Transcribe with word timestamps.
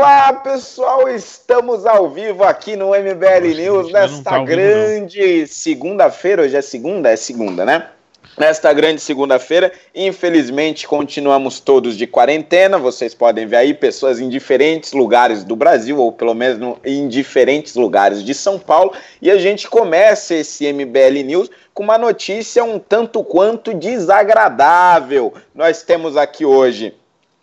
Olá, 0.00 0.32
pessoal! 0.32 1.10
Estamos 1.10 1.84
ao 1.84 2.08
vivo 2.08 2.42
aqui 2.42 2.74
no 2.74 2.86
MBL 2.86 3.48
Nossa, 3.48 3.60
News 3.60 3.92
nesta 3.92 4.30
tá 4.30 4.42
grande 4.42 5.46
segunda-feira. 5.46 6.40
Hoje 6.40 6.56
é 6.56 6.62
segunda? 6.62 7.10
É 7.10 7.16
segunda, 7.16 7.66
né? 7.66 7.86
Nesta 8.38 8.72
grande 8.72 9.02
segunda-feira, 9.02 9.70
infelizmente, 9.94 10.88
continuamos 10.88 11.60
todos 11.60 11.98
de 11.98 12.06
quarentena. 12.06 12.78
Vocês 12.78 13.14
podem 13.14 13.46
ver 13.46 13.56
aí 13.56 13.74
pessoas 13.74 14.18
em 14.20 14.30
diferentes 14.30 14.94
lugares 14.94 15.44
do 15.44 15.54
Brasil, 15.54 15.98
ou 15.98 16.10
pelo 16.10 16.32
menos 16.32 16.78
em 16.82 17.06
diferentes 17.06 17.74
lugares 17.74 18.24
de 18.24 18.32
São 18.32 18.58
Paulo. 18.58 18.94
E 19.20 19.30
a 19.30 19.36
gente 19.36 19.68
começa 19.68 20.34
esse 20.34 20.72
MBL 20.72 21.22
News 21.26 21.50
com 21.74 21.82
uma 21.82 21.98
notícia 21.98 22.64
um 22.64 22.78
tanto 22.78 23.22
quanto 23.22 23.74
desagradável. 23.74 25.34
Nós 25.54 25.82
temos 25.82 26.16
aqui 26.16 26.46
hoje 26.46 26.94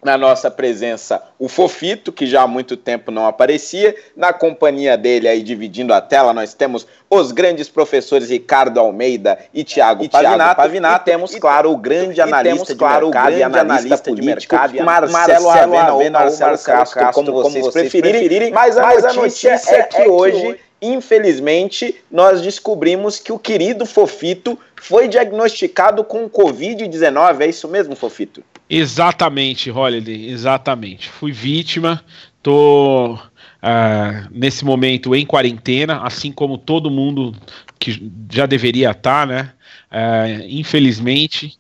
na 0.03 0.17
nossa 0.17 0.51
presença 0.51 1.21
o 1.39 1.49
Fofito, 1.49 2.11
que 2.11 2.25
já 2.25 2.43
há 2.43 2.47
muito 2.47 2.77
tempo 2.77 3.11
não 3.11 3.25
aparecia. 3.25 3.95
Na 4.15 4.31
companhia 4.31 4.97
dele, 4.97 5.27
aí 5.27 5.41
dividindo 5.41 5.93
a 5.93 5.99
tela, 5.99 6.33
nós 6.33 6.53
temos 6.53 6.87
os 7.09 7.31
grandes 7.31 7.67
professores 7.67 8.29
Ricardo 8.29 8.79
Almeida 8.79 9.37
e 9.53 9.63
Tiago 9.63 10.03
e 10.03 10.09
Pavinato, 10.09 10.55
Pavinato. 10.55 11.01
E 11.01 11.11
temos, 11.11 11.35
claro, 11.35 11.71
o 11.71 11.77
grande 11.77 12.21
analista 12.21 12.55
temos, 12.55 12.67
de 12.67 12.75
claro, 12.75 13.07
mercado, 13.07 13.25
grande 13.25 13.43
analista, 13.43 14.09
político, 14.09 14.55
de 14.55 14.73
mercado, 14.73 14.83
Marcelo, 14.83 15.11
Marcelo 15.11 15.49
Avena, 15.49 15.93
ou 15.93 16.11
Marcelo, 16.11 16.51
Marcelo 16.51 16.77
Castro, 16.79 16.99
Castro, 16.99 17.13
como, 17.13 17.31
vocês, 17.31 17.53
como 17.53 17.71
vocês 17.71 17.91
preferirem. 17.91 18.21
preferirem. 18.21 18.51
Mas, 18.51 18.77
a, 18.77 18.83
mas 18.83 19.03
notícia 19.03 19.09
a 19.09 19.53
notícia 19.53 19.75
é, 19.75 19.83
que, 19.83 19.97
é 19.97 20.03
que 20.03 20.09
hoje 20.09 20.59
infelizmente, 20.81 21.99
nós 22.11 22.41
descobrimos 22.41 23.19
que 23.19 23.31
o 23.31 23.39
querido 23.39 23.83
Fofito 23.85 24.59
foi 24.75 25.07
diagnosticado 25.07 26.03
com 26.03 26.29
Covid-19. 26.29 27.41
É 27.41 27.47
isso 27.47 27.67
mesmo, 27.67 27.95
Fofito? 27.95 28.43
Exatamente, 28.69 29.71
Holiday, 29.71 30.29
exatamente. 30.29 31.09
Fui 31.09 31.31
vítima, 31.31 32.03
tô 32.43 33.13
uh, 33.13 34.27
nesse 34.29 34.65
momento 34.65 35.15
em 35.15 35.25
quarentena, 35.25 36.01
assim 36.03 36.31
como 36.31 36.57
todo 36.57 36.91
mundo 36.91 37.33
que 37.79 38.11
já 38.29 38.45
deveria 38.45 38.91
estar, 38.91 39.21
tá, 39.21 39.25
né? 39.25 39.53
Uh, 39.89 40.45
infelizmente. 40.49 41.57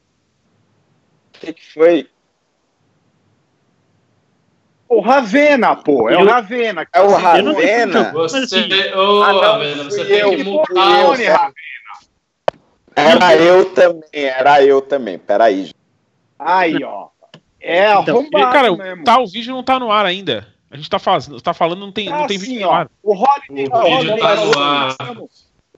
O 1.35 1.39
que, 1.39 1.53
que 1.53 1.73
foi? 1.73 2.09
O 4.89 5.01
Ravena, 5.01 5.75
pô, 5.75 6.09
é 6.09 6.17
o 6.17 6.25
Ravena. 6.25 6.87
É 6.93 7.01
o 7.01 7.13
Ravena? 7.13 8.11
Você, 8.13 8.93
ô, 8.95 9.21
ah, 9.21 9.31
Ravena, 9.33 9.83
você 9.83 10.05
tem 10.05 10.37
que 10.37 10.43
mudar. 10.43 11.51
Era 12.95 13.35
eu 13.35 13.65
também, 13.65 14.01
era 14.13 14.63
eu 14.63 14.81
também. 14.81 15.19
Peraí, 15.19 15.65
gente. 15.65 15.76
Aí, 16.39 16.83
ó. 16.83 17.09
É 17.59 17.91
então, 17.99 18.19
arrombado 18.19 18.53
Cara, 18.53 18.75
mesmo. 18.75 19.03
tá, 19.03 19.19
o 19.19 19.27
vídeo 19.27 19.53
não 19.53 19.63
tá 19.63 19.79
no 19.79 19.91
ar 19.91 20.05
ainda. 20.05 20.47
A 20.69 20.75
gente 20.75 20.89
tá, 20.89 20.99
faz, 20.99 21.27
tá 21.41 21.53
falando, 21.53 21.79
não 21.79 21.91
tem, 21.91 22.11
ah, 22.11 22.19
não 22.19 22.27
tem 22.27 22.37
vídeo 22.37 22.61
no 22.61 22.71
ar. 22.71 22.89
O 23.01 23.13
Holiday, 23.13 23.67
o 23.71 23.99
vídeo 23.99 24.17
tá 24.17 24.35
no 24.35 24.59
ar. 24.59 24.95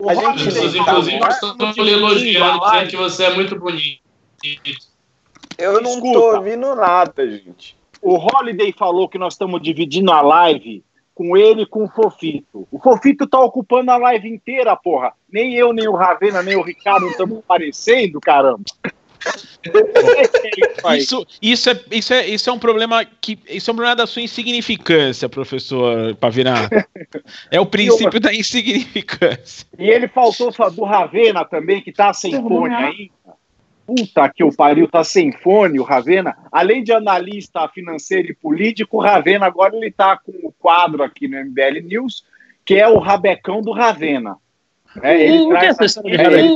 A 0.07 0.15
gente, 0.15 0.47
inclusive, 0.49 0.85
tá 0.85 0.91
inclusive 0.91 1.17
estamos 1.17 1.77
lhe 1.77 1.91
elogiando, 1.91 2.59
dizendo 2.59 2.89
que 2.89 2.97
você 2.97 3.23
é 3.25 3.35
muito 3.35 3.59
bonito. 3.59 4.01
Eu 5.57 5.81
não 5.81 5.91
Escuta, 5.91 6.13
tô 6.13 6.35
ouvindo 6.37 6.75
nada, 6.75 7.29
gente. 7.29 7.77
O 8.01 8.15
Holiday 8.15 8.73
falou 8.77 9.09
que 9.09 9.17
nós 9.17 9.33
estamos 9.33 9.61
dividindo 9.61 10.11
a 10.11 10.21
live 10.21 10.83
com 11.13 11.35
ele 11.35 11.63
e 11.63 11.65
com 11.65 11.83
o 11.83 11.89
Fofito. 11.89 12.65
O 12.71 12.79
Fofito 12.79 13.27
tá 13.27 13.37
ocupando 13.39 13.91
a 13.91 13.97
live 13.97 14.29
inteira, 14.29 14.75
porra. 14.77 15.11
Nem 15.29 15.53
eu, 15.53 15.73
nem 15.73 15.87
o 15.87 15.95
Ravena, 15.95 16.41
nem 16.41 16.55
o 16.55 16.61
Ricardo 16.61 17.07
estamos 17.07 17.39
aparecendo, 17.39 18.21
caramba. 18.21 18.63
Isso, 20.97 21.27
isso, 21.41 21.69
é, 21.69 21.79
isso, 21.91 22.13
é, 22.13 22.27
isso 22.27 22.49
é 22.49 22.53
um 22.53 22.59
problema 22.59 23.03
que 23.03 23.37
isso 23.49 23.69
é 23.69 23.73
um 23.73 23.75
problema 23.75 23.95
da 23.95 24.07
sua 24.07 24.21
insignificância, 24.21 25.27
professor 25.27 26.15
Pavinato. 26.15 26.69
É 27.51 27.59
o 27.59 27.65
princípio 27.65 28.19
da 28.19 28.33
insignificância. 28.33 29.67
E 29.77 29.89
ele 29.89 30.07
faltou 30.07 30.51
do 30.71 30.83
Ravena 30.83 31.43
também, 31.43 31.81
que 31.81 31.91
tá 31.91 32.13
sem 32.13 32.31
fone 32.31 32.73
aí. 32.73 33.11
Puta 33.85 34.29
que 34.29 34.43
o 34.43 34.55
pariu, 34.55 34.87
tá 34.87 35.03
sem 35.03 35.31
fone 35.31 35.79
o 35.79 35.83
Ravena. 35.83 36.37
Além 36.51 36.83
de 36.83 36.91
analista 36.91 37.67
financeiro 37.69 38.29
e 38.29 38.35
político, 38.35 38.97
o 38.97 39.01
Ravena 39.01 39.47
agora 39.47 39.75
ele 39.75 39.91
tá 39.91 40.15
com 40.17 40.31
o 40.43 40.53
quadro 40.59 41.01
aqui 41.01 41.27
no 41.27 41.43
MBL 41.43 41.81
News, 41.83 42.23
que 42.63 42.75
é 42.75 42.87
o 42.87 42.99
Rabecão 42.99 43.61
do 43.61 43.71
Ravena. 43.71 44.37
É, 45.03 45.23
ele 45.23 45.43
o 45.43 45.49
traz, 45.49 45.59
que 45.59 45.65
é 45.65 45.69
essa 45.69 45.85
história 45.85 46.41
de 46.41 46.49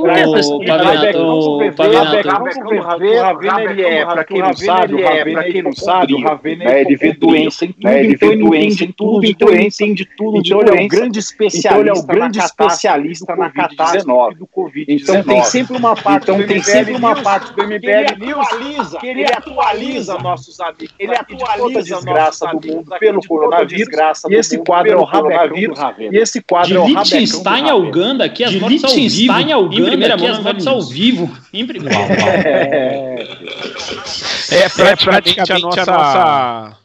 O 1.17 1.59
Ravena, 3.21 3.63
ele 3.63 3.83
é, 3.83 4.03
pra 4.05 4.23
quem 4.23 4.39
não 4.39 4.53
sabe, 4.53 4.95
o 4.95 5.03
Ravena, 5.03 5.43
quem 5.43 5.61
não 5.61 5.73
sabe, 5.73 6.15
o 6.15 6.21
Ravena, 6.21 6.79
ele 6.79 6.95
vê 6.95 7.13
doença 7.13 7.65
em 7.65 7.71
tudo, 7.71 7.89
ele 7.89 8.15
vê 8.15 8.35
doença 8.35 8.83
em 8.83 8.91
tudo, 8.91 9.23
então 9.25 9.49
ele 9.49 9.67
entende 9.67 10.09
tudo 10.17 10.41
doença. 10.41 10.49
Então 10.49 10.61
ele 10.69 10.69
é 10.69 10.83
o 10.83 10.87
grande 10.87 11.19
especialista, 11.19 11.79
ele 11.79 11.89
é 11.89 11.93
o 11.93 12.03
grande 12.03 12.39
especialista 12.39 13.35
na 13.35 13.51
catástrofe 13.51 14.35
do 14.35 14.47
Covid-19. 14.47 14.85
Então 14.87 15.23
tem 15.23 15.43
sempre 15.43 15.77
uma 15.77 15.95
parte 15.95 16.23
então 16.23 16.41
tem 16.47 16.63
sempre 16.63 16.95
uma 16.95 17.21
parte 17.21 17.53
do 17.53 17.63
MBL 17.63 18.17
News 18.19 18.95
que 18.99 19.07
ele 19.07 19.25
atualiza 19.25 20.17
nossos 20.17 20.59
amigos, 20.59 20.95
ele 20.97 21.15
atualiza 21.15 21.79
a 21.79 21.83
desgraça 21.83 22.47
do 22.47 22.67
mundo 22.67 22.95
pelo 22.99 23.21
coronavírus, 23.27 23.89
e 24.29 24.35
esse 24.35 24.57
quadro 24.57 24.91
é 24.91 24.95
o 24.95 25.03
Rabecão 25.03 25.83
E 26.11 26.17
esse 26.17 26.41
quadro 26.41 26.75
é 26.75 26.79
o 26.79 26.87
Liechtenstein 26.87 27.71
Uganda 27.73 28.22
aqui 28.23 28.43
as 28.43 28.55
mortes 28.55 28.83
ao 28.83 28.91
vivo. 28.91 29.33
Em, 29.33 29.53
Uganda, 29.53 29.75
em 29.75 29.85
primeira 29.85 30.17
mão, 30.17 30.27
as 30.27 30.39
mortes 30.39 30.67
ao 30.67 30.81
vivo. 30.81 31.37
Em 31.53 31.65
primeira. 31.65 31.95
É, 34.51 34.57
é 34.57 34.69
praticamente, 34.69 35.31
é 35.31 35.35
praticamente 35.35 35.49
a 35.49 35.59
nossa... 35.59 35.81
A 35.81 35.95
nossa... 35.95 36.83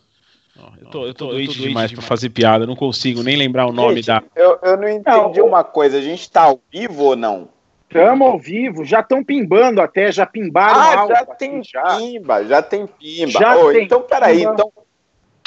Eu 0.80 0.90
tô, 0.90 1.06
eu 1.06 1.14
tô 1.14 1.26
doente 1.26 1.60
demais 1.60 1.92
pra 1.92 2.00
fazer 2.00 2.30
piada, 2.30 2.66
não 2.66 2.74
consigo 2.74 3.22
nem 3.22 3.36
lembrar 3.36 3.66
o 3.66 3.72
nome 3.72 3.96
gente, 3.96 4.06
da. 4.06 4.22
Eu, 4.34 4.58
eu 4.62 4.76
não 4.76 4.88
entendi 4.88 5.38
não, 5.38 5.46
uma 5.46 5.62
coisa, 5.62 5.98
a 5.98 6.00
gente 6.00 6.30
tá 6.30 6.44
ao 6.44 6.58
vivo 6.72 7.04
ou 7.04 7.16
não? 7.16 7.48
Estamos 7.88 8.26
ao 8.26 8.38
vivo, 8.38 8.84
já 8.84 9.00
estão 9.00 9.22
pimbando 9.22 9.80
até, 9.80 10.10
já 10.10 10.26
pimbaram 10.26 10.80
ah, 10.80 11.06
já 11.08 11.26
tem 11.26 11.62
já. 11.62 11.96
pimba, 11.96 12.44
já 12.44 12.62
tem 12.62 12.86
pimba. 12.86 13.30
Já 13.30 13.56
oh, 13.56 13.72
tem 13.72 13.84
então, 13.84 14.02
peraí, 14.02 14.38
pimba. 14.38 14.52
então 14.54 14.72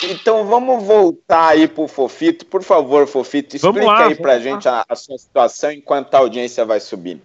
então 0.04 0.46
vamos 0.48 0.84
voltar 0.84 1.50
aí 1.50 1.68
pro 1.68 1.88
Fofito. 1.88 2.46
Por 2.46 2.64
favor, 2.64 3.08
Fofito, 3.08 3.56
explica 3.56 3.86
lá, 3.86 4.06
aí 4.08 4.16
pra 4.16 4.40
gente 4.40 4.68
a, 4.68 4.86
a, 4.88 4.96
sua 4.96 5.18
situação 5.18 5.72
enquanto 5.72 6.14
a 6.16 6.20
audiência 6.20 6.66
vai 6.66 6.80
subindo. 6.80 7.22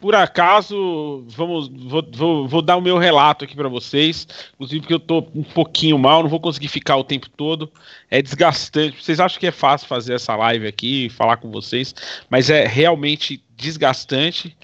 Por 0.00 0.16
acaso, 0.16 1.24
vamos, 1.28 1.68
vou, 1.68 2.04
vou, 2.12 2.48
vou 2.48 2.60
dar 2.60 2.76
o 2.76 2.80
meu 2.80 2.98
relato 2.98 3.44
aqui 3.44 3.54
para 3.54 3.68
vocês. 3.68 4.26
Inclusive, 4.54 4.80
porque 4.80 4.94
eu 4.94 4.98
tô 4.98 5.18
um 5.32 5.44
pouquinho 5.44 5.96
mal, 5.96 6.22
não 6.22 6.28
vou 6.28 6.40
conseguir 6.40 6.66
ficar 6.66 6.96
o 6.96 7.04
tempo 7.04 7.30
todo. 7.30 7.70
É 8.10 8.20
desgastante. 8.20 9.00
Vocês 9.00 9.20
acham 9.20 9.38
que 9.38 9.46
é 9.46 9.52
fácil 9.52 9.86
fazer 9.86 10.14
essa 10.14 10.34
live 10.34 10.66
aqui, 10.66 11.08
falar 11.08 11.36
com 11.36 11.52
vocês, 11.52 11.94
mas 12.28 12.50
é 12.50 12.66
realmente 12.66 13.44
desgastante. 13.56 14.56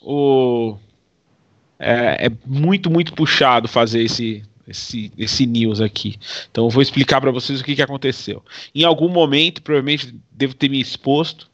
O, 0.00 0.78
é, 1.78 2.26
é 2.26 2.30
muito, 2.46 2.90
muito 2.90 3.12
puxado 3.12 3.68
fazer 3.68 4.02
esse 4.02 4.42
esse, 4.66 5.12
esse 5.16 5.46
news 5.46 5.80
aqui. 5.80 6.16
Então 6.50 6.64
eu 6.64 6.70
vou 6.70 6.82
explicar 6.82 7.20
para 7.20 7.30
vocês 7.30 7.60
o 7.60 7.64
que, 7.64 7.74
que 7.74 7.82
aconteceu. 7.82 8.42
Em 8.74 8.84
algum 8.84 9.08
momento, 9.08 9.62
provavelmente 9.62 10.14
devo 10.30 10.54
ter 10.54 10.68
me 10.68 10.80
exposto 10.80 11.50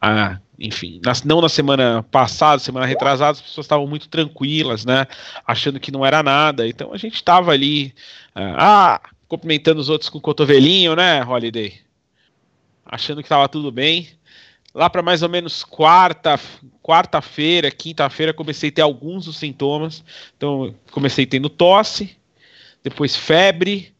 a, 0.00 0.38
enfim, 0.58 1.00
na, 1.04 1.12
não 1.24 1.40
na 1.40 1.48
semana 1.48 2.02
passada, 2.10 2.58
semana 2.58 2.86
retrasada, 2.86 3.32
as 3.32 3.40
pessoas 3.40 3.64
estavam 3.64 3.86
muito 3.86 4.08
tranquilas, 4.08 4.84
né? 4.84 5.06
Achando 5.46 5.80
que 5.80 5.90
não 5.90 6.04
era 6.04 6.22
nada. 6.22 6.66
Então 6.68 6.92
a 6.92 6.96
gente 6.96 7.14
estava 7.14 7.52
ali, 7.52 7.94
ah, 8.34 8.94
ah, 8.94 9.10
cumprimentando 9.28 9.80
os 9.80 9.88
outros 9.88 10.10
com 10.10 10.18
o 10.18 10.22
cotovelinho, 10.22 10.94
né, 10.96 11.22
Holiday? 11.24 11.74
Achando 12.84 13.18
que 13.18 13.26
estava 13.26 13.48
tudo 13.48 13.70
bem. 13.70 14.08
Lá 14.72 14.88
para 14.88 15.02
mais 15.02 15.22
ou 15.22 15.28
menos 15.28 15.64
quarta, 15.64 16.38
quarta-feira, 16.82 17.70
quinta-feira, 17.70 18.32
comecei 18.32 18.70
a 18.70 18.72
ter 18.72 18.82
alguns 18.82 19.24
dos 19.24 19.36
sintomas. 19.36 20.04
Então, 20.36 20.74
comecei 20.92 21.26
tendo 21.26 21.48
tosse, 21.48 22.16
depois 22.82 23.16
febre, 23.16 23.92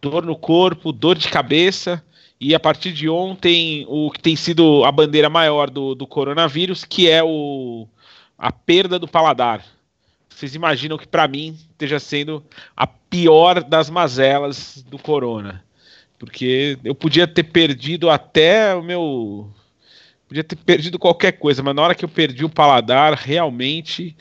dor 0.00 0.24
no 0.24 0.36
corpo, 0.36 0.92
dor 0.92 1.16
de 1.16 1.28
cabeça, 1.28 2.02
e 2.40 2.54
a 2.54 2.60
partir 2.60 2.92
de 2.92 3.08
ontem, 3.08 3.84
o 3.86 4.10
que 4.10 4.20
tem 4.20 4.34
sido 4.34 4.82
a 4.84 4.90
bandeira 4.90 5.28
maior 5.28 5.68
do, 5.68 5.94
do 5.94 6.06
coronavírus, 6.06 6.84
que 6.84 7.08
é 7.08 7.22
o, 7.22 7.86
a 8.38 8.50
perda 8.50 8.98
do 8.98 9.06
paladar. 9.06 9.62
Vocês 10.28 10.54
imaginam 10.54 10.96
que 10.96 11.06
para 11.06 11.28
mim 11.28 11.58
esteja 11.72 12.00
sendo 12.00 12.42
a 12.74 12.86
pior 12.86 13.62
das 13.62 13.90
mazelas 13.90 14.82
do 14.88 14.98
corona. 14.98 15.62
Porque 16.18 16.78
eu 16.82 16.94
podia 16.94 17.26
ter 17.26 17.44
perdido 17.44 18.08
até 18.08 18.74
o 18.74 18.82
meu. 18.82 19.50
Podia 20.26 20.44
ter 20.44 20.56
perdido 20.56 20.98
qualquer 20.98 21.32
coisa, 21.32 21.62
mas 21.62 21.74
na 21.74 21.82
hora 21.82 21.94
que 21.94 22.04
eu 22.04 22.08
perdi 22.08 22.44
o 22.44 22.48
paladar, 22.48 23.14
realmente 23.14 24.16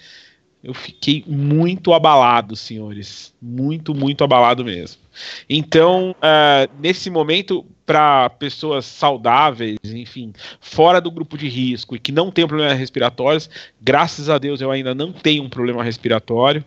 eu 0.64 0.74
fiquei 0.74 1.24
muito 1.26 1.94
abalado, 1.94 2.56
senhores. 2.56 3.34
Muito, 3.42 3.96
muito 3.96 4.24
abalado 4.24 4.66
mesmo. 4.66 5.02
Então, 5.50 6.12
uh, 6.12 6.72
nesse 6.80 7.10
momento, 7.10 7.66
para 7.86 8.30
pessoas 8.30 8.86
saudáveis, 8.86 9.78
enfim, 9.86 10.34
fora 10.60 11.00
do 11.00 11.10
grupo 11.10 11.38
de 11.38 11.48
risco 11.48 11.96
e 11.96 12.00
que 12.00 12.12
não 12.12 12.30
tenham 12.30 12.48
problemas 12.48 12.78
respiratórios, 12.78 13.50
graças 13.82 14.30
a 14.30 14.38
Deus 14.38 14.60
eu 14.60 14.70
ainda 14.70 14.94
não 14.94 15.14
tenho 15.14 15.44
um 15.44 15.50
problema 15.50 15.84
respiratório. 15.84 16.64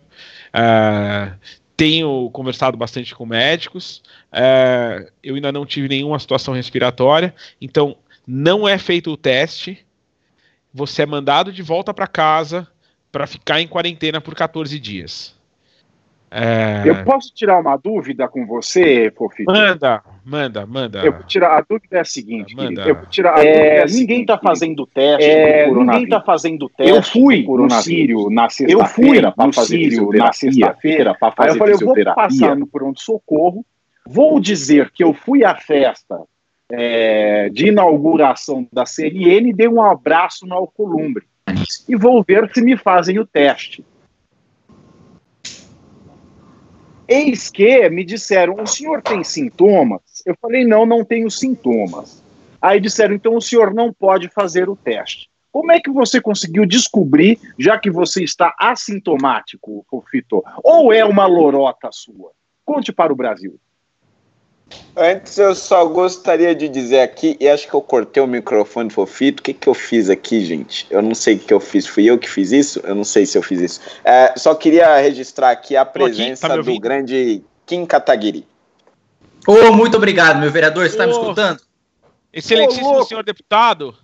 Uh, 0.49 1.37
tenho 1.75 2.29
conversado 2.31 2.77
bastante 2.77 3.15
com 3.15 3.25
médicos, 3.25 4.03
é, 4.31 5.11
eu 5.23 5.33
ainda 5.33 5.51
não 5.51 5.65
tive 5.65 5.87
nenhuma 5.87 6.19
situação 6.19 6.53
respiratória, 6.53 7.33
então 7.59 7.97
não 8.27 8.67
é 8.67 8.77
feito 8.77 9.11
o 9.11 9.17
teste, 9.17 9.83
você 10.71 11.01
é 11.01 11.05
mandado 11.05 11.51
de 11.51 11.63
volta 11.63 11.91
para 11.91 12.05
casa 12.05 12.67
para 13.13 13.27
ficar 13.27 13.61
em 13.61 13.67
quarentena 13.67 14.19
por 14.19 14.33
14 14.33 14.79
dias. 14.79 15.39
É... 16.31 16.81
Eu 16.83 17.05
posso 17.05 17.31
tirar 17.31 17.59
uma 17.59 17.77
dúvida 17.77 18.27
com 18.27 18.43
você, 18.47 19.13
Fofito? 19.15 19.51
Manda, 19.51 20.01
manda, 20.25 20.65
manda. 20.65 21.05
Eu 21.05 21.13
vou 21.13 21.23
tirar, 21.23 21.59
a 21.59 21.61
dúvida 21.61 21.97
é 21.97 21.99
a 21.99 22.05
seguinte, 22.05 22.55
manda. 22.55 22.81
eu 22.81 22.95
vou 22.95 23.05
tirar 23.05 23.37
a 23.37 23.45
é, 23.45 23.81
é 23.81 23.85
ninguém 23.85 24.21
está 24.21 24.35
fazendo 24.39 24.87
teste 24.87 25.29
é, 25.29 25.71
Ninguém 25.71 26.05
está 26.05 26.19
fazendo 26.19 26.67
teste 26.69 26.91
Eu 26.91 27.03
fui 27.03 27.45
no 27.45 27.69
Sírio 27.69 28.31
na 28.31 28.49
sexta-feira 28.49 29.31
para 29.31 29.53
fazer 29.53 29.77
Sírio 29.77 30.09
na 30.11 30.33
sexta-feira 30.33 31.13
para 31.13 31.31
fazer 31.31 31.49
Aí 31.51 31.55
eu 31.55 31.59
falei, 31.59 31.75
eu 31.75 31.79
vou 31.79 32.15
passar 32.15 32.55
no 32.55 32.65
pronto-socorro, 32.65 33.63
vou 34.07 34.39
dizer 34.39 34.89
que 34.89 35.03
eu 35.03 35.13
fui 35.13 35.43
à 35.43 35.53
festa 35.53 36.19
é, 36.71 37.47
de 37.49 37.67
inauguração 37.67 38.67
da 38.73 38.87
CNN, 38.87 39.53
dei 39.53 39.67
um 39.67 39.83
abraço 39.83 40.47
no 40.47 40.55
Alcolumbre 40.55 41.27
e 41.87 41.95
vou 41.95 42.23
ver 42.23 42.51
se 42.53 42.61
me 42.61 42.77
fazem 42.77 43.19
o 43.19 43.25
teste. 43.25 43.85
Eis 47.07 47.49
que 47.49 47.89
me 47.89 48.03
disseram: 48.03 48.55
o 48.61 48.67
senhor 48.67 49.01
tem 49.01 49.23
sintomas? 49.23 50.01
Eu 50.25 50.35
falei: 50.41 50.65
não, 50.65 50.85
não 50.85 51.03
tenho 51.03 51.29
sintomas. 51.29 52.23
Aí 52.61 52.79
disseram: 52.79 53.13
então 53.13 53.35
o 53.35 53.41
senhor 53.41 53.73
não 53.73 53.91
pode 53.91 54.29
fazer 54.29 54.69
o 54.69 54.75
teste. 54.75 55.29
Como 55.51 55.71
é 55.71 55.79
que 55.79 55.91
você 55.91 56.19
conseguiu 56.19 56.65
descobrir, 56.65 57.39
já 57.59 57.77
que 57.77 57.91
você 57.91 58.23
está 58.23 58.55
assintomático, 58.59 59.85
Fofito? 59.87 60.43
Ou 60.63 60.91
é 60.91 61.05
uma 61.05 61.27
lorota 61.27 61.89
sua? 61.91 62.31
Conte 62.65 62.91
para 62.91 63.13
o 63.13 63.15
Brasil. 63.15 63.59
Antes 64.95 65.37
eu 65.39 65.55
só 65.55 65.85
gostaria 65.85 66.53
de 66.53 66.69
dizer 66.69 66.99
aqui, 66.99 67.35
e 67.39 67.49
acho 67.49 67.67
que 67.67 67.73
eu 67.73 67.81
cortei 67.81 68.21
o 68.21 68.27
microfone 68.27 68.89
fofito. 68.89 69.41
O 69.41 69.43
que, 69.43 69.53
que 69.53 69.67
eu 69.67 69.73
fiz 69.73 70.09
aqui, 70.09 70.45
gente? 70.45 70.85
Eu 70.89 71.01
não 71.01 71.15
sei 71.15 71.35
o 71.35 71.39
que 71.39 71.53
eu 71.53 71.59
fiz. 71.59 71.87
Fui 71.87 72.05
eu 72.05 72.17
que 72.17 72.29
fiz 72.29 72.51
isso? 72.51 72.79
Eu 72.83 72.93
não 72.93 73.03
sei 73.03 73.25
se 73.25 73.37
eu 73.37 73.41
fiz 73.41 73.59
isso. 73.59 73.81
É, 74.03 74.33
só 74.37 74.53
queria 74.53 74.97
registrar 74.97 75.49
aqui 75.51 75.75
a 75.75 75.83
presença 75.83 76.45
aqui, 76.45 76.55
tá 76.57 76.61
do 76.61 76.79
grande 76.79 77.43
Kim 77.65 77.85
Kataguiri. 77.85 78.45
Ô, 79.47 79.53
oh, 79.53 79.73
muito 79.73 79.97
obrigado, 79.97 80.39
meu 80.39 80.51
vereador. 80.51 80.83
Você 80.83 80.93
está 80.93 81.03
oh, 81.03 81.07
me 81.07 81.13
escutando? 81.13 81.61
Excelentíssimo 82.31 82.99
oh, 82.99 83.03
senhor 83.03 83.23
deputado. 83.23 83.95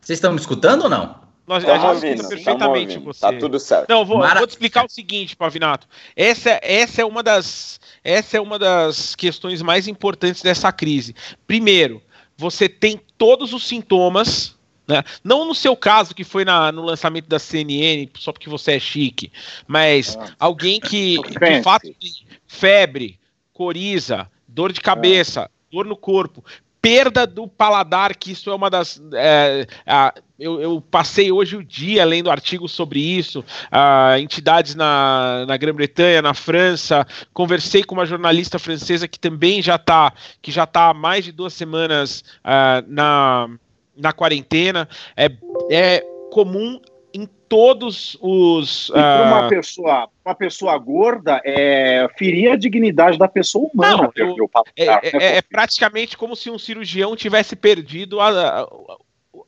Vocês 0.00 0.16
estão 0.16 0.32
me 0.32 0.40
escutando 0.40 0.82
ou 0.84 0.88
não? 0.90 1.20
Nós, 1.50 1.64
estamos 1.64 1.84
ouvindo, 1.84 2.28
perfeitamente 2.28 2.98
você. 2.98 3.20
Tá 3.20 3.32
tudo 3.32 3.58
certo. 3.58 3.88
Não, 3.88 4.04
vou, 4.04 4.18
Mara... 4.18 4.38
vou 4.38 4.46
te 4.46 4.50
explicar 4.50 4.84
o 4.84 4.88
seguinte, 4.88 5.34
Pavinato. 5.34 5.88
Essa, 6.14 6.60
essa 6.62 7.02
é 7.02 7.04
uma 7.04 7.24
das 7.24 7.80
essa 8.02 8.36
é 8.36 8.40
uma 8.40 8.58
das 8.58 9.14
questões 9.14 9.62
mais 9.62 9.86
importantes 9.86 10.42
dessa 10.42 10.72
crise. 10.72 11.14
Primeiro, 11.46 12.02
você 12.36 12.68
tem 12.68 13.00
todos 13.18 13.52
os 13.52 13.66
sintomas, 13.66 14.56
né? 14.88 15.04
não 15.22 15.44
no 15.44 15.54
seu 15.54 15.76
caso, 15.76 16.14
que 16.14 16.24
foi 16.24 16.44
na, 16.44 16.72
no 16.72 16.82
lançamento 16.82 17.28
da 17.28 17.38
CNN, 17.38 18.08
só 18.16 18.32
porque 18.32 18.48
você 18.48 18.72
é 18.72 18.80
chique, 18.80 19.30
mas 19.66 20.16
ah. 20.16 20.34
alguém 20.38 20.80
que 20.80 21.18
de 21.20 21.62
fato 21.62 21.82
tem 21.82 22.12
febre, 22.46 23.18
coriza, 23.52 24.30
dor 24.48 24.72
de 24.72 24.80
cabeça, 24.80 25.42
ah. 25.42 25.50
dor 25.70 25.84
no 25.84 25.96
corpo, 25.96 26.42
perda 26.80 27.26
do 27.26 27.46
paladar, 27.46 28.16
que 28.16 28.32
isso 28.32 28.50
é 28.50 28.54
uma 28.54 28.70
das. 28.70 29.00
É, 29.12 29.66
a, 29.86 30.14
eu, 30.40 30.60
eu, 30.60 30.80
passei 30.80 31.30
hoje 31.30 31.56
o 31.56 31.62
dia 31.62 32.04
lendo 32.04 32.30
artigos 32.30 32.72
sobre 32.72 32.98
isso, 32.98 33.40
uh, 33.40 34.18
entidades 34.18 34.74
na, 34.74 35.44
na 35.46 35.56
Grã-Bretanha, 35.56 36.22
na 36.22 36.32
França, 36.34 37.06
conversei 37.32 37.84
com 37.84 37.94
uma 37.94 38.06
jornalista 38.06 38.58
francesa 38.58 39.06
que 39.06 39.18
também 39.18 39.60
já 39.60 39.76
está 39.76 40.12
que 40.40 40.50
já 40.50 40.66
tá 40.66 40.88
há 40.88 40.94
mais 40.94 41.24
de 41.24 41.32
duas 41.32 41.52
semanas 41.52 42.24
uh, 42.40 42.84
na, 42.88 43.48
na 43.96 44.12
quarentena. 44.12 44.88
É, 45.16 45.30
é 45.70 46.00
comum 46.30 46.80
em 47.12 47.28
todos 47.48 48.16
os. 48.20 48.88
Uh... 48.90 48.92
para 48.92 49.26
uma 49.26 49.48
pessoa, 49.48 50.08
uma 50.24 50.34
pessoa 50.34 50.78
gorda, 50.78 51.40
é 51.44 52.08
ferir 52.16 52.52
a 52.52 52.56
dignidade 52.56 53.18
da 53.18 53.28
pessoa 53.28 53.68
humana. 53.72 54.04
Não, 54.04 54.12
eu, 54.14 54.36
eu, 54.38 54.50
é, 54.76 54.84
é, 54.86 55.00
é, 55.02 55.36
é, 55.36 55.42
praticamente 55.42 56.16
como 56.16 56.34
se 56.34 56.50
um 56.50 56.58
cirurgião 56.58 57.14
tivesse 57.16 57.54
perdido 57.54 58.20
a, 58.20 58.62
a, 58.62 58.68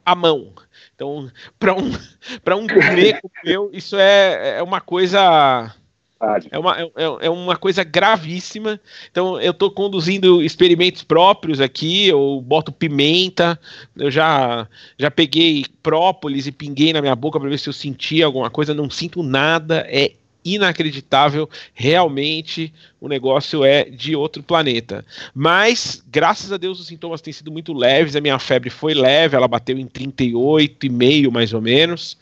a 0.05 0.15
mão. 0.15 0.53
Então, 1.03 1.29
para 1.59 1.75
um, 1.75 1.91
para 2.45 2.57
um 2.57 2.67
gourmet 2.67 3.19
como 3.21 3.33
eu, 3.45 3.71
isso 3.73 3.97
é, 3.97 4.59
é 4.59 4.63
uma 4.63 4.81
coisa. 4.81 5.75
É 6.53 6.57
uma, 6.57 6.81
é, 6.81 6.91
é 7.23 7.31
uma 7.31 7.57
coisa 7.57 7.83
gravíssima. 7.83 8.81
Então, 9.11 9.41
eu 9.41 9.51
estou 9.51 9.73
conduzindo 9.73 10.41
experimentos 10.41 11.03
próprios 11.03 11.61
aqui. 11.61 12.07
Eu 12.07 12.41
boto 12.47 12.71
pimenta, 12.71 13.59
eu 13.97 14.09
já, 14.09 14.69
já 14.97 15.11
peguei 15.11 15.67
própolis 15.83 16.47
e 16.47 16.53
pinguei 16.53 16.93
na 16.93 17.01
minha 17.01 17.17
boca 17.17 17.41
para 17.41 17.49
ver 17.49 17.59
se 17.59 17.69
eu 17.69 17.73
sentia 17.73 18.25
alguma 18.25 18.49
coisa. 18.51 18.73
Não 18.73 18.89
sinto 18.89 19.21
nada. 19.21 19.85
É 19.89 20.13
inacreditável. 20.45 21.49
Realmente 21.75 22.73
o 23.01 23.09
negócio 23.09 23.65
é 23.65 23.85
de 23.85 24.15
outro 24.15 24.43
planeta. 24.43 25.05
Mas, 25.35 26.03
graças 26.09 26.53
a 26.53 26.57
Deus, 26.57 26.79
os 26.79 26.87
sintomas 26.87 27.21
têm 27.21 27.33
sido 27.33 27.51
muito 27.51 27.73
leves. 27.73 28.15
A 28.15 28.21
minha 28.21 28.39
febre 28.39 28.71
foi 28.71 28.95
leve, 28.95 29.37
ela 29.37 29.49
bateu 29.49 29.79
em 29.79 29.87
38,5 29.87 31.31
mais 31.31 31.53
ou 31.53 31.61
menos. 31.61 32.17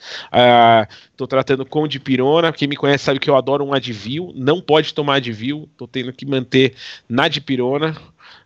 Estou 1.11 1.25
uh, 1.25 1.29
tratando 1.29 1.67
com 1.67 1.87
dipirona. 1.87 2.53
Quem 2.53 2.69
me 2.69 2.77
conhece 2.77 3.05
sabe 3.05 3.21
que 3.21 3.29
eu 3.29 3.37
adoro 3.37 3.65
um 3.65 3.75
Advil. 3.75 4.33
Não 4.35 4.61
pode 4.61 4.95
tomar 4.95 5.17
Advil. 5.17 5.69
Estou 5.73 5.87
tendo 5.87 6.13
que 6.13 6.25
manter 6.25 6.75
na 7.09 7.29
dipirona. 7.29 7.97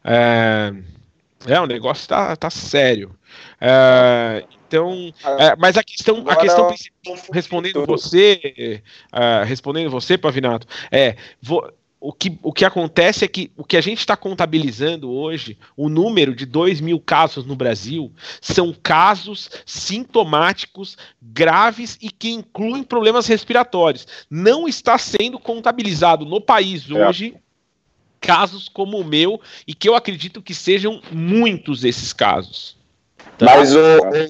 Uh, 0.04 0.82
é, 1.46 1.60
o 1.60 1.66
negócio 1.66 2.08
tá, 2.08 2.34
tá 2.36 2.50
sério. 2.50 3.14
Uh, 3.60 4.46
então, 4.74 5.14
ah, 5.22 5.44
é, 5.44 5.56
mas 5.56 5.76
a 5.76 5.84
questão, 5.84 6.24
a 6.26 6.34
questão 6.34 6.66
principal, 6.66 7.16
respondendo 7.32 7.86
você, 7.86 8.82
uh, 9.12 9.44
respondendo 9.46 9.88
você, 9.88 10.18
Pavinato, 10.18 10.66
é 10.90 11.14
vou, 11.40 11.72
o 12.00 12.12
que, 12.12 12.36
o 12.42 12.52
que 12.52 12.64
acontece 12.64 13.24
é 13.24 13.28
que 13.28 13.52
o 13.56 13.62
que 13.62 13.76
a 13.76 13.80
gente 13.80 14.00
está 14.00 14.16
contabilizando 14.16 15.10
hoje, 15.10 15.56
o 15.76 15.88
número 15.88 16.34
de 16.34 16.44
2 16.44 16.80
mil 16.80 16.98
casos 16.98 17.46
no 17.46 17.54
Brasil, 17.54 18.12
são 18.40 18.74
casos 18.82 19.48
sintomáticos 19.64 20.98
graves 21.22 21.96
e 22.02 22.10
que 22.10 22.30
incluem 22.30 22.82
problemas 22.82 23.28
respiratórios. 23.28 24.08
Não 24.28 24.66
está 24.66 24.98
sendo 24.98 25.38
contabilizado 25.38 26.24
no 26.24 26.40
país 26.40 26.90
é. 26.90 26.94
hoje. 26.94 27.34
É. 27.36 27.44
Casos 28.20 28.70
como 28.70 28.98
o 28.98 29.04
meu, 29.04 29.38
e 29.66 29.74
que 29.74 29.86
eu 29.86 29.94
acredito 29.94 30.40
que 30.40 30.54
sejam 30.54 31.02
muitos 31.12 31.84
esses 31.84 32.10
casos. 32.10 32.74
Tá. 33.38 33.46
Mas 33.46 33.74
o, 33.74 33.80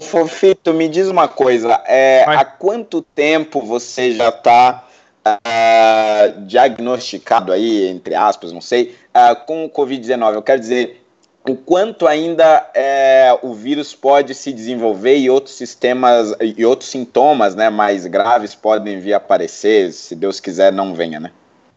Fofito, 0.03 0.73
me 0.73 0.89
diz 0.89 1.09
uma 1.09 1.29
coisa, 1.29 1.83
é, 1.87 2.25
há 2.27 2.45
quanto 2.45 3.03
tempo 3.03 3.61
você 3.61 4.13
já 4.13 4.31
está 4.31 4.85
uh, 5.27 5.39
ah, 5.45 6.35
diagnosticado 6.39 7.53
aí, 7.53 7.87
entre 7.89 8.15
aspas, 8.15 8.53
não 8.53 8.61
sei, 8.61 8.97
uh, 9.15 9.37
com 9.47 9.65
o 9.65 9.71
Covid-19? 9.71 10.35
Eu 10.35 10.43
quero 10.43 10.61
dizer, 10.61 11.05
o 11.47 11.55
quanto 11.55 12.07
ainda 12.07 12.71
é, 12.75 13.39
o 13.43 13.53
vírus 13.53 13.95
pode 13.95 14.35
se 14.35 14.53
desenvolver 14.53 15.19
e 15.19 15.29
outros 15.29 15.55
sistemas 15.55 16.35
e 16.41 16.65
outros 16.65 16.89
sintomas 16.89 17.55
né, 17.55 17.69
mais 17.69 18.07
graves 18.07 18.55
podem 18.55 18.99
vir 18.99 19.13
a 19.13 19.19
aparecer, 19.19 19.93
se 19.93 20.15
Deus 20.15 20.41
quiser 20.41 20.73
não 20.73 20.95
venha, 20.95 21.21
né? 21.21 21.31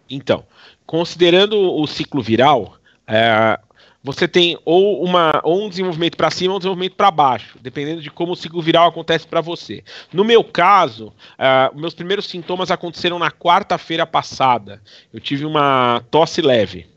Então, 0.10 0.46
considerando 0.86 1.58
o 1.60 1.86
ciclo 1.86 2.22
viral, 2.22 2.76
é, 3.06 3.60
você 4.04 4.28
tem 4.28 4.58
ou, 4.64 5.04
uma, 5.04 5.42
ou 5.44 5.66
um 5.66 5.70
desenvolvimento 5.70 6.16
para 6.16 6.32
cima 6.32 6.54
ou 6.54 6.58
um 6.58 6.60
desenvolvimento 6.60 6.96
para 6.96 7.12
baixo, 7.12 7.58
dependendo 7.62 8.02
de 8.02 8.10
como 8.10 8.34
o 8.34 8.36
ciclo 8.36 8.62
viral 8.62 8.88
acontece 8.88 9.28
para 9.28 9.42
você. 9.42 9.84
No 10.14 10.24
meu 10.24 10.44
caso, 10.44 11.08
uh, 11.08 11.78
meus 11.78 11.94
primeiros 11.94 12.28
sintomas 12.28 12.72
aconteceram 12.72 13.20
na 13.20 13.32
quarta-feira 13.32 14.06
passada. 14.06 14.82
Eu 15.14 15.20
tive 15.20 15.46
uma 15.46 16.04
tosse 16.10 16.42
leve. 16.42 16.88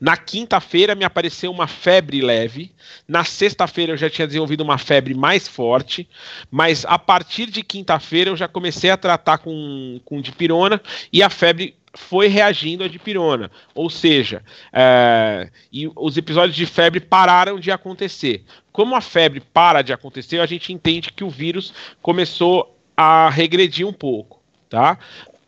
Na 0.00 0.16
quinta-feira 0.16 0.94
me 0.94 1.04
apareceu 1.04 1.50
uma 1.50 1.66
febre 1.66 2.22
leve. 2.22 2.72
Na 3.06 3.22
sexta-feira 3.22 3.92
eu 3.92 3.96
já 3.96 4.08
tinha 4.08 4.26
desenvolvido 4.26 4.62
uma 4.62 4.78
febre 4.78 5.14
mais 5.14 5.46
forte. 5.46 6.08
Mas 6.50 6.86
a 6.86 6.98
partir 6.98 7.50
de 7.50 7.62
quinta-feira 7.62 8.30
eu 8.30 8.36
já 8.36 8.48
comecei 8.48 8.90
a 8.90 8.96
tratar 8.96 9.38
com, 9.38 10.00
com 10.04 10.20
dipirona 10.20 10.80
e 11.12 11.22
a 11.22 11.28
febre 11.28 11.74
foi 11.94 12.28
reagindo 12.28 12.84
à 12.84 12.88
dipirona. 12.88 13.50
Ou 13.74 13.90
seja, 13.90 14.42
é, 14.72 15.50
e 15.72 15.90
os 15.96 16.16
episódios 16.16 16.56
de 16.56 16.66
febre 16.66 17.00
pararam 17.00 17.58
de 17.58 17.70
acontecer. 17.70 18.44
Como 18.72 18.94
a 18.94 19.00
febre 19.00 19.40
para 19.40 19.82
de 19.82 19.92
acontecer, 19.92 20.40
a 20.40 20.46
gente 20.46 20.72
entende 20.72 21.12
que 21.12 21.24
o 21.24 21.30
vírus 21.30 21.72
começou 22.00 22.76
a 22.96 23.28
regredir 23.30 23.86
um 23.86 23.92
pouco, 23.92 24.40
tá? 24.68 24.98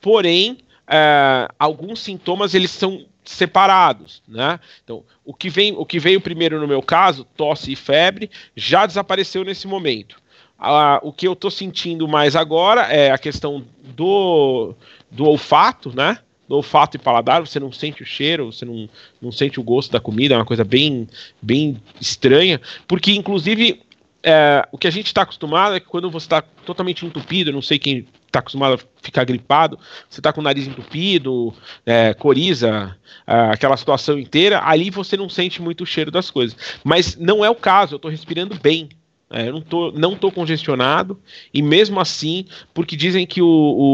Porém, 0.00 0.58
é, 0.88 1.49
alguns 1.58 2.00
sintomas 2.00 2.54
eles 2.54 2.70
são 2.70 3.06
separados, 3.25 4.22
né? 4.26 4.58
Então, 4.82 5.04
o 5.25 5.32
que 5.32 5.49
vem, 5.49 5.75
o 5.76 5.87
que 5.87 6.00
veio 6.00 6.20
primeiro 6.20 6.61
no 6.61 6.66
meu 6.66 6.82
caso, 6.82 7.25
tosse 7.37 7.72
e 7.72 7.76
febre, 7.76 8.30
já 8.56 8.84
desapareceu 8.84 9.44
nesse 9.44 9.68
momento. 9.68 10.20
a, 10.58 11.00
o 11.02 11.12
que 11.12 11.26
eu 11.26 11.37
tô 11.37 11.50
sentindo 11.50 12.08
mais 12.08 12.34
agora 12.34 12.82
é 12.82 13.11
a 13.11 13.18
questão 13.18 13.64
do, 13.82 14.75
do 15.11 15.25
olfato, 15.26 15.94
né? 15.94 16.18
Do 16.52 16.56
olfato 16.56 16.99
e 16.99 17.00
paladar, 17.00 17.40
você 17.40 17.59
não 17.59 17.73
sente 17.73 18.02
o 18.02 18.06
cheiro, 18.06 18.52
você 18.52 18.66
não, 18.66 18.87
não 19.23 19.32
sente 19.32 19.59
o 19.59 19.62
gosto 19.62 19.90
da 19.90 19.99
comida, 19.99 20.35
é 20.35 20.37
uma 20.37 20.44
coisa 20.44 20.62
bem, 20.62 21.09
bem 21.40 21.80
estranha, 21.99 22.61
porque 22.87 23.11
inclusive 23.12 23.80
é, 24.23 24.68
o 24.71 24.76
que 24.76 24.87
a 24.87 24.90
gente 24.90 25.06
está 25.06 25.23
acostumado 25.23 25.75
é 25.75 25.80
que 25.80 25.87
quando 25.87 26.11
você 26.11 26.26
está 26.26 26.42
totalmente 26.42 27.06
entupido, 27.06 27.52
não 27.52 27.62
sei 27.62 27.78
quem 27.78 28.06
está 28.26 28.40
acostumado 28.40 28.75
a 28.75 29.02
ficar 29.02 29.25
gripado, 29.25 29.78
você 30.11 30.21
está 30.21 30.30
com 30.30 30.42
o 30.42 30.44
nariz 30.44 30.66
entupido, 30.66 31.54
é, 31.87 32.12
coriza, 32.12 32.97
é, 33.26 33.35
aquela 33.50 33.78
situação 33.78 34.18
inteira, 34.18 34.61
ali 34.62 34.90
você 34.90 35.16
não 35.16 35.30
sente 35.30 35.62
muito 35.62 35.85
o 35.85 35.87
cheiro 35.87 36.11
das 36.11 36.30
coisas. 36.30 36.54
Mas 36.85 37.16
não 37.16 37.42
é 37.42 37.49
o 37.49 37.54
caso, 37.54 37.94
eu 37.94 37.97
estou 37.97 38.11
respirando 38.11 38.54
bem. 38.61 38.90
É, 39.32 39.48
eu 39.48 39.52
não 39.54 39.62
tô, 39.62 39.90
não 39.92 40.14
tô 40.14 40.30
congestionado, 40.30 41.18
e 41.54 41.62
mesmo 41.62 41.98
assim, 41.98 42.44
porque 42.74 42.94
dizem 42.94 43.26
que 43.26 43.40
o, 43.40 43.46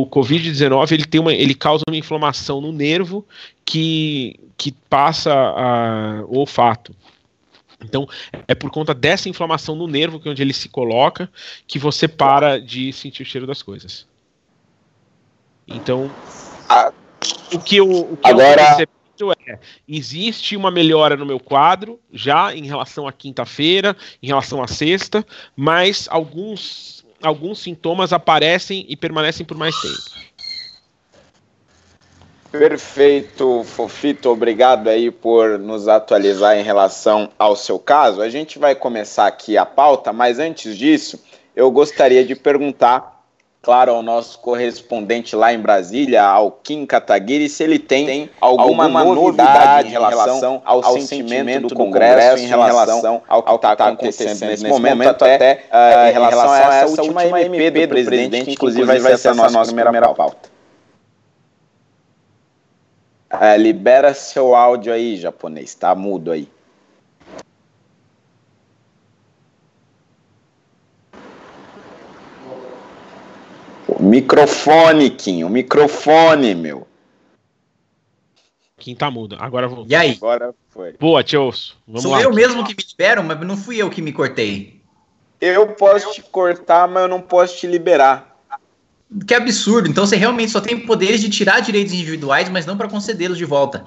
o 0.02 0.06
Covid-19 0.10 0.90
ele, 0.90 1.04
tem 1.04 1.20
uma, 1.20 1.32
ele 1.32 1.54
causa 1.54 1.84
uma 1.88 1.96
inflamação 1.96 2.60
no 2.60 2.72
nervo 2.72 3.24
que, 3.64 4.38
que 4.56 4.72
passa 4.90 5.32
a, 5.32 6.24
o 6.26 6.38
olfato. 6.38 6.92
Então, 7.84 8.08
é 8.48 8.54
por 8.56 8.68
conta 8.72 8.92
dessa 8.92 9.28
inflamação 9.28 9.76
no 9.76 9.86
nervo, 9.86 10.18
que 10.18 10.26
é 10.26 10.32
onde 10.32 10.42
ele 10.42 10.52
se 10.52 10.68
coloca, 10.68 11.30
que 11.68 11.78
você 11.78 12.08
para 12.08 12.60
de 12.60 12.92
sentir 12.92 13.22
o 13.22 13.26
cheiro 13.26 13.46
das 13.46 13.62
coisas. 13.62 14.08
Então, 15.68 16.10
ah, 16.68 16.92
o 17.52 17.60
que 17.60 17.76
eu, 17.76 17.88
o 17.88 18.16
que 18.16 18.28
agora... 18.28 18.76
eu 18.80 18.97
é, 19.46 19.58
existe 19.86 20.56
uma 20.56 20.70
melhora 20.70 21.16
no 21.16 21.26
meu 21.26 21.40
quadro, 21.40 22.00
já 22.12 22.54
em 22.54 22.66
relação 22.66 23.06
à 23.06 23.12
quinta-feira, 23.12 23.96
em 24.22 24.26
relação 24.26 24.62
à 24.62 24.66
sexta, 24.66 25.24
mas 25.56 26.06
alguns, 26.10 27.04
alguns 27.22 27.60
sintomas 27.60 28.12
aparecem 28.12 28.84
e 28.88 28.96
permanecem 28.96 29.44
por 29.44 29.56
mais 29.56 29.74
tempo. 29.80 30.28
Perfeito, 32.50 33.62
Fofito. 33.64 34.30
Obrigado 34.30 34.88
aí 34.88 35.10
por 35.10 35.58
nos 35.58 35.86
atualizar 35.86 36.56
em 36.56 36.62
relação 36.62 37.30
ao 37.38 37.54
seu 37.54 37.78
caso. 37.78 38.22
A 38.22 38.30
gente 38.30 38.58
vai 38.58 38.74
começar 38.74 39.26
aqui 39.26 39.58
a 39.58 39.66
pauta, 39.66 40.14
mas 40.14 40.38
antes 40.38 40.76
disso, 40.76 41.22
eu 41.54 41.70
gostaria 41.70 42.24
de 42.24 42.34
perguntar, 42.34 43.17
claro, 43.62 43.92
ao 43.92 44.02
nosso 44.02 44.38
correspondente 44.38 45.34
lá 45.34 45.52
em 45.52 45.58
Brasília, 45.58 46.22
ao 46.22 46.50
Kim 46.50 46.86
Kataguiri, 46.86 47.48
se 47.48 47.62
ele 47.62 47.78
tem, 47.78 48.06
tem 48.06 48.30
alguma, 48.40 48.84
alguma 48.84 49.04
novidade 49.04 49.88
em 49.88 49.90
relação 49.90 50.62
ao, 50.64 50.84
ao 50.84 51.00
sentimento 51.00 51.68
do 51.68 51.74
Congresso, 51.74 52.42
em 52.42 52.46
relação 52.46 53.22
ao 53.28 53.42
que 53.42 53.54
está 53.54 53.88
acontecendo 53.88 54.46
nesse 54.46 54.66
momento, 54.66 54.96
momento 54.96 55.24
até 55.24 55.64
uh, 55.70 56.08
em 56.08 56.12
relação 56.12 56.50
a 56.50 56.74
essa 56.76 57.02
última 57.02 57.40
MP 57.40 57.86
do 57.86 57.88
presidente, 57.88 58.44
que 58.44 58.52
inclusive 58.52 58.98
vai 58.98 59.16
ser 59.16 59.28
a 59.28 59.34
nossa 59.34 59.72
primeira 59.72 60.14
pauta. 60.14 60.58
É, 63.30 63.58
libera 63.58 64.14
seu 64.14 64.54
áudio 64.54 64.90
aí, 64.90 65.16
japonês. 65.16 65.74
Tá 65.74 65.94
mudo 65.94 66.32
aí. 66.32 66.48
Microfone, 74.08 75.10
Kim. 75.10 75.44
O 75.44 75.50
microfone, 75.50 76.54
meu. 76.54 76.86
Kim 78.78 78.94
tá 78.94 79.10
mudo. 79.10 79.36
Agora 79.38 79.68
vou. 79.68 79.84
E 79.88 79.94
aí? 79.94 80.12
Agora 80.12 80.54
foi. 80.70 80.92
Boa, 80.98 81.22
Tioso. 81.22 81.76
Vamos 81.86 82.02
Sou 82.02 82.12
lá. 82.12 82.22
eu 82.22 82.32
mesmo 82.32 82.64
que 82.64 82.74
me 82.74 82.84
libero, 82.88 83.22
mas 83.22 83.40
não 83.40 83.56
fui 83.56 83.76
eu 83.76 83.90
que 83.90 84.00
me 84.00 84.12
cortei. 84.12 84.80
Eu 85.40 85.68
posso 85.68 86.12
te 86.12 86.22
cortar, 86.22 86.88
mas 86.88 87.02
eu 87.02 87.08
não 87.08 87.20
posso 87.20 87.56
te 87.56 87.66
liberar. 87.66 88.36
Que 89.26 89.34
absurdo. 89.34 89.88
Então 89.88 90.06
você 90.06 90.16
realmente 90.16 90.50
só 90.50 90.60
tem 90.60 90.78
poderes 90.78 91.20
de 91.20 91.28
tirar 91.28 91.60
direitos 91.60 91.92
individuais, 91.92 92.48
mas 92.48 92.66
não 92.66 92.76
para 92.76 92.88
concedê-los 92.88 93.38
de 93.38 93.44
volta. 93.44 93.86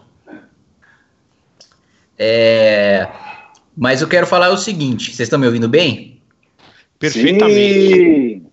É... 2.17 3.07
Mas 3.75 4.01
eu 4.01 4.07
quero 4.07 4.27
falar 4.27 4.49
o 4.49 4.57
seguinte: 4.57 5.15
vocês 5.15 5.27
estão 5.27 5.39
me 5.39 5.45
ouvindo 5.45 5.69
bem? 5.69 6.21
Perfeitamente. 6.99 8.43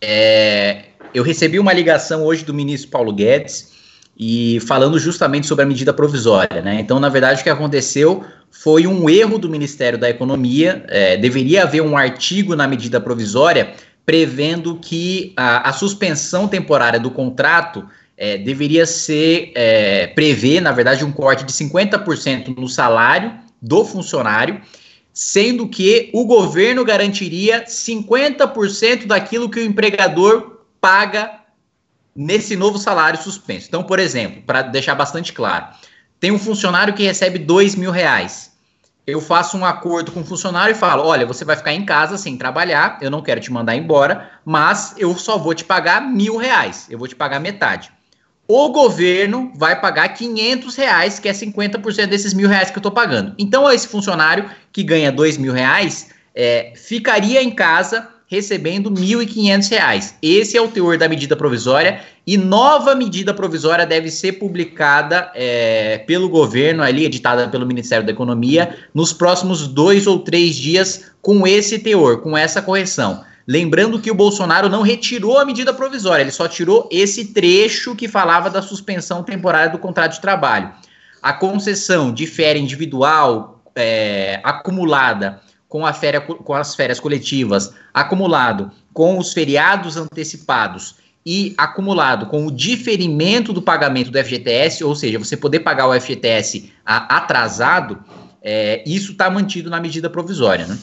É... 0.00 0.86
Eu 1.14 1.22
recebi 1.22 1.60
uma 1.60 1.72
ligação 1.72 2.24
hoje 2.24 2.44
do 2.44 2.52
ministro 2.52 2.90
Paulo 2.90 3.12
Guedes 3.12 3.72
e 4.18 4.58
falando 4.66 4.98
justamente 4.98 5.46
sobre 5.46 5.64
a 5.64 5.68
medida 5.68 5.92
provisória, 5.92 6.60
né? 6.60 6.80
Então, 6.80 6.98
na 6.98 7.08
verdade, 7.08 7.40
o 7.40 7.44
que 7.44 7.50
aconteceu 7.50 8.24
foi 8.50 8.84
um 8.88 9.08
erro 9.08 9.38
do 9.38 9.48
Ministério 9.48 9.96
da 9.96 10.10
Economia. 10.10 10.84
É, 10.88 11.16
deveria 11.16 11.62
haver 11.62 11.82
um 11.82 11.96
artigo 11.96 12.56
na 12.56 12.66
medida 12.66 13.00
provisória 13.00 13.74
prevendo 14.04 14.76
que 14.76 15.32
a, 15.36 15.68
a 15.68 15.72
suspensão 15.72 16.48
temporária 16.48 16.98
do 16.98 17.12
contrato 17.12 17.88
é, 18.16 18.36
deveria 18.36 18.84
ser 18.84 19.52
é, 19.54 20.08
prever, 20.08 20.60
na 20.60 20.72
verdade, 20.72 21.04
um 21.04 21.12
corte 21.12 21.44
de 21.44 21.52
50% 21.52 22.56
no 22.56 22.68
salário 22.68 23.32
do 23.62 23.84
funcionário, 23.84 24.60
sendo 25.12 25.68
que 25.68 26.10
o 26.12 26.24
governo 26.24 26.84
garantiria 26.84 27.64
50% 27.64 29.06
daquilo 29.06 29.48
que 29.48 29.60
o 29.60 29.64
empregador 29.64 30.53
paga 30.84 31.40
nesse 32.14 32.56
novo 32.56 32.76
salário 32.76 33.20
suspenso. 33.20 33.68
Então, 33.68 33.82
por 33.82 33.98
exemplo, 33.98 34.42
para 34.42 34.60
deixar 34.60 34.94
bastante 34.94 35.32
claro, 35.32 35.66
tem 36.20 36.30
um 36.30 36.38
funcionário 36.38 36.92
que 36.92 37.02
recebe 37.02 37.38
dois 37.38 37.74
mil 37.74 37.90
reais 37.90 38.54
eu 39.06 39.20
faço 39.20 39.56
um 39.58 39.64
acordo 39.64 40.12
com 40.12 40.20
o 40.20 40.24
funcionário 40.24 40.72
e 40.72 40.78
falo: 40.78 41.04
olha, 41.04 41.26
você 41.26 41.44
vai 41.44 41.56
ficar 41.56 41.72
em 41.72 41.84
casa 41.84 42.16
sem 42.16 42.36
trabalhar, 42.36 42.98
eu 43.00 43.10
não 43.10 43.22
quero 43.22 43.40
te 43.40 43.52
mandar 43.52 43.76
embora, 43.76 44.30
mas 44.44 44.94
eu 44.96 45.14
só 45.16 45.36
vou 45.36 45.54
te 45.54 45.64
pagar 45.64 46.00
mil 46.00 46.36
reais, 46.36 46.86
eu 46.88 46.98
vou 46.98 47.06
te 47.06 47.14
pagar 47.14 47.38
metade. 47.38 47.92
O 48.46 48.70
governo 48.70 49.52
vai 49.56 49.80
pagar 49.80 50.08
500 50.08 50.76
reais, 50.76 51.18
que 51.18 51.28
é 51.28 51.32
50% 51.32 52.06
desses 52.06 52.34
mil 52.34 52.48
reais 52.48 52.70
que 52.70 52.76
eu 52.76 52.80
estou 52.80 52.92
pagando. 52.92 53.34
Então, 53.38 53.70
esse 53.70 53.88
funcionário 53.88 54.50
que 54.70 54.82
ganha 54.82 55.10
dois 55.10 55.38
mil 55.38 55.52
reais 55.52 56.10
é, 56.34 56.72
ficaria 56.76 57.42
em 57.42 57.50
casa 57.50 58.08
recebendo 58.26 58.88
R$ 58.88 58.96
1.500. 58.96 60.14
Esse 60.22 60.56
é 60.56 60.60
o 60.60 60.68
teor 60.68 60.96
da 60.98 61.08
medida 61.08 61.36
provisória 61.36 62.00
e 62.26 62.38
nova 62.38 62.94
medida 62.94 63.34
provisória 63.34 63.86
deve 63.86 64.10
ser 64.10 64.34
publicada 64.34 65.30
é, 65.34 65.98
pelo 66.06 66.28
governo, 66.28 66.82
ali 66.82 67.04
editada 67.04 67.48
pelo 67.48 67.66
Ministério 67.66 68.04
da 68.04 68.12
Economia, 68.12 68.76
nos 68.94 69.12
próximos 69.12 69.68
dois 69.68 70.06
ou 70.06 70.18
três 70.18 70.56
dias 70.56 71.12
com 71.20 71.46
esse 71.46 71.78
teor, 71.78 72.22
com 72.22 72.36
essa 72.36 72.62
correção. 72.62 73.22
Lembrando 73.46 74.00
que 74.00 74.10
o 74.10 74.14
Bolsonaro 74.14 74.70
não 74.70 74.80
retirou 74.80 75.38
a 75.38 75.44
medida 75.44 75.74
provisória, 75.74 76.22
ele 76.22 76.30
só 76.30 76.48
tirou 76.48 76.88
esse 76.90 77.26
trecho 77.26 77.94
que 77.94 78.08
falava 78.08 78.48
da 78.48 78.62
suspensão 78.62 79.22
temporária 79.22 79.70
do 79.70 79.78
contrato 79.78 80.12
de 80.12 80.20
trabalho. 80.20 80.72
A 81.22 81.32
concessão 81.32 82.12
de 82.12 82.26
férias 82.26 82.64
individual 82.64 83.62
é, 83.76 84.40
acumulada 84.42 85.40
com, 85.74 85.84
a 85.84 85.92
féria, 85.92 86.20
com 86.20 86.54
as 86.54 86.76
férias 86.76 87.00
coletivas, 87.00 87.74
acumulado 87.92 88.70
com 88.92 89.18
os 89.18 89.32
feriados 89.32 89.96
antecipados 89.96 90.94
e 91.26 91.52
acumulado 91.58 92.26
com 92.26 92.46
o 92.46 92.50
diferimento 92.52 93.52
do 93.52 93.60
pagamento 93.60 94.08
do 94.08 94.16
FGTS, 94.16 94.84
ou 94.84 94.94
seja, 94.94 95.18
você 95.18 95.36
poder 95.36 95.60
pagar 95.60 95.88
o 95.88 96.00
FGTS 96.00 96.72
atrasado, 96.86 98.04
é, 98.40 98.84
isso 98.86 99.10
está 99.10 99.28
mantido 99.28 99.68
na 99.68 99.80
medida 99.80 100.08
provisória, 100.08 100.64
né? 100.64 100.78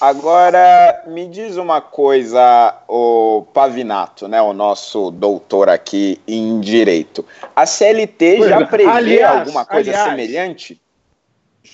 Agora, 0.00 1.04
me 1.06 1.28
diz 1.28 1.56
uma 1.56 1.80
coisa, 1.80 2.74
o 2.88 3.46
Pavinato, 3.54 4.26
né, 4.26 4.42
o 4.42 4.52
nosso 4.52 5.12
doutor 5.12 5.68
aqui 5.68 6.20
em 6.26 6.58
Direito. 6.58 7.24
A 7.54 7.64
CLT 7.64 8.48
já 8.48 8.66
prevê 8.66 8.90
aliás, 8.90 9.40
alguma 9.42 9.64
coisa 9.64 9.92
aliás, 9.92 10.10
semelhante? 10.10 10.80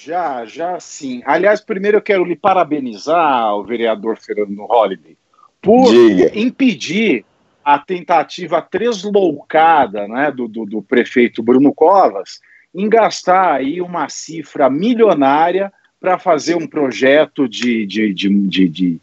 Já, 0.04 0.44
já 0.44 0.80
sim. 0.80 1.22
Aliás, 1.24 1.60
primeiro 1.60 1.98
eu 1.98 2.02
quero 2.02 2.24
lhe 2.24 2.34
parabenizar, 2.34 3.54
o 3.54 3.62
vereador 3.62 4.16
Fernando 4.18 4.64
Holliday, 4.64 5.16
por 5.60 5.92
Diga. 5.92 6.32
impedir 6.34 7.24
a 7.64 7.78
tentativa 7.78 8.60
tresloucada 8.60 10.08
né, 10.08 10.32
do, 10.32 10.48
do, 10.48 10.66
do, 10.66 10.82
prefeito 10.82 11.40
Bruno 11.40 11.72
Covas 11.72 12.40
em 12.74 12.88
gastar 12.88 13.54
aí 13.54 13.80
uma 13.80 14.08
cifra 14.08 14.68
milionária 14.68 15.72
para 16.00 16.18
fazer 16.18 16.56
um 16.56 16.66
projeto 16.66 17.48
de, 17.48 17.86
de, 17.86 18.12
de, 18.12 18.28
de, 18.48 18.68
de 18.68 19.00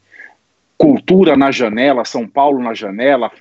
cultura 0.77 1.37
na 1.37 1.49
janela, 1.49 2.03
São 2.03 2.27
Paulo 2.27 2.61
na 2.61 2.73
janela, 2.73 3.31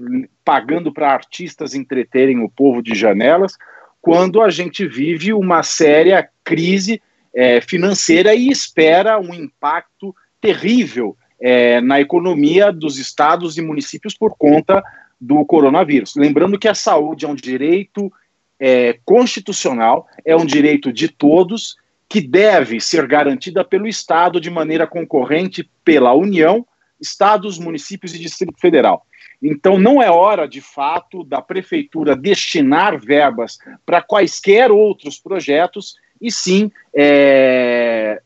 pagando 0.45 0.93
para 0.93 1.13
artistas 1.13 1.75
entreterem 1.75 2.39
o 2.41 2.49
povo 2.49 2.81
de 2.81 2.95
janelas, 2.95 3.57
quando 4.01 4.41
a 4.41 4.49
gente 4.49 4.87
vive 4.87 5.33
uma 5.33 5.65
séria 5.65 6.29
crise 6.45 7.03
é, 7.35 7.61
financeira 7.61 8.35
e 8.35 8.49
espera 8.49 9.19
um 9.19 9.35
impacto 9.35 10.15
terrível 10.41 11.17
é, 11.41 11.81
na 11.81 12.01
economia 12.01 12.73
dos 12.73 12.99
estados 12.99 13.57
e 13.57 13.63
municípios 13.63 14.15
por 14.15 14.37
conta 14.37 14.83
do 15.21 15.45
coronavírus. 15.45 16.15
Lembrando 16.17 16.59
que 16.59 16.69
a 16.69 16.75
saúde 16.75 17.25
é 17.25 17.29
um 17.29 17.35
direito 17.35 18.13
é, 18.59 18.99
constitucional, 19.05 20.07
é 20.25 20.35
um 20.37 20.45
direito 20.45 20.93
de 20.93 21.09
todos, 21.09 21.77
que 22.09 22.21
deve 22.21 22.81
ser 22.81 23.07
garantida 23.07 23.65
pelo 23.65 23.87
Estado 23.87 24.41
de 24.41 24.51
maneira 24.51 24.87
concorrente 24.87 25.69
pela 25.85 26.15
União, 26.15 26.67
estados, 27.01 27.59
municípios 27.59 28.15
e 28.15 28.19
Distrito 28.19 28.59
Federal. 28.59 29.05
Então, 29.41 29.79
não 29.79 30.03
é 30.03 30.11
hora, 30.11 30.49
de 30.49 30.61
fato, 30.61 31.23
da 31.23 31.41
prefeitura 31.41 32.17
destinar 32.17 32.99
verbas 32.99 33.59
para 33.87 34.03
quaisquer 34.03 34.73
outros 34.73 35.19
projetos, 35.19 35.97
e 36.21 36.31
sim 36.31 36.71
é, 36.95 38.21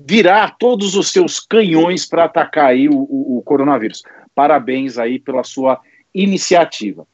virar 0.00 0.56
todos 0.58 0.94
os 0.94 1.12
seus 1.12 1.38
canhões 1.40 2.06
para 2.06 2.24
atacar 2.24 2.66
aí 2.66 2.88
o, 2.88 2.94
o, 2.94 3.38
o, 3.38 3.42
coronavírus. 3.42 4.02
Parabéns 4.34 4.98
aí 4.98 5.18
pela 5.18 5.44
sua 5.44 5.80
iniciativa. 6.14 7.06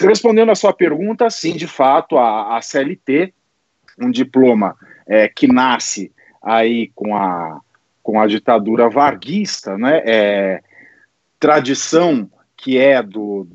Respondendo 0.00 0.50
a 0.50 0.54
sua 0.54 0.72
pergunta, 0.72 1.28
sim, 1.30 1.56
de 1.56 1.66
fato, 1.66 2.16
a, 2.16 2.56
a 2.56 2.62
CLT, 2.62 3.34
um 3.98 4.10
diploma 4.10 4.76
é, 5.06 5.28
que 5.28 5.46
nasce 5.46 6.12
aí 6.42 6.90
com 6.94 7.16
a, 7.16 7.60
com 8.02 8.20
a 8.20 8.26
ditadura 8.26 8.88
varguista, 8.88 9.76
né, 9.76 10.02
é, 10.04 10.62
tradição 11.38 12.30
que 12.56 12.78
é 12.78 13.02
do, 13.02 13.44
do, 13.44 13.46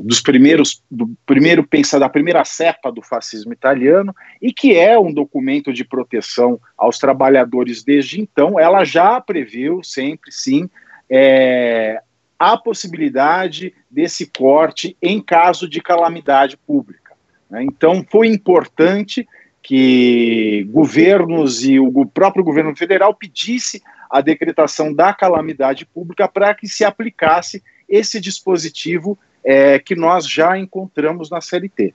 dos 0.00 0.20
primeiros 0.20 0.82
do 0.90 1.10
primeiro 1.26 1.66
pensa 1.66 1.98
da 1.98 2.08
primeira 2.08 2.44
cepa 2.44 2.90
do 2.90 3.02
fascismo 3.02 3.52
italiano 3.52 4.14
e 4.40 4.52
que 4.52 4.76
é 4.76 4.98
um 4.98 5.12
documento 5.12 5.72
de 5.72 5.84
proteção 5.84 6.60
aos 6.76 6.98
trabalhadores 6.98 7.82
desde 7.82 8.20
então, 8.20 8.58
ela 8.58 8.84
já 8.84 9.20
previu 9.20 9.82
sempre 9.82 10.32
sim 10.32 10.70
é, 11.10 12.00
a 12.38 12.56
possibilidade 12.56 13.74
desse 13.90 14.26
corte 14.26 14.96
em 15.02 15.20
caso 15.20 15.68
de 15.68 15.80
calamidade 15.80 16.56
pública. 16.56 17.12
Né? 17.50 17.62
Então 17.64 18.04
foi 18.10 18.28
importante 18.28 19.28
que 19.62 20.66
governos 20.70 21.64
e 21.64 21.78
o 21.78 22.04
próprio 22.06 22.42
governo 22.42 22.74
federal 22.74 23.14
pedisse 23.14 23.82
a 24.10 24.20
decretação 24.20 24.92
da 24.92 25.12
calamidade 25.14 25.86
pública 25.86 26.26
para 26.26 26.52
que 26.54 26.66
se 26.66 26.84
aplicasse 26.84 27.62
esse 27.88 28.20
dispositivo 28.20 29.18
é, 29.44 29.78
que 29.78 29.94
nós 29.94 30.28
já 30.28 30.58
encontramos 30.58 31.30
na 31.30 31.40
CLT. 31.40 31.94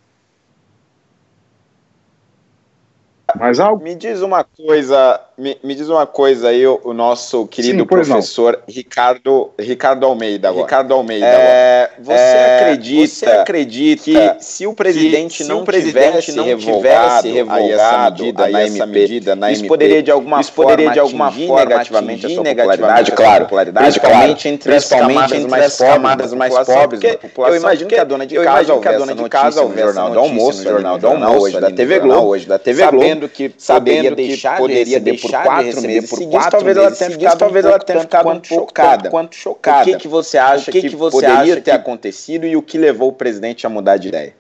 Mais 3.35 3.59
algo? 3.59 3.83
Me 3.83 3.93
diz 3.93 4.21
uma 4.21 4.43
coisa, 4.43 5.19
me, 5.37 5.57
me 5.61 5.75
diz 5.75 5.89
uma 5.89 6.07
coisa 6.07 6.47
aí, 6.47 6.65
o, 6.65 6.79
o 6.83 6.93
nosso 6.93 7.45
querido 7.47 7.79
Sim, 7.79 7.85
professor 7.85 8.61
Ricardo, 8.67 9.51
Ricardo 9.59 10.05
Almeida 10.05 10.47
agora. 10.47 10.63
Ricardo 10.63 10.93
Almeida 10.93 11.25
é, 11.25 11.89
Você, 11.99 12.13
é, 12.13 12.59
acredita 12.59 13.07
você 13.07 13.25
acredita 13.25 14.03
que 14.03 14.43
se 14.43 14.65
o 14.65 14.73
presidente, 14.73 15.43
não, 15.43 15.61
o 15.61 15.65
presidente 15.65 16.31
tivesse 16.31 16.35
não 16.35 16.45
tivesse 16.57 17.29
revogado 17.29 17.73
essa 17.73 18.09
medida, 18.11 18.47
na, 18.47 18.61
essa 18.61 18.83
MP, 18.83 18.99
medida 18.99 19.35
na 19.35 19.51
isso 19.51 19.61
MP, 19.61 19.67
poderia 19.67 20.01
de 20.03 20.11
alguma 20.11 20.39
isso 20.39 20.53
forma 20.53 20.71
poderia 20.71 20.93
de 20.93 20.99
alguma 20.99 21.31
forma 21.31 21.65
negativamente 21.65 22.25
a 22.25 22.29
sua 22.29 22.43
popularidade, 22.43 23.11
claro, 23.11 23.43
popularidade, 23.43 23.99
principalmente 23.99 24.47
entre 24.47 24.71
principalmente 24.71 25.35
entre 25.35 25.59
as 25.59 25.77
camadas 25.77 26.33
mais 26.33 26.53
pobres 26.59 27.01
da 27.01 27.17
população. 27.17 27.55
Eu 27.55 27.61
imagino 27.61 27.89
que 27.89 27.95
a 27.95 28.03
dona 28.05 28.25
de 28.25 28.35
casa, 28.35 28.73
a 28.73 28.91
dona 28.93 29.13
de 29.13 29.29
casa, 29.29 29.65
o 29.65 29.77
jornal 29.77 30.11
do 30.11 30.19
almoço, 30.19 30.63
jornal 30.63 30.97
do 30.97 31.07
almoço, 31.07 31.41
hoje 31.41 31.59
da 31.59 31.71
TV 31.71 31.99
Globo, 31.99 32.27
hoje 32.27 32.47
da 32.47 32.57
TV 32.57 32.87
Globo, 32.87 33.16
sabendo 33.17 33.29
que 33.29 33.51
sabendo 33.57 34.15
deixar 34.15 34.55
que 34.55 34.61
poderia 34.61 34.99
de 34.99 35.13
por 35.13 35.31
quatro 35.31 35.81
meses 35.81 36.09
por 36.09 36.29
quatro 36.29 36.51
talvez 36.51 36.77
ela 36.77 36.91
tenha 36.91 37.11
ficado 37.11 37.37
talvez 37.37 37.65
ela 37.65 37.79
tenha 37.79 38.01
ficado 38.01 38.29
um 38.29 38.39
pouco 38.39 38.47
chocada. 38.47 39.09
Quanto 39.09 39.35
chocada. 39.35 39.81
O 39.81 39.85
que 39.85 39.97
que 39.97 40.07
você 40.07 40.37
acha 40.37 40.71
que, 40.71 40.81
que, 40.81 40.95
você 40.95 41.11
poderia 41.11 41.53
acha 41.53 41.55
ter 41.55 41.61
que... 41.61 41.71
acontecido 41.71 42.45
e 42.45 42.55
o 42.55 42.61
que 42.61 42.77
levou 42.77 43.09
o 43.09 43.13
presidente 43.13 43.65
a 43.65 43.69
mudar 43.69 43.97
de 43.97 44.09
ideia? 44.09 44.33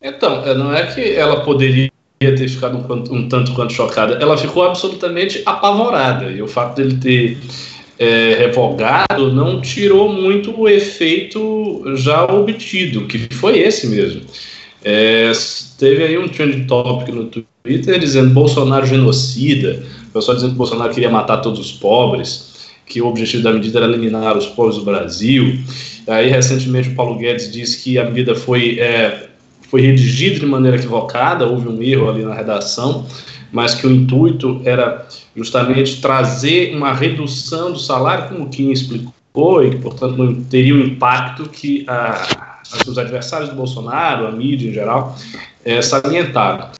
Então, 0.00 0.44
é, 0.44 0.54
não 0.54 0.74
é 0.74 0.86
que 0.86 1.14
ela 1.14 1.44
poderia 1.44 1.90
ter 2.18 2.48
ficado 2.48 2.76
um, 2.76 3.16
um 3.16 3.28
tanto 3.28 3.54
quanto 3.54 3.72
chocada, 3.72 4.14
ela 4.20 4.36
ficou 4.36 4.64
absolutamente 4.64 5.42
apavorada 5.44 6.26
e 6.26 6.40
o 6.40 6.46
fato 6.46 6.76
dele 6.76 6.98
ter 7.00 7.38
é, 7.98 8.34
revogado 8.34 9.32
não 9.32 9.60
tirou 9.60 10.12
muito 10.12 10.58
o 10.58 10.68
efeito 10.68 11.82
já 11.96 12.24
obtido, 12.24 13.06
que 13.06 13.32
foi 13.34 13.58
esse 13.58 13.86
mesmo. 13.86 14.22
É, 14.84 15.30
teve 15.78 16.02
aí 16.02 16.18
um 16.18 16.28
trend 16.28 16.66
topic 16.66 17.14
no 17.14 17.26
Twitter 17.26 17.98
dizendo 17.98 18.30
Bolsonaro 18.30 18.86
genocida, 18.86 19.82
o 20.08 20.12
pessoal 20.12 20.34
dizendo 20.34 20.52
que 20.52 20.58
Bolsonaro 20.58 20.92
queria 20.92 21.10
matar 21.10 21.38
todos 21.38 21.60
os 21.60 21.72
pobres, 21.72 22.70
que 22.86 23.00
o 23.00 23.06
objetivo 23.06 23.42
da 23.42 23.52
medida 23.52 23.78
era 23.78 23.88
eliminar 23.88 24.36
os 24.36 24.46
pobres 24.46 24.76
do 24.76 24.84
Brasil. 24.84 25.58
Aí, 26.06 26.28
recentemente, 26.28 26.90
o 26.90 26.94
Paulo 26.94 27.16
Guedes 27.16 27.50
disse 27.50 27.82
que 27.82 27.98
a 27.98 28.04
medida 28.04 28.34
foi, 28.34 28.80
é, 28.80 29.28
foi 29.70 29.80
redigida 29.82 30.40
de 30.40 30.46
maneira 30.46 30.76
equivocada, 30.76 31.46
houve 31.46 31.68
um 31.68 31.80
erro 31.82 32.10
ali 32.10 32.24
na 32.24 32.34
redação, 32.34 33.06
mas 33.52 33.74
que 33.74 33.86
o 33.86 33.90
intuito 33.90 34.60
era 34.64 35.06
justamente 35.36 36.00
trazer 36.00 36.74
uma 36.74 36.92
redução 36.92 37.72
do 37.72 37.78
salário, 37.78 38.28
como 38.28 38.44
o 38.44 38.48
Kim 38.48 38.70
explicou, 38.70 39.64
e 39.64 39.70
que, 39.70 39.76
portanto, 39.76 40.16
não 40.16 40.34
teria 40.44 40.74
o 40.74 40.80
impacto 40.80 41.48
que 41.48 41.84
a 41.88 42.51
os 42.86 42.98
adversários 42.98 43.50
do 43.50 43.56
Bolsonaro, 43.56 44.26
a 44.26 44.32
mídia 44.32 44.68
em 44.68 44.72
geral, 44.72 45.16
é, 45.64 45.80
salientaram. 45.80 46.70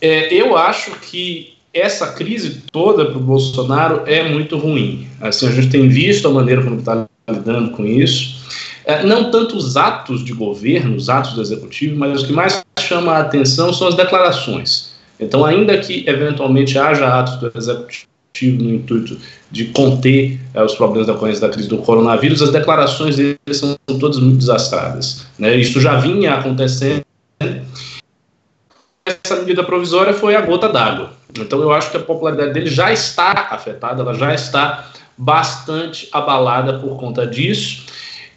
É, 0.00 0.32
eu 0.32 0.56
acho 0.56 0.92
que 1.00 1.56
essa 1.72 2.12
crise 2.12 2.62
toda 2.72 3.06
para 3.06 3.18
o 3.18 3.20
Bolsonaro 3.20 4.02
é 4.06 4.28
muito 4.28 4.56
ruim. 4.56 5.08
Assim, 5.20 5.46
a 5.46 5.50
gente 5.50 5.68
tem 5.68 5.88
visto 5.88 6.26
a 6.26 6.30
maneira 6.30 6.62
como 6.62 6.78
está 6.78 7.06
lidando 7.28 7.70
com 7.70 7.84
isso. 7.84 8.38
É, 8.84 9.04
não 9.04 9.30
tanto 9.30 9.56
os 9.56 9.76
atos 9.76 10.24
de 10.24 10.32
governo, 10.32 10.96
os 10.96 11.08
atos 11.08 11.34
do 11.34 11.42
executivo, 11.42 11.98
mas 11.98 12.22
o 12.22 12.26
que 12.26 12.32
mais 12.32 12.64
chama 12.80 13.12
a 13.12 13.20
atenção 13.20 13.72
são 13.72 13.88
as 13.88 13.94
declarações. 13.94 14.94
Então, 15.20 15.44
ainda 15.44 15.76
que 15.78 16.04
eventualmente 16.08 16.78
haja 16.78 17.06
atos 17.06 17.36
do 17.36 17.52
executivo 17.54 18.08
no 18.46 18.74
intuito 18.74 19.18
de 19.50 19.66
conter 19.66 20.38
é, 20.54 20.62
os 20.62 20.74
problemas 20.74 21.06
da 21.06 21.14
da 21.14 21.52
crise 21.52 21.68
do 21.68 21.78
coronavírus, 21.78 22.42
as 22.42 22.50
declarações 22.50 23.16
dele 23.16 23.38
são 23.52 23.76
todas 23.98 24.18
muito 24.18 24.38
desastradas. 24.38 25.26
Né? 25.38 25.56
Isso 25.56 25.80
já 25.80 25.96
vinha 25.96 26.34
acontecendo. 26.34 27.02
Essa 29.04 29.36
medida 29.36 29.64
provisória 29.64 30.12
foi 30.12 30.36
a 30.36 30.40
gota 30.40 30.68
d'água. 30.68 31.12
Então 31.36 31.60
eu 31.60 31.72
acho 31.72 31.90
que 31.90 31.96
a 31.96 32.00
popularidade 32.00 32.52
dele 32.52 32.70
já 32.70 32.92
está 32.92 33.48
afetada, 33.50 34.02
ela 34.02 34.14
já 34.14 34.34
está 34.34 34.90
bastante 35.16 36.08
abalada 36.12 36.78
por 36.78 36.98
conta 36.98 37.26
disso 37.26 37.84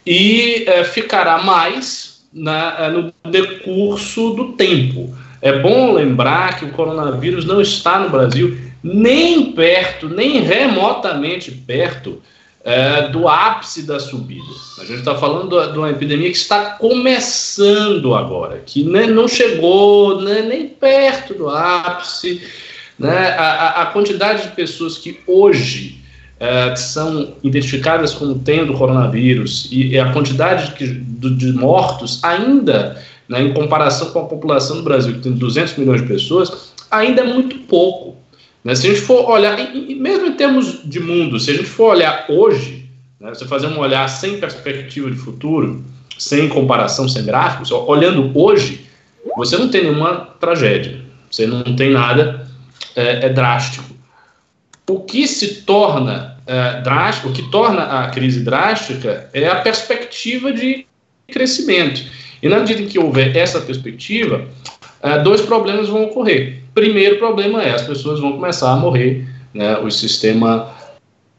e 0.04 0.64
é, 0.66 0.82
ficará 0.84 1.38
mais 1.38 2.22
na, 2.32 2.90
no 2.90 3.12
decurso 3.30 4.30
do 4.30 4.52
tempo. 4.52 5.14
É 5.40 5.58
bom 5.58 5.92
lembrar 5.92 6.58
que 6.58 6.64
o 6.64 6.72
coronavírus 6.72 7.44
não 7.44 7.60
está 7.60 7.98
no 7.98 8.10
Brasil 8.10 8.56
nem 8.82 9.52
perto, 9.52 10.08
nem 10.08 10.40
remotamente 10.40 11.50
perto 11.50 12.20
é, 12.64 13.08
do 13.08 13.28
ápice 13.28 13.82
da 13.82 13.98
subida. 13.98 14.42
A 14.78 14.84
gente 14.84 15.00
está 15.00 15.14
falando 15.14 15.72
de 15.72 15.78
uma 15.78 15.90
epidemia 15.90 16.30
que 16.30 16.36
está 16.36 16.70
começando 16.70 18.14
agora, 18.14 18.62
que 18.64 18.84
nem, 18.84 19.08
não 19.08 19.26
chegou 19.26 20.20
né, 20.20 20.42
nem 20.42 20.68
perto 20.68 21.34
do 21.34 21.48
ápice. 21.48 22.42
Né? 22.98 23.30
A, 23.30 23.82
a, 23.82 23.86
quantidade 23.86 24.44
de 24.44 24.48
pessoas 24.50 24.96
que 24.96 25.18
hoje 25.26 26.00
é, 26.38 26.74
são 26.76 27.34
identificadas 27.42 28.14
como 28.14 28.38
tendo 28.38 28.74
coronavírus 28.74 29.68
e, 29.72 29.88
e 29.88 29.98
a 29.98 30.12
quantidade 30.12 30.76
de, 30.76 30.94
de, 30.94 31.34
de 31.34 31.52
mortos 31.52 32.22
ainda, 32.22 33.02
né, 33.28 33.42
em 33.42 33.52
comparação 33.52 34.10
com 34.10 34.20
a 34.20 34.24
população 34.24 34.76
do 34.76 34.82
Brasil, 34.82 35.14
que 35.14 35.20
tem 35.20 35.32
200 35.32 35.76
milhões 35.78 36.02
de 36.02 36.06
pessoas, 36.06 36.72
ainda 36.90 37.22
é 37.22 37.24
muito 37.24 37.58
pouco. 37.60 38.21
Né? 38.64 38.74
Se 38.74 38.86
a 38.86 38.90
gente 38.90 39.02
for 39.02 39.28
olhar, 39.28 39.58
e, 39.58 39.92
e 39.92 39.94
mesmo 39.94 40.26
em 40.26 40.32
termos 40.32 40.80
de 40.84 41.00
mundo, 41.00 41.38
se 41.38 41.50
a 41.50 41.54
gente 41.54 41.68
for 41.68 41.94
olhar 41.94 42.26
hoje, 42.28 42.88
né, 43.20 43.30
você 43.30 43.46
fazer 43.46 43.66
um 43.66 43.78
olhar 43.78 44.08
sem 44.08 44.38
perspectiva 44.38 45.10
de 45.10 45.16
futuro, 45.16 45.84
sem 46.18 46.48
comparação, 46.48 47.08
sem 47.08 47.24
gráficos, 47.24 47.70
olhando 47.70 48.30
hoje, 48.38 48.86
você 49.36 49.56
não 49.56 49.68
tem 49.68 49.84
nenhuma 49.84 50.28
tragédia, 50.40 51.00
você 51.30 51.46
não 51.46 51.62
tem 51.76 51.90
nada 51.90 52.46
é, 52.94 53.26
é 53.26 53.28
drástico. 53.28 53.92
O 54.88 55.00
que 55.00 55.26
se 55.26 55.62
torna 55.62 56.36
é, 56.46 56.80
drástico, 56.80 57.28
o 57.28 57.32
que 57.32 57.48
torna 57.50 57.82
a 57.82 58.10
crise 58.10 58.40
drástica 58.40 59.30
é 59.32 59.48
a 59.48 59.56
perspectiva 59.56 60.52
de 60.52 60.86
crescimento. 61.28 62.02
E 62.42 62.48
na 62.48 62.58
medida 62.58 62.82
em 62.82 62.88
que 62.88 62.98
houver 62.98 63.36
essa 63.36 63.60
perspectiva, 63.60 64.46
é, 65.02 65.18
dois 65.20 65.40
problemas 65.40 65.88
vão 65.88 66.04
ocorrer. 66.04 66.61
Primeiro 66.74 67.18
problema 67.18 67.62
é 67.62 67.74
as 67.74 67.82
pessoas 67.82 68.20
vão 68.20 68.32
começar 68.32 68.72
a 68.72 68.76
morrer, 68.76 69.26
né? 69.52 69.78
O 69.78 69.90
sistema 69.90 70.70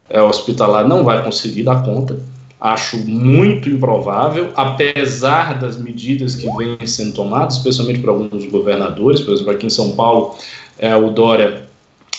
é, 0.10 0.22
hospitalar 0.22 0.88
não 0.88 1.04
vai 1.04 1.24
conseguir 1.24 1.63
dar 1.63 1.84
conta. 1.84 2.19
Acho 2.60 2.98
muito 2.98 3.67
improvável, 3.67 4.52
apesar 4.56 5.60
das 5.60 5.78
medidas 5.78 6.36
que 6.36 6.48
vêm 6.56 6.78
sendo 6.86 7.13
tomadas, 7.13 7.58
especialmente 7.58 8.00
por 8.00 8.10
alguns 8.10 8.46
governadores, 8.46 9.19
por 9.19 9.34
exemplo, 9.34 9.52
aqui 9.52 9.65
em 9.65 9.69
São 9.69 9.91
Paulo, 9.91 10.36
é, 10.78 10.96
o 10.96 11.10
Dória 11.10 11.63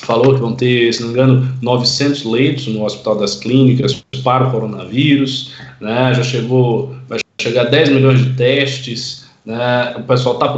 falou 0.03 0.35
que 0.35 0.41
vão 0.41 0.55
ter, 0.55 0.93
se 0.93 1.01
não 1.01 1.09
me 1.09 1.15
engano, 1.15 1.59
900 1.63 2.25
leitos 2.25 2.67
no 2.67 2.85
Hospital 2.85 3.17
das 3.17 3.37
Clínicas 3.37 4.05
para 4.23 4.49
o 4.49 4.51
coronavírus, 4.51 5.53
né, 5.81 6.13
já 6.15 6.23
chegou, 6.23 6.95
vai 7.09 7.21
chegar 7.41 7.63
a 7.63 7.71
10 7.71 7.89
milhões 7.91 8.23
de 8.23 8.35
testes, 8.35 9.25
né, 9.47 9.95
o 9.97 10.03
pessoal 10.03 10.35
está 10.35 10.57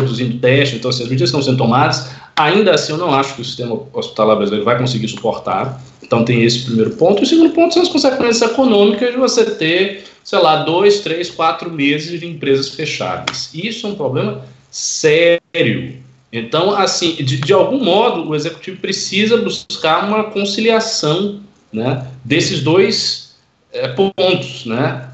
produzindo 0.00 0.38
testes, 0.38 0.78
então 0.78 0.90
assim, 0.90 1.02
as 1.02 1.08
medidas 1.08 1.28
estão 1.28 1.42
sendo 1.42 1.58
tomadas. 1.58 2.10
Ainda 2.36 2.74
assim, 2.74 2.92
eu 2.92 2.98
não 2.98 3.14
acho 3.14 3.34
que 3.34 3.42
o 3.42 3.44
sistema 3.44 3.80
hospitalar 3.92 4.36
brasileiro 4.36 4.64
vai 4.64 4.78
conseguir 4.78 5.08
suportar. 5.08 5.80
Então 6.02 6.24
tem 6.24 6.42
esse 6.42 6.64
primeiro 6.64 6.90
ponto. 6.92 7.22
O 7.22 7.26
segundo 7.26 7.50
ponto 7.50 7.74
são 7.74 7.82
as 7.82 7.88
consequências 7.88 8.42
econômicas 8.42 9.12
de 9.12 9.18
você 9.18 9.44
ter, 9.44 10.04
sei 10.24 10.38
lá, 10.38 10.62
dois, 10.62 11.00
três, 11.00 11.30
quatro 11.30 11.70
meses 11.70 12.18
de 12.18 12.26
empresas 12.26 12.68
fechadas. 12.70 13.50
Isso 13.54 13.86
é 13.86 13.90
um 13.90 13.94
problema 13.94 14.44
sério. 14.70 15.96
Então, 16.32 16.74
assim, 16.74 17.14
de, 17.16 17.38
de 17.38 17.52
algum 17.52 17.82
modo, 17.82 18.28
o 18.28 18.34
executivo 18.34 18.80
precisa 18.80 19.36
buscar 19.36 20.06
uma 20.08 20.24
conciliação 20.24 21.40
né, 21.72 22.06
desses 22.24 22.62
dois 22.62 23.36
é, 23.72 23.88
pontos, 23.88 24.64
né? 24.64 25.08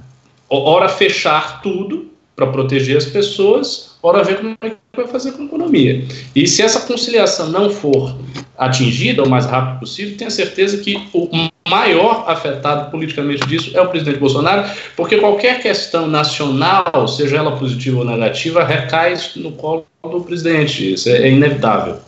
Ora 0.49 0.89
fechar 0.89 1.61
tudo 1.61 2.11
para 2.37 2.47
proteger 2.47 2.97
as 2.97 3.07
pessoas, 3.07 3.86
ora 4.03 4.23
ver 4.23 4.39
como 4.39 4.57
é 4.61 4.71
que 4.71 4.77
vai 4.95 5.07
fazer 5.07 5.33
com 5.33 5.43
a 5.43 5.47
economia. 5.47 6.05
E 6.35 6.47
se 6.47 6.63
essa 6.63 6.81
conciliação 6.81 7.49
não 7.49 7.71
for 7.71 8.17
atingida 8.57 9.23
o 9.23 9.29
mais 9.29 9.47
rápido 9.47 9.81
possível, 9.81 10.17
tenha 10.17 10.31
certeza 10.31 10.79
que 10.79 11.09
o 11.13 11.29
maior 11.69 12.25
afetado 12.27 12.91
politicamente 12.91 13.47
disso 13.47 13.71
é 13.75 13.81
o 13.81 13.89
presidente 13.89 14.19
Bolsonaro, 14.19 14.71
porque 14.97 15.19
qualquer 15.19 15.61
questão 15.61 16.07
nacional, 16.07 17.07
seja 17.09 17.37
ela 17.37 17.57
positiva 17.57 17.99
ou 17.99 18.05
negativa, 18.05 18.65
recai 18.65 19.15
no 19.37 19.53
colo 19.53 19.87
do 20.03 20.21
presidente. 20.21 20.95
Isso 20.95 21.09
é 21.09 21.29
inevitável. 21.29 21.99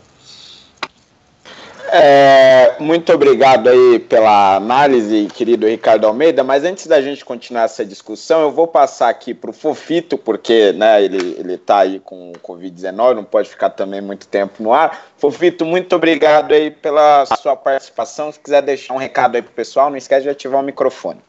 É, 1.91 2.75
muito 2.79 3.11
obrigado 3.11 3.67
aí 3.67 3.99
pela 3.99 4.55
análise, 4.55 5.27
querido 5.33 5.67
Ricardo 5.67 6.05
Almeida. 6.05 6.43
Mas 6.43 6.63
antes 6.63 6.85
da 6.87 7.01
gente 7.01 7.25
continuar 7.25 7.63
essa 7.63 7.85
discussão, 7.85 8.41
eu 8.41 8.51
vou 8.51 8.67
passar 8.67 9.09
aqui 9.09 9.33
para 9.33 9.49
o 9.49 9.53
Fofito, 9.53 10.17
porque 10.17 10.71
né, 10.73 11.03
ele 11.03 11.53
está 11.53 11.79
aí 11.79 11.99
com 11.99 12.31
o 12.31 12.33
Covid-19, 12.33 13.15
não 13.15 13.23
pode 13.23 13.49
ficar 13.49 13.71
também 13.71 14.01
muito 14.01 14.27
tempo 14.27 14.61
no 14.61 14.73
ar. 14.73 15.07
Fofito, 15.17 15.65
muito 15.65 15.95
obrigado 15.95 16.53
aí 16.53 16.69
pela 16.69 17.25
sua 17.25 17.55
participação. 17.55 18.31
Se 18.31 18.39
quiser 18.39 18.61
deixar 18.61 18.93
um 18.93 18.97
recado 18.97 19.35
aí 19.35 19.41
para 19.41 19.51
o 19.51 19.53
pessoal, 19.53 19.89
não 19.89 19.97
esquece 19.97 20.23
de 20.23 20.29
ativar 20.29 20.61
o 20.61 20.63
microfone. 20.63 21.19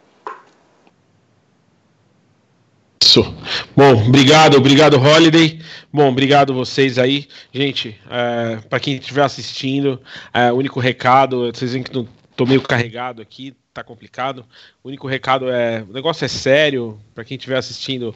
Isso. 3.02 3.22
Bom, 3.74 4.06
obrigado, 4.06 4.56
obrigado, 4.56 5.00
Holiday. 5.00 5.58
Bom, 5.92 6.08
obrigado 6.08 6.52
vocês 6.52 6.98
aí. 6.98 7.26
Gente, 7.52 7.98
é, 8.10 8.58
para 8.68 8.78
quem 8.78 8.96
estiver 8.96 9.22
assistindo, 9.22 10.00
é, 10.34 10.52
único 10.52 10.78
recado, 10.78 11.50
vocês 11.52 11.72
veem 11.72 11.82
que 11.82 11.94
não 11.94 12.06
tô 12.36 12.44
meio 12.44 12.60
carregado 12.60 13.22
aqui, 13.22 13.54
tá 13.72 13.82
complicado. 13.82 14.44
O 14.84 14.88
único 14.88 15.08
recado 15.08 15.50
é, 15.50 15.82
o 15.88 15.92
negócio 15.92 16.24
é 16.24 16.28
sério, 16.28 17.00
para 17.14 17.24
quem 17.24 17.36
estiver 17.36 17.56
assistindo, 17.56 18.14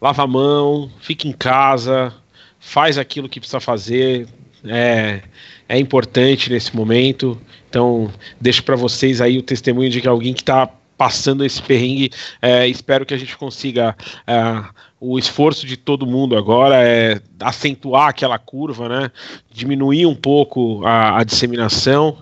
lava 0.00 0.24
a 0.24 0.26
mão, 0.26 0.90
fique 1.00 1.28
em 1.28 1.32
casa, 1.32 2.12
faz 2.58 2.98
aquilo 2.98 3.28
que 3.28 3.38
precisa 3.38 3.60
fazer, 3.60 4.26
é, 4.64 5.22
é 5.68 5.78
importante 5.78 6.50
nesse 6.50 6.74
momento. 6.74 7.40
Então, 7.70 8.12
deixo 8.40 8.64
para 8.64 8.74
vocês 8.74 9.20
aí 9.20 9.38
o 9.38 9.42
testemunho 9.42 9.90
de 9.90 10.00
que 10.00 10.08
alguém 10.08 10.34
que 10.34 10.42
está 10.42 10.68
passando 10.96 11.44
esse 11.44 11.60
perrengue. 11.62 12.10
É, 12.40 12.66
espero 12.68 13.04
que 13.06 13.14
a 13.14 13.18
gente 13.18 13.36
consiga. 13.36 13.96
É, 14.26 14.64
o 15.00 15.18
esforço 15.18 15.66
de 15.66 15.76
todo 15.76 16.06
mundo 16.06 16.36
agora 16.36 16.76
é 16.76 17.20
acentuar 17.40 18.08
aquela 18.08 18.38
curva, 18.38 18.88
né? 18.88 19.10
Diminuir 19.52 20.06
um 20.06 20.14
pouco 20.14 20.84
a, 20.86 21.20
a 21.20 21.24
disseminação. 21.24 22.18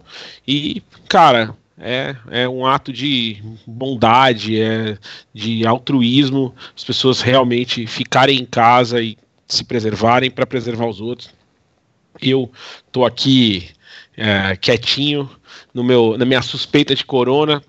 E, 0.47 0.83
cara, 1.09 1.55
é, 1.79 2.17
é 2.31 2.49
um 2.49 2.67
ato 2.67 2.93
de 2.93 3.43
bondade, 3.67 4.61
é 4.61 4.97
de 5.35 5.67
altruísmo, 5.67 6.55
as 6.77 6.85
pessoas 6.85 7.21
realmente 7.21 7.87
ficarem 7.87 8.39
em 8.39 8.45
casa 8.45 9.01
e 9.01 9.17
se 9.47 9.65
preservarem 9.65 10.31
para 10.31 10.47
preservar 10.47 10.87
os 10.87 11.01
outros. 11.01 11.31
Eu 12.21 12.51
tô 12.91 13.05
aqui 13.05 13.71
é, 14.17 14.57
quietinho 14.57 15.29
no 15.75 15.83
meu, 15.83 16.17
na 16.17 16.25
minha 16.25 16.43
suspeita 16.43 16.95
de 16.95 17.05
corona, 17.05 17.63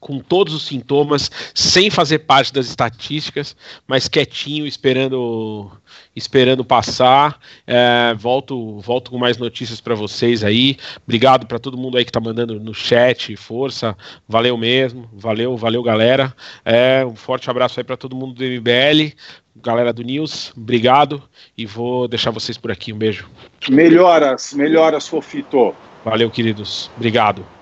com 0.00 0.18
todos 0.20 0.54
os 0.54 0.64
sintomas, 0.64 1.30
sem 1.54 1.90
fazer 1.90 2.20
parte 2.20 2.52
das 2.52 2.66
estatísticas, 2.66 3.56
mas 3.86 4.08
quietinho, 4.08 4.66
esperando 4.66 5.70
esperando 6.14 6.64
passar. 6.64 7.38
É, 7.66 8.14
volto, 8.16 8.80
volto 8.80 9.10
com 9.10 9.18
mais 9.18 9.38
notícias 9.38 9.80
para 9.80 9.94
vocês 9.94 10.44
aí. 10.44 10.76
Obrigado 11.04 11.46
para 11.46 11.58
todo 11.58 11.78
mundo 11.78 11.96
aí 11.96 12.04
que 12.04 12.10
está 12.10 12.20
mandando 12.20 12.58
no 12.60 12.74
chat, 12.74 13.34
força, 13.36 13.96
valeu 14.28 14.56
mesmo, 14.56 15.08
valeu, 15.12 15.56
valeu 15.56 15.82
galera. 15.82 16.34
É, 16.64 17.04
um 17.04 17.16
forte 17.16 17.48
abraço 17.50 17.80
aí 17.80 17.84
para 17.84 17.96
todo 17.96 18.16
mundo 18.16 18.34
do 18.34 18.44
MBL, 18.44 19.14
galera 19.56 19.92
do 19.92 20.02
News, 20.02 20.52
obrigado 20.56 21.22
e 21.56 21.66
vou 21.66 22.06
deixar 22.08 22.30
vocês 22.30 22.56
por 22.56 22.70
aqui. 22.70 22.92
Um 22.92 22.98
beijo. 22.98 23.28
Melhoras, 23.68 24.52
melhoras, 24.54 25.08
Fofito. 25.08 25.74
Valeu, 26.04 26.30
queridos. 26.30 26.90
Obrigado. 26.96 27.57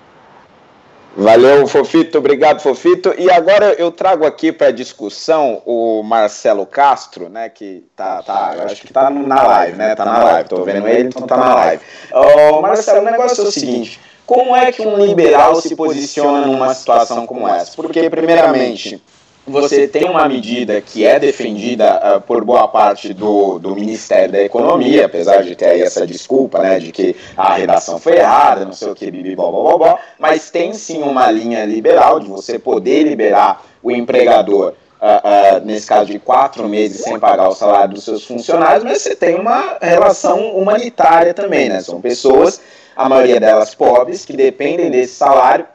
Valeu, 1.19 1.65
Fofito, 1.65 2.19
obrigado, 2.19 2.61
Fofito. 2.61 3.11
E 3.17 3.27
agora 3.31 3.73
eu 3.73 3.91
trago 3.91 4.23
aqui 4.23 4.51
para 4.51 4.69
discussão 4.69 5.63
o 5.65 6.03
Marcelo 6.03 6.63
Castro, 6.63 7.27
né, 7.27 7.49
que 7.49 7.83
tá, 7.95 8.21
tá 8.21 8.55
acho 8.65 8.83
que 8.83 8.93
tá 8.93 9.09
na 9.09 9.41
live, 9.41 9.77
né, 9.77 9.95
tá 9.95 10.05
na 10.05 10.23
live, 10.23 10.47
tô 10.47 10.63
vendo 10.63 10.87
ele, 10.87 11.07
então 11.07 11.25
tá 11.25 11.35
na 11.35 11.55
live. 11.55 11.83
Ô, 12.13 12.61
Marcelo, 12.61 13.01
o 13.01 13.03
negócio 13.03 13.43
é 13.43 13.47
o 13.47 13.51
seguinte, 13.51 13.99
como 14.27 14.55
é 14.55 14.71
que 14.71 14.83
um 14.83 15.03
liberal 15.03 15.55
se 15.55 15.75
posiciona 15.75 16.45
numa 16.45 16.71
situação 16.75 17.25
como 17.25 17.47
essa? 17.47 17.71
Porque, 17.75 18.07
primeiramente, 18.11 19.01
você 19.47 19.87
tem 19.87 20.09
uma 20.09 20.27
medida 20.27 20.81
que 20.81 21.05
é 21.05 21.17
defendida 21.17 22.17
uh, 22.17 22.21
por 22.21 22.43
boa 22.43 22.67
parte 22.67 23.13
do, 23.13 23.57
do 23.57 23.73
Ministério 23.73 24.33
da 24.33 24.41
Economia, 24.41 25.05
apesar 25.05 25.41
de 25.41 25.55
ter 25.55 25.67
aí 25.67 25.81
essa 25.81 26.05
desculpa, 26.05 26.59
né, 26.59 26.79
de 26.79 26.91
que 26.91 27.15
a 27.35 27.53
redação 27.53 27.97
foi 27.97 28.17
errada, 28.17 28.65
não 28.65 28.73
sei 28.73 28.89
o 28.89 28.95
que, 28.95 29.09
bibi, 29.09 29.35
bó, 29.35 29.49
bó, 29.49 29.77
bó, 29.77 29.99
mas 30.19 30.51
tem 30.51 30.73
sim 30.73 31.01
uma 31.01 31.31
linha 31.31 31.63
liberal 31.63 32.19
de 32.19 32.27
você 32.27 32.59
poder 32.59 33.03
liberar 33.03 33.65
o 33.81 33.89
empregador, 33.89 34.73
uh, 35.01 35.59
uh, 35.61 35.65
nesse 35.65 35.87
caso 35.87 36.11
de 36.11 36.19
quatro 36.19 36.67
meses 36.67 37.01
sem 37.01 37.17
pagar 37.17 37.47
o 37.47 37.55
salário 37.55 37.93
dos 37.93 38.03
seus 38.03 38.25
funcionários, 38.25 38.83
mas 38.83 39.01
você 39.01 39.15
tem 39.15 39.35
uma 39.35 39.77
relação 39.81 40.57
humanitária 40.57 41.33
também, 41.33 41.69
né, 41.69 41.79
são 41.79 42.01
pessoas, 42.01 42.59
a 42.95 43.07
maioria 43.07 43.39
delas 43.39 43.73
pobres, 43.73 44.25
que 44.25 44.35
dependem 44.35 44.91
desse 44.91 45.15
salário, 45.15 45.65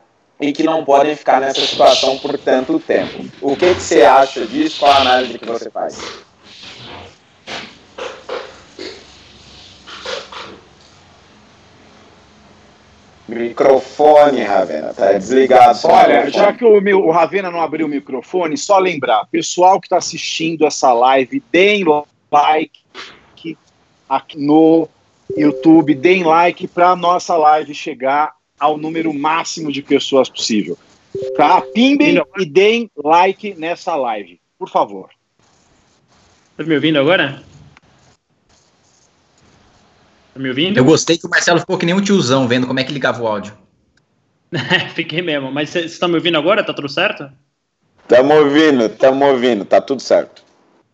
e 0.43 0.53
que 0.53 0.65
não 0.65 0.85
podem 0.85 1.15
ficar 1.15 1.41
nessa 1.41 1.61
situação 1.65 2.19
por 2.19 2.37
tanto 2.37 2.81
tempo. 2.81 3.25
O 3.41 3.57
que, 3.57 3.75
que 3.75 3.81
você 3.81 4.03
acha 4.03 4.45
disso? 4.45 4.81
Qual 4.81 4.91
a 4.91 5.01
análise 5.01 5.39
que 5.39 5.47
você 5.47 5.71
faz? 5.71 5.97
Microfone, 13.29 14.43
Ravena, 14.43 14.93
tá 14.93 15.13
desligado. 15.13 15.79
Olha, 15.85 16.29
já 16.29 16.53
que 16.53 16.65
o, 16.65 16.81
meu, 16.81 17.07
o 17.07 17.11
Ravena 17.13 17.51
não 17.51 17.63
abriu 17.63 17.87
o 17.87 17.89
microfone, 17.89 18.59
só 18.59 18.79
lembrar, 18.79 19.27
pessoal 19.31 19.81
que 19.81 19.87
está 19.87 19.97
assistindo 19.97 20.67
essa 20.67 20.93
live, 20.93 21.43
deem 21.51 21.85
like 22.31 22.81
aqui 24.09 24.39
no 24.39 24.89
YouTube, 25.35 25.95
deem 25.95 26.25
like 26.25 26.67
para 26.67 26.91
a 26.91 26.97
nossa 26.97 27.37
live 27.37 27.73
chegar 27.73 28.35
ao 28.63 28.79
número 28.79 29.13
máximo 29.13 29.73
de 29.73 29.83
pessoas 29.83 30.29
possível. 30.29 30.79
Tá? 31.37 31.61
Pimbem 31.61 32.23
e 32.39 32.47
deem 32.47 32.89
like 32.97 33.55
nessa 33.55 33.97
live, 33.97 34.41
por 34.57 34.71
favor. 34.71 35.11
Tá 36.57 36.63
me 36.63 36.75
ouvindo 36.77 36.99
agora? 37.01 37.43
Tá 40.33 40.41
me 40.41 40.49
ouvindo? 40.49 40.79
Eu 40.79 40.85
gostei 40.85 41.19
que 41.19 41.27
o 41.27 41.31
Marcelo 41.31 41.59
ficou 41.59 41.77
que 41.77 41.85
nem 41.85 41.95
um 41.95 42.01
tiozão 42.01 42.47
vendo 42.47 42.69
como 42.69 42.79
é 42.79 42.85
que 42.85 42.93
ligava 42.93 43.21
o 43.21 43.27
áudio. 43.27 43.53
Fiquei 44.95 45.23
mesmo, 45.23 45.51
mas 45.51 45.71
vocês 45.71 45.93
estão 45.93 46.09
me 46.09 46.15
ouvindo 46.15 46.39
agora? 46.39 46.63
Tá 46.63 46.73
tudo 46.73 46.89
certo? 46.89 47.29
Estamos 48.03 48.37
ouvindo, 48.37 48.85
estamos 48.87 49.29
ouvindo, 49.29 49.65
tá 49.65 49.81
tudo 49.81 50.01
certo. 50.01 50.45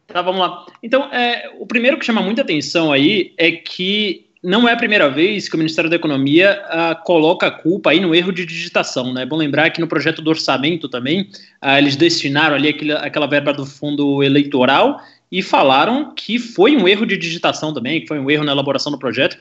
Tá, 0.07 0.23
vamos 0.23 0.41
lá. 0.41 0.65
Então, 0.83 1.13
é, 1.13 1.53
o 1.59 1.67
primeiro 1.67 1.99
que 1.99 2.07
chama 2.07 2.23
muita 2.23 2.41
atenção 2.41 2.91
aí 2.91 3.35
é 3.37 3.53
que 3.53 4.28
não 4.43 4.69
é 4.69 4.73
a 4.73 4.77
primeira 4.77 5.09
vez 5.09 5.49
que 5.49 5.55
o 5.55 5.59
Ministério 5.59 5.91
da 5.91 5.97
Economia 5.97 6.63
uh, 6.67 7.05
coloca 7.05 7.47
a 7.47 7.51
culpa 7.51 7.91
aí 7.91 8.01
no 8.01 8.15
erro 8.15 8.33
de 8.33 8.47
digitação. 8.47 9.13
Né? 9.13 9.23
É 9.23 9.27
bom 9.27 9.37
lembrar 9.37 9.71
que 9.71 9.81
no 9.81 9.89
projeto 9.89 10.23
do 10.23 10.31
orçamento 10.31 10.89
também 10.89 11.23
uh, 11.63 11.77
eles 11.77 11.97
destinaram 11.97 12.55
ali 12.55 12.69
aquele, 12.69 12.93
aquela 12.93 13.27
verba 13.27 13.53
do 13.53 13.67
fundo 13.67 14.23
eleitoral 14.23 15.01
e 15.31 15.43
falaram 15.43 16.15
que 16.15 16.39
foi 16.39 16.77
um 16.77 16.87
erro 16.89 17.05
de 17.05 17.17
digitação 17.17 17.75
também, 17.75 18.01
que 18.01 18.07
foi 18.07 18.19
um 18.19 18.31
erro 18.31 18.45
na 18.45 18.53
elaboração 18.53 18.91
do 18.91 18.99
projeto. 18.99 19.37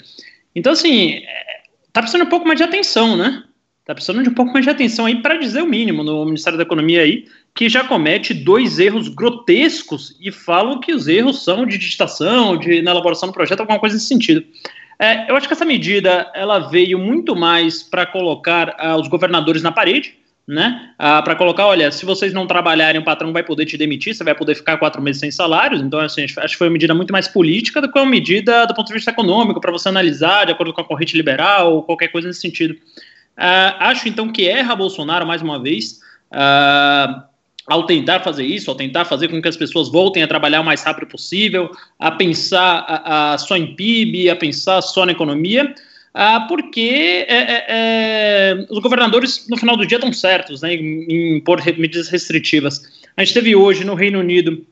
Então, 0.55 0.73
assim, 0.73 1.13
é, 1.13 1.61
tá 1.93 2.01
precisando 2.01 2.25
um 2.25 2.29
pouco 2.29 2.47
mais 2.47 2.57
de 2.57 2.63
atenção, 2.63 3.15
né? 3.15 3.43
Tá 3.85 3.93
precisando 3.93 4.21
de 4.21 4.29
um 4.29 4.33
pouco 4.33 4.51
mais 4.51 4.65
de 4.65 4.69
atenção 4.69 5.05
aí 5.05 5.21
para 5.21 5.37
dizer 5.37 5.61
o 5.61 5.65
mínimo 5.65 6.03
no 6.03 6.25
Ministério 6.25 6.57
da 6.57 6.63
Economia 6.63 7.03
aí, 7.03 7.25
que 7.55 7.69
já 7.69 7.85
comete 7.85 8.33
dois 8.33 8.79
erros 8.79 9.07
grotescos 9.07 10.13
e 10.19 10.29
falam 10.29 10.81
que 10.81 10.91
os 10.91 11.07
erros 11.07 11.41
são 11.41 11.65
de 11.65 11.77
digitação, 11.77 12.57
de, 12.57 12.81
na 12.81 12.91
elaboração 12.91 13.29
do 13.29 13.33
projeto, 13.33 13.61
alguma 13.61 13.79
coisa 13.79 13.95
nesse 13.95 14.07
sentido. 14.07 14.43
É, 14.99 15.29
eu 15.29 15.35
acho 15.35 15.47
que 15.47 15.53
essa 15.53 15.65
medida 15.65 16.31
ela 16.33 16.59
veio 16.59 16.97
muito 16.97 17.35
mais 17.35 17.83
para 17.83 18.05
colocar 18.05 18.69
uh, 18.69 18.99
os 18.99 19.07
governadores 19.07 19.61
na 19.61 19.71
parede, 19.71 20.15
né? 20.47 20.93
Uh, 20.95 21.23
para 21.23 21.35
colocar, 21.35 21.67
olha, 21.67 21.91
se 21.91 22.05
vocês 22.05 22.33
não 22.33 22.47
trabalharem, 22.47 22.99
o 22.99 23.03
patrão 23.03 23.31
vai 23.31 23.43
poder 23.43 23.65
te 23.65 23.77
demitir, 23.77 24.15
você 24.15 24.23
vai 24.23 24.33
poder 24.33 24.55
ficar 24.55 24.77
quatro 24.77 25.01
meses 25.01 25.19
sem 25.19 25.29
salários. 25.29 25.81
Então, 25.81 25.99
assim, 25.99 26.23
acho 26.23 26.35
que 26.35 26.57
foi 26.57 26.67
uma 26.67 26.73
medida 26.73 26.95
muito 26.95 27.11
mais 27.11 27.27
política 27.27 27.81
do 27.81 27.91
que 27.91 27.99
uma 27.99 28.09
medida 28.09 28.65
do 28.65 28.73
ponto 28.73 28.87
de 28.87 28.93
vista 28.93 29.11
econômico, 29.11 29.61
para 29.61 29.71
você 29.71 29.89
analisar 29.89 30.45
de 30.45 30.53
acordo 30.53 30.73
com 30.73 30.81
a 30.81 30.85
corrente 30.85 31.15
liberal 31.15 31.75
ou 31.75 31.83
qualquer 31.83 32.07
coisa 32.07 32.27
nesse 32.27 32.41
sentido. 32.41 32.73
Uh, 32.73 33.75
acho 33.79 34.09
então 34.09 34.31
que 34.31 34.47
erra 34.47 34.75
Bolsonaro 34.75 35.27
mais 35.27 35.43
uma 35.43 35.61
vez. 35.61 35.99
Uh, 36.31 37.21
ao 37.67 37.85
tentar 37.85 38.21
fazer 38.21 38.45
isso, 38.45 38.71
ao 38.71 38.77
tentar 38.77 39.03
fazer 39.03 39.27
com 39.27 39.41
que 39.41 39.47
as 39.47 39.57
pessoas 39.57 39.89
voltem 39.89 40.23
a 40.23 40.27
trabalhar 40.27 40.61
o 40.61 40.63
mais 40.63 40.81
rápido 40.83 41.07
possível, 41.07 41.69
a 41.99 42.09
pensar 42.09 42.85
a, 42.87 43.33
a 43.33 43.37
só 43.37 43.57
em 43.57 43.75
PIB, 43.75 44.29
a 44.29 44.35
pensar 44.35 44.81
só 44.81 45.05
na 45.05 45.11
economia, 45.11 45.75
ah, 46.13 46.45
porque 46.47 47.25
é, 47.27 47.35
é, 47.35 47.65
é, 47.67 48.65
os 48.69 48.79
governadores, 48.79 49.45
no 49.49 49.57
final 49.57 49.75
do 49.75 49.85
dia, 49.85 49.97
estão 49.97 50.13
certos 50.13 50.61
né, 50.61 50.73
em, 50.73 51.03
em 51.03 51.37
impor 51.37 51.61
medidas 51.77 52.07
restritivas. 52.07 52.81
A 53.15 53.23
gente 53.23 53.33
teve 53.33 53.55
hoje 53.55 53.83
no 53.83 53.93
Reino 53.95 54.19
Unido 54.19 54.65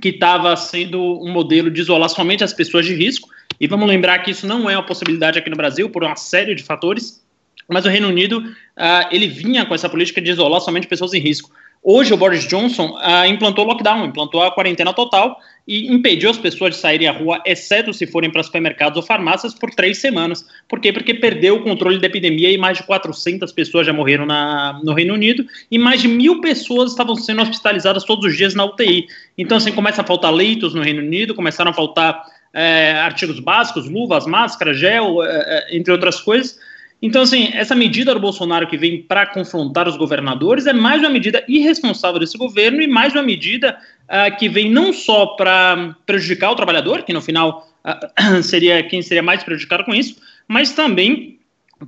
que 0.00 0.08
estava 0.08 0.56
sendo 0.56 1.00
um 1.22 1.30
modelo 1.30 1.70
de 1.70 1.80
isolar 1.80 2.08
somente 2.08 2.42
as 2.42 2.52
pessoas 2.52 2.86
de 2.86 2.94
risco, 2.94 3.28
e 3.60 3.66
vamos 3.66 3.88
lembrar 3.88 4.20
que 4.20 4.30
isso 4.30 4.46
não 4.46 4.70
é 4.70 4.76
uma 4.76 4.86
possibilidade 4.86 5.38
aqui 5.38 5.50
no 5.50 5.56
Brasil 5.56 5.90
por 5.90 6.02
uma 6.02 6.16
série 6.16 6.54
de 6.54 6.62
fatores, 6.62 7.22
mas 7.68 7.84
o 7.84 7.88
Reino 7.88 8.08
Unido 8.08 8.42
ah, 8.76 9.08
ele 9.12 9.26
vinha 9.26 9.66
com 9.66 9.74
essa 9.74 9.88
política 9.88 10.20
de 10.20 10.30
isolar 10.30 10.60
somente 10.60 10.86
pessoas 10.86 11.12
em 11.12 11.20
risco. 11.20 11.50
Hoje 11.82 12.12
o 12.12 12.16
Boris 12.16 12.46
Johnson 12.46 12.96
ah, 13.00 13.26
implantou 13.26 13.64
lockdown, 13.64 14.06
implantou 14.06 14.42
a 14.42 14.50
quarentena 14.50 14.92
total 14.92 15.38
e 15.66 15.92
impediu 15.92 16.30
as 16.30 16.38
pessoas 16.38 16.74
de 16.74 16.80
saírem 16.80 17.06
à 17.06 17.12
rua, 17.12 17.42
exceto 17.44 17.92
se 17.92 18.06
forem 18.06 18.30
para 18.30 18.42
supermercados 18.42 18.96
ou 18.96 19.02
farmácias, 19.02 19.54
por 19.54 19.70
três 19.70 19.98
semanas. 19.98 20.44
Por 20.66 20.80
quê? 20.80 20.92
Porque 20.92 21.12
perdeu 21.12 21.56
o 21.56 21.62
controle 21.62 21.98
da 21.98 22.06
epidemia 22.06 22.50
e 22.50 22.56
mais 22.56 22.78
de 22.78 22.84
400 22.84 23.52
pessoas 23.52 23.86
já 23.86 23.92
morreram 23.92 24.24
na, 24.24 24.80
no 24.82 24.94
Reino 24.94 25.12
Unido 25.12 25.44
e 25.70 25.78
mais 25.78 26.00
de 26.00 26.08
mil 26.08 26.40
pessoas 26.40 26.90
estavam 26.90 27.14
sendo 27.14 27.42
hospitalizadas 27.42 28.04
todos 28.04 28.24
os 28.24 28.36
dias 28.36 28.54
na 28.54 28.64
UTI. 28.64 29.06
Então, 29.36 29.58
assim, 29.58 29.72
começa 29.72 30.00
a 30.00 30.06
faltar 30.06 30.32
leitos 30.32 30.74
no 30.74 30.82
Reino 30.82 31.00
Unido, 31.00 31.34
começaram 31.34 31.70
a 31.70 31.74
faltar 31.74 32.24
é, 32.54 32.92
artigos 32.92 33.38
básicos, 33.38 33.88
luvas, 33.88 34.26
máscara, 34.26 34.72
gel, 34.72 35.22
é, 35.22 35.68
entre 35.70 35.92
outras 35.92 36.20
coisas. 36.20 36.58
Então, 37.00 37.22
assim, 37.22 37.50
essa 37.52 37.76
medida 37.76 38.12
do 38.12 38.20
Bolsonaro 38.20 38.66
que 38.66 38.76
vem 38.76 39.02
para 39.02 39.26
confrontar 39.26 39.86
os 39.86 39.96
governadores 39.96 40.66
é 40.66 40.72
mais 40.72 41.00
uma 41.00 41.10
medida 41.10 41.44
irresponsável 41.46 42.18
desse 42.18 42.36
governo 42.36 42.82
e 42.82 42.88
mais 42.88 43.12
uma 43.12 43.22
medida 43.22 43.78
uh, 44.08 44.36
que 44.36 44.48
vem 44.48 44.68
não 44.68 44.92
só 44.92 45.26
para 45.26 45.94
prejudicar 46.04 46.50
o 46.50 46.56
trabalhador, 46.56 47.04
que 47.04 47.12
no 47.12 47.22
final 47.22 47.68
uh, 47.84 48.42
seria 48.42 48.82
quem 48.82 49.00
seria 49.00 49.22
mais 49.22 49.44
prejudicado 49.44 49.84
com 49.84 49.94
isso, 49.94 50.16
mas 50.48 50.72
também 50.72 51.38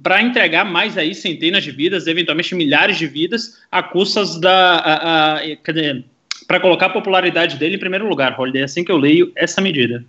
para 0.02 0.22
entregar 0.22 0.64
mais 0.64 0.96
aí 0.96 1.12
centenas 1.12 1.64
de 1.64 1.72
vidas, 1.72 2.06
eventualmente 2.06 2.54
milhares 2.54 2.96
de 2.96 3.08
vidas, 3.08 3.60
a 3.70 3.82
custas 3.82 4.40
da. 4.40 5.40
para 6.46 6.60
colocar 6.60 6.86
a 6.86 6.90
popularidade 6.90 7.56
dele 7.56 7.74
em 7.74 7.78
primeiro 7.80 8.08
lugar, 8.08 8.38
Holiday. 8.38 8.62
É 8.62 8.64
assim 8.66 8.84
que 8.84 8.92
eu 8.92 8.96
leio 8.96 9.32
essa 9.34 9.60
medida. 9.60 10.04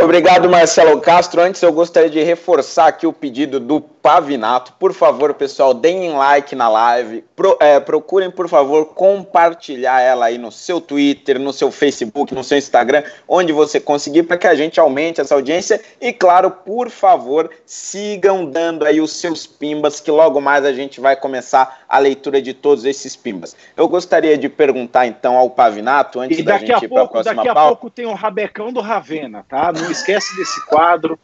Obrigado, 0.00 0.48
Marcelo 0.48 1.00
Castro. 1.00 1.40
Antes, 1.40 1.60
eu 1.60 1.72
gostaria 1.72 2.08
de 2.08 2.22
reforçar 2.22 2.86
aqui 2.86 3.06
o 3.06 3.12
pedido 3.12 3.58
do 3.58 3.80
Pavinato. 4.08 4.72
Por 4.78 4.94
favor, 4.94 5.34
pessoal, 5.34 5.74
deem 5.74 6.14
like 6.14 6.56
na 6.56 6.66
live. 6.66 7.22
Pro, 7.36 7.58
é, 7.60 7.78
procurem, 7.78 8.30
por 8.30 8.48
favor, 8.48 8.86
compartilhar 8.86 10.00
ela 10.00 10.24
aí 10.24 10.38
no 10.38 10.50
seu 10.50 10.80
Twitter, 10.80 11.38
no 11.38 11.52
seu 11.52 11.70
Facebook, 11.70 12.34
no 12.34 12.42
seu 12.42 12.56
Instagram, 12.56 13.02
onde 13.28 13.52
você 13.52 13.78
conseguir, 13.78 14.22
para 14.22 14.38
que 14.38 14.46
a 14.46 14.54
gente 14.54 14.80
aumente 14.80 15.20
essa 15.20 15.34
audiência. 15.34 15.78
E, 16.00 16.10
claro, 16.10 16.50
por 16.50 16.88
favor, 16.88 17.50
sigam 17.66 18.46
dando 18.46 18.86
aí 18.86 18.98
os 18.98 19.12
seus 19.12 19.46
pimbas, 19.46 20.00
que 20.00 20.10
logo 20.10 20.40
mais 20.40 20.64
a 20.64 20.72
gente 20.72 21.02
vai 21.02 21.14
começar 21.14 21.80
a 21.86 21.98
leitura 21.98 22.40
de 22.40 22.54
todos 22.54 22.86
esses 22.86 23.14
pimbas. 23.14 23.54
Eu 23.76 23.88
gostaria 23.88 24.38
de 24.38 24.48
perguntar, 24.48 25.06
então, 25.06 25.36
ao 25.36 25.50
Pavinato, 25.50 26.18
antes 26.18 26.42
da 26.42 26.56
gente 26.56 26.82
ir 26.82 26.88
para 26.88 27.02
a 27.02 27.08
próxima 27.08 27.34
Daqui 27.34 27.48
a 27.50 27.54
pouco 27.54 27.90
tem 27.90 28.06
o 28.06 28.14
Rabecão 28.14 28.72
do 28.72 28.80
Ravena, 28.80 29.44
tá? 29.46 29.70
Não 29.70 29.90
esquece 29.90 30.34
desse 30.34 30.64
quadro. 30.64 31.18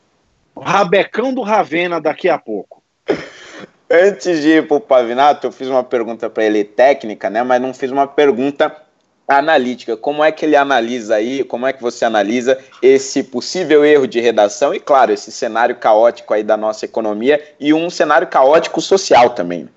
Rabecão 0.57 1.33
do 1.33 1.43
Ravena 1.43 2.01
daqui 2.01 2.29
a 2.29 2.38
pouco. 2.38 2.83
Antes 3.90 4.40
de 4.43 4.49
ir 4.49 4.67
para 4.67 4.77
o 4.77 4.81
Pavinato, 4.81 5.47
eu 5.47 5.53
fiz 5.53 5.69
uma 5.69 5.85
pergunta 5.85 6.31
para 6.31 6.45
ele 6.45 6.64
técnica, 6.64 7.29
né? 7.29 7.43
Mas 7.43 7.61
não 7.61 7.75
fiz 7.75 7.90
uma 7.90 8.07
pergunta 8.07 8.75
analítica. 9.27 9.97
Como 9.97 10.23
é 10.23 10.33
que 10.33 10.45
ele 10.45 10.57
analisa 10.57 11.17
aí? 11.17 11.45
Como 11.45 11.67
é 11.67 11.73
que 11.73 11.83
você 11.83 12.05
analisa 12.05 12.59
esse 12.83 13.23
possível 13.23 13.85
erro 13.85 14.07
de 14.07 14.21
redação 14.21 14.75
e, 14.75 14.81
claro, 14.81 15.12
esse 15.12 15.31
cenário 15.31 15.77
caótico 15.77 16.35
aí 16.35 16.43
da 16.43 16.57
nossa 16.57 16.85
economia 16.85 17.43
e 17.59 17.73
um 17.73 17.90
cenário 17.90 18.27
caótico 18.27 18.81
social 18.81 19.31
também? 19.31 19.69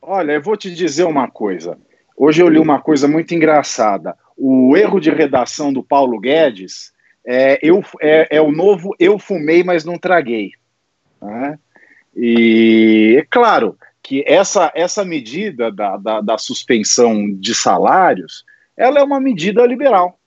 Olha, 0.00 0.32
eu 0.32 0.42
vou 0.42 0.56
te 0.56 0.72
dizer 0.72 1.04
uma 1.04 1.28
coisa. 1.28 1.78
Hoje 2.16 2.42
eu 2.42 2.48
li 2.48 2.58
uma 2.58 2.80
coisa 2.80 3.06
muito 3.06 3.34
engraçada. 3.34 4.16
O 4.36 4.76
erro 4.76 5.00
de 5.00 5.10
redação 5.10 5.72
do 5.72 5.82
Paulo 5.82 6.18
Guedes 6.18 6.92
é, 7.26 7.58
eu, 7.60 7.82
é, 8.00 8.36
é, 8.36 8.40
o 8.40 8.52
novo 8.52 8.94
eu 9.00 9.18
fumei, 9.18 9.64
mas 9.64 9.84
não 9.84 9.98
traguei. 9.98 10.52
Né? 11.20 11.58
E 12.14 13.16
é 13.18 13.26
claro 13.28 13.76
que 14.00 14.22
essa, 14.26 14.70
essa 14.74 15.04
medida 15.04 15.72
da, 15.72 15.96
da, 15.96 16.20
da, 16.20 16.38
suspensão 16.38 17.32
de 17.32 17.52
salários, 17.52 18.44
ela 18.76 19.00
é 19.00 19.02
uma 19.02 19.20
medida 19.20 19.66
liberal, 19.66 20.20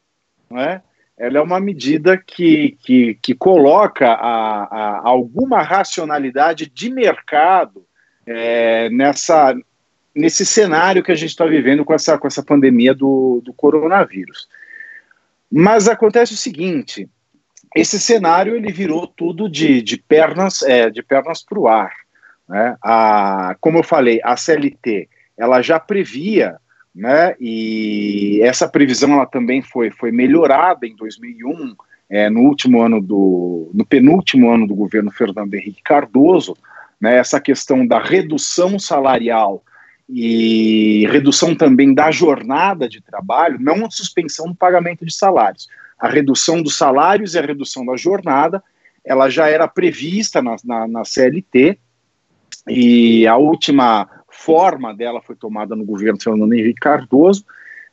né? 0.51 0.81
ela 1.17 1.37
é 1.37 1.41
uma 1.41 1.61
medida 1.61 2.17
que, 2.17 2.77
que, 2.81 3.17
que 3.21 3.33
coloca 3.33 4.11
a, 4.11 4.63
a 4.63 5.01
alguma 5.07 5.61
racionalidade 5.61 6.69
de 6.69 6.89
mercado 6.89 7.85
é, 8.25 8.89
nessa, 8.89 9.55
nesse 10.13 10.45
cenário 10.45 11.01
que 11.01 11.11
a 11.11 11.15
gente 11.15 11.29
está 11.29 11.45
vivendo 11.45 11.85
com 11.85 11.93
essa, 11.93 12.17
com 12.17 12.27
essa 12.27 12.43
pandemia 12.43 12.93
do, 12.93 13.41
do 13.43 13.53
coronavírus. 13.53 14.49
Mas 15.51 15.87
acontece 15.87 16.33
o 16.33 16.37
seguinte: 16.37 17.09
esse 17.75 17.99
cenário 17.99 18.55
ele 18.55 18.71
virou 18.71 19.07
tudo 19.07 19.49
de, 19.49 19.81
de 19.81 19.97
pernas 19.97 20.61
é, 20.63 20.89
de 20.89 21.01
pernas 21.01 21.43
para 21.43 21.59
o 21.59 21.67
ar. 21.67 21.93
Né? 22.47 22.75
A, 22.83 23.55
como 23.61 23.79
eu 23.79 23.83
falei, 23.83 24.19
a 24.23 24.35
CLT 24.35 25.07
ela 25.37 25.61
já 25.61 25.79
previa, 25.79 26.57
né? 26.93 27.35
E 27.39 28.41
essa 28.43 28.67
previsão 28.67 29.13
ela 29.13 29.25
também 29.25 29.61
foi, 29.61 29.89
foi 29.89 30.11
melhorada 30.11 30.85
em 30.85 30.95
2001, 30.95 31.75
é, 32.09 32.29
no 32.29 32.41
último 32.41 32.81
ano 32.81 32.99
do, 32.99 33.71
no 33.73 33.85
penúltimo 33.85 34.51
ano 34.51 34.67
do 34.67 34.75
governo 34.75 35.09
Fernando 35.11 35.53
Henrique 35.53 35.81
Cardoso, 35.81 36.57
né? 36.99 37.17
Essa 37.17 37.39
questão 37.39 37.87
da 37.87 37.99
redução 37.99 38.77
salarial 38.77 39.63
e 40.09 41.05
redução 41.11 41.53
também 41.53 41.93
da 41.93 42.09
jornada 42.09 42.89
de 42.89 42.99
trabalho, 42.99 43.59
não 43.59 43.85
a 43.85 43.91
suspensão 43.91 44.47
do 44.47 44.55
pagamento 44.55 45.05
de 45.05 45.13
salários. 45.13 45.67
A 45.99 46.07
redução 46.07 46.63
dos 46.63 46.75
salários 46.75 47.35
e 47.35 47.39
a 47.39 47.45
redução 47.45 47.85
da 47.85 47.95
jornada, 47.95 48.63
ela 49.05 49.29
já 49.29 49.47
era 49.47 49.67
prevista 49.67 50.41
na, 50.41 50.55
na, 50.63 50.87
na 50.87 51.05
CLT, 51.05 51.77
e 52.67 53.27
a 53.27 53.37
última 53.37 54.09
forma 54.29 54.93
dela 54.93 55.21
foi 55.21 55.35
tomada 55.35 55.75
no 55.75 55.85
governo 55.85 56.21
Fernando 56.21 56.53
Henrique 56.53 56.79
Cardoso, 56.79 57.45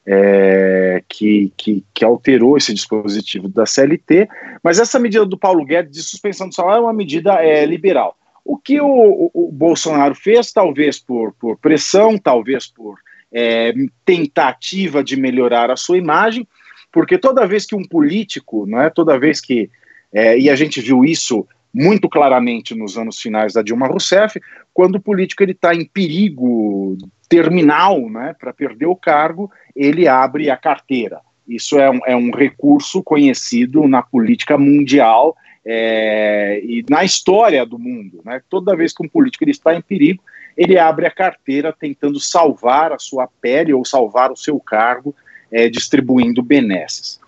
é, 0.07 1.03
que, 1.09 1.53
que, 1.57 1.85
que, 1.93 2.05
alterou 2.05 2.57
esse 2.57 2.73
dispositivo 2.73 3.49
da 3.49 3.67
CLT, 3.67 4.29
mas 4.63 4.79
essa 4.79 4.99
medida 5.01 5.27
do 5.27 5.37
Paulo 5.37 5.65
Guedes 5.65 5.93
de 5.93 6.03
suspensão 6.03 6.49
do 6.49 6.55
salário 6.55 6.79
é 6.79 6.85
uma 6.85 6.93
medida 6.93 7.35
é, 7.45 7.67
liberal. 7.67 8.17
O 8.47 8.57
que 8.57 8.81
o, 8.81 9.31
o, 9.35 9.51
Bolsonaro 9.51 10.15
fez, 10.15 10.53
talvez 10.53 11.01
por, 11.01 11.35
por 11.35 11.59
pressão, 11.59 12.17
talvez 12.17 12.69
por 12.69 12.97
é, 13.33 13.75
tentativa 14.05 15.03
de 15.03 15.17
melhorar 15.17 15.69
a 15.69 15.77
sua 15.77 15.99
imagem, 15.99 16.47
porque 16.93 17.19
toda 17.19 17.47
vez 17.47 17.67
que 17.67 17.75
um 17.75 17.83
político, 17.83 18.65
não 18.65 18.81
é, 18.81 18.89
toda 18.89 19.19
vez 19.19 19.41
que 19.41 19.69
é, 20.13 20.39
e 20.39 20.49
a 20.49 20.55
gente 20.55 20.81
viu 20.81 21.05
isso 21.05 21.45
muito 21.75 22.09
claramente 22.09 22.73
nos 22.73 22.97
anos 22.97 23.21
finais 23.21 23.53
da 23.53 23.63
Dilma 23.63 23.89
Rousseff, 23.89 24.41
quando 24.73 24.95
o 24.95 25.03
político 25.03 25.43
ele 25.43 25.53
está 25.53 25.75
em 25.75 25.85
perigo 25.85 26.97
terminal, 27.29 28.09
né, 28.09 28.35
para 28.39 28.53
perder 28.53 28.87
o 28.87 28.97
cargo, 28.97 29.51
ele 29.75 30.07
abre 30.07 30.49
a 30.49 30.57
carteira. 30.57 31.21
Isso 31.47 31.79
é 31.79 31.91
um, 31.91 32.01
é 32.07 32.17
um 32.17 32.31
recurso 32.31 33.03
conhecido 33.03 33.87
na 33.89 34.03
política 34.03 34.57
mundial 34.57 35.37
é, 35.69 36.61
e 36.63 36.85
na 36.89 37.03
história 37.03 37.67
do 37.67 37.77
mundo, 37.77 38.21
né, 38.25 38.41
toda 38.49 38.77
vez 38.77 38.93
que 38.93 39.05
um 39.05 39.09
político 39.09 39.43
ele 39.43 39.51
está 39.51 39.75
em 39.75 39.83
perigo, 39.83 40.23
ele 40.57 40.79
abre 40.79 41.07
a 41.07 41.11
carteira 41.11 41.73
tentando 41.73 42.21
salvar 42.21 42.93
a 42.93 42.99
sua 42.99 43.29
pele 43.41 43.75
ou 43.75 43.85
salvar 43.85 44.31
o 44.31 44.37
seu 44.37 44.61
cargo, 44.61 45.13
é, 45.51 45.69
distribuindo 45.69 46.41
benesses. 46.41 47.21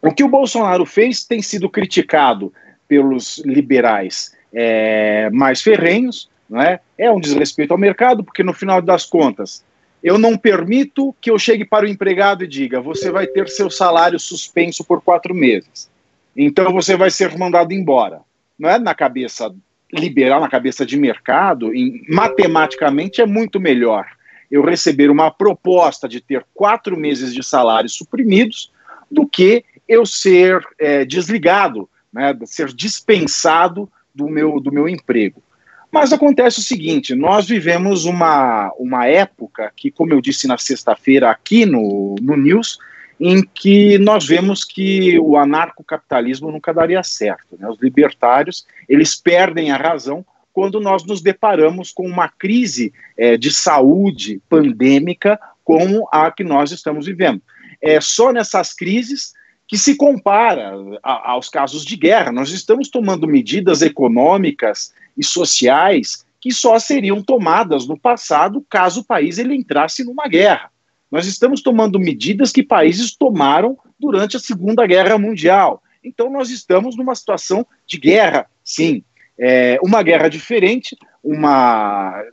O 0.00 0.12
que 0.12 0.24
o 0.24 0.28
Bolsonaro 0.28 0.86
fez 0.86 1.24
tem 1.24 1.42
sido 1.42 1.68
criticado 1.68 2.52
pelos 2.88 3.38
liberais 3.44 4.34
é, 4.52 5.28
mais 5.30 5.62
ferrenhos, 5.62 6.30
né? 6.48 6.80
é 6.96 7.10
um 7.10 7.20
desrespeito 7.20 7.72
ao 7.72 7.78
mercado, 7.78 8.24
porque 8.24 8.42
no 8.42 8.52
final 8.52 8.80
das 8.80 9.04
contas, 9.04 9.62
eu 10.02 10.18
não 10.18 10.36
permito 10.36 11.14
que 11.20 11.30
eu 11.30 11.38
chegue 11.38 11.64
para 11.64 11.84
o 11.84 11.88
empregado 11.88 12.44
e 12.44 12.48
diga: 12.48 12.80
você 12.80 13.10
vai 13.10 13.26
ter 13.26 13.48
seu 13.48 13.70
salário 13.70 14.18
suspenso 14.18 14.82
por 14.84 15.02
quatro 15.02 15.34
meses. 15.34 15.91
Então 16.36 16.72
você 16.72 16.96
vai 16.96 17.10
ser 17.10 17.36
mandado 17.36 17.72
embora. 17.72 18.20
Não 18.58 18.68
é 18.68 18.78
na 18.78 18.94
cabeça 18.94 19.54
liberal, 19.92 20.40
na 20.40 20.48
cabeça 20.48 20.86
de 20.86 20.96
mercado, 20.96 21.74
em, 21.74 22.02
matematicamente 22.08 23.20
é 23.20 23.26
muito 23.26 23.60
melhor 23.60 24.06
eu 24.50 24.62
receber 24.62 25.10
uma 25.10 25.30
proposta 25.30 26.08
de 26.08 26.20
ter 26.20 26.44
quatro 26.52 26.96
meses 26.96 27.34
de 27.34 27.42
salário 27.42 27.88
suprimidos 27.88 28.70
do 29.10 29.26
que 29.26 29.64
eu 29.88 30.04
ser 30.04 30.62
é, 30.78 31.04
desligado, 31.04 31.88
né, 32.12 32.36
ser 32.44 32.68
dispensado 32.68 33.90
do 34.14 34.28
meu, 34.28 34.60
do 34.60 34.70
meu 34.70 34.88
emprego. 34.88 35.42
Mas 35.90 36.12
acontece 36.12 36.58
o 36.58 36.62
seguinte: 36.62 37.14
nós 37.14 37.46
vivemos 37.46 38.04
uma, 38.04 38.72
uma 38.78 39.06
época 39.06 39.70
que, 39.76 39.90
como 39.90 40.12
eu 40.12 40.20
disse 40.20 40.46
na 40.46 40.56
sexta-feira 40.56 41.30
aqui 41.30 41.66
no, 41.66 42.14
no 42.20 42.36
News, 42.36 42.78
em 43.24 43.40
que 43.40 43.98
nós 43.98 44.26
vemos 44.26 44.64
que 44.64 45.16
o 45.20 45.36
anarcocapitalismo 45.36 46.50
nunca 46.50 46.74
daria 46.74 47.04
certo. 47.04 47.56
Né? 47.56 47.68
Os 47.68 47.80
libertários 47.80 48.66
eles 48.88 49.14
perdem 49.14 49.70
a 49.70 49.76
razão 49.76 50.26
quando 50.52 50.80
nós 50.80 51.04
nos 51.04 51.22
deparamos 51.22 51.92
com 51.92 52.04
uma 52.04 52.28
crise 52.28 52.92
é, 53.16 53.36
de 53.36 53.52
saúde 53.52 54.42
pandêmica 54.48 55.38
como 55.62 56.08
a 56.10 56.32
que 56.32 56.42
nós 56.42 56.72
estamos 56.72 57.06
vivendo. 57.06 57.40
É 57.80 58.00
só 58.00 58.32
nessas 58.32 58.74
crises 58.74 59.32
que 59.68 59.78
se 59.78 59.94
compara 59.94 60.74
a, 61.00 61.30
aos 61.30 61.48
casos 61.48 61.84
de 61.84 61.96
guerra. 61.96 62.32
Nós 62.32 62.50
estamos 62.50 62.88
tomando 62.88 63.28
medidas 63.28 63.82
econômicas 63.82 64.92
e 65.16 65.24
sociais 65.24 66.26
que 66.40 66.50
só 66.50 66.76
seriam 66.76 67.22
tomadas 67.22 67.86
no 67.86 67.96
passado 67.96 68.66
caso 68.68 69.02
o 69.02 69.04
país 69.04 69.38
ele 69.38 69.54
entrasse 69.54 70.02
numa 70.02 70.26
guerra. 70.26 70.71
Nós 71.12 71.26
estamos 71.26 71.60
tomando 71.60 72.00
medidas 72.00 72.50
que 72.50 72.62
países 72.62 73.14
tomaram 73.14 73.78
durante 74.00 74.34
a 74.34 74.40
Segunda 74.40 74.86
Guerra 74.86 75.18
Mundial. 75.18 75.82
Então, 76.02 76.30
nós 76.30 76.48
estamos 76.48 76.96
numa 76.96 77.14
situação 77.14 77.66
de 77.86 77.98
guerra, 77.98 78.46
sim. 78.64 79.04
É 79.38 79.78
uma 79.82 80.02
guerra 80.02 80.28
diferente, 80.28 80.96
uma 81.22 82.24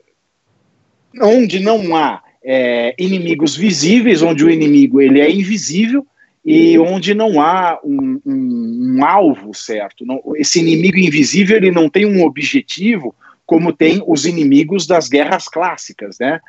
onde 1.22 1.60
não 1.60 1.94
há 1.94 2.24
é, 2.42 2.96
inimigos 2.98 3.54
visíveis, 3.56 4.22
onde 4.22 4.46
o 4.46 4.50
inimigo 4.50 5.02
ele 5.02 5.20
é 5.20 5.30
invisível 5.30 6.08
e 6.46 6.80
onde 6.80 7.14
não 7.14 7.42
há 7.42 7.80
um, 7.84 8.22
um, 8.26 8.96
um 8.96 9.06
alvo 9.06 9.54
certo. 9.54 10.06
Não, 10.06 10.22
esse 10.38 10.60
inimigo 10.60 10.98
invisível 10.98 11.58
ele 11.58 11.72
não 11.72 11.90
tem 11.90 12.06
um 12.06 12.24
objetivo 12.24 13.14
como 13.46 13.74
tem 13.74 14.02
os 14.08 14.26
inimigos 14.26 14.88
das 14.88 15.10
guerras 15.10 15.48
clássicas, 15.48 16.18
né? 16.20 16.40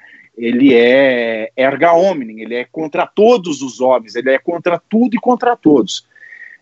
Ele 0.40 0.74
é 0.74 1.50
erga 1.54 1.92
omnem, 1.92 2.40
ele 2.40 2.54
é 2.54 2.64
contra 2.64 3.06
todos 3.06 3.60
os 3.60 3.80
homens, 3.80 4.14
ele 4.14 4.30
é 4.30 4.38
contra 4.38 4.80
tudo 4.88 5.14
e 5.14 5.20
contra 5.20 5.54
todos. 5.54 6.06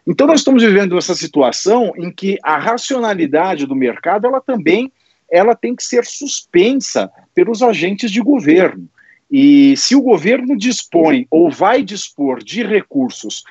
Então 0.06 0.26
nós 0.26 0.40
estamos 0.40 0.62
vivendo 0.62 0.98
essa 0.98 1.14
situação 1.14 1.92
em 1.96 2.10
que 2.10 2.38
a 2.42 2.58
racionalidade 2.58 3.66
do 3.66 3.76
mercado 3.76 4.26
ela 4.26 4.40
também 4.40 4.90
ela 5.30 5.54
tem 5.54 5.76
que 5.76 5.84
ser 5.84 6.04
suspensa 6.04 7.10
pelos 7.34 7.62
agentes 7.62 8.10
de 8.10 8.20
governo. 8.20 8.88
E 9.30 9.76
se 9.76 9.94
o 9.94 10.00
governo 10.00 10.56
dispõe 10.56 11.26
ou 11.30 11.50
vai 11.50 11.82
dispor 11.82 12.42
de 12.42 12.62
recursos 12.62 13.44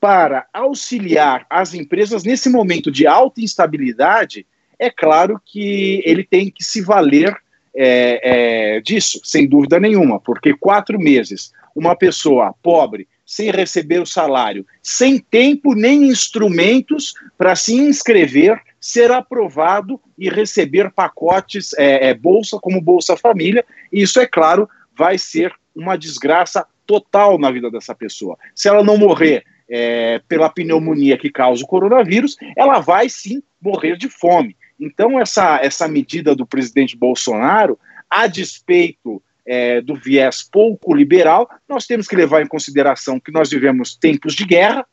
para 0.00 0.46
auxiliar 0.52 1.46
as 1.48 1.74
empresas 1.74 2.24
nesse 2.24 2.48
momento 2.48 2.90
de 2.90 3.06
alta 3.06 3.40
instabilidade, 3.40 4.46
é 4.78 4.90
claro 4.90 5.40
que 5.44 6.02
ele 6.04 6.24
tem 6.24 6.50
que 6.50 6.64
se 6.64 6.80
valer 6.80 7.36
é, 7.74 8.76
é, 8.76 8.80
disso, 8.80 9.20
sem 9.24 9.46
dúvida 9.46 9.80
nenhuma, 9.80 10.20
porque 10.20 10.54
quatro 10.54 10.98
meses, 10.98 11.52
uma 11.74 11.96
pessoa 11.96 12.54
pobre, 12.62 13.08
sem 13.24 13.50
receber 13.50 14.00
o 14.00 14.06
salário, 14.06 14.66
sem 14.82 15.18
tempo 15.18 15.74
nem 15.74 16.04
instrumentos 16.04 17.14
para 17.38 17.56
se 17.56 17.74
inscrever, 17.74 18.60
ser 18.80 19.10
aprovado 19.10 19.98
e 20.18 20.28
receber 20.28 20.90
pacotes 20.90 21.72
é, 21.78 22.08
é 22.08 22.14
Bolsa 22.14 22.58
como 22.60 22.80
Bolsa 22.80 23.16
Família, 23.16 23.64
isso, 23.90 24.20
é 24.20 24.26
claro, 24.26 24.68
vai 24.94 25.16
ser 25.16 25.54
uma 25.74 25.96
desgraça 25.96 26.66
total 26.86 27.38
na 27.38 27.50
vida 27.50 27.70
dessa 27.70 27.94
pessoa. 27.94 28.36
Se 28.54 28.68
ela 28.68 28.84
não 28.84 28.98
morrer 28.98 29.44
é, 29.68 30.20
pela 30.28 30.50
pneumonia 30.50 31.16
que 31.16 31.30
causa 31.30 31.64
o 31.64 31.66
coronavírus, 31.66 32.36
ela 32.56 32.80
vai 32.80 33.08
sim 33.08 33.42
morrer 33.60 33.96
de 33.96 34.08
fome. 34.08 34.56
Então, 34.84 35.18
essa, 35.18 35.60
essa 35.62 35.86
medida 35.88 36.34
do 36.34 36.46
presidente 36.46 36.96
Bolsonaro, 36.96 37.78
a 38.08 38.26
despeito 38.26 39.22
é, 39.46 39.80
do 39.80 39.94
viés 39.94 40.42
pouco 40.42 40.94
liberal, 40.94 41.48
nós 41.68 41.86
temos 41.86 42.06
que 42.06 42.16
levar 42.16 42.42
em 42.42 42.46
consideração 42.46 43.20
que 43.20 43.32
nós 43.32 43.50
vivemos 43.50 43.96
tempos 43.96 44.34
de 44.34 44.44
guerra 44.44 44.86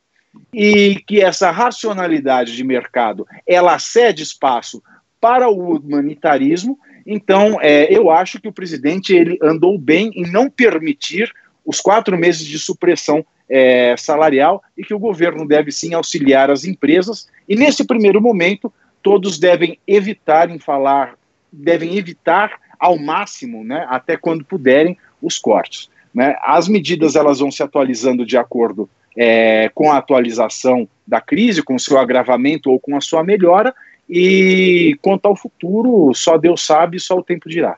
e 0.53 1.01
que 1.07 1.21
essa 1.21 1.49
racionalidade 1.49 2.55
de 2.55 2.63
mercado 2.63 3.25
ela 3.47 3.79
cede 3.79 4.23
espaço 4.23 4.81
para 5.19 5.49
o 5.49 5.75
humanitarismo 5.75 6.77
então, 7.11 7.59
é, 7.59 7.91
eu 7.91 8.11
acho 8.11 8.39
que 8.39 8.47
o 8.47 8.53
presidente 8.53 9.15
ele 9.15 9.39
andou 9.41 9.79
bem 9.79 10.11
em 10.13 10.31
não 10.31 10.47
permitir 10.47 11.33
os 11.65 11.81
quatro 11.81 12.15
meses 12.15 12.45
de 12.45 12.59
supressão 12.59 13.25
é, 13.49 13.95
salarial 13.97 14.61
e 14.77 14.83
que 14.83 14.93
o 14.93 14.99
governo 14.99 15.47
deve 15.47 15.71
sim 15.71 15.95
auxiliar 15.95 16.51
as 16.51 16.65
empresas. 16.65 17.27
E 17.47 17.55
nesse 17.55 17.83
primeiro 17.83 18.21
momento, 18.21 18.71
todos 19.01 19.39
devem 19.39 19.79
evitar 19.87 20.49
em 20.49 20.59
falar, 20.59 21.15
devem 21.51 21.97
evitar 21.97 22.59
ao 22.79 22.97
máximo, 22.97 23.63
né, 23.63 23.85
até 23.89 24.15
quando 24.15 24.45
puderem, 24.45 24.97
os 25.21 25.37
cortes. 25.37 25.89
Né? 26.13 26.35
As 26.41 26.67
medidas 26.67 27.15
elas 27.15 27.39
vão 27.39 27.51
se 27.51 27.61
atualizando 27.61 28.25
de 28.25 28.37
acordo 28.37 28.89
é, 29.17 29.69
com 29.75 29.91
a 29.91 29.97
atualização 29.97 30.87
da 31.05 31.19
crise, 31.19 31.61
com 31.61 31.75
o 31.75 31.79
seu 31.79 31.97
agravamento 31.97 32.71
ou 32.71 32.79
com 32.79 32.95
a 32.95 33.01
sua 33.01 33.23
melhora, 33.23 33.73
e 34.09 34.97
quanto 35.01 35.27
ao 35.27 35.35
futuro, 35.35 36.13
só 36.15 36.37
Deus 36.37 36.65
sabe, 36.65 36.99
só 36.99 37.17
o 37.17 37.23
tempo 37.23 37.49
dirá. 37.49 37.77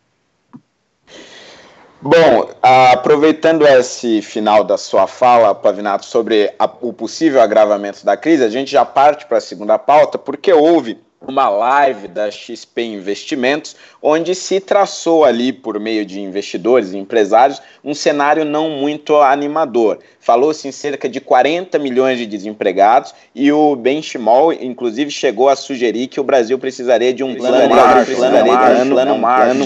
Bom, 2.01 2.49
aproveitando 2.63 3.65
esse 3.67 4.23
final 4.23 4.63
da 4.63 4.75
sua 4.75 5.05
fala, 5.05 5.53
Pavinato, 5.53 6.05
sobre 6.05 6.51
a, 6.57 6.65
o 6.81 6.91
possível 6.91 7.39
agravamento 7.39 8.03
da 8.03 8.17
crise, 8.17 8.43
a 8.43 8.49
gente 8.49 8.71
já 8.71 8.83
parte 8.83 9.27
para 9.27 9.37
a 9.37 9.41
segunda 9.41 9.77
pauta, 9.77 10.17
porque 10.17 10.51
houve 10.51 10.97
uma 11.27 11.49
live 11.49 12.07
da 12.07 12.31
XP 12.31 12.81
Investimentos, 12.81 13.75
onde 14.01 14.33
se 14.33 14.59
traçou 14.59 15.23
ali, 15.23 15.53
por 15.53 15.79
meio 15.79 16.03
de 16.05 16.19
investidores 16.19 16.91
e 16.91 16.97
empresários, 16.97 17.61
um 17.83 17.93
cenário 17.93 18.43
não 18.43 18.71
muito 18.71 19.15
animador. 19.17 19.99
Falou-se 20.21 20.67
em 20.67 20.71
cerca 20.71 21.09
de 21.09 21.19
40 21.19 21.79
milhões 21.79 22.19
de 22.19 22.27
desempregados 22.27 23.13
e 23.33 23.51
o 23.51 23.75
Benchimol, 23.75 24.53
inclusive, 24.53 25.09
chegou 25.09 25.49
a 25.49 25.55
sugerir 25.55 26.07
que 26.07 26.19
o 26.19 26.23
Brasil 26.23 26.59
precisaria 26.59 27.11
de 27.11 27.23
um 27.23 27.33
plano, 27.33 27.73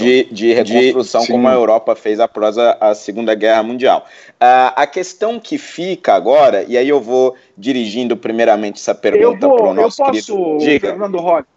de, 0.00 0.24
de 0.24 0.54
reconstrução, 0.54 1.20
de, 1.20 1.28
como 1.28 1.46
a 1.46 1.52
Europa 1.52 1.94
fez 1.94 2.18
após 2.18 2.56
a, 2.56 2.72
a 2.80 2.94
Segunda 2.94 3.34
Guerra 3.34 3.62
Mundial. 3.62 4.06
Uh, 4.36 4.72
a 4.74 4.86
questão 4.86 5.38
que 5.38 5.58
fica 5.58 6.14
agora, 6.14 6.64
e 6.66 6.78
aí 6.78 6.88
eu 6.88 7.02
vou 7.02 7.36
dirigindo 7.56 8.16
primeiramente 8.16 8.80
essa 8.80 8.94
pergunta 8.94 9.46
para 9.46 9.70
o 9.70 9.74
nosso 9.74 10.02
eu 10.02 10.06
posso, 10.06 10.34
querido. 10.34 10.58
Diga. 10.58 10.88
Fernando 10.88 11.18
Roque, 11.18 11.48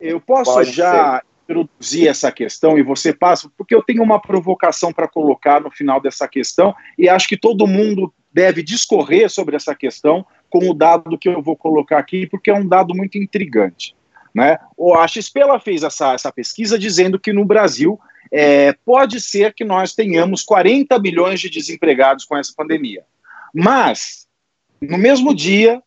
eu 0.00 0.20
posso 0.20 0.52
Pode 0.52 0.70
já 0.70 1.16
ser. 1.18 1.26
introduzir 1.44 2.08
essa 2.08 2.30
questão 2.30 2.78
e 2.78 2.82
você 2.82 3.12
passa, 3.12 3.50
porque 3.56 3.74
eu 3.74 3.82
tenho 3.82 4.04
uma 4.04 4.20
provocação 4.20 4.92
para 4.92 5.08
colocar 5.08 5.60
no 5.60 5.70
final 5.70 6.00
dessa 6.00 6.28
questão 6.28 6.72
e 6.96 7.08
acho 7.08 7.28
que 7.28 7.36
todo 7.36 7.66
mundo 7.66 8.12
deve 8.36 8.62
discorrer 8.62 9.30
sobre 9.30 9.56
essa 9.56 9.74
questão 9.74 10.26
com 10.50 10.68
o 10.68 10.74
dado 10.74 11.16
que 11.16 11.26
eu 11.26 11.40
vou 11.40 11.56
colocar 11.56 11.96
aqui, 11.96 12.26
porque 12.26 12.50
é 12.50 12.54
um 12.54 12.68
dado 12.68 12.94
muito 12.94 13.16
intrigante. 13.16 13.96
Né? 14.34 14.58
A 14.94 15.08
XP 15.08 15.40
ela 15.40 15.58
fez 15.58 15.82
essa, 15.82 16.12
essa 16.12 16.30
pesquisa 16.30 16.78
dizendo 16.78 17.18
que 17.18 17.32
no 17.32 17.46
Brasil 17.46 17.98
é, 18.30 18.74
pode 18.84 19.22
ser 19.22 19.54
que 19.54 19.64
nós 19.64 19.94
tenhamos 19.94 20.42
40 20.42 20.98
milhões 20.98 21.40
de 21.40 21.48
desempregados 21.48 22.26
com 22.26 22.36
essa 22.36 22.52
pandemia. 22.54 23.04
Mas, 23.54 24.26
no 24.82 24.98
mesmo 24.98 25.34
dia, 25.34 25.82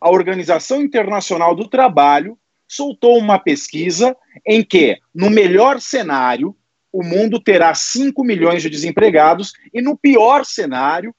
a 0.00 0.10
Organização 0.10 0.82
Internacional 0.82 1.54
do 1.54 1.68
Trabalho 1.68 2.36
soltou 2.66 3.16
uma 3.16 3.38
pesquisa 3.38 4.16
em 4.44 4.64
que, 4.64 4.98
no 5.14 5.30
melhor 5.30 5.80
cenário, 5.80 6.56
o 6.92 7.04
mundo 7.04 7.38
terá 7.38 7.72
5 7.72 8.24
milhões 8.24 8.60
de 8.60 8.68
desempregados 8.68 9.52
e, 9.72 9.80
no 9.80 9.96
pior 9.96 10.44
cenário, 10.44 11.14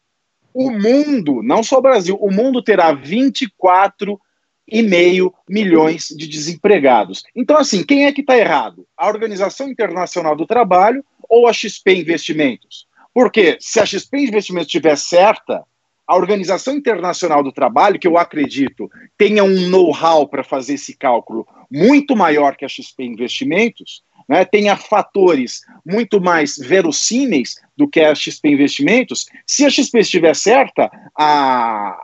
o 0.54 0.70
mundo, 0.72 1.42
não 1.42 1.64
só 1.64 1.78
o 1.78 1.82
Brasil, 1.82 2.18
o 2.20 2.32
mundo 2.32 2.64
terá 2.64 2.94
24 2.94 4.20
e 4.68 4.82
meio 4.82 5.34
milhões 5.48 6.08
de 6.10 6.28
desempregados. 6.28 7.24
Então, 7.36 7.58
assim, 7.58 7.84
quem 7.84 8.06
é 8.06 8.14
que 8.14 8.22
está 8.22 8.38
errado? 8.38 8.88
A 8.98 9.08
Organização 9.08 9.68
Internacional 9.68 10.36
do 10.36 10.46
Trabalho 10.46 11.04
ou 11.30 11.48
a 11.48 11.54
XP 11.54 11.96
Investimentos? 11.96 12.88
Porque 13.14 13.58
se 13.60 13.80
a 13.80 13.86
XP 13.86 14.20
Investimentos 14.20 14.68
estiver 14.68 14.98
certa, 14.98 15.64
a 16.08 16.16
Organização 16.16 16.76
Internacional 16.76 17.44
do 17.44 17.52
Trabalho, 17.52 18.00
que 18.00 18.08
eu 18.08 18.18
acredito 18.18 18.90
tenha 19.18 19.44
um 19.44 19.70
know-how 19.70 20.28
para 20.28 20.44
fazer 20.44 20.74
esse 20.76 20.96
cálculo 20.98 21.48
muito 21.72 22.16
maior 22.16 22.56
que 22.56 22.66
a 22.66 22.70
XP 22.70 23.04
Investimentos, 23.04 24.04
né, 24.28 24.46
tenha 24.46 24.76
fatores 24.76 25.62
muito 25.86 26.22
mais 26.22 26.58
verossímeis 26.58 27.56
do 27.76 27.88
que 27.88 28.00
a 28.00 28.14
XP 28.14 28.50
Investimentos, 28.50 29.26
se 29.46 29.66
a 29.66 29.70
XP 29.70 30.00
estiver 30.00 30.36
certa, 30.36 30.92
a, 31.18 31.98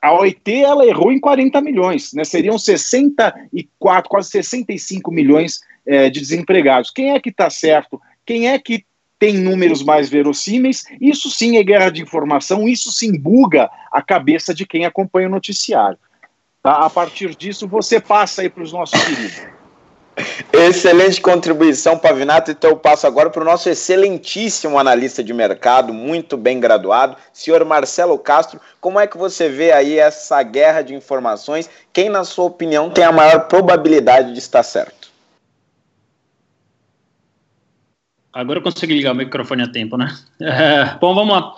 a 0.00 0.12
OIT 0.14 0.62
ela 0.62 0.86
errou 0.86 1.12
em 1.12 1.20
40 1.20 1.60
milhões, 1.60 2.12
né? 2.14 2.24
Seriam 2.24 2.58
64, 2.58 4.08
quase 4.08 4.30
65 4.30 5.10
milhões 5.10 5.60
é, 5.86 6.08
de 6.08 6.20
desempregados. 6.20 6.90
Quem 6.90 7.12
é 7.12 7.20
que 7.20 7.30
está 7.30 7.50
certo? 7.50 8.00
Quem 8.24 8.48
é 8.48 8.58
que 8.58 8.84
tem 9.18 9.34
números 9.34 9.82
mais 9.82 10.08
verossímeis? 10.08 10.84
Isso 11.00 11.30
sim 11.30 11.58
é 11.58 11.62
guerra 11.62 11.90
de 11.90 12.00
informação, 12.00 12.66
isso 12.66 12.90
sim 12.90 13.18
buga 13.18 13.70
a 13.92 14.00
cabeça 14.00 14.54
de 14.54 14.64
quem 14.64 14.86
acompanha 14.86 15.28
o 15.28 15.30
noticiário. 15.30 15.98
Tá? 16.62 16.84
A 16.84 16.90
partir 16.90 17.34
disso, 17.34 17.68
você 17.68 18.00
passa 18.00 18.42
aí 18.42 18.48
para 18.48 18.62
os 18.62 18.72
nossos 18.72 19.02
queridos. 19.04 19.59
Excelente 20.52 21.20
contribuição, 21.20 21.98
Pavinato. 21.98 22.50
Então 22.50 22.70
eu 22.70 22.76
passo 22.76 23.06
agora 23.06 23.30
para 23.30 23.42
o 23.42 23.44
nosso 23.44 23.68
excelentíssimo 23.68 24.78
analista 24.78 25.22
de 25.22 25.32
mercado, 25.32 25.92
muito 25.92 26.36
bem 26.36 26.58
graduado, 26.60 27.16
senhor 27.32 27.64
Marcelo 27.64 28.18
Castro. 28.18 28.60
Como 28.80 28.98
é 28.98 29.06
que 29.06 29.16
você 29.16 29.48
vê 29.48 29.72
aí 29.72 29.98
essa 29.98 30.42
guerra 30.42 30.82
de 30.82 30.94
informações? 30.94 31.68
Quem, 31.92 32.08
na 32.08 32.24
sua 32.24 32.46
opinião, 32.46 32.90
tem 32.90 33.04
a 33.04 33.12
maior 33.12 33.46
probabilidade 33.46 34.32
de 34.32 34.38
estar 34.38 34.62
certo? 34.62 35.10
Agora 38.32 38.60
eu 38.60 38.62
consegui 38.62 38.94
ligar 38.94 39.12
o 39.12 39.16
microfone 39.16 39.62
a 39.62 39.68
tempo, 39.68 39.96
né? 39.96 40.06
Uh, 40.40 40.98
bom, 41.00 41.14
vamos 41.14 41.34
lá. 41.34 41.54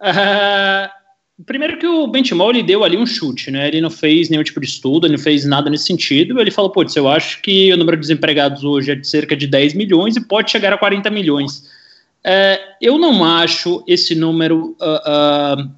Uh, 0.00 0.90
Primeiro 1.44 1.78
que 1.78 1.86
o 1.86 2.06
Benchimol 2.06 2.50
ele 2.50 2.62
deu 2.62 2.84
ali 2.84 2.96
um 2.96 3.04
chute, 3.04 3.50
né? 3.50 3.66
Ele 3.66 3.80
não 3.80 3.90
fez 3.90 4.30
nenhum 4.30 4.44
tipo 4.44 4.60
de 4.60 4.66
estudo, 4.66 5.06
ele 5.06 5.16
não 5.16 5.22
fez 5.22 5.44
nada 5.44 5.68
nesse 5.68 5.84
sentido. 5.84 6.40
Ele 6.40 6.50
falou, 6.50 6.70
putz, 6.70 6.94
eu 6.94 7.08
acho 7.08 7.42
que 7.42 7.72
o 7.72 7.76
número 7.76 7.96
de 7.96 8.02
desempregados 8.02 8.62
hoje 8.62 8.92
é 8.92 8.94
de 8.94 9.06
cerca 9.06 9.36
de 9.36 9.48
10 9.48 9.74
milhões 9.74 10.16
e 10.16 10.20
pode 10.20 10.52
chegar 10.52 10.72
a 10.72 10.78
40 10.78 11.10
milhões. 11.10 11.64
É, 12.22 12.60
eu 12.80 12.98
não 12.98 13.24
acho 13.24 13.82
esse 13.86 14.14
número 14.14 14.76
uh, 14.80 15.60
uh, 15.60 15.70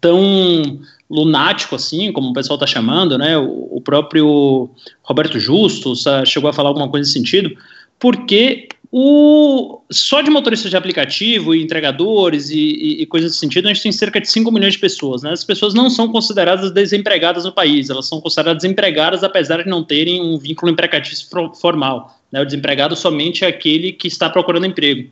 tão 0.00 0.80
lunático 1.10 1.74
assim, 1.74 2.12
como 2.12 2.30
o 2.30 2.32
pessoal 2.32 2.56
está 2.56 2.66
chamando, 2.66 3.18
né? 3.18 3.36
O, 3.36 3.76
o, 3.76 3.80
próprio 3.80 4.70
Roberto 5.02 5.40
Justus 5.40 6.06
uh, 6.06 6.24
chegou 6.24 6.48
a 6.48 6.52
falar 6.52 6.68
alguma 6.68 6.88
coisa 6.88 7.02
nesse 7.02 7.18
sentido, 7.18 7.54
porque 7.98 8.68
o, 8.96 9.82
só 9.90 10.22
de 10.22 10.30
motoristas 10.30 10.70
de 10.70 10.76
aplicativo 10.76 11.52
e 11.52 11.60
entregadores 11.60 12.48
e, 12.48 12.56
e, 12.56 13.02
e, 13.02 13.06
coisas 13.06 13.32
nesse 13.32 13.40
sentido, 13.40 13.66
a 13.66 13.72
gente 13.72 13.82
tem 13.82 13.90
cerca 13.90 14.20
de 14.20 14.30
5 14.30 14.52
milhões 14.52 14.74
de 14.74 14.78
pessoas. 14.78 15.20
Né? 15.20 15.32
As 15.32 15.42
pessoas 15.42 15.74
não 15.74 15.90
são 15.90 16.06
consideradas 16.12 16.70
desempregadas 16.70 17.44
no 17.44 17.50
país, 17.50 17.90
elas 17.90 18.06
são 18.06 18.20
consideradas 18.20 18.62
empregadas 18.62 19.24
apesar 19.24 19.64
de 19.64 19.68
não 19.68 19.82
terem 19.82 20.22
um 20.22 20.38
vínculo 20.38 20.70
empregatício 20.70 21.26
formal. 21.60 22.16
Né? 22.30 22.40
O 22.40 22.44
desempregado 22.44 22.94
somente 22.94 23.44
é 23.44 23.48
aquele 23.48 23.90
que 23.90 24.06
está 24.06 24.30
procurando 24.30 24.64
emprego. 24.64 25.10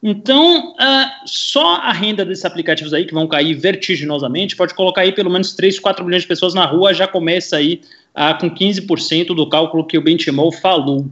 Então, 0.00 0.70
uh, 0.70 1.26
só 1.26 1.78
a 1.78 1.92
renda 1.92 2.24
desses 2.24 2.44
aplicativos 2.44 2.94
aí, 2.94 3.04
que 3.04 3.14
vão 3.14 3.26
cair 3.26 3.54
vertiginosamente, 3.54 4.54
pode 4.54 4.74
colocar 4.74 5.00
aí 5.00 5.10
pelo 5.10 5.28
menos 5.28 5.54
3, 5.54 5.80
4 5.80 6.04
milhões 6.04 6.22
de 6.22 6.28
pessoas 6.28 6.54
na 6.54 6.66
rua, 6.66 6.94
já 6.94 7.08
começa 7.08 7.56
aí 7.56 7.80
uh, 8.14 8.38
com 8.38 8.48
15% 8.48 9.34
do 9.34 9.48
cálculo 9.48 9.84
que 9.84 9.98
o 9.98 10.00
Benchimol 10.00 10.52
falou. 10.52 11.10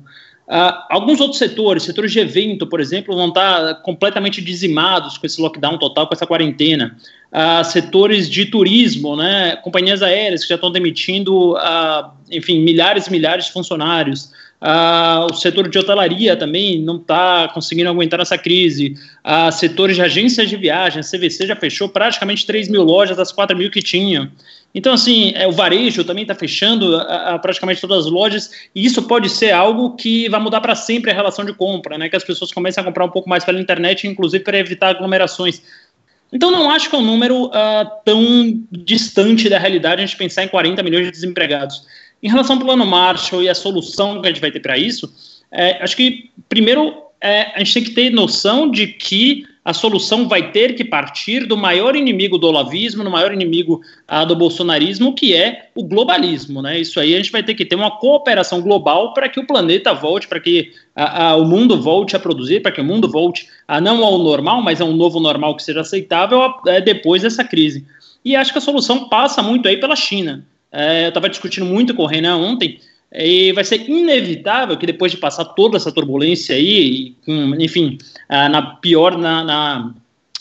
Uh, 0.51 0.83
alguns 0.91 1.21
outros 1.21 1.39
setores, 1.39 1.85
setores 1.85 2.11
de 2.11 2.19
evento, 2.19 2.67
por 2.67 2.81
exemplo, 2.81 3.15
vão 3.15 3.29
estar 3.29 3.83
completamente 3.83 4.43
dizimados 4.43 5.17
com 5.17 5.25
esse 5.25 5.41
lockdown 5.41 5.79
total, 5.79 6.09
com 6.09 6.15
essa 6.15 6.27
quarentena. 6.27 6.97
Uh, 7.31 7.65
setores 7.65 8.29
de 8.29 8.47
turismo, 8.47 9.15
né, 9.15 9.55
companhias 9.63 10.03
aéreas 10.03 10.43
que 10.43 10.49
já 10.49 10.57
estão 10.57 10.73
demitindo, 10.73 11.53
uh, 11.53 12.11
enfim, 12.29 12.59
milhares 12.59 13.07
e 13.07 13.13
milhares 13.13 13.45
de 13.45 13.53
funcionários. 13.53 14.33
O 14.61 15.35
setor 15.35 15.69
de 15.69 15.79
hotelaria 15.79 16.37
também 16.37 16.81
não 16.83 16.97
está 16.97 17.49
conseguindo 17.49 17.89
aguentar 17.89 18.21
essa 18.21 18.37
crise. 18.37 18.95
setores 19.53 19.97
de 19.97 20.03
agências 20.03 20.49
de 20.49 20.57
viagem, 20.57 21.01
a 21.01 21.03
CVC 21.03 21.47
já 21.47 21.57
fechou 21.57 21.89
praticamente 21.89 22.47
3 22.47 22.69
mil 22.69 22.83
lojas 22.83 23.17
das 23.17 23.33
4 23.33 23.57
mil 23.57 23.71
que 23.71 23.81
tinha. 23.81 24.31
Então, 24.75 24.93
assim, 24.93 25.33
é, 25.35 25.49
o 25.49 25.53
varejo 25.53 26.05
também 26.05 26.23
está 26.23 26.35
fechando 26.35 26.97
a, 26.97 27.35
a, 27.35 27.39
praticamente 27.39 27.81
todas 27.81 28.07
as 28.07 28.11
lojas, 28.11 28.51
e 28.75 28.85
isso 28.85 29.03
pode 29.03 29.29
ser 29.29 29.51
algo 29.51 29.97
que 29.97 30.29
vai 30.29 30.41
mudar 30.41 30.61
para 30.61 30.77
sempre 30.77 31.11
a 31.11 31.15
relação 31.15 31.45
de 31.45 31.53
compra, 31.53 31.99
né? 31.99 32.09
Que 32.09 32.17
as 32.17 32.23
pessoas 32.23 32.53
comecem 32.53 32.81
a 32.81 32.85
comprar 32.85 33.05
um 33.05 33.11
pouco 33.11 33.29
mais 33.29 33.45
pela 33.45 33.61
internet, 33.61 34.07
inclusive 34.07 34.45
para 34.45 34.59
evitar 34.59 34.91
aglomerações. 34.91 35.61
Então, 36.33 36.53
não 36.53 36.71
acho 36.71 36.89
que 36.89 36.95
é 36.95 36.99
um 36.99 37.05
número 37.05 37.47
uh, 37.47 37.51
tão 38.05 38.63
distante 38.71 39.49
da 39.49 39.59
realidade 39.59 40.03
a 40.03 40.07
gente 40.07 40.17
pensar 40.17 40.45
em 40.45 40.49
40 40.49 40.81
milhões 40.85 41.07
de 41.07 41.11
desempregados. 41.11 41.85
Em 42.23 42.29
relação 42.29 42.57
ao 42.57 42.63
plano 42.63 42.87
Marshall 42.87 43.43
e 43.43 43.49
a 43.49 43.55
solução 43.55 44.21
que 44.21 44.29
a 44.29 44.31
gente 44.31 44.41
vai 44.41 44.51
ter 44.51 44.61
para 44.61 44.77
isso, 44.77 45.13
é, 45.51 45.83
acho 45.83 45.97
que, 45.97 46.31
primeiro, 46.49 46.95
é, 47.21 47.53
a 47.55 47.59
gente 47.59 47.75
tem 47.75 47.85
que 47.85 47.91
ter 47.91 48.11
noção 48.11 48.71
de 48.71 48.87
que 48.87 49.45
a 49.63 49.75
solução 49.75 50.27
vai 50.27 50.51
ter 50.51 50.75
que 50.75 50.85
partir 50.85 51.47
do 51.47 51.57
maior 51.57 51.95
inimigo 51.95 52.39
do 52.39 52.47
olavismo, 52.47 53.05
do 53.05 53.11
maior 53.11 53.33
inimigo 53.33 53.81
ah, 54.09 54.25
do 54.25 54.35
bolsonarismo, 54.35 55.15
que 55.15 55.35
é 55.35 55.69
o 55.75 55.85
globalismo. 55.85 56.63
Né? 56.63 56.81
Isso 56.81 56.99
aí 56.99 57.15
a 57.15 57.19
gente 57.19 57.31
vai 57.31 57.43
ter 57.43 57.55
que 57.55 57.65
ter 57.65 57.77
uma 57.77 57.91
cooperação 57.91 58.63
global 58.63 59.13
para 59.13 59.29
que 59.29 59.39
o 59.39 59.47
planeta 59.47 59.93
volte, 59.93 60.27
para 60.27 60.41
que 60.41 60.73
ah, 60.97 61.29
ah, 61.29 61.37
o 61.37 61.45
mundo 61.45 61.81
volte 61.81 62.17
a 62.17 62.19
produzir, 62.19 62.61
para 62.61 62.73
que 62.73 62.81
o 62.81 62.85
mundo 62.85 63.09
volte 63.09 63.49
a 63.69 63.81
não 63.81 64.03
ao 64.03 64.19
normal, 64.19 64.63
mas 64.63 64.81
a 64.81 64.85
um 64.85 64.97
novo 64.97 65.21
normal 65.21 65.55
que 65.55 65.63
seja 65.63 65.83
aceitável 65.83 66.41
é, 66.67 66.81
depois 66.81 67.23
dessa 67.23 67.45
crise. 67.45 67.87
E 68.25 68.35
acho 68.35 68.53
que 68.53 68.59
a 68.59 68.63
solução 68.63 69.09
passa 69.09 69.43
muito 69.43 69.69
aí 69.69 69.77
pela 69.77 69.95
China. 69.95 70.45
É, 70.73 71.05
eu 71.05 71.09
estava 71.09 71.29
discutindo 71.29 71.67
muito 71.67 71.95
com 71.95 72.03
o 72.03 72.07
Renan 72.07 72.37
ontem 72.37 72.79
e 73.13 73.53
vai 73.53 73.65
ser 73.65 73.89
inevitável 73.89 74.77
que 74.77 74.87
depois 74.87 75.11
de 75.11 75.19
passar 75.19 75.45
toda 75.45 75.77
essa 75.77 75.91
turbulência 75.91 76.55
aí, 76.55 77.17
enfim, 77.59 77.99
na 78.29 78.63
pior, 78.77 79.19
na, 79.19 79.43
na, 79.43 79.95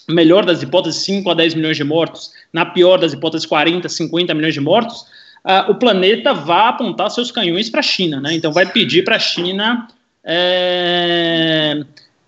melhor 0.07 0.45
das 0.45 0.61
hipóteses, 0.61 1.01
5 1.03 1.31
a 1.31 1.33
10 1.33 1.55
milhões 1.55 1.77
de 1.77 1.83
mortos, 1.83 2.31
na 2.53 2.65
pior 2.65 2.99
das 2.99 3.11
hipóteses, 3.11 3.47
40, 3.47 3.89
50 3.89 4.33
milhões 4.35 4.53
de 4.53 4.61
mortos, 4.61 5.05
o 5.67 5.75
planeta 5.75 6.31
vai 6.31 6.67
apontar 6.67 7.09
seus 7.09 7.31
canhões 7.31 7.71
para 7.71 7.79
a 7.79 7.83
China, 7.83 8.19
né? 8.19 8.33
Então 8.33 8.51
vai 8.51 8.67
pedir 8.67 9.03
para 9.03 9.15
a 9.15 9.19
China 9.19 9.87
é, 10.23 11.83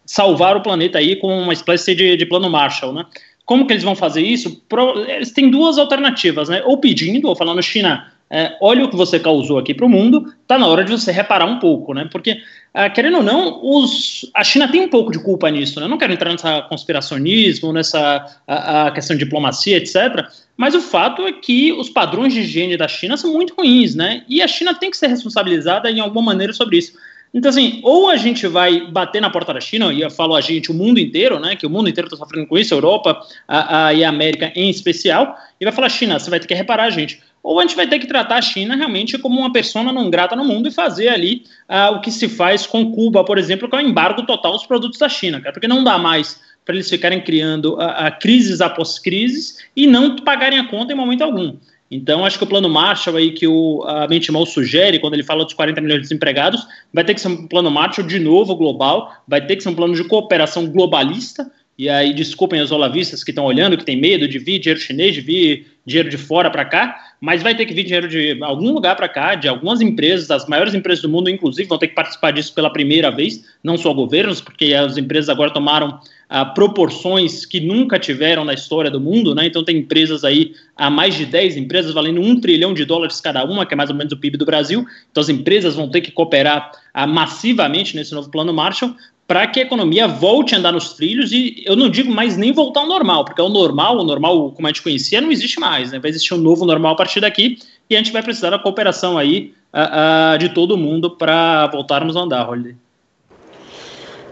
salvar 0.06 0.58
o 0.58 0.62
planeta 0.62 0.97
aí 0.97 1.16
com 1.16 1.39
uma 1.39 1.54
espécie 1.54 1.93
de, 1.93 2.18
de 2.18 2.26
plano 2.26 2.49
Marshall, 2.49 2.93
né? 2.93 3.06
Como 3.52 3.68
que 3.68 3.74
eles 3.74 3.84
vão 3.84 3.97
fazer 3.97 4.22
isso? 4.22 4.62
Pro, 4.70 5.04
eles 5.04 5.34
têm 5.34 5.49
duas 5.49 5.78
alternativas, 5.78 6.47
né? 6.47 6.64
Ou 6.64 6.78
pedindo, 6.78 7.28
ou 7.28 7.36
falando, 7.36 7.62
China, 7.62 8.10
é, 8.30 8.56
olha 8.62 8.86
o 8.86 8.89
que 8.89 8.95
você 8.95 9.20
causou 9.20 9.60
aqui 9.60 9.74
para 9.74 9.86
o 9.86 9.89
mundo, 9.89 10.34
está 10.41 10.58
na 10.58 10.68
hora 10.68 10.86
de 10.86 10.91
você 10.93 11.12
reparar 11.12 11.43
um 11.47 11.60
pouco, 11.60 11.93
né? 11.93 12.08
Porque, 12.10 12.38
ah, 12.74 12.89
querendo 12.89 13.18
ou 13.18 13.24
não, 13.24 13.60
os, 13.62 14.32
a 14.34 14.41
China 14.41 14.72
tem 14.72 14.80
um 14.80 14.88
pouco 14.88 15.12
de 15.12 15.20
culpa 15.20 15.52
nisso, 15.52 15.78
né? 15.82 15.86
Eu 15.86 15.89
não 15.89 15.97
quero 15.97 16.14
entrar 16.14 16.32
nessa 16.32 16.62
conspiracionismo, 16.62 17.74
nessa 17.74 18.26
a, 18.47 18.88
a 18.88 18.91
questão 18.91 19.18
de 19.18 19.26
diplomacia, 19.26 19.76
etc. 19.76 20.30
Mas 20.56 20.74
o 20.74 20.80
fato 20.80 21.28
é 21.28 21.34
que 21.34 21.74
os 21.74 21.89
padrões 21.89 22.34
de 22.34 22.39
higiene 22.39 22.78
da 22.78 22.88
China 22.88 23.18
são 23.18 23.34
muito 23.34 23.54
ruins, 23.54 23.95
né? 23.95 24.24
E 24.30 24.41
a 24.41 24.47
China 24.47 24.74
tem 24.74 24.89
que 24.89 24.95
ser 24.95 25.08
responsabilizada 25.08 25.91
em 25.91 25.99
alguma 25.99 26.28
maneira 26.28 26.54
sobre 26.54 26.78
isso. 26.78 26.93
Então, 27.34 27.49
assim, 27.49 27.79
ou 27.84 28.09
a 28.09 28.17
gente 28.17 28.45
vai 28.45 28.88
bater 28.88 29.21
na 29.21 29.29
porta 29.29 29.53
da 29.53 29.61
China, 29.61 29.93
e 29.93 30.01
eu 30.01 30.11
falo 30.11 30.36
a 30.36 30.41
gente, 30.41 30.69
o 30.69 30.73
mundo 30.73 30.99
inteiro, 30.99 31.39
né? 31.39 31.55
Que 31.55 31.65
o 31.65 31.69
mundo 31.69 31.89
inteiro 31.89 32.07
está 32.07 32.17
sofrendo 32.17 32.45
com 32.45 32.57
isso, 32.57 32.73
a 32.73 32.77
Europa 32.77 33.21
a, 33.47 33.86
a, 33.88 33.93
e 33.93 34.03
a 34.03 34.09
América 34.09 34.51
em 34.53 34.69
especial, 34.69 35.38
e 35.59 35.63
vai 35.63 35.73
falar, 35.73 35.89
China, 35.89 36.19
você 36.19 36.29
vai 36.29 36.39
ter 36.39 36.47
que 36.47 36.53
reparar 36.53 36.84
a 36.84 36.89
gente. 36.89 37.21
Ou 37.41 37.59
a 37.59 37.63
gente 37.63 37.75
vai 37.75 37.88
ter 37.88 37.99
que 37.99 38.05
tratar 38.05 38.36
a 38.36 38.41
China 38.41 38.75
realmente 38.75 39.17
como 39.17 39.39
uma 39.39 39.51
pessoa 39.51 39.84
não 39.84 40.09
grata 40.09 40.36
no 40.36 40.43
mundo 40.43 40.67
e 40.67 40.71
fazer 40.71 41.07
ali 41.07 41.43
uh, 41.69 41.95
o 41.95 42.01
que 42.01 42.11
se 42.11 42.27
faz 42.27 42.67
com 42.67 42.91
Cuba, 42.91 43.23
por 43.23 43.38
exemplo, 43.38 43.67
que 43.69 43.75
é 43.75 43.79
o 43.79 43.82
embargo 43.82 44.23
total 44.23 44.51
dos 44.51 44.65
produtos 44.65 44.99
da 44.99 45.09
China, 45.09 45.39
cara, 45.39 45.53
porque 45.53 45.67
não 45.67 45.84
dá 45.84 45.97
mais 45.97 46.39
para 46.63 46.75
eles 46.75 46.89
ficarem 46.89 47.19
criando 47.21 47.75
crises 48.19 48.61
após 48.61 48.99
crises 48.99 49.57
e 49.75 49.88
não 49.88 50.15
pagarem 50.17 50.59
a 50.59 50.67
conta 50.67 50.93
em 50.93 50.95
momento 50.95 51.23
algum. 51.23 51.55
Então, 51.91 52.23
acho 52.23 52.37
que 52.37 52.43
o 52.45 52.47
plano 52.47 52.69
Marshall 52.69 53.17
aí 53.17 53.31
que 53.31 53.45
o 53.45 53.83
a 53.85 54.07
Benchimol 54.07 54.45
sugere, 54.45 54.97
quando 54.97 55.13
ele 55.13 55.23
fala 55.23 55.43
dos 55.43 55.53
40 55.53 55.81
milhões 55.81 55.97
de 55.97 56.03
desempregados, 56.03 56.65
vai 56.93 57.03
ter 57.03 57.13
que 57.13 57.19
ser 57.19 57.27
um 57.27 57.45
plano 57.45 57.69
Marshall 57.69 58.07
de 58.07 58.17
novo 58.17 58.55
global, 58.55 59.13
vai 59.27 59.45
ter 59.45 59.57
que 59.57 59.63
ser 59.63 59.69
um 59.69 59.75
plano 59.75 59.93
de 59.93 60.05
cooperação 60.05 60.65
globalista, 60.67 61.51
e 61.82 61.89
aí 61.89 62.13
desculpem 62.13 62.61
os 62.61 62.71
olavistas 62.71 63.23
que 63.23 63.32
estão 63.32 63.43
olhando, 63.43 63.75
que 63.75 63.84
tem 63.84 63.99
medo 63.99 64.27
de 64.27 64.38
vir 64.38 64.59
dinheiro 64.59 64.79
chinês, 64.79 65.15
de 65.15 65.21
vir 65.21 65.65
dinheiro 65.84 66.11
de 66.11 66.17
fora 66.17 66.47
para 66.51 66.63
cá, 66.63 66.95
mas 67.19 67.41
vai 67.41 67.55
ter 67.55 67.65
que 67.65 67.73
vir 67.73 67.84
dinheiro 67.84 68.07
de 68.07 68.38
algum 68.43 68.71
lugar 68.71 68.95
para 68.95 69.09
cá, 69.09 69.34
de 69.34 69.47
algumas 69.47 69.82
empresas, 69.82 70.29
as 70.29 70.47
maiores 70.47 70.75
empresas 70.75 71.01
do 71.01 71.09
mundo, 71.09 71.27
inclusive, 71.27 71.67
vão 71.67 71.79
ter 71.79 71.88
que 71.88 71.95
participar 71.95 72.29
disso 72.29 72.53
pela 72.53 72.71
primeira 72.71 73.09
vez, 73.09 73.43
não 73.63 73.79
só 73.79 73.91
governos, 73.95 74.39
porque 74.39 74.75
as 74.75 74.95
empresas 74.95 75.27
agora 75.27 75.49
tomaram 75.49 75.99
a 76.29 76.45
proporções 76.45 77.45
que 77.45 77.59
nunca 77.59 77.97
tiveram 77.97 78.45
na 78.45 78.53
história 78.53 78.89
do 78.89 79.01
mundo, 79.01 79.36
né? 79.36 79.47
Então 79.47 79.65
tem 79.65 79.77
empresas 79.79 80.23
aí, 80.23 80.53
há 80.77 80.89
mais 80.89 81.15
de 81.15 81.25
10 81.25 81.57
empresas 81.57 81.93
valendo 81.93 82.21
um 82.21 82.39
trilhão 82.39 82.73
de 82.73 82.86
dólares 82.86 83.19
cada 83.19 83.43
uma, 83.43 83.65
que 83.65 83.73
é 83.73 83.77
mais 83.77 83.89
ou 83.89 83.95
menos 83.95 84.13
o 84.13 84.17
PIB 84.17 84.38
do 84.38 84.45
Brasil. 84.45 84.86
Então 85.11 85.19
as 85.19 85.29
empresas 85.29 85.75
vão 85.75 85.89
ter 85.89 85.99
que 85.99 86.11
cooperar 86.11 86.71
ah, 86.93 87.05
massivamente 87.05 87.95
nesse 87.95 88.13
novo 88.13 88.29
plano 88.29 88.53
Marshall 88.53 88.95
para 89.32 89.47
que 89.47 89.61
a 89.61 89.63
economia 89.63 90.09
volte 90.09 90.53
a 90.53 90.57
andar 90.57 90.73
nos 90.73 90.91
trilhos 90.91 91.32
e 91.32 91.63
eu 91.65 91.73
não 91.73 91.89
digo 91.89 92.11
mais 92.11 92.36
nem 92.36 92.51
voltar 92.51 92.82
ao 92.82 92.86
normal, 92.86 93.23
porque 93.23 93.41
o 93.41 93.47
normal, 93.47 93.97
o 93.97 94.03
normal 94.03 94.51
como 94.51 94.67
a 94.67 94.69
gente 94.69 94.82
conhecia, 94.82 95.21
não 95.21 95.32
existe 95.32 95.57
mais, 95.57 95.89
né? 95.89 95.99
Vai 95.99 96.09
existir 96.09 96.34
um 96.34 96.38
novo 96.38 96.65
normal 96.65 96.91
a 96.91 96.95
partir 96.97 97.21
daqui 97.21 97.57
e 97.89 97.95
a 97.95 97.97
gente 97.97 98.11
vai 98.11 98.21
precisar 98.21 98.49
da 98.49 98.59
cooperação 98.59 99.17
aí 99.17 99.53
uh, 99.73 100.36
uh, 100.36 100.38
de 100.38 100.49
todo 100.49 100.77
mundo 100.77 101.11
para 101.11 101.67
voltarmos 101.67 102.17
a 102.17 102.19
andar, 102.19 102.49
Holiday. 102.49 102.75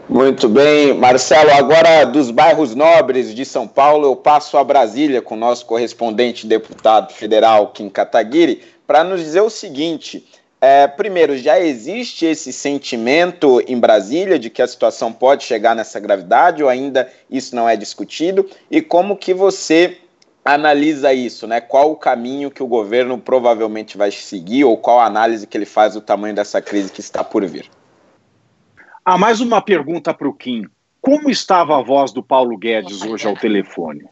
Muito 0.09 0.49
bem, 0.49 0.93
Marcelo. 0.93 1.51
Agora, 1.51 2.03
dos 2.03 2.29
bairros 2.29 2.75
nobres 2.75 3.33
de 3.33 3.45
São 3.45 3.65
Paulo, 3.65 4.05
eu 4.05 4.17
passo 4.17 4.57
a 4.57 4.65
Brasília 4.65 5.21
com 5.21 5.35
o 5.35 5.37
nosso 5.37 5.65
correspondente 5.65 6.45
deputado 6.45 7.13
federal, 7.13 7.67
Kim 7.67 7.87
Kataguiri, 7.87 8.61
para 8.85 9.05
nos 9.05 9.21
dizer 9.21 9.39
o 9.39 9.49
seguinte: 9.49 10.25
é, 10.61 10.87
primeiro, 10.87 11.37
já 11.37 11.59
existe 11.59 12.25
esse 12.25 12.51
sentimento 12.51 13.63
em 13.65 13.79
Brasília 13.79 14.37
de 14.37 14.49
que 14.49 14.61
a 14.61 14.67
situação 14.67 15.13
pode 15.13 15.43
chegar 15.43 15.75
nessa 15.75 15.99
gravidade 15.99 16.61
ou 16.61 16.69
ainda 16.69 17.09
isso 17.29 17.55
não 17.55 17.67
é 17.67 17.77
discutido? 17.77 18.49
E 18.69 18.81
como 18.81 19.15
que 19.15 19.33
você 19.33 19.97
analisa 20.43 21.13
isso, 21.13 21.47
né? 21.47 21.61
Qual 21.61 21.91
o 21.91 21.95
caminho 21.95 22.51
que 22.51 22.61
o 22.61 22.67
governo 22.67 23.17
provavelmente 23.17 23.97
vai 23.97 24.11
seguir 24.11 24.65
ou 24.65 24.75
qual 24.75 24.99
a 24.99 25.05
análise 25.05 25.47
que 25.47 25.57
ele 25.57 25.65
faz 25.65 25.93
do 25.93 26.01
tamanho 26.01 26.35
dessa 26.35 26.61
crise 26.61 26.91
que 26.91 26.99
está 26.99 27.23
por 27.23 27.45
vir? 27.45 27.69
Ah, 29.05 29.17
mais 29.17 29.39
uma 29.39 29.61
pergunta 29.61 30.13
para 30.13 30.27
o 30.27 30.33
Kim. 30.33 30.65
Como 31.01 31.29
estava 31.29 31.77
a 31.77 31.81
voz 31.81 32.11
do 32.11 32.21
Paulo 32.21 32.57
Guedes 32.57 33.01
hoje 33.01 33.27
ao 33.27 33.35
telefone? 33.35 34.05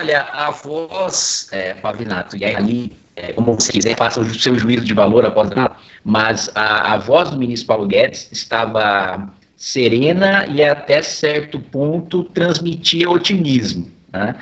Olha, 0.00 0.22
a 0.32 0.50
voz, 0.50 1.50
é, 1.52 1.74
Pavinato, 1.74 2.34
e 2.34 2.42
aí, 2.42 2.90
é, 3.14 3.34
como 3.34 3.52
você 3.52 3.70
quiser, 3.70 3.94
faça 3.98 4.18
o 4.18 4.24
seu 4.24 4.58
juízo 4.58 4.82
de 4.82 4.94
valor 4.94 5.26
após 5.26 5.50
nada, 5.50 5.76
mas 6.02 6.50
a, 6.54 6.94
a 6.94 6.96
voz 6.96 7.28
do 7.28 7.38
ministro 7.38 7.66
Paulo 7.66 7.86
Guedes 7.86 8.30
estava 8.32 9.30
serena 9.58 10.46
e 10.46 10.64
até 10.64 11.02
certo 11.02 11.60
ponto 11.60 12.24
transmitia 12.24 13.10
otimismo. 13.10 13.90
Né? 14.10 14.34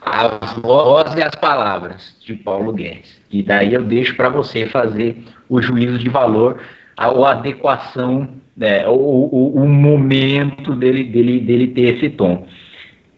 A 0.00 0.26
voz 0.60 1.14
e 1.14 1.22
as 1.22 1.34
palavras 1.36 2.16
de 2.26 2.34
Paulo 2.34 2.72
Guedes. 2.72 3.20
E 3.30 3.40
daí 3.40 3.74
eu 3.74 3.84
deixo 3.84 4.16
para 4.16 4.28
você 4.28 4.66
fazer 4.66 5.22
o 5.48 5.62
juízo 5.62 5.96
de 5.96 6.08
valor, 6.08 6.60
a 6.96 7.06
adequação, 7.30 8.28
né, 8.56 8.84
o, 8.88 9.64
momento 9.64 10.74
dele, 10.74 11.04
dele, 11.04 11.38
dele 11.38 11.68
ter 11.68 11.94
esse 11.94 12.10
tom. 12.10 12.48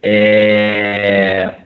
É, 0.03 1.60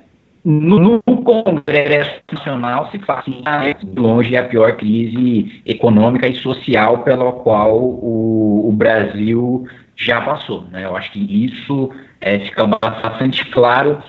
no, 0.45 0.79
no, 0.79 1.01
Congresso 1.23 2.21
Nacional 2.31 2.91
se 2.91 2.99
faz 2.99 3.25
de 3.25 3.99
longe 3.99 4.37
a 4.37 4.43
pior 4.43 4.77
crise 4.77 5.61
econômica 5.65 6.27
e 6.27 6.35
social 6.35 6.99
pela 6.99 7.31
qual 7.31 7.75
o, 7.75 8.69
o 8.69 8.71
Brasil 8.71 9.67
já 9.95 10.21
passou. 10.21 10.63
Né? 10.71 10.85
Eu 10.85 10.95
acho 10.95 11.11
que 11.11 11.45
isso 11.45 11.89
é, 12.21 12.39
fica 12.39 12.67
bastante 12.67 13.43
claro 13.45 14.03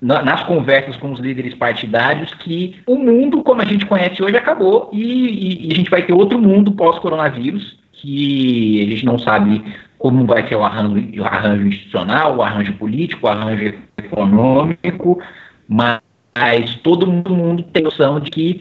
na, 0.00 0.22
nas 0.22 0.44
conversas 0.44 0.96
com 0.96 1.12
os 1.12 1.20
líderes 1.20 1.54
partidários 1.54 2.32
que 2.34 2.76
o 2.86 2.96
mundo, 2.96 3.42
como 3.42 3.60
a 3.60 3.66
gente 3.66 3.84
conhece 3.84 4.22
hoje, 4.22 4.36
acabou 4.36 4.88
e, 4.94 5.02
e, 5.02 5.68
e 5.68 5.72
a 5.72 5.76
gente 5.76 5.90
vai 5.90 6.02
ter 6.02 6.14
outro 6.14 6.38
mundo 6.38 6.72
pós-coronavírus 6.72 7.76
que 7.92 8.82
a 8.82 8.90
gente 8.90 9.04
não 9.04 9.18
sabe 9.18 9.62
como 10.04 10.26
vai 10.26 10.46
ser 10.46 10.54
o 10.54 10.62
arranjo, 10.62 11.02
o 11.18 11.24
arranjo 11.24 11.66
institucional, 11.66 12.36
o 12.36 12.42
arranjo 12.42 12.74
político, 12.74 13.26
o 13.26 13.30
arranjo 13.30 13.72
econômico, 13.96 15.18
mas 15.66 16.76
todo 16.82 17.06
mundo 17.06 17.62
tem 17.62 17.84
noção 17.84 18.20
de 18.20 18.30
que 18.30 18.60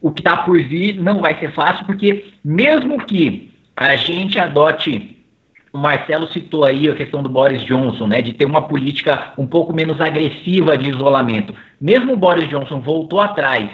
o 0.00 0.10
que 0.10 0.22
está 0.22 0.38
por 0.38 0.58
vir 0.58 0.94
não 0.94 1.20
vai 1.20 1.38
ser 1.38 1.52
fácil, 1.52 1.84
porque 1.84 2.32
mesmo 2.42 2.98
que 3.04 3.52
a 3.76 3.94
gente 3.94 4.38
adote, 4.38 5.18
o 5.70 5.76
Marcelo 5.76 6.26
citou 6.28 6.64
aí 6.64 6.88
a 6.88 6.96
questão 6.96 7.22
do 7.22 7.28
Boris 7.28 7.62
Johnson, 7.64 8.06
né, 8.06 8.22
de 8.22 8.32
ter 8.32 8.46
uma 8.46 8.62
política 8.62 9.34
um 9.36 9.46
pouco 9.46 9.74
menos 9.74 10.00
agressiva 10.00 10.78
de 10.78 10.88
isolamento. 10.88 11.54
Mesmo 11.78 12.14
o 12.14 12.16
Boris 12.16 12.48
Johnson 12.48 12.80
voltou 12.80 13.20
atrás 13.20 13.68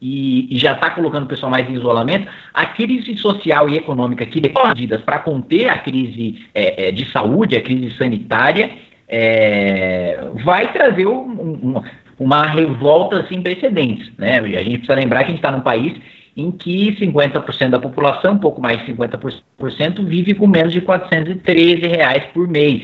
e, 0.00 0.54
e 0.54 0.58
já 0.58 0.72
está 0.72 0.90
colocando 0.90 1.24
o 1.24 1.28
pessoal 1.28 1.50
mais 1.50 1.68
em 1.68 1.74
isolamento, 1.74 2.28
a 2.54 2.66
crise 2.66 3.16
social 3.18 3.68
e 3.68 3.76
econômica 3.76 4.24
que 4.24 4.40
medidas 4.40 5.02
para 5.02 5.18
conter 5.18 5.68
a 5.68 5.78
crise 5.78 6.46
é, 6.54 6.88
é, 6.88 6.92
de 6.92 7.04
saúde, 7.10 7.56
a 7.56 7.60
crise 7.60 7.96
sanitária, 7.96 8.70
é, 9.06 10.18
vai 10.44 10.72
trazer 10.72 11.06
um, 11.06 11.28
um, 11.28 11.82
uma 12.18 12.46
revolta 12.46 13.26
sem 13.28 13.42
precedentes. 13.42 14.10
Né? 14.16 14.38
A 14.38 14.62
gente 14.62 14.78
precisa 14.78 14.94
lembrar 14.94 15.20
que 15.20 15.26
a 15.26 15.28
gente 15.28 15.38
está 15.38 15.50
num 15.50 15.60
país 15.60 16.00
em 16.36 16.50
que 16.50 16.96
50% 16.96 17.70
da 17.70 17.78
população, 17.78 18.34
um 18.34 18.38
pouco 18.38 18.62
mais 18.62 18.78
de 18.84 18.92
50%, 18.92 20.04
vive 20.06 20.34
com 20.34 20.46
menos 20.46 20.72
de 20.72 20.80
413 20.80 21.86
reais 21.86 22.24
por 22.32 22.48
mês. 22.48 22.82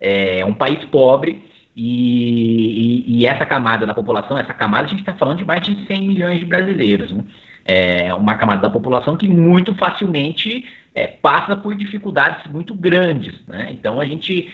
É 0.00 0.44
um 0.44 0.54
país 0.54 0.82
pobre 0.86 1.47
e, 1.80 3.04
e, 3.06 3.20
e 3.20 3.26
essa 3.26 3.46
camada 3.46 3.86
da 3.86 3.94
população, 3.94 4.36
essa 4.36 4.52
camada, 4.52 4.86
a 4.86 4.88
gente 4.88 4.98
está 4.98 5.14
falando 5.14 5.38
de 5.38 5.44
mais 5.44 5.62
de 5.62 5.86
100 5.86 6.08
milhões 6.08 6.40
de 6.40 6.44
brasileiros. 6.44 7.12
Né? 7.12 7.24
É 7.64 8.12
uma 8.12 8.34
camada 8.34 8.62
da 8.62 8.68
população 8.68 9.16
que 9.16 9.28
muito 9.28 9.72
facilmente 9.76 10.66
é, 10.92 11.06
passa 11.06 11.54
por 11.54 11.76
dificuldades 11.76 12.50
muito 12.50 12.74
grandes. 12.74 13.40
Né? 13.46 13.68
Então 13.70 14.00
a 14.00 14.04
gente 14.04 14.52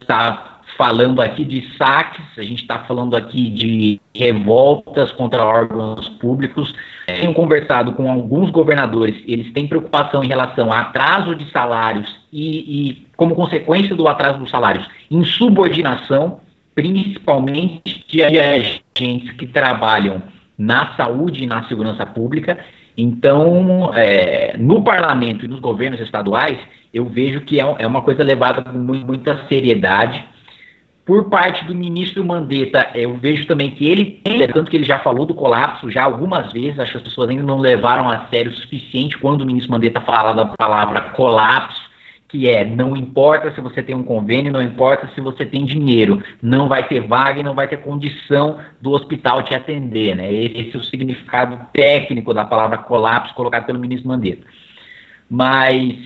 está 0.00 0.58
é, 0.64 0.76
falando 0.76 1.22
aqui 1.22 1.44
de 1.44 1.76
saques, 1.76 2.26
a 2.36 2.42
gente 2.42 2.62
está 2.62 2.80
falando 2.80 3.14
aqui 3.16 3.50
de 3.50 4.00
revoltas 4.12 5.12
contra 5.12 5.44
órgãos 5.44 6.08
públicos. 6.08 6.74
Tenho 7.16 7.32
conversado 7.32 7.92
com 7.92 8.10
alguns 8.10 8.50
governadores, 8.50 9.16
eles 9.26 9.50
têm 9.52 9.66
preocupação 9.66 10.22
em 10.22 10.28
relação 10.28 10.70
a 10.70 10.80
atraso 10.80 11.34
de 11.34 11.50
salários 11.50 12.06
e, 12.30 12.90
e 12.90 13.06
como 13.16 13.34
consequência 13.34 13.96
do 13.96 14.06
atraso 14.06 14.38
dos 14.38 14.50
salários, 14.50 14.86
insubordinação, 15.10 16.40
principalmente 16.74 18.04
de 18.06 18.22
agentes 18.22 19.32
que 19.38 19.46
trabalham 19.46 20.22
na 20.58 20.94
saúde 20.96 21.44
e 21.44 21.46
na 21.46 21.66
segurança 21.66 22.04
pública. 22.04 22.58
Então, 22.94 23.90
é, 23.94 24.54
no 24.58 24.82
parlamento 24.82 25.46
e 25.46 25.48
nos 25.48 25.60
governos 25.60 26.00
estaduais, 26.00 26.58
eu 26.92 27.06
vejo 27.06 27.40
que 27.40 27.58
é, 27.58 27.76
é 27.78 27.86
uma 27.86 28.02
coisa 28.02 28.22
levada 28.22 28.62
com 28.62 28.76
muita 28.76 29.46
seriedade. 29.48 30.22
Por 31.08 31.30
parte 31.30 31.64
do 31.64 31.74
ministro 31.74 32.22
Mandetta, 32.22 32.90
eu 32.94 33.16
vejo 33.16 33.46
também 33.46 33.70
que 33.70 33.88
ele 33.88 34.20
tanto 34.52 34.70
que 34.70 34.76
ele 34.76 34.84
já 34.84 34.98
falou 34.98 35.24
do 35.24 35.32
colapso 35.32 35.90
já 35.90 36.04
algumas 36.04 36.52
vezes, 36.52 36.78
acho 36.78 36.92
que 36.92 36.98
as 36.98 37.04
pessoas 37.04 37.30
ainda 37.30 37.42
não 37.42 37.56
levaram 37.56 38.10
a 38.10 38.26
sério 38.26 38.52
o 38.52 38.54
suficiente 38.54 39.16
quando 39.16 39.40
o 39.40 39.46
ministro 39.46 39.72
Mandetta 39.72 40.02
fala 40.02 40.34
da 40.34 40.44
palavra 40.44 41.00
colapso, 41.12 41.80
que 42.28 42.46
é 42.46 42.62
não 42.62 42.94
importa 42.94 43.50
se 43.54 43.60
você 43.62 43.82
tem 43.82 43.94
um 43.94 44.02
convênio, 44.02 44.52
não 44.52 44.60
importa 44.60 45.10
se 45.14 45.20
você 45.22 45.46
tem 45.46 45.64
dinheiro, 45.64 46.22
não 46.42 46.68
vai 46.68 46.86
ter 46.86 47.00
vaga 47.00 47.40
e 47.40 47.42
não 47.42 47.54
vai 47.54 47.66
ter 47.66 47.78
condição 47.78 48.58
do 48.78 48.90
hospital 48.90 49.42
te 49.44 49.54
atender, 49.54 50.14
né? 50.14 50.30
Esse 50.30 50.76
é 50.76 50.78
o 50.78 50.84
significado 50.84 51.58
técnico 51.72 52.34
da 52.34 52.44
palavra 52.44 52.76
colapso 52.76 53.32
colocado 53.32 53.64
pelo 53.64 53.78
ministro 53.78 54.10
Mandetta. 54.10 54.46
Mas 55.30 55.96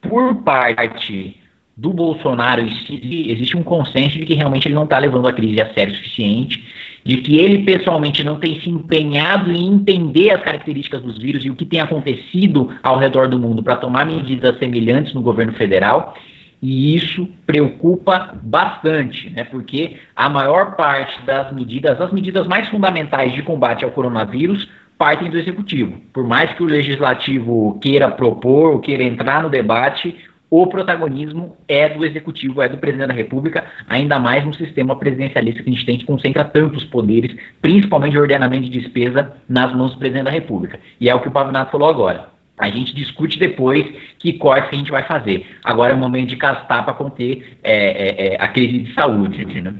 por 0.00 0.36
parte 0.36 1.39
do 1.80 1.94
Bolsonaro 1.94 2.60
existe 2.60 3.56
um 3.56 3.62
consenso 3.62 4.18
de 4.18 4.26
que 4.26 4.34
realmente 4.34 4.68
ele 4.68 4.74
não 4.74 4.84
está 4.84 4.98
levando 4.98 5.26
a 5.26 5.32
crise 5.32 5.62
a 5.62 5.72
sério 5.72 5.94
o 5.94 5.96
suficiente, 5.96 6.62
de 7.02 7.16
que 7.16 7.38
ele 7.38 7.64
pessoalmente 7.64 8.22
não 8.22 8.38
tem 8.38 8.60
se 8.60 8.68
empenhado 8.68 9.50
em 9.50 9.66
entender 9.66 10.30
as 10.30 10.42
características 10.42 11.00
dos 11.00 11.16
vírus 11.16 11.42
e 11.42 11.48
o 11.48 11.56
que 11.56 11.64
tem 11.64 11.80
acontecido 11.80 12.70
ao 12.82 12.98
redor 12.98 13.28
do 13.28 13.38
mundo 13.38 13.62
para 13.62 13.76
tomar 13.76 14.04
medidas 14.04 14.58
semelhantes 14.58 15.14
no 15.14 15.22
governo 15.22 15.54
federal. 15.54 16.14
E 16.60 16.94
isso 16.94 17.26
preocupa 17.46 18.38
bastante, 18.42 19.30
né? 19.30 19.44
porque 19.44 19.96
a 20.14 20.28
maior 20.28 20.76
parte 20.76 21.18
das 21.24 21.50
medidas, 21.50 21.98
as 21.98 22.12
medidas 22.12 22.46
mais 22.46 22.68
fundamentais 22.68 23.32
de 23.32 23.42
combate 23.42 23.86
ao 23.86 23.90
coronavírus, 23.90 24.68
partem 24.98 25.30
do 25.30 25.38
executivo. 25.38 25.98
Por 26.12 26.28
mais 26.28 26.52
que 26.52 26.62
o 26.62 26.66
legislativo 26.66 27.78
queira 27.80 28.10
propor, 28.10 28.72
ou 28.72 28.80
queira 28.80 29.02
entrar 29.02 29.42
no 29.42 29.48
debate, 29.48 30.14
o 30.50 30.66
protagonismo 30.66 31.56
é 31.68 31.88
do 31.88 32.04
executivo, 32.04 32.60
é 32.60 32.68
do 32.68 32.76
presidente 32.76 33.06
da 33.06 33.14
República, 33.14 33.64
ainda 33.88 34.18
mais 34.18 34.44
no 34.44 34.52
sistema 34.52 34.96
presidencialista 34.96 35.62
que 35.62 35.70
a 35.70 35.72
gente 35.72 35.86
tem, 35.86 35.98
que 35.98 36.04
concentra 36.04 36.44
tantos 36.44 36.82
poderes, 36.84 37.36
principalmente 37.62 38.12
de 38.12 38.18
ordenamento 38.18 38.68
de 38.68 38.80
despesa, 38.80 39.32
nas 39.48 39.72
mãos 39.74 39.92
do 39.92 39.98
presidente 39.98 40.24
da 40.24 40.30
República. 40.30 40.80
E 41.00 41.08
é 41.08 41.14
o 41.14 41.20
que 41.20 41.28
o 41.28 41.30
Pavinato 41.30 41.70
falou 41.70 41.88
agora. 41.88 42.30
A 42.58 42.68
gente 42.68 42.94
discute 42.94 43.38
depois 43.38 43.86
que 44.18 44.32
corte 44.34 44.68
que 44.68 44.74
a 44.74 44.78
gente 44.78 44.90
vai 44.90 45.04
fazer. 45.04 45.46
Agora 45.64 45.92
é 45.92 45.94
o 45.94 45.98
momento 45.98 46.28
de 46.28 46.36
castar 46.36 46.84
para 46.84 46.94
conter 46.94 47.56
é, 47.62 47.74
é, 47.74 48.34
é, 48.34 48.42
a 48.42 48.48
crise 48.48 48.80
de 48.80 48.92
saúde. 48.92 49.44
Né? 49.62 49.72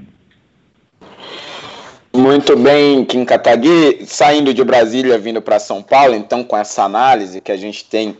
Muito 2.14 2.56
bem, 2.56 3.04
Kim 3.04 3.24
Kataguiri, 3.24 4.06
saindo 4.06 4.54
de 4.54 4.64
Brasília, 4.64 5.18
vindo 5.18 5.42
para 5.42 5.58
São 5.58 5.82
Paulo, 5.82 6.14
então 6.14 6.42
com 6.42 6.56
essa 6.56 6.84
análise 6.84 7.40
que 7.40 7.52
a 7.52 7.56
gente 7.56 7.84
tem 7.84 8.16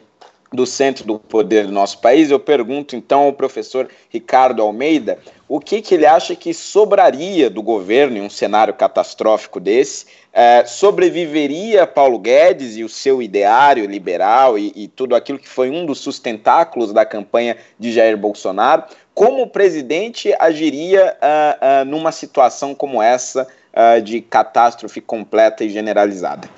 do 0.52 0.66
centro 0.66 1.04
do 1.04 1.18
poder 1.18 1.66
do 1.66 1.72
nosso 1.72 1.98
país, 2.00 2.30
eu 2.30 2.40
pergunto 2.40 2.96
então 2.96 3.22
ao 3.22 3.32
professor 3.32 3.88
Ricardo 4.08 4.62
Almeida 4.62 5.18
o 5.48 5.60
que, 5.60 5.80
que 5.80 5.94
ele 5.94 6.06
acha 6.06 6.34
que 6.34 6.52
sobraria 6.52 7.48
do 7.48 7.62
governo 7.62 8.18
em 8.18 8.22
um 8.22 8.30
cenário 8.30 8.74
catastrófico 8.74 9.60
desse, 9.60 10.06
é, 10.32 10.64
sobreviveria 10.64 11.86
Paulo 11.86 12.18
Guedes 12.18 12.76
e 12.76 12.84
o 12.84 12.88
seu 12.88 13.20
ideário 13.22 13.84
liberal 13.86 14.58
e, 14.58 14.72
e 14.74 14.88
tudo 14.88 15.14
aquilo 15.14 15.38
que 15.38 15.48
foi 15.48 15.70
um 15.70 15.86
dos 15.86 15.98
sustentáculos 15.98 16.92
da 16.92 17.04
campanha 17.04 17.56
de 17.78 17.92
Jair 17.92 18.16
Bolsonaro, 18.16 18.84
como 19.14 19.42
o 19.42 19.46
presidente 19.46 20.34
agiria 20.38 21.16
uh, 21.16 21.82
uh, 21.82 21.84
numa 21.84 22.12
situação 22.12 22.74
como 22.74 23.02
essa 23.02 23.46
uh, 23.74 24.00
de 24.00 24.20
catástrofe 24.20 25.00
completa 25.00 25.64
e 25.64 25.68
generalizada. 25.68 26.48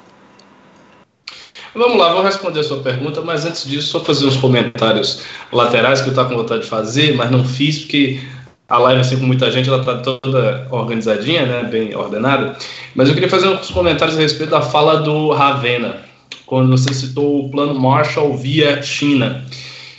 Vamos 1.75 1.97
lá, 1.97 2.13
vou 2.13 2.23
responder 2.23 2.61
a 2.61 2.65
sua 2.65 2.83
pergunta, 2.83 3.23
mas 3.23 3.47
antes 3.47 3.65
disso, 3.65 3.89
só 3.89 4.01
fazer 4.01 4.27
uns 4.27 4.37
comentários 4.37 5.23
laterais 5.51 6.03
que 6.03 6.09
eu 6.09 6.13
estava 6.13 6.29
com 6.29 6.37
vontade 6.37 6.65
de 6.65 6.69
fazer, 6.69 7.17
mas 7.17 7.31
não 7.31 7.45
fiz 7.45 7.79
porque 7.79 8.21
a 8.69 8.77
live, 8.77 9.01
assim, 9.01 9.19
com 9.19 9.25
muita 9.25 9.51
gente, 9.51 9.71
ela 9.71 9.81
está 9.81 9.99
toda 9.99 10.67
organizadinha, 10.71 11.47
né, 11.47 11.63
bem 11.65 11.95
ordenada. 11.95 12.57
Mas 12.95 13.09
eu 13.09 13.15
queria 13.15 13.29
fazer 13.29 13.49
uns 13.49 13.71
comentários 13.71 14.19
a 14.19 14.21
respeito 14.21 14.51
da 14.51 14.61
fala 14.61 15.01
do 15.01 15.31
Ravena, 15.31 16.03
quando 16.45 16.71
você 16.71 16.93
citou 16.93 17.47
o 17.47 17.51
plano 17.51 17.79
Marshall 17.79 18.37
via 18.37 18.83
China. 18.83 19.43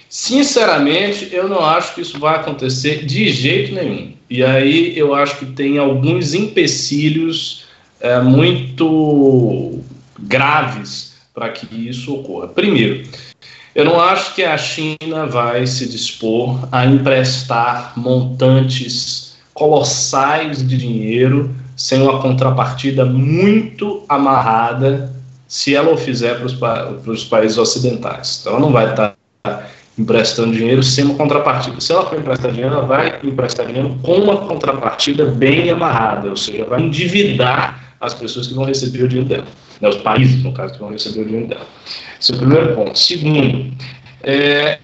Sinceramente, 0.08 1.30
eu 1.32 1.50
não 1.50 1.66
acho 1.66 1.96
que 1.96 2.02
isso 2.02 2.20
vai 2.20 2.36
acontecer 2.36 3.04
de 3.04 3.32
jeito 3.32 3.74
nenhum. 3.74 4.14
E 4.30 4.44
aí 4.44 4.98
eu 4.98 5.16
acho 5.16 5.38
que 5.38 5.48
tem 5.48 5.80
alguns 5.80 6.36
empecilhos 6.36 7.66
é, 8.00 8.20
muito 8.22 9.80
graves 10.20 11.13
para 11.34 11.50
que 11.50 11.90
isso 11.90 12.14
ocorra. 12.14 12.48
Primeiro, 12.48 13.08
eu 13.74 13.86
não 13.86 14.00
acho 14.00 14.36
que 14.36 14.44
a 14.44 14.58
China 14.58 15.26
vai 15.26 15.66
se 15.66 15.90
dispor 15.90 16.68
a 16.72 16.86
emprestar 16.86 17.94
montantes 17.98 19.36
colossais 19.54 20.68
de 20.68 20.78
dinheiro 20.78 21.56
sem 21.76 22.02
uma 22.02 22.22
contrapartida 22.22 23.04
muito 23.04 24.04
amarrada, 24.08 25.12
se 25.48 25.76
ela 25.76 25.92
o 25.92 25.98
fizer 25.98 26.40
para 26.40 27.12
os 27.12 27.24
países 27.26 27.58
ocidentais. 27.58 28.40
Então, 28.42 28.54
ela 28.54 28.62
não 28.62 28.72
vai 28.72 28.92
estar 28.92 29.16
emprestando 29.98 30.56
dinheiro 30.56 30.82
sem 30.84 31.06
uma 31.06 31.16
contrapartida. 31.16 31.80
Se 31.80 31.92
ela 31.92 32.06
for 32.06 32.20
emprestar 32.20 32.52
dinheiro, 32.52 32.76
ela 32.76 32.86
vai 32.86 33.20
emprestar 33.24 33.66
dinheiro 33.66 33.98
com 34.02 34.18
uma 34.18 34.38
contrapartida 34.38 35.26
bem 35.26 35.70
amarrada, 35.70 36.30
ou 36.30 36.38
seja, 36.38 36.66
vai 36.66 36.82
endividar 36.82 37.93
as 38.04 38.14
pessoas 38.14 38.48
que 38.48 38.54
vão 38.54 38.66
receber 38.66 39.04
o 39.04 39.08
dinheiro 39.08 39.30
dela, 39.30 39.48
né, 39.80 39.90
os 39.90 39.98
países, 39.98 40.44
no 40.44 40.52
caso, 40.52 40.74
que 40.74 40.80
vão 40.80 40.92
receber 40.92 41.22
o 41.22 41.26
dinheiro 41.26 41.48
dela. 41.48 41.66
Esse 42.20 42.34
é 42.34 42.36
o 42.36 42.38
primeiro 42.38 42.76
ponto. 42.76 43.00
Segundo, 43.00 43.72
é, 44.24 44.80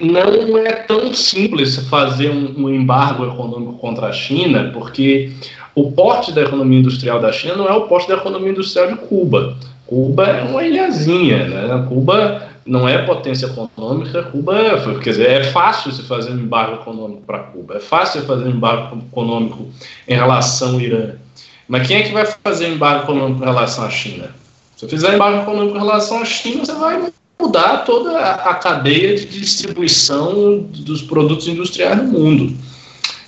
não 0.00 0.58
é 0.58 0.72
tão 0.72 1.12
simples 1.12 1.76
fazer 1.88 2.30
um, 2.30 2.64
um, 2.64 2.70
embargo 2.74 3.24
econômico 3.26 3.74
contra 3.74 4.06
a 4.06 4.12
China, 4.12 4.70
porque 4.72 5.32
o 5.74 5.92
porte 5.92 6.32
da 6.32 6.42
economia 6.42 6.78
industrial 6.78 7.20
da 7.20 7.32
China 7.32 7.56
não 7.56 7.68
é 7.68 7.72
o 7.72 7.82
porte 7.82 8.08
da 8.08 8.14
economia 8.14 8.50
industrial 8.50 8.88
de 8.88 8.96
Cuba. 8.96 9.56
Cuba 9.86 10.26
é 10.26 10.42
uma 10.42 10.62
ilhazinha, 10.62 11.48
né? 11.48 11.86
Cuba 11.88 12.48
não 12.64 12.88
é 12.88 12.98
potência 12.98 13.46
econômica, 13.46 14.22
Cuba, 14.24 14.54
quer 15.02 15.10
dizer, 15.10 15.28
é 15.28 15.44
fácil 15.44 15.90
se 15.90 16.02
fazer 16.02 16.30
um 16.30 16.38
embargo 16.38 16.76
econômico 16.76 17.22
para 17.26 17.38
Cuba, 17.38 17.76
é 17.76 17.80
fácil 17.80 18.22
fazer 18.22 18.44
um 18.44 18.50
embargo 18.50 18.98
econômico 19.10 19.68
em 20.06 20.14
relação 20.14 20.74
ao 20.74 20.80
Irã. 20.80 21.14
Mas 21.70 21.86
quem 21.86 21.98
é 21.98 22.02
que 22.02 22.12
vai 22.12 22.26
fazer 22.42 22.68
embargo 22.68 23.04
econômico 23.04 23.44
em 23.44 23.46
relação 23.46 23.84
à 23.84 23.90
China? 23.90 24.34
Se 24.76 24.88
fizer 24.88 25.14
embargo 25.14 25.42
econômico 25.42 25.76
em 25.76 25.78
relação 25.78 26.20
à 26.20 26.24
China, 26.24 26.64
você 26.64 26.72
vai 26.72 27.12
mudar 27.40 27.84
toda 27.84 28.18
a 28.18 28.54
cadeia 28.54 29.16
de 29.16 29.24
distribuição 29.26 30.58
dos 30.64 31.00
produtos 31.00 31.46
industriais 31.46 31.96
no 31.96 32.04
mundo. 32.08 32.56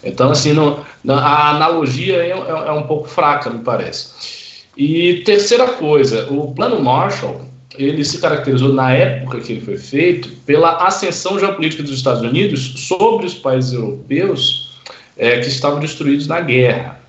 Então, 0.03 0.32
assim, 0.32 0.53
não, 0.53 0.84
a 1.09 1.51
analogia 1.51 2.16
é, 2.16 2.30
é, 2.30 2.68
é 2.68 2.72
um 2.72 2.82
pouco 2.82 3.09
fraca, 3.09 3.49
me 3.49 3.61
parece. 3.61 4.64
E 4.76 5.22
terceira 5.24 5.68
coisa, 5.74 6.26
o 6.28 6.53
Plano 6.53 6.82
Marshall 6.82 7.43
ele 7.78 8.05
se 8.05 8.18
caracterizou 8.18 8.72
na 8.72 8.93
época 8.93 9.38
que 9.38 9.53
ele 9.53 9.61
foi 9.61 9.78
feito 9.78 10.28
pela 10.45 10.84
ascensão 10.84 11.38
geopolítica 11.38 11.84
dos 11.84 11.93
Estados 11.93 12.22
Unidos 12.22 12.74
sobre 12.88 13.24
os 13.24 13.34
países 13.34 13.72
europeus 13.72 14.72
é, 15.16 15.38
que 15.38 15.47
estavam 15.47 15.78
destruídos 15.78 16.26
na 16.26 16.40
guerra. 16.40 17.01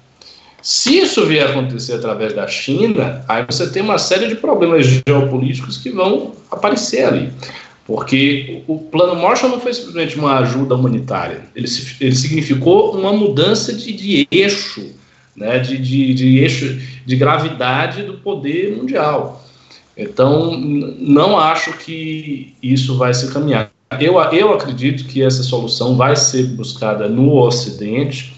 Se 0.64 0.98
isso 0.98 1.26
vier 1.26 1.46
a 1.46 1.50
acontecer 1.50 1.96
através 1.96 2.34
da 2.34 2.48
China, 2.48 3.22
aí 3.28 3.46
você 3.46 3.70
tem 3.70 3.84
uma 3.84 3.98
série 3.98 4.30
de 4.30 4.36
problemas 4.36 4.88
geopolíticos 5.06 5.78
que 5.78 5.90
vão 5.90 6.32
aparecer 6.50 7.04
ali. 7.04 7.34
Porque 7.86 8.64
o 8.66 8.80
plano 8.80 9.22
Marshall 9.22 9.52
não 9.52 9.60
foi 9.60 9.74
simplesmente 9.74 10.18
uma 10.18 10.40
ajuda 10.40 10.76
humanitária, 10.76 11.42
ele, 11.54 11.68
ele 12.00 12.16
significou 12.16 12.98
uma 12.98 13.12
mudança 13.12 13.74
de, 13.74 13.92
de 13.92 14.26
eixo, 14.32 14.96
né, 15.36 15.60
de, 15.60 15.78
de, 15.78 16.14
de 16.14 16.40
eixo 16.40 16.80
de 17.06 17.16
gravidade 17.18 18.04
do 18.04 18.14
poder 18.14 18.78
mundial. 18.78 19.44
Então, 19.98 20.58
não 20.58 21.38
acho 21.38 21.74
que 21.80 22.56
isso 22.64 22.98
vai 22.98 23.14
se 23.14 23.32
caminhar. 23.34 23.70
Eu, 24.00 24.18
eu 24.32 24.54
acredito 24.54 25.06
que 25.06 25.22
essa 25.22 25.44
solução 25.44 25.98
vai 25.98 26.16
ser 26.16 26.44
buscada 26.48 27.10
no 27.10 27.36
Ocidente. 27.36 28.34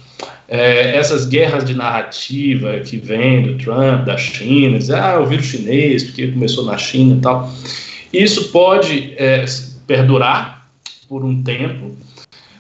É, 0.48 0.96
essas 0.96 1.26
guerras 1.26 1.66
de 1.66 1.74
narrativa 1.74 2.80
que 2.80 2.98
vem 2.98 3.44
do 3.44 3.58
Trump, 3.58 4.06
da 4.06 4.16
China, 4.16 4.78
dizer, 4.78 4.96
ah, 4.96 5.20
o 5.20 5.26
vírus 5.26 5.48
chinês, 5.48 6.04
porque 6.04 6.28
começou 6.28 6.66
na 6.66 6.78
China 6.78 7.16
e 7.16 7.20
tal, 7.20 7.52
isso 8.14 8.50
pode 8.52 9.14
é, 9.18 9.44
perdurar 9.88 10.70
por 11.08 11.26
um 11.26 11.42
tempo, 11.42 11.96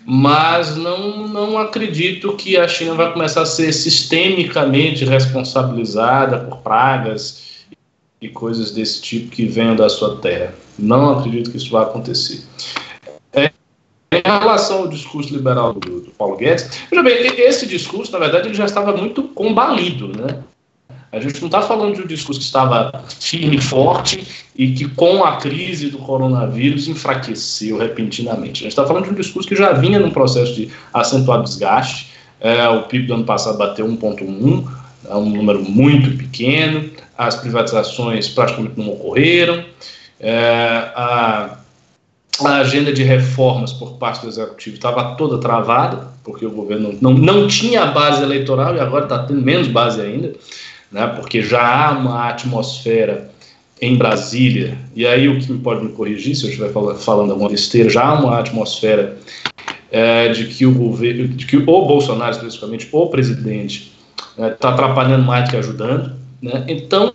mas 0.05 0.75
não, 0.75 1.27
não 1.27 1.57
acredito 1.57 2.35
que 2.35 2.57
a 2.57 2.67
China 2.67 2.93
vai 2.93 3.11
começar 3.11 3.41
a 3.41 3.45
ser 3.45 3.71
sistemicamente 3.73 5.05
responsabilizada 5.05 6.39
por 6.39 6.57
pragas 6.57 7.65
e 8.21 8.29
coisas 8.29 8.71
desse 8.71 9.01
tipo 9.01 9.29
que 9.29 9.45
venham 9.45 9.75
da 9.75 9.89
sua 9.89 10.17
terra. 10.17 10.53
Não 10.77 11.17
acredito 11.17 11.51
que 11.51 11.57
isso 11.57 11.71
vai 11.71 11.83
acontecer. 11.83 12.43
Em 14.17 14.39
relação 14.39 14.79
ao 14.79 14.87
discurso 14.87 15.33
liberal 15.33 15.73
do, 15.73 16.01
do 16.01 16.11
Paulo 16.11 16.37
Guedes, 16.37 16.69
veja 16.89 17.03
bem, 17.03 17.13
esse 17.39 17.65
discurso, 17.65 18.11
na 18.11 18.19
verdade, 18.19 18.47
ele 18.47 18.55
já 18.55 18.65
estava 18.65 18.95
muito 18.95 19.23
combalido, 19.23 20.07
né? 20.07 20.39
A 21.11 21.19
gente 21.19 21.39
não 21.39 21.47
está 21.47 21.61
falando 21.61 21.95
de 21.95 22.01
um 22.01 22.07
discurso 22.07 22.39
que 22.39 22.45
estava 22.45 23.03
firme 23.19 23.55
e 23.55 23.61
forte 23.61 24.27
e 24.53 24.73
que, 24.73 24.87
com 24.89 25.23
a 25.23 25.37
crise 25.37 25.89
do 25.89 25.97
coronavírus, 25.99 26.89
enfraqueceu 26.89 27.77
repentinamente. 27.77 28.61
A 28.61 28.63
gente 28.63 28.71
está 28.71 28.85
falando 28.85 29.05
de 29.05 29.11
um 29.11 29.15
discurso 29.15 29.47
que 29.47 29.55
já 29.55 29.71
vinha 29.71 29.97
num 29.97 30.11
processo 30.11 30.53
de 30.53 30.69
acentuado 30.93 31.43
desgaste. 31.43 32.11
É, 32.41 32.67
o 32.67 32.83
PIB 32.83 33.07
do 33.07 33.13
ano 33.13 33.23
passado 33.23 33.57
bateu 33.57 33.87
1,1, 33.87 34.67
é 35.09 35.15
um 35.15 35.29
número 35.29 35.63
muito 35.63 36.17
pequeno 36.17 36.91
as 37.17 37.35
privatizações 37.35 38.27
praticamente 38.27 38.77
não 38.77 38.89
ocorreram, 38.89 39.63
é, 40.19 40.91
a, 40.95 41.57
a, 42.43 42.57
agenda 42.57 42.91
de 42.91 43.03
reformas 43.03 43.71
por 43.73 43.93
parte 43.93 44.21
do 44.21 44.27
executivo 44.27 44.75
estava 44.75 45.15
toda 45.15 45.37
travada, 45.37 46.07
porque 46.23 46.45
o 46.45 46.51
governo 46.51 46.97
não, 47.01 47.13
não 47.13 47.47
tinha 47.47 47.85
base 47.85 48.23
eleitoral 48.23 48.75
e 48.75 48.79
agora 48.79 49.05
está 49.05 49.19
tendo 49.19 49.41
menos 49.41 49.67
base 49.67 50.01
ainda, 50.01 50.33
né, 50.91 51.07
porque 51.07 51.41
já 51.41 51.87
há 51.87 51.91
uma 51.91 52.29
atmosfera 52.29 53.29
em 53.81 53.97
Brasília, 53.97 54.77
e 54.95 55.05
aí 55.05 55.27
o 55.27 55.39
que 55.39 55.53
pode 55.55 55.83
me 55.83 55.91
corrigir 55.91 56.35
se 56.35 56.45
eu 56.45 56.49
estiver 56.49 56.71
falando, 56.71 57.31
alguma 57.31 57.49
besteira, 57.49 57.89
já 57.89 58.05
há 58.05 58.13
uma 58.13 58.39
atmosfera 58.39 59.17
é, 59.91 60.29
de 60.29 60.45
que 60.45 60.65
o 60.65 60.73
governo, 60.73 61.27
de 61.27 61.45
que 61.45 61.57
o 61.57 61.65
Bolsonaro 61.65 62.31
especificamente, 62.31 62.87
o 62.91 63.07
presidente, 63.07 63.93
está 64.37 64.69
é, 64.69 64.71
atrapalhando 64.71 65.23
mais 65.25 65.45
do 65.45 65.51
que 65.51 65.57
ajudando, 65.57 66.13
né? 66.41 66.63
Então, 66.67 67.13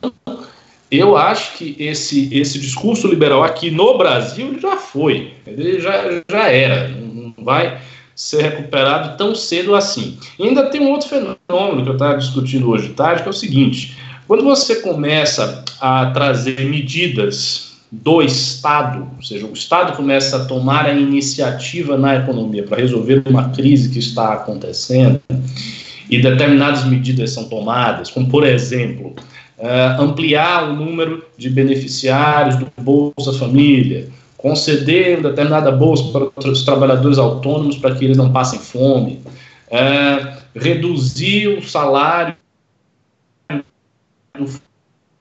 eu 0.91 1.17
acho 1.17 1.57
que 1.57 1.77
esse, 1.79 2.29
esse 2.33 2.59
discurso 2.59 3.07
liberal 3.07 3.45
aqui 3.45 3.71
no 3.71 3.97
Brasil 3.97 4.59
já 4.61 4.77
foi, 4.77 5.35
ele 5.47 5.81
já, 5.81 6.23
já 6.29 6.49
era, 6.49 6.89
não 6.89 7.33
vai 7.39 7.79
ser 8.15 8.43
recuperado 8.43 9.17
tão 9.17 9.35
cedo 9.35 9.75
assim. 9.75 10.19
E 10.39 10.43
ainda 10.43 10.69
tem 10.69 10.81
um 10.81 10.91
outro 10.91 11.09
fenômeno 11.09 11.85
que 11.85 11.89
eu 11.89 11.95
estava 11.95 12.19
discutindo 12.19 12.69
hoje 12.69 12.89
de 12.89 12.95
tarde, 12.95 13.23
que 13.23 13.29
é 13.29 13.31
o 13.31 13.35
seguinte: 13.35 13.97
quando 14.27 14.45
você 14.45 14.77
começa 14.77 15.65
a 15.81 16.11
trazer 16.11 16.61
medidas 16.65 17.71
do 17.91 18.23
Estado, 18.23 19.09
ou 19.17 19.23
seja, 19.23 19.47
o 19.47 19.53
Estado 19.53 19.97
começa 19.97 20.37
a 20.37 20.45
tomar 20.45 20.87
a 20.87 20.93
iniciativa 20.93 21.97
na 21.97 22.17
economia 22.17 22.63
para 22.63 22.79
resolver 22.79 23.23
uma 23.27 23.49
crise 23.51 23.89
que 23.89 23.99
está 23.99 24.35
acontecendo, 24.35 25.21
e 26.09 26.21
determinadas 26.21 26.85
medidas 26.85 27.31
são 27.31 27.45
tomadas, 27.49 28.11
como, 28.11 28.29
por 28.29 28.45
exemplo, 28.45 29.15
uh, 29.61 30.03
ampliar 30.03 30.71
o 30.71 30.75
número 30.75 31.25
de 31.37 31.49
beneficiários 31.49 32.57
do 32.57 32.67
Bolsa 32.77 33.33
Família, 33.39 34.09
conceder 34.37 35.23
determinada 35.23 35.71
bolsa 35.71 36.31
para 36.35 36.51
os 36.51 36.65
trabalhadores 36.65 37.19
autônomos 37.19 37.77
para 37.77 37.95
que 37.95 38.05
eles 38.05 38.17
não 38.17 38.33
passem 38.33 38.59
fome, 38.59 39.23
uh, 39.69 40.41
reduzir 40.55 41.59
o 41.59 41.63
salário 41.63 42.35
do 44.37 44.47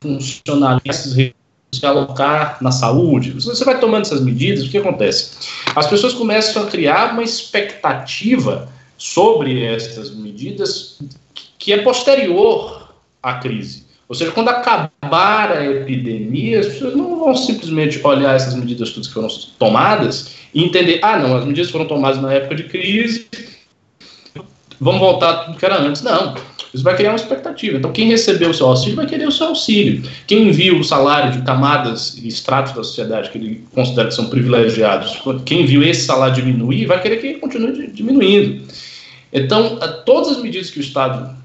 funcionalistas 0.01 1.13
se 1.71 1.85
alocar 1.85 2.57
na 2.61 2.71
saúde. 2.71 3.31
Você 3.31 3.63
vai 3.63 3.79
tomando 3.79 4.01
essas 4.01 4.21
medidas, 4.21 4.65
o 4.65 4.69
que 4.69 4.77
acontece? 4.77 5.37
As 5.75 5.87
pessoas 5.87 6.13
começam 6.13 6.63
a 6.63 6.67
criar 6.67 7.13
uma 7.13 7.23
expectativa 7.23 8.67
sobre 8.97 9.63
essas 9.63 10.15
medidas 10.15 10.99
que 11.59 11.71
é 11.71 11.81
posterior 11.81 12.93
à 13.21 13.35
crise. 13.35 13.88
Ou 14.09 14.15
seja, 14.15 14.31
quando 14.31 14.49
acabar 14.49 15.51
a 15.51 15.63
epidemia, 15.63 16.61
as 16.61 16.65
pessoas 16.65 16.95
não 16.95 17.19
vão 17.19 17.35
simplesmente 17.37 18.01
olhar 18.03 18.35
essas 18.35 18.55
medidas 18.55 18.89
todas 18.89 19.07
que 19.07 19.13
foram 19.13 19.29
tomadas 19.59 20.31
e 20.51 20.63
entender, 20.63 20.99
ah, 21.03 21.19
não, 21.19 21.37
as 21.37 21.45
medidas 21.45 21.69
foram 21.69 21.85
tomadas 21.85 22.19
na 22.19 22.33
época 22.33 22.55
de 22.55 22.63
crise, 22.63 23.27
vamos 24.81 24.99
voltar 24.99 25.45
tudo 25.45 25.59
que 25.59 25.63
era 25.63 25.79
antes. 25.79 26.01
Não, 26.01 26.33
isso 26.73 26.83
vai 26.83 26.95
criar 26.95 27.11
uma 27.11 27.17
expectativa. 27.17 27.77
Então, 27.77 27.91
quem 27.91 28.07
recebeu 28.07 28.49
o 28.49 28.53
seu 28.53 28.65
auxílio 28.65 28.95
vai 28.95 29.05
querer 29.05 29.27
o 29.27 29.31
seu 29.31 29.45
auxílio. 29.45 30.01
Quem 30.25 30.49
viu 30.49 30.79
o 30.79 30.83
salário 30.83 31.31
de 31.31 31.43
camadas 31.43 32.17
e 32.17 32.27
estratos 32.27 32.73
da 32.73 32.83
sociedade 32.83 33.29
que 33.29 33.37
ele 33.37 33.63
considera 33.75 34.07
que 34.07 34.15
são 34.15 34.27
privilegiados, 34.27 35.21
quem 35.45 35.67
viu 35.67 35.83
esse 35.83 36.05
salário 36.05 36.33
diminuir, 36.33 36.87
vai 36.87 36.99
querer 36.99 37.17
que 37.17 37.27
ele 37.27 37.39
continue 37.39 37.85
diminuindo. 37.91 38.63
Então, 39.31 39.77
todas 40.03 40.37
as 40.37 40.41
medidas 40.41 40.71
que 40.71 40.79
o 40.79 40.81
Estado 40.81 41.37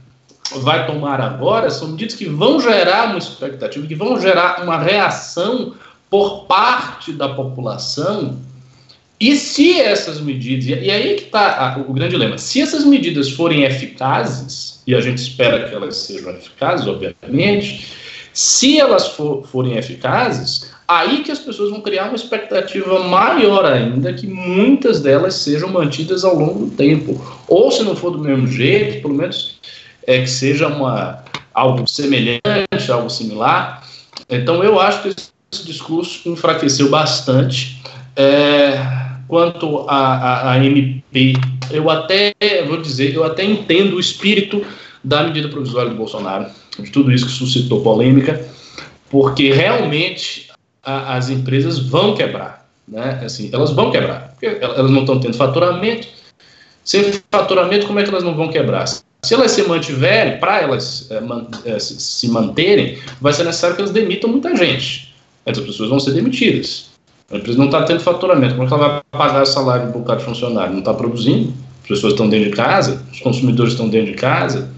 vai 0.53 0.86
tomar 0.86 1.20
agora 1.20 1.70
são 1.70 1.88
medidas 1.88 2.14
que 2.14 2.26
vão 2.26 2.61
gerar 2.61 3.11
uma 3.11 3.18
expectativa, 3.18 3.86
que 3.86 3.95
vão 3.95 4.20
gerar 4.20 4.62
uma 4.62 4.78
reação 4.78 5.74
por 6.11 6.45
parte 6.45 7.12
da 7.12 7.28
população. 7.30 8.38
E 9.18 9.36
se 9.36 9.80
essas 9.80 10.20
medidas, 10.20 10.66
e 10.66 10.90
aí 10.90 11.14
que 11.14 11.24
está 11.24 11.82
o 11.88 11.92
grande 11.92 12.12
dilema, 12.12 12.36
se 12.36 12.61
essas 12.61 12.84
medidas 12.84 13.30
forem 13.30 13.64
eficazes, 13.64 14.82
e 14.86 14.95
a 14.95 15.01
gente 15.01 15.18
espera 15.18 15.68
que 15.68 15.74
elas 15.74 15.97
sejam 15.97 16.32
eficazes, 16.32 16.86
obviamente, 16.86 17.86
se 18.32 18.78
elas 18.78 19.09
for, 19.09 19.47
forem 19.47 19.76
eficazes, 19.76 20.70
aí 20.86 21.22
que 21.22 21.30
as 21.30 21.38
pessoas 21.38 21.70
vão 21.70 21.80
criar 21.80 22.07
uma 22.07 22.16
expectativa 22.16 22.99
maior 23.05 23.64
ainda 23.64 24.12
que 24.12 24.26
muitas 24.26 25.01
delas 25.01 25.34
sejam 25.34 25.70
mantidas 25.70 26.24
ao 26.24 26.36
longo 26.36 26.66
do 26.66 26.76
tempo. 26.76 27.18
Ou 27.49 27.70
se 27.70 27.82
não 27.82 27.97
for 27.97 28.11
do 28.11 28.18
mesmo 28.18 28.47
jeito, 28.49 29.01
pelo 29.01 29.14
menos 29.14 29.59
é 30.07 30.21
que 30.21 30.29
seja 30.29 30.69
uma, 30.69 31.25
algo 31.53 31.89
semelhante, 31.89 32.91
algo 32.91 33.11
similar. 33.11 33.87
Então 34.29 34.63
eu 34.63 34.81
acho 34.81 35.03
que 35.03 35.09
esse 35.53 35.65
discurso 35.65 36.29
enfraqueceu 36.29 36.91
bastante. 36.91 37.83
É, 38.17 38.79
quanto 39.29 39.87
a, 39.89 40.57
MP, 40.63 41.35
eu 41.71 41.89
até 41.91 42.35
vou 42.67 42.81
dizer, 42.81 43.15
eu 43.15 43.25
até 43.25 43.45
entendo 43.45 43.97
o 43.97 44.01
espírito 44.01 44.65
da 45.03 45.23
medida 45.25 45.49
provisória 45.49 45.91
do 45.91 45.97
Bolsonaro, 45.97 46.47
de 46.79 46.91
tudo 46.91 47.13
isso 47.13 47.27
que 47.27 47.33
suscitou 47.33 47.83
polêmica, 47.83 48.47
porque 49.11 49.53
realmente 49.53 50.49
a, 50.83 51.17
as 51.17 51.29
empresas 51.29 51.79
vão 51.79 52.15
quebrar, 52.15 52.67
né? 52.87 53.21
Assim, 53.25 53.51
elas 53.53 53.71
vão 53.71 53.91
quebrar, 53.91 54.33
porque 54.33 54.47
elas 54.61 54.91
não 54.91 55.01
estão 55.01 55.21
tendo 55.21 55.37
faturamento. 55.37 56.09
Sem 56.85 57.03
faturamento, 57.31 57.87
como 57.87 57.99
é 57.99 58.03
que 58.03 58.11
elas 58.11 58.23
não 58.23 58.35
vão 58.35 58.49
quebrar? 58.49 58.85
Se 59.25 59.35
elas 59.35 59.53
se 59.53 59.62
mantiverem, 59.62 60.39
para 60.39 60.61
elas 60.61 61.11
é, 61.11 61.20
man, 61.20 61.47
é, 61.64 61.79
se 61.79 62.29
manterem, 62.29 62.99
vai 63.20 63.33
ser 63.33 63.45
necessário 63.45 63.75
que 63.75 63.83
elas 63.83 63.93
demitam 63.93 64.31
muita 64.31 64.55
gente. 64.55 65.14
Essas 65.47 65.64
pessoas 65.64 65.89
vão 65.89 65.99
ser 65.99 66.12
demitidas. 66.12 66.91
A 67.31 67.37
empresa 67.37 67.59
não 67.59 67.66
está 67.66 67.83
tendo 67.85 68.01
faturamento. 68.01 68.55
Como 68.55 68.64
é 68.64 68.68
que 68.68 68.75
ela 68.75 68.89
vai 68.89 69.03
pagar 69.11 69.43
o 69.43 69.47
salário 69.47 69.87
do 69.87 69.99
bocado 69.99 70.20
de 70.20 70.27
funcionário? 70.27 70.72
Não 70.72 70.81
está 70.81 70.93
produzindo. 70.93 71.53
As 71.83 71.89
pessoas 71.89 72.12
estão 72.12 72.29
dentro 72.29 72.51
de 72.51 72.57
casa, 72.57 73.03
os 73.12 73.20
consumidores 73.20 73.72
estão 73.72 73.89
dentro 73.89 74.12
de 74.12 74.18
casa. 74.18 74.70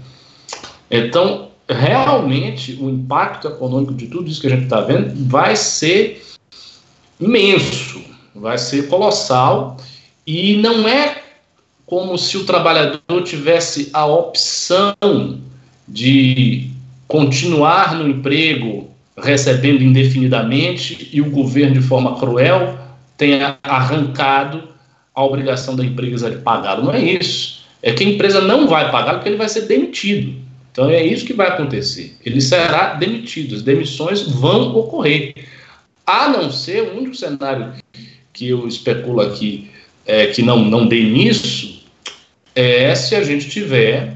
Então, 0.89 1.49
realmente, 1.69 2.77
o 2.81 2.89
impacto 2.89 3.47
econômico 3.47 3.93
de 3.93 4.07
tudo 4.07 4.29
isso 4.29 4.41
que 4.41 4.47
a 4.47 4.49
gente 4.49 4.63
está 4.63 4.81
vendo 4.81 5.13
vai 5.27 5.55
ser 5.55 6.23
imenso, 7.19 8.01
vai 8.33 8.57
ser 8.57 8.87
colossal. 8.87 9.77
E 10.25 10.57
não 10.57 10.87
é 10.87 11.23
como 11.87 12.17
se 12.17 12.37
o 12.37 12.43
trabalhador 12.43 13.23
tivesse 13.23 13.89
a 13.93 14.05
opção 14.05 15.39
de 15.87 16.69
continuar 17.07 17.95
no 17.95 18.09
emprego 18.09 18.91
recebendo 19.17 19.81
indefinidamente 19.81 21.09
e 21.13 21.21
o 21.21 21.31
governo, 21.31 21.75
de 21.75 21.81
forma 21.81 22.19
cruel, 22.19 22.77
tenha 23.17 23.57
arrancado 23.63 24.67
a 25.15 25.23
obrigação 25.23 25.77
da 25.77 25.83
empresa 25.83 26.29
de 26.29 26.37
pagar. 26.39 26.83
Não 26.83 26.93
é 26.93 27.01
isso. 27.01 27.65
É 27.81 27.93
que 27.93 28.03
a 28.03 28.07
empresa 28.07 28.41
não 28.41 28.67
vai 28.67 28.91
pagar 28.91 29.13
porque 29.13 29.29
ele 29.29 29.37
vai 29.37 29.47
ser 29.47 29.61
demitido. 29.61 30.35
Então 30.73 30.89
é 30.89 31.03
isso 31.03 31.25
que 31.25 31.33
vai 31.33 31.47
acontecer. 31.47 32.17
Ele 32.23 32.41
será 32.41 32.95
demitido. 32.95 33.55
As 33.55 33.61
demissões 33.61 34.23
vão 34.23 34.75
ocorrer. 34.75 35.33
A 36.05 36.27
não 36.27 36.51
ser 36.51 36.83
o 36.83 36.97
único 36.97 37.15
cenário 37.15 37.73
que 38.33 38.49
eu 38.49 38.67
especulo 38.67 39.21
aqui 39.21 39.71
é, 40.05 40.27
que 40.27 40.41
não, 40.41 40.63
não 40.63 40.85
dê 40.85 41.01
nisso 41.01 41.76
é 42.57 42.95
se 42.95 43.15
a 43.15 43.23
gente 43.23 43.47
tiver 43.49 44.15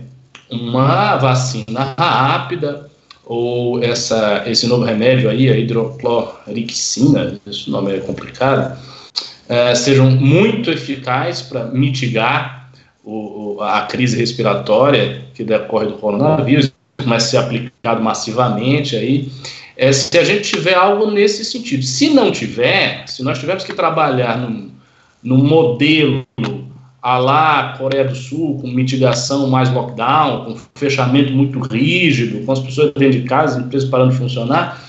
uma 0.50 1.16
vacina 1.18 1.94
rápida, 1.98 2.90
ou 3.24 3.82
essa, 3.84 4.44
esse 4.48 4.66
novo 4.66 4.84
remédio 4.84 5.30
aí, 5.30 5.48
a 5.48 5.56
hidroclorixina, 5.56 7.40
esse 7.46 7.70
nome 7.70 7.96
é 7.96 8.00
complicado, 8.00 8.78
é, 9.48 9.76
sejam 9.76 10.10
muito 10.10 10.72
eficazes 10.72 11.44
para 11.44 11.66
mitigar 11.66 12.72
o, 13.04 13.58
a 13.62 13.82
crise 13.82 14.18
respiratória 14.18 15.24
que 15.36 15.44
decorre 15.44 15.86
do 15.86 15.94
coronavírus, 15.94 16.74
mas 17.06 17.24
ser 17.24 17.38
aplicado 17.38 18.02
massivamente 18.02 18.96
aí, 18.96 19.32
é, 19.78 19.92
se 19.92 20.18
a 20.18 20.24
gente 20.24 20.50
tiver 20.50 20.74
algo 20.74 21.12
nesse 21.12 21.46
sentido. 21.46 21.84
Se 21.84 22.10
não 22.10 22.32
tiver, 22.32 23.08
se 23.08 23.24
nós 23.24 23.40
tivermos 23.40 23.64
que 23.64 23.74
trabalhar 23.74 24.38
num, 24.38 24.72
num 25.24 25.44
modelo 25.44 26.26
a 27.02 27.18
lá 27.18 27.76
Coreia 27.78 28.06
do 28.06 28.16
Sul, 28.16 28.60
com 28.60 28.68
mitigação 28.68 29.48
mais 29.48 29.72
lockdown, 29.72 30.46
com 30.46 30.56
fechamento 30.76 31.32
muito 31.32 31.60
rígido, 31.60 32.46
com 32.46 32.52
as 32.52 32.60
pessoas 32.60 32.92
dentro 32.94 33.20
de 33.20 33.28
casa, 33.28 33.58
as 33.58 33.66
empresas 33.66 33.90
parando 33.90 34.12
de 34.12 34.18
funcionar, 34.18 34.82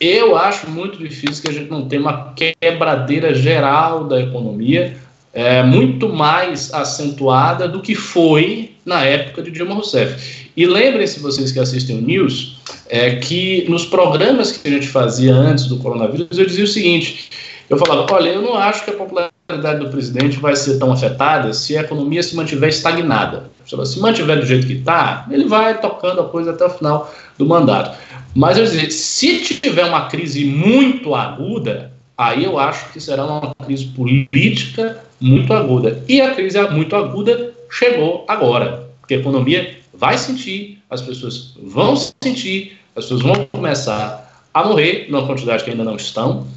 eu 0.00 0.36
acho 0.36 0.70
muito 0.70 0.98
difícil 0.98 1.42
que 1.42 1.50
a 1.50 1.52
gente 1.52 1.70
não 1.70 1.86
tenha 1.86 2.00
uma 2.00 2.32
quebradeira 2.32 3.34
geral 3.34 4.04
da 4.04 4.20
economia, 4.20 4.96
é, 5.32 5.62
muito 5.62 6.08
mais 6.08 6.72
acentuada 6.72 7.68
do 7.68 7.80
que 7.82 7.94
foi 7.94 8.72
na 8.84 9.04
época 9.04 9.42
de 9.42 9.50
Dilma 9.50 9.74
Rousseff. 9.74 10.48
E 10.56 10.66
lembrem-se, 10.66 11.20
vocês 11.20 11.52
que 11.52 11.60
assistem 11.60 11.98
o 11.98 12.00
News, 12.00 12.60
é, 12.88 13.16
que 13.16 13.64
nos 13.68 13.84
programas 13.84 14.52
que 14.52 14.66
a 14.66 14.70
gente 14.70 14.88
fazia 14.88 15.34
antes 15.34 15.66
do 15.66 15.76
coronavírus, 15.76 16.36
eu 16.36 16.46
dizia 16.46 16.64
o 16.64 16.68
seguinte: 16.68 17.28
eu 17.70 17.78
falava, 17.78 18.04
olha, 18.12 18.30
eu 18.30 18.42
não 18.42 18.56
acho 18.56 18.84
que 18.84 18.90
a 18.90 18.94
popularidade 18.94 19.78
do 19.78 19.90
presidente 19.90 20.38
vai 20.38 20.56
ser 20.56 20.76
tão 20.80 20.90
afetada 20.90 21.52
se 21.52 21.78
a 21.78 21.82
economia 21.82 22.20
se 22.20 22.34
mantiver 22.34 22.68
estagnada. 22.68 23.48
Se 23.64 24.00
mantiver 24.00 24.40
do 24.40 24.44
jeito 24.44 24.66
que 24.66 24.72
está, 24.72 25.24
ele 25.30 25.44
vai 25.44 25.80
tocando 25.80 26.20
a 26.20 26.28
coisa 26.28 26.50
até 26.50 26.64
o 26.64 26.70
final 26.70 27.14
do 27.38 27.46
mandato. 27.46 27.96
Mas 28.34 28.58
eu 28.58 28.64
dizer, 28.64 28.90
se 28.90 29.38
tiver 29.38 29.84
uma 29.84 30.08
crise 30.08 30.44
muito 30.44 31.14
aguda, 31.14 31.92
aí 32.18 32.44
eu 32.44 32.58
acho 32.58 32.92
que 32.92 33.00
será 33.00 33.24
uma 33.24 33.54
crise 33.64 33.86
política 33.86 34.98
muito 35.20 35.52
aguda. 35.52 36.02
E 36.08 36.20
a 36.20 36.34
crise 36.34 36.60
muito 36.70 36.96
aguda 36.96 37.54
chegou 37.70 38.24
agora, 38.26 38.88
porque 39.00 39.14
a 39.14 39.18
economia 39.18 39.78
vai 39.94 40.18
sentir, 40.18 40.82
as 40.90 41.00
pessoas 41.00 41.54
vão 41.62 41.94
sentir, 41.96 42.76
as 42.96 43.04
pessoas 43.04 43.22
vão 43.22 43.46
começar 43.52 44.28
a 44.52 44.64
morrer, 44.64 45.06
numa 45.08 45.24
quantidade 45.24 45.62
que 45.62 45.70
ainda 45.70 45.84
não 45.84 45.94
estão, 45.94 46.48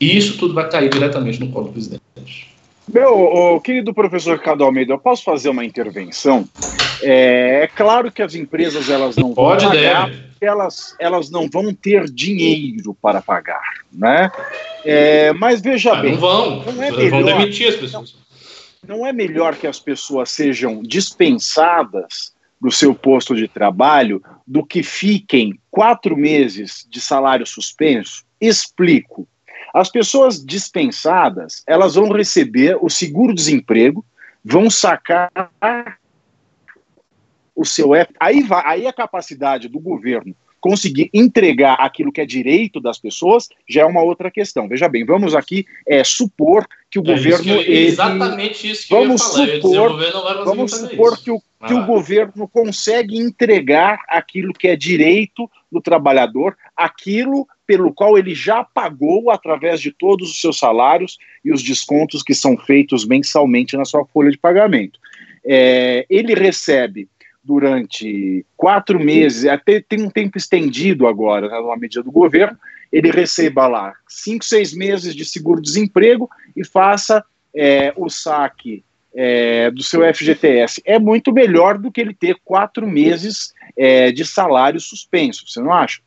e 0.00 0.16
isso 0.16 0.38
tudo 0.38 0.54
vai 0.54 0.68
cair 0.68 0.88
diretamente 0.88 1.40
no 1.40 1.50
colo 1.50 1.66
do 1.66 1.72
presidente. 1.72 2.48
Meu 2.92 3.60
querido 3.62 3.92
professor 3.92 4.38
Cado 4.38 4.64
Almeida, 4.64 4.94
eu 4.94 4.98
posso 4.98 5.22
fazer 5.22 5.50
uma 5.50 5.64
intervenção? 5.64 6.48
É, 7.02 7.64
é 7.64 7.66
claro 7.66 8.10
que 8.10 8.22
as 8.22 8.34
empresas 8.34 8.88
elas 8.88 9.14
não 9.16 9.34
Pode 9.34 9.64
vão 9.64 9.74
pagar, 9.74 10.10
elas, 10.40 10.96
elas 10.98 11.30
não 11.30 11.48
vão 11.48 11.72
ter 11.74 12.08
dinheiro 12.10 12.96
para 13.00 13.20
pagar, 13.20 13.82
né? 13.92 14.30
É, 14.84 15.32
mas 15.34 15.60
veja 15.60 15.92
ah, 15.92 16.00
bem, 16.00 16.12
não 16.12 16.20
vão, 16.20 16.64
não 16.64 16.82
é 16.82 16.90
melhor, 16.90 17.10
vão 17.10 17.24
demitir 17.24 17.68
as 17.68 17.76
pessoas. 17.76 18.16
Não, 18.86 18.98
não 18.98 19.06
é 19.06 19.12
melhor 19.12 19.54
que 19.56 19.66
as 19.66 19.78
pessoas 19.78 20.30
sejam 20.30 20.82
dispensadas 20.82 22.32
do 22.60 22.70
seu 22.70 22.94
posto 22.94 23.36
de 23.36 23.46
trabalho 23.46 24.22
do 24.46 24.64
que 24.64 24.82
fiquem 24.82 25.58
quatro 25.70 26.16
meses 26.16 26.86
de 26.88 27.00
salário 27.00 27.46
suspenso? 27.46 28.24
Explico. 28.40 29.28
As 29.78 29.88
pessoas 29.88 30.44
dispensadas, 30.44 31.62
elas 31.64 31.94
vão 31.94 32.10
receber 32.10 32.76
o 32.80 32.90
seguro-desemprego, 32.90 34.04
vão 34.44 34.68
sacar 34.68 35.30
o 37.54 37.64
seu 37.64 37.94
F. 37.94 38.12
Aí, 38.18 38.42
vai, 38.42 38.62
aí 38.66 38.86
a 38.88 38.92
capacidade 38.92 39.68
do 39.68 39.78
governo 39.78 40.34
conseguir 40.60 41.08
entregar 41.14 41.74
aquilo 41.74 42.10
que 42.10 42.20
é 42.20 42.26
direito 42.26 42.80
das 42.80 42.98
pessoas 42.98 43.48
já 43.68 43.82
é 43.82 43.84
uma 43.84 44.02
outra 44.02 44.32
questão. 44.32 44.66
Veja 44.66 44.88
bem, 44.88 45.04
vamos 45.04 45.32
aqui 45.32 45.64
é, 45.86 46.02
supor 46.02 46.66
que 46.90 46.98
o 46.98 47.02
é 47.02 47.14
governo. 47.14 47.44
Isso 47.44 47.64
que, 47.64 47.70
ele, 47.70 47.86
exatamente 47.86 48.70
isso 48.70 48.88
que 48.88 48.94
vamos 48.94 49.36
eu 49.36 49.46
ia 49.46 49.60
Supor, 49.60 50.44
vamos 50.44 50.72
supor 50.72 51.12
isso. 51.12 51.22
que, 51.22 51.30
o, 51.30 51.40
que 51.68 51.74
o 51.74 51.86
governo 51.86 52.48
consegue 52.48 53.16
entregar 53.16 54.00
aquilo 54.08 54.52
que 54.52 54.66
é 54.66 54.74
direito 54.74 55.48
do 55.70 55.80
trabalhador, 55.80 56.56
aquilo 56.76 57.46
pelo 57.68 57.92
qual 57.92 58.16
ele 58.16 58.34
já 58.34 58.64
pagou 58.64 59.30
através 59.30 59.78
de 59.78 59.92
todos 59.92 60.30
os 60.30 60.40
seus 60.40 60.58
salários 60.58 61.18
e 61.44 61.52
os 61.52 61.62
descontos 61.62 62.22
que 62.22 62.34
são 62.34 62.56
feitos 62.56 63.06
mensalmente 63.06 63.76
na 63.76 63.84
sua 63.84 64.06
folha 64.06 64.30
de 64.30 64.38
pagamento. 64.38 64.98
É, 65.44 66.06
ele 66.08 66.34
recebe 66.34 67.06
durante 67.44 68.44
quatro 68.56 68.98
meses, 68.98 69.44
até 69.44 69.82
tem 69.86 70.02
um 70.02 70.08
tempo 70.08 70.38
estendido 70.38 71.06
agora, 71.06 71.46
né, 71.46 71.58
numa 71.60 71.76
medida 71.76 72.02
do 72.02 72.10
governo, 72.10 72.56
ele 72.90 73.10
receba 73.10 73.68
lá 73.68 73.92
cinco, 74.08 74.46
seis 74.46 74.72
meses 74.72 75.14
de 75.14 75.26
seguro-desemprego 75.26 76.28
e 76.56 76.64
faça 76.64 77.22
é, 77.54 77.92
o 77.96 78.08
saque 78.08 78.82
é, 79.14 79.70
do 79.70 79.82
seu 79.82 80.02
FGTS. 80.14 80.80
É 80.86 80.98
muito 80.98 81.34
melhor 81.34 81.76
do 81.76 81.92
que 81.92 82.00
ele 82.00 82.14
ter 82.14 82.38
quatro 82.42 82.86
meses 82.86 83.52
é, 83.76 84.10
de 84.10 84.24
salário 84.24 84.80
suspenso, 84.80 85.46
você 85.46 85.60
não 85.60 85.72
acha? 85.72 86.00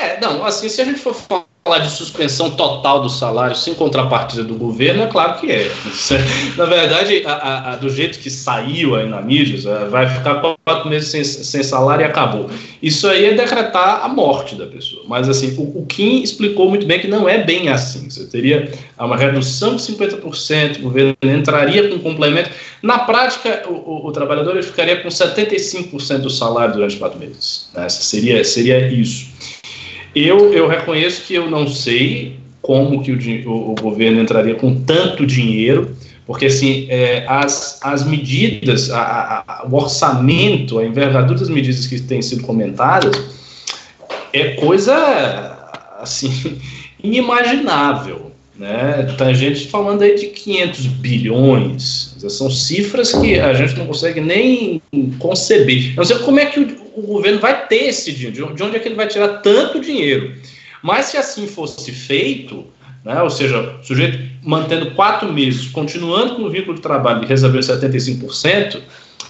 É, 0.00 0.20
não, 0.20 0.44
assim, 0.44 0.68
se 0.68 0.80
a 0.80 0.84
gente 0.84 1.00
for 1.00 1.14
falar 1.14 1.80
de 1.80 1.90
suspensão 1.90 2.52
total 2.52 3.02
do 3.02 3.10
salário 3.10 3.56
sem 3.56 3.74
contrapartida 3.74 4.44
do 4.44 4.54
governo, 4.54 5.02
é 5.02 5.06
claro 5.06 5.40
que 5.40 5.50
é. 5.50 5.70
Na 6.56 6.64
verdade, 6.64 7.24
a, 7.26 7.72
a, 7.72 7.76
do 7.76 7.90
jeito 7.90 8.20
que 8.20 8.30
saiu 8.30 8.94
aí 8.94 9.08
na 9.08 9.20
mídia, 9.20 9.68
é, 9.68 9.84
vai 9.86 10.08
ficar 10.08 10.36
quatro 10.64 10.88
meses 10.88 11.08
sem, 11.10 11.24
sem, 11.24 11.62
salário 11.64 12.02
e 12.02 12.06
acabou. 12.06 12.48
Isso 12.80 13.08
aí 13.08 13.26
é 13.26 13.34
decretar 13.34 14.04
a 14.04 14.08
morte 14.08 14.54
da 14.54 14.66
pessoa. 14.66 15.02
Mas, 15.08 15.28
assim, 15.28 15.54
o, 15.58 15.80
o 15.80 15.86
Kim 15.86 16.22
explicou 16.22 16.68
muito 16.68 16.86
bem 16.86 17.00
que 17.00 17.08
não 17.08 17.28
é 17.28 17.38
bem 17.42 17.68
assim. 17.68 18.08
Você 18.08 18.24
teria 18.26 18.72
uma 18.96 19.16
redução 19.16 19.74
de 19.74 19.82
50%, 19.82 20.78
o 20.78 20.82
governo 20.82 21.16
entraria 21.22 21.88
com 21.88 21.98
complemento. 21.98 22.50
Na 22.82 23.00
prática, 23.00 23.64
o, 23.68 23.72
o, 23.72 24.06
o 24.06 24.12
trabalhador 24.12 24.62
ficaria 24.62 25.02
com 25.02 25.08
75% 25.08 26.18
do 26.18 26.30
salário 26.30 26.74
durante 26.74 26.96
quatro 26.96 27.18
meses. 27.18 27.68
Né? 27.74 27.88
Seria, 27.88 28.44
seria 28.44 28.88
isso. 28.88 29.57
Eu, 30.26 30.52
eu 30.52 30.66
reconheço 30.66 31.22
que 31.22 31.34
eu 31.34 31.48
não 31.48 31.68
sei 31.68 32.36
como 32.60 33.02
que 33.02 33.12
o, 33.46 33.70
o, 33.70 33.74
governo 33.76 34.20
entraria 34.20 34.54
com 34.54 34.74
tanto 34.82 35.24
dinheiro, 35.24 35.96
porque 36.26 36.46
assim, 36.46 36.86
é, 36.90 37.24
as, 37.28 37.78
as 37.82 38.04
medidas, 38.04 38.90
a, 38.90 39.44
a, 39.46 39.66
o 39.66 39.76
orçamento, 39.76 40.78
a 40.78 40.84
envergadura 40.84 41.38
das 41.38 41.48
medidas 41.48 41.86
que 41.86 42.00
têm 42.00 42.20
sido 42.20 42.42
comentadas 42.42 43.16
é 44.32 44.48
coisa 44.54 45.56
assim 46.00 46.58
inimaginável. 47.02 48.32
Né? 48.56 49.14
Tem 49.16 49.32
gente 49.36 49.68
falando 49.68 50.02
aí 50.02 50.16
de 50.16 50.26
500 50.26 50.86
bilhões, 50.86 52.16
são 52.28 52.50
cifras 52.50 53.12
que 53.12 53.38
a 53.38 53.54
gente 53.54 53.78
não 53.78 53.86
consegue 53.86 54.20
nem 54.20 54.82
conceber. 55.20 55.94
não 55.94 56.04
sei 56.04 56.18
como 56.18 56.40
é 56.40 56.46
que 56.46 56.58
o, 56.58 56.87
o 56.98 57.02
governo 57.02 57.38
vai 57.38 57.66
ter 57.66 57.86
esse 57.86 58.12
dinheiro, 58.12 58.54
de 58.54 58.62
onde 58.62 58.76
é 58.76 58.78
que 58.78 58.88
ele 58.88 58.94
vai 58.94 59.06
tirar 59.06 59.40
tanto 59.40 59.80
dinheiro. 59.80 60.34
Mas 60.82 61.06
se 61.06 61.16
assim 61.16 61.46
fosse 61.46 61.90
feito, 61.92 62.66
né, 63.04 63.22
ou 63.22 63.30
seja, 63.30 63.76
o 63.80 63.84
sujeito 63.84 64.18
mantendo 64.42 64.92
quatro 64.92 65.32
meses, 65.32 65.68
continuando 65.68 66.36
com 66.36 66.42
o 66.42 66.50
vínculo 66.50 66.74
de 66.74 66.80
trabalho 66.80 67.24
e 67.24 67.26
recebendo 67.26 67.62
75%, 67.62 68.80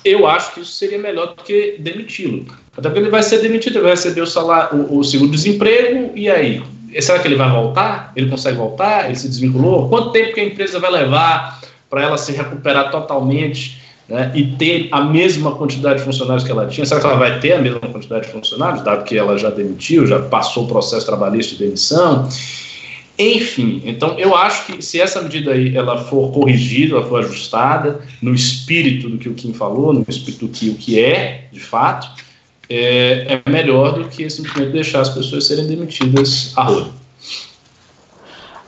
eu 0.04 0.26
acho 0.26 0.54
que 0.54 0.60
isso 0.60 0.72
seria 0.72 0.98
melhor 0.98 1.34
do 1.34 1.42
que 1.42 1.76
demiti-lo. 1.78 2.46
Até 2.76 2.88
porque 2.88 3.00
ele 3.00 3.10
vai 3.10 3.22
ser 3.22 3.38
demitido, 3.40 3.76
ele 3.76 3.82
vai 3.82 3.90
receber 3.92 4.20
o 4.20 4.26
salário, 4.26 4.78
o, 4.78 4.98
o 4.98 5.04
seguro-desemprego, 5.04 6.12
e 6.14 6.30
aí? 6.30 6.62
Será 7.00 7.18
que 7.18 7.28
ele 7.28 7.36
vai 7.36 7.50
voltar? 7.50 8.12
Ele 8.16 8.30
consegue 8.30 8.56
voltar? 8.56 9.06
Ele 9.06 9.16
se 9.16 9.28
desvinculou? 9.28 9.88
Quanto 9.88 10.12
tempo 10.12 10.32
que 10.32 10.40
a 10.40 10.44
empresa 10.44 10.78
vai 10.78 10.90
levar 10.90 11.60
para 11.90 12.02
ela 12.02 12.16
se 12.16 12.32
recuperar 12.32 12.90
totalmente? 12.90 13.82
Né, 14.08 14.32
e 14.34 14.46
ter 14.56 14.88
a 14.90 15.02
mesma 15.02 15.52
quantidade 15.54 15.98
de 15.98 16.04
funcionários 16.04 16.44
que 16.44 16.50
ela 16.50 16.66
tinha, 16.66 16.86
será 16.86 17.00
que 17.00 17.06
ela 17.06 17.16
vai 17.16 17.38
ter 17.40 17.52
a 17.52 17.60
mesma 17.60 17.80
quantidade 17.80 18.26
de 18.26 18.32
funcionários, 18.32 18.82
dado 18.82 19.04
que 19.04 19.18
ela 19.18 19.36
já 19.36 19.50
demitiu, 19.50 20.06
já 20.06 20.20
passou 20.20 20.64
o 20.64 20.68
processo 20.68 21.04
trabalhista 21.04 21.54
de 21.56 21.64
demissão? 21.64 22.28
Enfim, 23.18 23.82
então 23.84 24.16
eu 24.16 24.34
acho 24.36 24.66
que 24.66 24.80
se 24.80 25.00
essa 25.00 25.20
medida 25.20 25.50
aí 25.50 25.76
ela 25.76 26.04
for 26.04 26.30
corrigida, 26.32 26.94
ela 26.94 27.06
for 27.06 27.18
ajustada 27.24 28.00
no 28.22 28.32
espírito 28.32 29.10
do 29.10 29.18
que 29.18 29.28
o 29.28 29.34
Kim 29.34 29.52
falou, 29.52 29.92
no 29.92 30.04
espírito 30.08 30.46
do 30.46 30.52
que 30.52 30.70
o 30.70 30.74
que 30.76 31.00
é, 31.00 31.48
de 31.52 31.58
fato, 31.58 32.08
é, 32.70 33.40
é 33.44 33.50
melhor 33.50 33.98
do 33.98 34.08
que 34.08 34.30
simplesmente 34.30 34.72
deixar 34.72 35.00
as 35.00 35.08
pessoas 35.08 35.46
serem 35.48 35.66
demitidas 35.66 36.52
a 36.56 36.62
roda. 36.62 36.97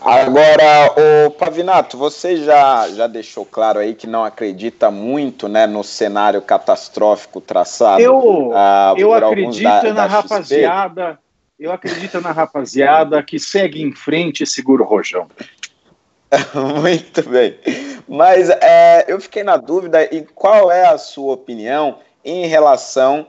Agora, 0.00 0.94
o 1.26 1.30
Pavinato, 1.30 1.98
você 1.98 2.38
já, 2.38 2.88
já 2.88 3.06
deixou 3.06 3.44
claro 3.44 3.78
aí 3.78 3.94
que 3.94 4.06
não 4.06 4.24
acredita 4.24 4.90
muito 4.90 5.46
né, 5.46 5.66
no 5.66 5.84
cenário 5.84 6.40
catastrófico 6.40 7.40
traçado. 7.40 8.00
Eu, 8.00 8.50
ah, 8.54 8.94
eu 8.96 9.12
acredito 9.12 9.62
da, 9.62 9.82
na 9.82 9.92
da 9.92 10.06
rapaziada, 10.06 11.18
eu 11.58 11.70
acredito 11.70 12.20
na 12.20 12.32
rapaziada 12.32 13.22
que 13.22 13.38
segue 13.38 13.82
em 13.82 13.92
frente 13.92 14.42
e 14.42 14.46
segura 14.46 14.82
o 14.82 14.86
rojão. 14.86 15.28
muito 16.80 17.28
bem. 17.28 17.58
Mas 18.08 18.48
é, 18.48 19.04
eu 19.06 19.20
fiquei 19.20 19.42
na 19.42 19.56
dúvida, 19.56 20.02
e 20.02 20.22
qual 20.34 20.70
é 20.70 20.88
a 20.88 20.96
sua 20.96 21.34
opinião 21.34 21.98
em 22.24 22.46
relação 22.46 23.26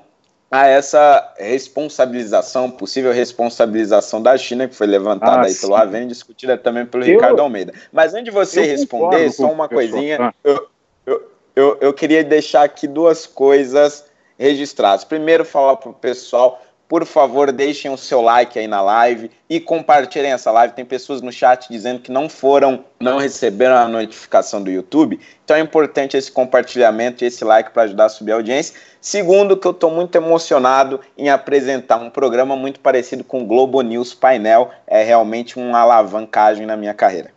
a 0.52 0.68
essa 0.68 1.34
responsabilização, 1.38 2.70
possível 2.70 3.14
responsabilização 3.14 4.22
da 4.22 4.38
China, 4.38 4.68
que 4.68 4.76
foi 4.76 4.86
levantada 4.86 5.44
ah, 5.44 5.46
aí 5.46 5.56
pelo 5.56 5.74
Ravena 5.74 6.04
e 6.04 6.10
discutida 6.10 6.58
também 6.58 6.86
pelo 6.86 7.06
eu, 7.06 7.14
Ricardo 7.14 7.42
Almeida. 7.42 7.74
Mas 7.90 8.14
antes 8.14 8.26
de 8.26 8.32
você 8.32 8.64
responder, 8.64 9.32
só 9.32 9.50
uma 9.50 9.70
coisinha, 9.70 10.18
ah. 10.20 10.34
eu, 10.44 10.68
eu, 11.06 11.32
eu, 11.56 11.78
eu 11.80 11.94
queria 11.94 12.22
deixar 12.22 12.64
aqui 12.64 12.86
duas 12.86 13.26
coisas 13.26 14.04
registradas. 14.38 15.06
Primeiro, 15.06 15.46
falar 15.46 15.78
para 15.78 15.90
o 15.90 15.94
pessoal 15.94 16.62
por 16.92 17.06
favor, 17.06 17.54
deixem 17.54 17.90
o 17.90 17.96
seu 17.96 18.20
like 18.20 18.60
aí 18.60 18.68
na 18.68 18.82
live 18.82 19.32
e 19.50 19.62
compartilhem 19.62 20.34
essa 20.34 20.52
live. 20.52 20.74
Tem 20.74 20.84
pessoas 20.84 21.22
no 21.22 21.32
chat 21.32 21.70
dizendo 21.70 22.02
que 22.02 22.12
não 22.12 22.28
foram, 22.28 22.84
não 23.00 23.18
receberam 23.18 23.78
a 23.78 23.88
notificação 23.88 24.62
do 24.62 24.70
YouTube. 24.70 25.18
Então 25.46 25.56
é 25.56 25.62
importante 25.62 26.18
esse 26.18 26.30
compartilhamento 26.30 27.24
e 27.24 27.28
esse 27.28 27.46
like 27.46 27.72
para 27.72 27.84
ajudar 27.84 28.08
a 28.08 28.10
subir 28.10 28.34
a 28.34 28.36
audiência. 28.36 28.78
Segundo, 29.00 29.56
que 29.56 29.66
eu 29.66 29.72
estou 29.72 29.90
muito 29.90 30.14
emocionado 30.18 31.00
em 31.18 31.30
apresentar 31.30 31.96
um 31.96 32.10
programa 32.10 32.58
muito 32.58 32.82
parecido 32.82 33.24
com 33.24 33.44
o 33.44 33.46
Globo 33.46 33.82
News 33.82 34.14
Painel. 34.14 34.70
É 34.86 35.02
realmente 35.02 35.58
uma 35.58 35.80
alavancagem 35.80 36.66
na 36.66 36.76
minha 36.76 36.94
carreira. 36.94 37.32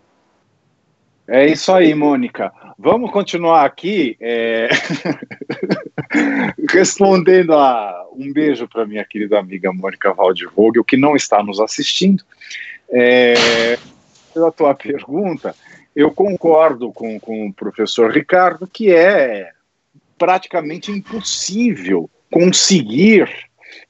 É 1.29 1.47
isso 1.47 1.73
aí, 1.73 1.95
Mônica. 1.95 2.53
Vamos 2.77 3.13
continuar 3.13 3.65
aqui 3.65 4.17
é... 4.21 4.69
respondendo 6.71 7.55
a 7.55 8.07
um 8.13 8.33
beijo 8.33 8.69
para 8.69 8.87
minha 8.87 9.05
querida 9.05 9.39
amiga 9.39 9.73
Mônica 9.73 10.13
Waldvogel, 10.13 10.85
que 10.85 10.97
não 10.97 11.17
está 11.17 11.43
nos 11.43 11.61
assistindo. 11.61 12.23
É... 12.91 13.79
Pela 14.33 14.51
tua 14.51 14.75
pergunta, 14.75 15.55
eu 15.95 16.11
concordo 16.11 16.93
com, 16.93 17.21
com 17.21 17.47
o 17.47 17.53
professor 17.53 18.11
Ricardo 18.11 18.67
que 18.67 18.93
é 18.93 19.51
praticamente 20.19 20.91
impossível 20.91 22.11
conseguir 22.31 23.29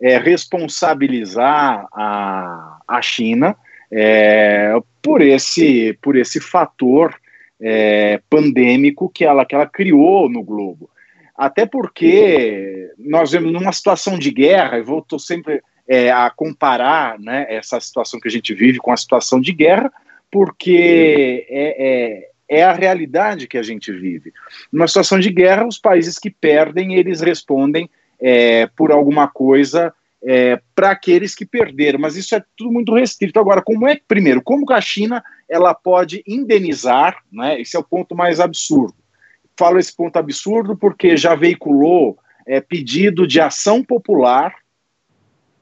é, 0.00 0.18
responsabilizar 0.18 1.86
a, 1.92 2.78
a 2.86 3.00
China 3.00 3.56
é, 3.90 4.74
por 5.00 5.22
esse 5.22 5.96
por 6.02 6.16
esse 6.16 6.40
fator 6.40 7.14
é, 7.60 8.20
pandêmico 8.28 9.08
que 9.08 9.24
ela, 9.24 9.44
que 9.46 9.54
ela 9.54 9.66
criou 9.66 10.28
no 10.28 10.42
globo. 10.42 10.90
Até 11.36 11.66
porque 11.66 12.90
nós 12.98 13.32
vemos 13.32 13.52
numa 13.52 13.72
situação 13.72 14.18
de 14.18 14.30
guerra, 14.30 14.78
e 14.78 14.82
voltou 14.82 15.18
sempre 15.18 15.62
é, 15.88 16.10
a 16.10 16.30
comparar 16.30 17.18
né, 17.18 17.46
essa 17.48 17.78
situação 17.80 18.20
que 18.20 18.28
a 18.28 18.30
gente 18.30 18.54
vive 18.54 18.78
com 18.78 18.92
a 18.92 18.96
situação 18.96 19.40
de 19.40 19.52
guerra, 19.52 19.92
porque 20.30 21.46
é, 21.48 22.28
é, 22.48 22.58
é 22.60 22.62
a 22.64 22.72
realidade 22.72 23.46
que 23.46 23.58
a 23.58 23.62
gente 23.62 23.92
vive. 23.92 24.32
Numa 24.72 24.88
situação 24.88 25.18
de 25.18 25.30
guerra, 25.30 25.66
os 25.66 25.78
países 25.78 26.18
que 26.18 26.30
perdem, 26.30 26.94
eles 26.94 27.20
respondem 27.20 27.90
é, 28.20 28.66
por 28.76 28.92
alguma 28.92 29.28
coisa 29.28 29.92
é, 30.24 30.58
para 30.74 30.90
aqueles 30.90 31.34
que 31.34 31.44
perderam, 31.44 31.98
mas 31.98 32.16
isso 32.16 32.34
é 32.34 32.42
tudo 32.56 32.72
muito 32.72 32.94
restrito. 32.94 33.38
Agora, 33.38 33.60
como 33.60 33.86
é, 33.86 34.00
primeiro, 34.08 34.40
como 34.40 34.64
que 34.64 34.72
a 34.72 34.80
China 34.80 35.22
ela 35.48 35.74
pode 35.74 36.22
indenizar, 36.26 37.18
né? 37.30 37.60
Esse 37.60 37.76
é 37.76 37.78
o 37.78 37.84
ponto 37.84 38.16
mais 38.16 38.40
absurdo. 38.40 38.94
Falo 39.56 39.78
esse 39.78 39.94
ponto 39.94 40.16
absurdo 40.16 40.76
porque 40.76 41.16
já 41.16 41.34
veiculou 41.34 42.18
é, 42.46 42.60
pedido 42.60 43.26
de 43.26 43.40
ação 43.40 43.82
popular 43.82 44.54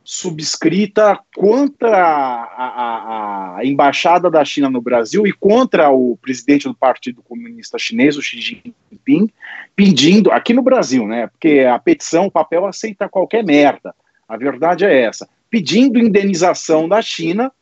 subscrita 0.04 1.18
contra 1.34 1.96
a, 1.96 2.42
a, 2.44 3.56
a, 3.58 3.64
embaixada 3.64 4.30
da 4.30 4.44
China 4.44 4.68
no 4.68 4.80
Brasil 4.80 5.26
e 5.26 5.32
contra 5.32 5.90
o 5.90 6.16
presidente 6.20 6.66
do 6.66 6.74
Partido 6.74 7.22
Comunista 7.22 7.78
Chinês, 7.78 8.16
o 8.16 8.22
Xi 8.22 8.40
Jinping, 8.40 9.30
pedindo, 9.76 10.32
aqui 10.32 10.52
no 10.52 10.62
Brasil, 10.62 11.06
né? 11.06 11.28
Porque 11.28 11.60
a 11.60 11.78
petição, 11.78 12.26
o 12.26 12.30
papel 12.30 12.66
aceita 12.66 13.08
qualquer 13.08 13.44
merda. 13.44 13.94
A 14.28 14.36
verdade 14.36 14.84
é 14.84 15.02
essa. 15.02 15.28
Pedindo 15.48 15.98
indenização 15.98 16.88
da 16.88 17.00
China 17.00 17.52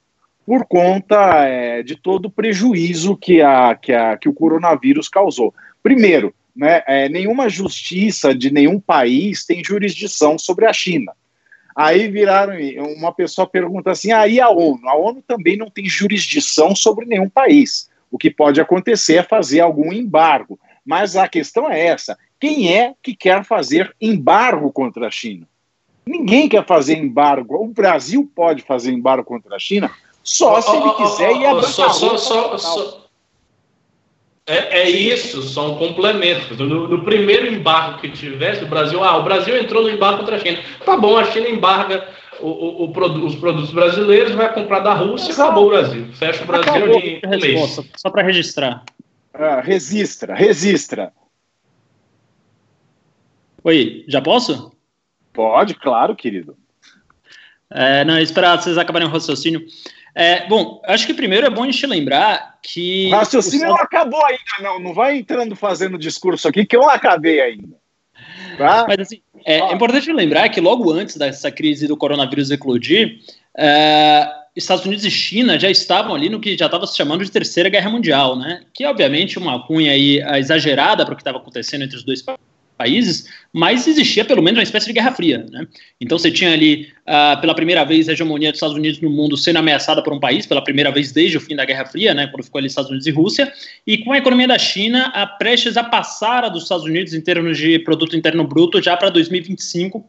por 0.46 0.64
conta 0.66 1.44
é, 1.44 1.82
de 1.82 1.96
todo 1.96 2.26
o 2.26 2.30
prejuízo 2.30 3.16
que, 3.16 3.42
a, 3.42 3.74
que, 3.74 3.92
a, 3.92 4.16
que 4.16 4.28
o 4.28 4.34
coronavírus 4.34 5.08
causou. 5.08 5.54
Primeiro, 5.82 6.34
né, 6.54 6.82
é, 6.86 7.08
nenhuma 7.08 7.48
justiça 7.48 8.34
de 8.34 8.52
nenhum 8.52 8.78
país 8.78 9.44
tem 9.44 9.64
jurisdição 9.64 10.38
sobre 10.38 10.66
a 10.66 10.72
China. 10.72 11.12
Aí 11.74 12.08
viraram, 12.08 12.54
uma 12.96 13.12
pessoa 13.12 13.46
pergunta 13.46 13.90
assim: 13.90 14.12
ah, 14.12 14.26
e 14.26 14.40
a 14.40 14.50
ONU? 14.50 14.88
A 14.88 14.96
ONU 14.96 15.22
também 15.26 15.56
não 15.56 15.70
tem 15.70 15.86
jurisdição 15.86 16.74
sobre 16.74 17.06
nenhum 17.06 17.28
país. 17.28 17.88
O 18.10 18.18
que 18.18 18.30
pode 18.30 18.60
acontecer 18.60 19.16
é 19.16 19.22
fazer 19.22 19.60
algum 19.60 19.92
embargo. 19.92 20.58
Mas 20.84 21.16
a 21.16 21.28
questão 21.28 21.70
é 21.70 21.86
essa: 21.86 22.18
quem 22.38 22.76
é 22.76 22.94
que 23.02 23.14
quer 23.14 23.44
fazer 23.44 23.94
embargo 24.00 24.72
contra 24.72 25.06
a 25.06 25.10
China? 25.10 25.48
Ninguém 26.04 26.48
quer 26.48 26.66
fazer 26.66 26.98
embargo. 26.98 27.56
O 27.56 27.68
Brasil 27.68 28.30
pode 28.34 28.62
fazer 28.62 28.90
embargo 28.90 29.24
contra 29.24 29.56
a 29.56 29.58
China 29.58 29.90
só 30.22 30.60
se 30.60 30.76
ele 30.76 30.90
quiser 30.94 31.36
e 31.36 31.46
abrir 31.46 31.66
só, 31.66 31.88
só, 31.90 32.18
só, 32.18 32.99
é, 34.46 34.80
é, 34.80 34.90
isso, 34.90 35.42
só 35.42 35.72
um 35.72 35.78
complemento. 35.78 36.54
No, 36.56 36.88
no, 36.88 37.04
primeiro 37.04 37.46
embargo 37.46 38.00
que 38.00 38.10
tivesse, 38.10 38.64
o 38.64 38.68
Brasil, 38.68 39.02
ah, 39.04 39.16
o 39.18 39.22
Brasil 39.22 39.56
entrou 39.56 39.82
no 39.82 39.90
embargo 39.90 40.18
contra 40.18 40.36
a 40.36 40.38
China. 40.38 40.58
Tá 40.84 40.96
bom, 40.96 41.16
a 41.16 41.24
China 41.24 41.48
embarga 41.48 42.08
o, 42.40 42.48
o, 42.48 42.86
o, 42.86 43.26
os 43.26 43.36
produtos 43.36 43.70
brasileiros, 43.70 44.32
vai 44.32 44.52
comprar 44.52 44.80
da 44.80 44.94
Rússia, 44.94 45.32
acabou 45.32 45.66
o 45.66 45.70
Brasil. 45.70 46.12
Fecha 46.14 46.42
o 46.42 46.46
Brasil 46.46 46.72
acabou. 46.72 47.00
de 47.00 47.20
um 47.24 47.30
mês. 47.30 47.80
Só 47.96 48.10
para 48.10 48.22
registrar. 48.22 48.82
Ah, 49.32 49.60
registra, 49.60 50.34
registra. 50.34 51.12
Oi, 53.62 54.04
já 54.08 54.20
posso? 54.20 54.72
Pode, 55.32 55.74
claro, 55.74 56.16
querido. 56.16 56.56
É, 57.70 58.04
não, 58.04 58.18
esperar 58.18 58.60
vocês 58.60 58.76
acabarem 58.76 59.06
o 59.06 59.10
raciocínio. 59.10 59.64
É, 60.14 60.46
bom, 60.48 60.80
acho 60.84 61.06
que 61.06 61.14
primeiro 61.14 61.46
é 61.46 61.50
bom 61.50 61.62
a 61.62 61.70
gente 61.70 61.86
lembrar 61.86 62.58
que. 62.62 63.08
O 63.08 63.16
raciocínio 63.16 63.68
não 63.68 63.76
acabou 63.76 64.24
ainda, 64.24 64.40
não. 64.60 64.78
Não 64.80 64.94
vai 64.94 65.16
entrando 65.16 65.54
fazendo 65.54 65.98
discurso 65.98 66.48
aqui, 66.48 66.64
que 66.64 66.76
eu 66.76 66.80
não 66.80 66.90
acabei 66.90 67.40
ainda. 67.40 67.76
Tá? 68.58 68.84
Mas 68.86 69.00
assim, 69.00 69.22
é, 69.44 69.58
é, 69.58 69.72
importante 69.72 70.12
lembrar 70.12 70.48
que 70.48 70.60
logo 70.60 70.92
antes 70.92 71.16
dessa 71.16 71.50
crise 71.50 71.86
do 71.86 71.96
coronavírus 71.96 72.50
eclodir, 72.50 73.20
é, 73.56 74.28
Estados 74.54 74.84
Unidos 74.84 75.04
e 75.04 75.10
China 75.10 75.58
já 75.58 75.70
estavam 75.70 76.14
ali 76.14 76.28
no 76.28 76.40
que 76.40 76.56
já 76.56 76.66
estava 76.66 76.86
se 76.86 76.96
chamando 76.96 77.24
de 77.24 77.30
Terceira 77.30 77.68
Guerra 77.68 77.90
Mundial, 77.90 78.36
né? 78.36 78.62
Que 78.74 78.84
é 78.84 78.90
obviamente 78.90 79.38
uma 79.38 79.64
cunha 79.66 79.92
aí 79.92 80.20
exagerada 80.38 81.04
para 81.04 81.12
o 81.12 81.16
que 81.16 81.22
estava 81.22 81.38
acontecendo 81.38 81.84
entre 81.84 81.96
os 81.96 82.04
dois 82.04 82.20
países, 82.20 82.44
mas 83.52 83.86
existia 83.88 84.24
pelo 84.24 84.42
menos 84.42 84.58
uma 84.58 84.62
espécie 84.62 84.86
de 84.86 84.92
Guerra 84.92 85.12
Fria. 85.12 85.44
Né? 85.50 85.66
Então 86.00 86.18
você 86.18 86.30
tinha 86.30 86.52
ali, 86.52 86.88
uh, 87.06 87.40
pela 87.40 87.54
primeira 87.54 87.84
vez, 87.84 88.08
a 88.08 88.12
hegemonia 88.12 88.50
dos 88.50 88.58
Estados 88.58 88.76
Unidos 88.76 89.00
no 89.00 89.10
mundo 89.10 89.36
sendo 89.36 89.58
ameaçada 89.58 90.02
por 90.02 90.12
um 90.12 90.20
país, 90.20 90.46
pela 90.46 90.62
primeira 90.62 90.90
vez 90.90 91.12
desde 91.12 91.36
o 91.36 91.40
fim 91.40 91.56
da 91.56 91.64
Guerra 91.64 91.84
Fria, 91.86 92.14
né, 92.14 92.28
quando 92.28 92.44
ficou 92.44 92.58
ali 92.58 92.68
Estados 92.68 92.90
Unidos 92.90 93.06
e 93.06 93.10
Rússia, 93.10 93.52
e 93.86 93.98
com 93.98 94.12
a 94.12 94.18
economia 94.18 94.46
da 94.46 94.58
China 94.58 95.06
a 95.14 95.26
prestes 95.26 95.76
a 95.76 95.84
passar 95.84 96.44
a 96.44 96.48
dos 96.48 96.62
Estados 96.62 96.84
Unidos 96.84 97.12
em 97.12 97.20
termos 97.20 97.58
de 97.58 97.78
produto 97.80 98.16
interno 98.16 98.44
bruto 98.44 98.80
já 98.80 98.96
para 98.96 99.08
2025, 99.10 99.98
uh, 99.98 100.04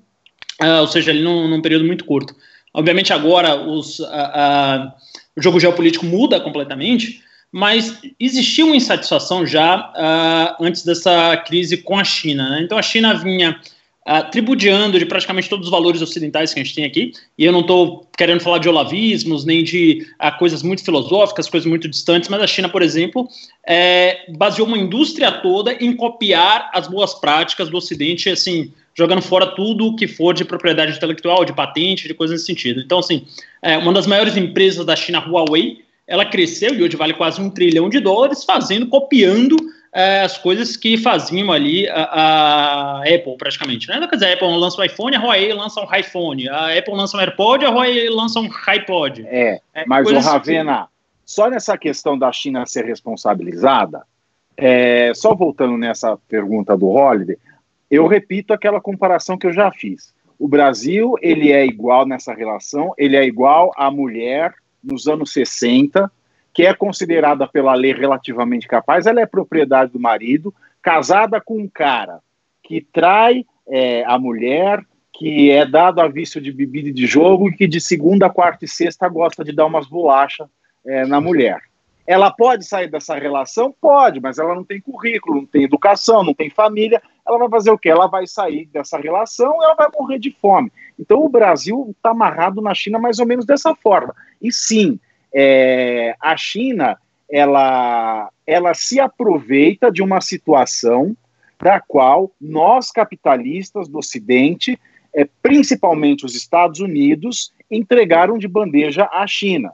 ou 0.82 0.88
seja, 0.88 1.12
ali 1.12 1.22
num, 1.22 1.48
num, 1.48 1.62
período 1.62 1.86
muito 1.86 2.06
curto. 2.06 2.36
Obviamente 2.74 3.12
agora 3.12 3.56
os, 3.56 4.00
uh, 4.00 4.92
o 5.36 5.42
jogo 5.42 5.60
geopolítico 5.60 6.06
muda 6.06 6.40
completamente, 6.40 7.22
mas 7.52 8.00
existia 8.20 8.66
uma 8.66 8.76
insatisfação 8.76 9.46
já 9.46 9.92
uh, 9.92 10.64
antes 10.64 10.86
dessa 10.86 11.36
crise 11.38 11.78
com 11.78 11.98
a 11.98 12.04
China. 12.04 12.50
Né? 12.50 12.62
Então 12.64 12.78
a 12.78 12.82
China 12.82 13.14
vinha 13.14 13.60
uh, 14.08 14.32
tribudiando 14.32 14.98
de 14.98 15.06
praticamente 15.06 15.50
todos 15.50 15.68
os 15.68 15.72
valores 15.72 16.02
ocidentais 16.02 16.54
que 16.54 16.60
a 16.60 16.64
gente 16.64 16.76
tem 16.76 16.86
aqui, 16.86 17.12
e 17.38 17.44
eu 17.44 17.52
não 17.52 17.60
estou 17.60 18.08
querendo 18.18 18.40
falar 18.40 18.60
de 18.60 18.70
olavismos, 18.70 19.44
nem 19.44 19.64
de 19.64 20.08
uh, 20.24 20.38
coisas 20.40 20.64
muito 20.64 20.84
filosóficas, 20.84 21.50
coisas 21.50 21.68
muito 21.68 21.90
distantes, 21.90 22.30
mas 22.30 22.42
a 22.42 22.48
China, 22.48 22.70
por 22.70 22.82
exemplo, 22.82 23.28
é, 23.68 24.32
baseou 24.38 24.68
uma 24.68 24.78
indústria 24.78 25.32
toda 25.32 25.74
em 25.74 25.94
copiar 25.94 26.70
as 26.74 26.88
boas 26.88 27.14
práticas 27.16 27.70
do 27.70 27.76
Ocidente, 27.76 28.30
assim, 28.30 28.72
jogando 28.96 29.22
fora 29.22 29.48
tudo 29.48 29.96
que 29.96 30.08
for 30.08 30.34
de 30.34 30.46
propriedade 30.46 30.96
intelectual, 30.96 31.44
de 31.44 31.54
patente, 31.54 32.08
de 32.08 32.14
coisas 32.14 32.36
nesse 32.36 32.46
sentido. 32.46 32.82
Então, 32.82 33.00
assim, 33.00 33.26
é, 33.62 33.78
uma 33.78 33.92
das 33.92 34.08
maiores 34.08 34.38
empresas 34.38 34.86
da 34.86 34.96
China, 34.96 35.20
Huawei, 35.20 35.82
ela 36.12 36.26
cresceu 36.26 36.76
e 36.76 36.84
hoje 36.84 36.98
vale 36.98 37.14
quase 37.14 37.42
um 37.42 37.50
trilhão 37.50 37.88
de 37.90 38.02
dólares, 38.02 38.44
fazendo, 38.44 38.86
copiando 38.88 39.56
é, 39.94 40.20
as 40.20 40.38
coisas 40.38 40.76
que 40.76 40.98
faziam 40.98 41.54
ali 41.54 41.88
a, 41.88 42.04
a, 42.04 43.00
Apple, 43.00 43.38
praticamente. 43.38 43.88
Né? 43.88 44.06
Quer 44.10 44.16
dizer, 44.16 44.26
a 44.26 44.34
Apple 44.34 44.58
lança 44.58 44.82
um 44.82 44.84
iPhone, 44.84 45.16
a 45.16 45.22
Huawei 45.22 45.54
lança 45.54 45.80
um 45.80 45.96
iPhone, 45.96 46.50
a 46.50 46.78
Apple 46.78 46.94
lança 46.94 47.16
um 47.16 47.22
AirPod, 47.22 47.64
a 47.64 47.70
Huawei 47.70 48.10
lança 48.10 48.42
um 48.42 48.50
iPod. 48.68 49.26
É, 49.26 49.62
é 49.74 49.86
mas 49.88 50.06
o 50.06 50.20
Ravena, 50.20 50.90
só 51.26 51.50
nessa 51.50 51.78
questão 51.78 52.20
da 52.20 52.30
China 52.34 52.66
ser 52.66 52.84
responsabilizada, 52.84 54.04
é, 54.58 55.14
só 55.16 55.34
voltando 55.34 55.78
nessa 55.78 56.18
pergunta 56.28 56.76
do 56.76 56.90
Holiday, 56.90 57.38
eu 57.90 58.06
repito 58.06 58.54
aquela 58.54 58.82
comparação 58.82 59.38
que 59.38 59.48
eu 59.48 59.54
já 59.54 59.72
fiz. 59.72 60.14
O 60.38 60.46
Brasil, 60.46 61.16
ele 61.22 61.54
é 61.54 61.66
igual 61.66 62.06
nessa 62.06 62.34
relação, 62.34 62.94
ele 62.98 63.16
é 63.16 63.24
igual 63.24 63.72
à 63.78 63.90
mulher 63.90 64.54
nos 64.84 65.08
anos 65.08 65.32
60, 65.32 66.12
que 66.54 66.66
é 66.66 66.74
considerada 66.74 67.48
pela 67.48 67.74
lei 67.74 67.94
relativamente 67.94 68.68
capaz, 68.68 69.06
ela 69.06 69.22
é 69.22 69.26
propriedade 69.26 69.92
do 69.92 70.00
marido, 70.00 70.54
casada 70.82 71.40
com 71.40 71.58
um 71.58 71.68
cara 71.68 72.20
que 72.64 72.82
trai 72.82 73.46
é, 73.68 74.04
a 74.06 74.18
mulher, 74.18 74.84
que 75.14 75.52
é 75.52 75.66
dado 75.66 76.02
a 76.02 76.08
vício 76.08 76.42
de 76.42 76.52
bebida 76.52 76.90
e 76.90 76.94
de 76.94 77.06
jogo 77.06 77.50
e 77.50 77.56
que 77.56 77.68
de 77.68 77.80
segunda, 77.80 78.30
quarta 78.30 78.66
e 78.66 78.68
sexta 78.68 79.08
gosta 79.08 79.44
de 79.44 79.52
dar 79.52 79.66
umas 79.66 79.88
bolachas 79.88 80.48
é, 80.86 81.06
na 81.06 81.22
mulher. 81.22 81.62
Ela 82.08 82.32
pode 82.32 82.66
sair 82.66 82.90
dessa 82.90 83.16
relação? 83.16 83.74
Pode, 83.80 84.20
mas 84.20 84.40
ela 84.40 84.56
não 84.56 84.64
tem 84.64 84.82
currículo, 84.82 85.36
não 85.36 85.46
tem 85.46 85.64
educação, 85.64 86.24
não 86.24 86.34
tem 86.34 86.50
família. 86.50 87.02
Ela 87.28 87.38
vai 87.38 87.50
fazer 87.50 87.72
o 87.72 87.78
quê? 87.78 87.90
Ela 87.90 88.08
vai 88.08 88.28
sair 88.28 88.66
dessa 88.68 88.98
relação 88.98 89.64
ela 89.64 89.76
vai 89.76 89.88
morrer 89.94 90.20
de 90.20 90.32
fome. 90.32 90.72
Então 91.00 91.24
o 91.24 91.30
Brasil 91.30 91.94
está 91.96 92.12
amarrado 92.12 92.62
na 92.62 92.74
China 92.74 93.00
mais 93.00 93.20
ou 93.20 93.26
menos 93.26 93.46
dessa 93.46 93.76
forma. 93.76 94.16
E 94.42 94.52
sim, 94.52 95.00
é, 95.34 96.16
a 96.20 96.36
China 96.36 96.98
ela, 97.30 98.30
ela 98.46 98.74
se 98.74 99.00
aproveita 99.00 99.92
de 99.92 100.02
uma 100.02 100.20
situação 100.20 101.16
da 101.58 101.80
qual 101.80 102.32
nós 102.42 102.92
capitalistas 102.92 103.88
do 103.88 104.00
Ocidente, 104.00 104.78
é, 105.14 105.28
principalmente 105.42 106.26
os 106.26 106.36
Estados 106.36 106.80
Unidos, 106.80 107.54
entregaram 107.70 108.38
de 108.38 108.48
bandeja 108.48 109.08
à 109.12 109.26
China. 109.28 109.72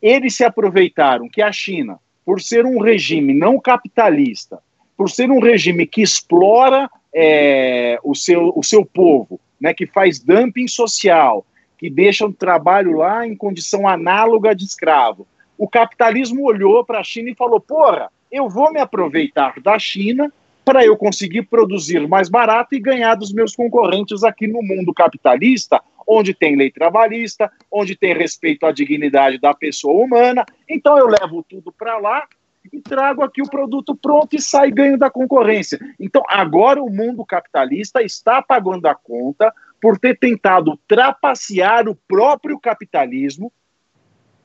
Eles 0.00 0.36
se 0.36 0.44
aproveitaram 0.44 1.28
que 1.28 1.42
a 1.42 1.50
China, 1.50 1.98
por 2.24 2.40
ser 2.40 2.64
um 2.64 2.78
regime 2.80 3.34
não 3.34 3.58
capitalista, 3.58 4.62
por 5.00 5.08
ser 5.08 5.30
um 5.30 5.40
regime 5.40 5.86
que 5.86 6.02
explora 6.02 6.86
é, 7.10 7.98
o, 8.04 8.14
seu, 8.14 8.52
o 8.54 8.62
seu 8.62 8.84
povo, 8.84 9.40
né, 9.58 9.72
que 9.72 9.86
faz 9.86 10.18
dumping 10.18 10.68
social, 10.68 11.46
que 11.78 11.88
deixa 11.88 12.26
o 12.26 12.32
trabalho 12.34 12.98
lá 12.98 13.26
em 13.26 13.34
condição 13.34 13.88
análoga 13.88 14.54
de 14.54 14.62
escravo. 14.62 15.26
O 15.56 15.66
capitalismo 15.66 16.46
olhou 16.46 16.84
para 16.84 17.00
a 17.00 17.02
China 17.02 17.30
e 17.30 17.34
falou: 17.34 17.58
porra, 17.58 18.10
eu 18.30 18.46
vou 18.46 18.70
me 18.70 18.78
aproveitar 18.78 19.58
da 19.62 19.78
China 19.78 20.30
para 20.66 20.84
eu 20.84 20.94
conseguir 20.98 21.44
produzir 21.44 22.06
mais 22.06 22.28
barato 22.28 22.74
e 22.74 22.78
ganhar 22.78 23.14
dos 23.14 23.32
meus 23.32 23.56
concorrentes 23.56 24.22
aqui 24.22 24.46
no 24.46 24.60
mundo 24.62 24.92
capitalista, 24.92 25.80
onde 26.06 26.34
tem 26.34 26.56
lei 26.56 26.70
trabalhista, 26.70 27.50
onde 27.72 27.96
tem 27.96 28.12
respeito 28.12 28.66
à 28.66 28.70
dignidade 28.70 29.38
da 29.38 29.54
pessoa 29.54 30.04
humana. 30.04 30.44
Então 30.68 30.98
eu 30.98 31.06
levo 31.06 31.42
tudo 31.42 31.72
para 31.72 31.96
lá 31.96 32.26
e 32.72 32.80
trago 32.80 33.22
aqui 33.22 33.42
o 33.42 33.48
produto 33.48 33.94
pronto 33.94 34.34
e 34.34 34.40
sai 34.40 34.70
ganho 34.70 34.98
da 34.98 35.10
concorrência. 35.10 35.78
Então 35.98 36.22
agora 36.28 36.82
o 36.82 36.90
mundo 36.90 37.24
capitalista 37.24 38.02
está 38.02 38.42
pagando 38.42 38.86
a 38.86 38.94
conta 38.94 39.52
por 39.80 39.98
ter 39.98 40.18
tentado 40.18 40.78
trapacear 40.86 41.88
o 41.88 41.94
próprio 41.94 42.58
capitalismo, 42.58 43.52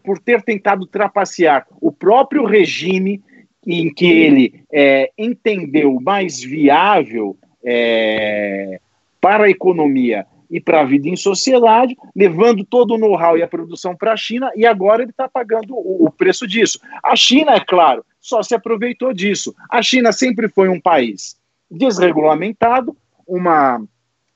por 0.03 0.20
ter 0.20 0.41
tentado 0.41 0.86
trapacear 0.86 1.68
o 1.82 1.91
próprio 1.91 2.45
regime 2.45 3.22
em 3.66 3.93
que 3.93 4.05
ele 4.05 4.63
é, 4.72 5.11
entendeu 5.18 5.99
mais 5.99 6.41
viável 6.41 7.36
é, 7.63 8.80
para 9.20 9.45
a 9.45 9.49
economia 9.49 10.26
e 10.50 10.60
para 10.60 10.82
a 10.82 10.86
vida 10.86 11.08
em 11.08 11.16
sociedade, 11.16 11.96
levando 12.16 12.64
todo 12.64 12.93
o 12.93 12.98
know-how 12.98 13.38
e 13.38 13.43
a 13.43 13.48
produção 13.48 13.96
para 13.96 14.14
a 14.14 14.18
China, 14.18 14.52
e 14.56 14.66
agora 14.66 15.04
ele 15.04 15.12
está 15.12 15.28
pagando 15.28 15.76
o, 15.76 16.06
o 16.06 16.12
preço 16.12 16.48
disso. 16.48 16.80
A 17.04 17.16
China, 17.16 17.54
é 17.54 17.60
claro, 17.60 18.06
só 18.20 18.41
se 18.41 18.56
aproveitou 18.56 19.14
disso. 19.14 19.54
A 19.70 19.82
China 19.82 20.12
sempre 20.12 20.48
foi 20.48 20.70
um 20.70 20.80
país 20.80 21.38
desregulamentado, 21.70 22.96
uma 23.28 23.82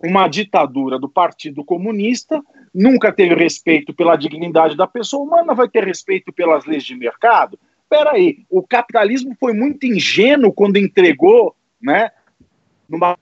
uma 0.02 0.28
ditadura 0.28 0.98
do 0.98 1.10
Partido 1.10 1.64
Comunista, 1.64 2.42
nunca 2.74 3.12
teve 3.12 3.36
respeito 3.36 3.94
pela 3.94 4.16
dignidade 4.16 4.78
da 4.78 4.88
pessoa 4.88 5.24
humana, 5.24 5.54
vai 5.54 5.68
ter 5.68 5.84
respeito 5.84 6.32
pelas 6.32 6.66
leis 6.66 6.86
de 6.86 6.96
mercado? 6.96 7.60
Espera 7.84 8.12
aí, 8.12 8.46
o 8.50 8.66
capitalismo 8.66 9.36
foi 9.40 9.52
muito 9.52 9.86
ingênuo 9.86 10.54
quando 10.54 10.78
entregou, 10.78 11.54
né, 11.82 12.12
numa 12.88 13.18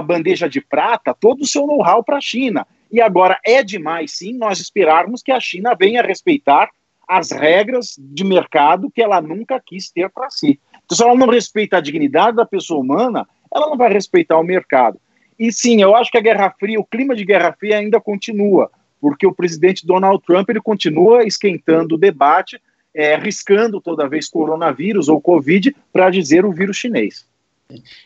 bandeja 0.00 0.48
de 0.48 0.60
prata, 0.60 1.14
todo 1.14 1.42
o 1.42 1.46
seu 1.46 1.66
know-how 1.66 2.04
para 2.04 2.18
a 2.18 2.20
China. 2.20 2.66
E 2.92 3.00
agora 3.00 3.38
é 3.44 3.62
demais, 3.62 4.16
sim, 4.16 4.32
nós 4.34 4.60
esperarmos 4.60 5.22
que 5.22 5.32
a 5.32 5.40
China 5.40 5.74
venha 5.78 6.02
respeitar 6.02 6.68
as 7.06 7.32
regras 7.32 7.96
de 7.98 8.22
mercado 8.22 8.90
que 8.90 9.02
ela 9.02 9.20
nunca 9.20 9.60
quis 9.64 9.90
ter 9.90 10.08
para 10.10 10.30
si. 10.30 10.60
Então, 10.84 10.96
se 10.96 11.02
ela 11.02 11.14
não 11.14 11.28
respeita 11.28 11.76
a 11.76 11.80
dignidade 11.80 12.36
da 12.36 12.46
pessoa 12.46 12.80
humana, 12.80 13.26
ela 13.52 13.68
não 13.68 13.76
vai 13.76 13.92
respeitar 13.92 14.38
o 14.38 14.44
mercado. 14.44 15.00
E 15.36 15.52
sim, 15.52 15.82
eu 15.82 15.96
acho 15.96 16.10
que 16.10 16.18
a 16.18 16.20
Guerra 16.20 16.54
Fria, 16.58 16.78
o 16.78 16.84
clima 16.84 17.16
de 17.16 17.24
Guerra 17.24 17.52
Fria 17.58 17.78
ainda 17.78 18.00
continua, 18.00 18.70
porque 19.00 19.26
o 19.26 19.34
presidente 19.34 19.86
Donald 19.86 20.22
Trump 20.24 20.48
ele 20.48 20.60
continua 20.60 21.24
esquentando 21.24 21.94
o 21.94 21.98
debate, 21.98 22.60
é, 22.94 23.14
arriscando 23.14 23.80
toda 23.80 24.08
vez 24.08 24.28
coronavírus 24.28 25.08
ou 25.08 25.20
Covid 25.20 25.74
para 25.92 26.10
dizer 26.10 26.44
o 26.44 26.52
vírus 26.52 26.76
chinês. 26.76 27.26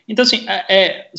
Então, 0.07 0.23
assim, 0.23 0.47
é, 0.47 0.65
é, 0.69 1.11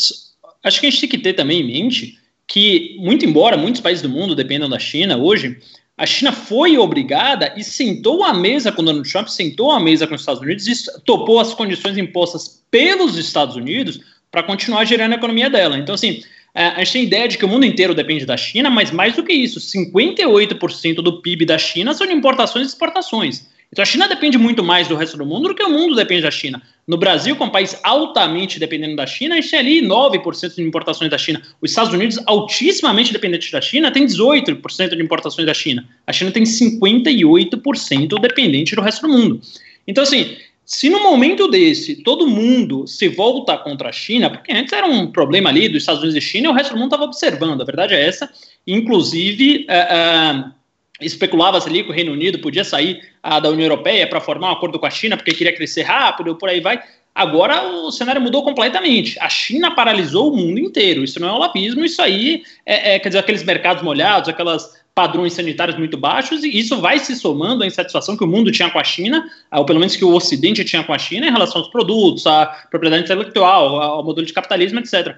acho 0.66 0.80
que 0.80 0.86
a 0.86 0.90
gente 0.90 1.00
tem 1.00 1.08
que 1.08 1.18
ter 1.18 1.32
também 1.32 1.60
em 1.60 1.66
mente 1.66 2.18
que, 2.46 2.96
muito 2.98 3.24
embora 3.24 3.56
muitos 3.56 3.80
países 3.80 4.02
do 4.02 4.08
mundo 4.08 4.34
dependam 4.34 4.68
da 4.68 4.78
China 4.78 5.16
hoje, 5.16 5.58
a 5.96 6.04
China 6.04 6.32
foi 6.32 6.76
obrigada 6.76 7.54
e 7.56 7.64
sentou 7.64 8.22
à 8.24 8.34
mesa 8.34 8.70
com 8.70 8.84
Donald 8.84 9.10
Trump, 9.10 9.28
sentou 9.28 9.70
à 9.70 9.80
mesa 9.80 10.06
com 10.06 10.14
os 10.14 10.20
Estados 10.20 10.42
Unidos 10.42 10.66
e 10.66 11.00
topou 11.04 11.40
as 11.40 11.54
condições 11.54 11.96
impostas 11.96 12.62
pelos 12.70 13.16
Estados 13.16 13.56
Unidos 13.56 14.00
para 14.30 14.42
continuar 14.42 14.84
gerando 14.84 15.12
a 15.12 15.16
economia 15.16 15.48
dela. 15.48 15.78
Então, 15.78 15.94
assim, 15.94 16.22
a 16.52 16.78
gente 16.82 16.92
tem 16.92 17.02
ideia 17.04 17.28
de 17.28 17.38
que 17.38 17.44
o 17.44 17.48
mundo 17.48 17.64
inteiro 17.64 17.94
depende 17.94 18.26
da 18.26 18.36
China, 18.36 18.68
mas 18.68 18.90
mais 18.90 19.14
do 19.14 19.22
que 19.22 19.32
isso, 19.32 19.60
58% 19.60 20.96
do 20.96 21.22
PIB 21.22 21.46
da 21.46 21.58
China 21.58 21.94
são 21.94 22.06
de 22.06 22.12
importações 22.12 22.66
e 22.66 22.68
exportações. 22.70 23.48
Então 23.72 23.82
a 23.82 23.86
China 23.86 24.08
depende 24.08 24.38
muito 24.38 24.62
mais 24.62 24.88
do 24.88 24.94
resto 24.94 25.16
do 25.16 25.26
mundo 25.26 25.48
do 25.48 25.54
que 25.54 25.62
o 25.62 25.70
mundo 25.70 25.94
depende 25.94 26.22
da 26.22 26.30
China. 26.30 26.62
No 26.86 26.96
Brasil, 26.96 27.34
como 27.34 27.50
um 27.50 27.52
país 27.52 27.78
altamente 27.82 28.60
dependendo 28.60 28.94
da 28.94 29.06
China, 29.06 29.34
a 29.34 29.40
gente 29.40 29.50
tem 29.50 29.58
ali 29.58 29.82
9% 29.82 30.54
de 30.54 30.62
importações 30.62 31.10
da 31.10 31.18
China. 31.18 31.42
Os 31.60 31.70
Estados 31.70 31.92
Unidos, 31.92 32.18
altissimamente 32.26 33.12
dependente 33.12 33.50
da 33.50 33.60
China, 33.60 33.90
tem 33.90 34.06
18% 34.06 34.96
de 34.96 35.02
importações 35.02 35.46
da 35.46 35.52
China. 35.52 35.84
A 36.06 36.12
China 36.12 36.30
tem 36.30 36.44
58% 36.44 38.20
dependente 38.20 38.76
do 38.76 38.82
resto 38.82 39.06
do 39.06 39.12
mundo. 39.12 39.40
Então, 39.86 40.04
assim, 40.04 40.36
se 40.64 40.90
no 40.90 41.00
momento 41.00 41.46
desse 41.46 41.94
todo 42.02 42.26
mundo 42.26 42.88
se 42.88 43.08
volta 43.08 43.56
contra 43.56 43.88
a 43.88 43.92
China, 43.92 44.28
porque 44.28 44.52
antes 44.52 44.72
era 44.72 44.84
um 44.84 45.06
problema 45.06 45.48
ali 45.48 45.68
dos 45.68 45.82
Estados 45.82 46.02
Unidos 46.02 46.16
e 46.16 46.26
China, 46.26 46.48
e 46.48 46.50
o 46.50 46.54
resto 46.54 46.72
do 46.72 46.76
mundo 46.76 46.88
estava 46.88 47.04
observando, 47.04 47.60
a 47.62 47.64
verdade 47.64 47.94
é 47.94 48.04
essa. 48.04 48.28
Inclusive, 48.66 49.64
uh, 49.68 50.48
uh, 50.48 50.52
especulava-se 51.00 51.68
ali 51.68 51.82
que 51.82 51.90
o 51.90 51.92
Reino 51.92 52.12
Unido 52.12 52.38
podia 52.38 52.64
sair 52.64 53.02
uh, 53.24 53.40
da 53.40 53.50
União 53.50 53.66
Europeia 53.66 54.06
para 54.06 54.20
formar 54.20 54.50
um 54.50 54.52
acordo 54.52 54.78
com 54.78 54.86
a 54.86 54.90
China, 54.90 55.16
porque 55.16 55.32
queria 55.32 55.54
crescer 55.54 55.82
rápido, 55.82 56.36
por 56.36 56.48
aí 56.48 56.60
vai. 56.60 56.80
Agora 57.14 57.66
o 57.66 57.90
cenário 57.90 58.20
mudou 58.20 58.42
completamente. 58.44 59.18
A 59.20 59.28
China 59.28 59.74
paralisou 59.74 60.32
o 60.32 60.36
mundo 60.36 60.58
inteiro. 60.58 61.02
Isso 61.02 61.18
não 61.18 61.28
é 61.28 61.32
olapismo, 61.32 61.84
isso 61.84 62.02
aí 62.02 62.42
é, 62.64 62.94
é 62.94 62.98
quer 62.98 63.08
dizer, 63.08 63.18
aqueles 63.20 63.42
mercados 63.42 63.82
molhados, 63.82 64.28
aquelas 64.28 64.70
padrões 64.94 65.34
sanitários 65.34 65.76
muito 65.76 65.98
baixos, 65.98 66.42
e 66.42 66.58
isso 66.58 66.80
vai 66.80 66.98
se 66.98 67.14
somando 67.14 67.62
à 67.62 67.66
insatisfação 67.66 68.16
que 68.16 68.24
o 68.24 68.26
mundo 68.26 68.50
tinha 68.50 68.70
com 68.70 68.78
a 68.78 68.84
China, 68.84 69.30
ou 69.52 69.64
pelo 69.66 69.78
menos 69.78 69.94
que 69.94 70.02
o 70.02 70.14
Ocidente 70.14 70.64
tinha 70.64 70.82
com 70.82 70.92
a 70.92 70.98
China, 70.98 71.26
em 71.26 71.30
relação 71.30 71.60
aos 71.60 71.70
produtos, 71.70 72.26
à 72.26 72.46
propriedade 72.70 73.04
intelectual, 73.04 73.78
ao 73.78 74.02
modelo 74.02 74.26
de 74.26 74.32
capitalismo, 74.32 74.78
etc. 74.78 75.14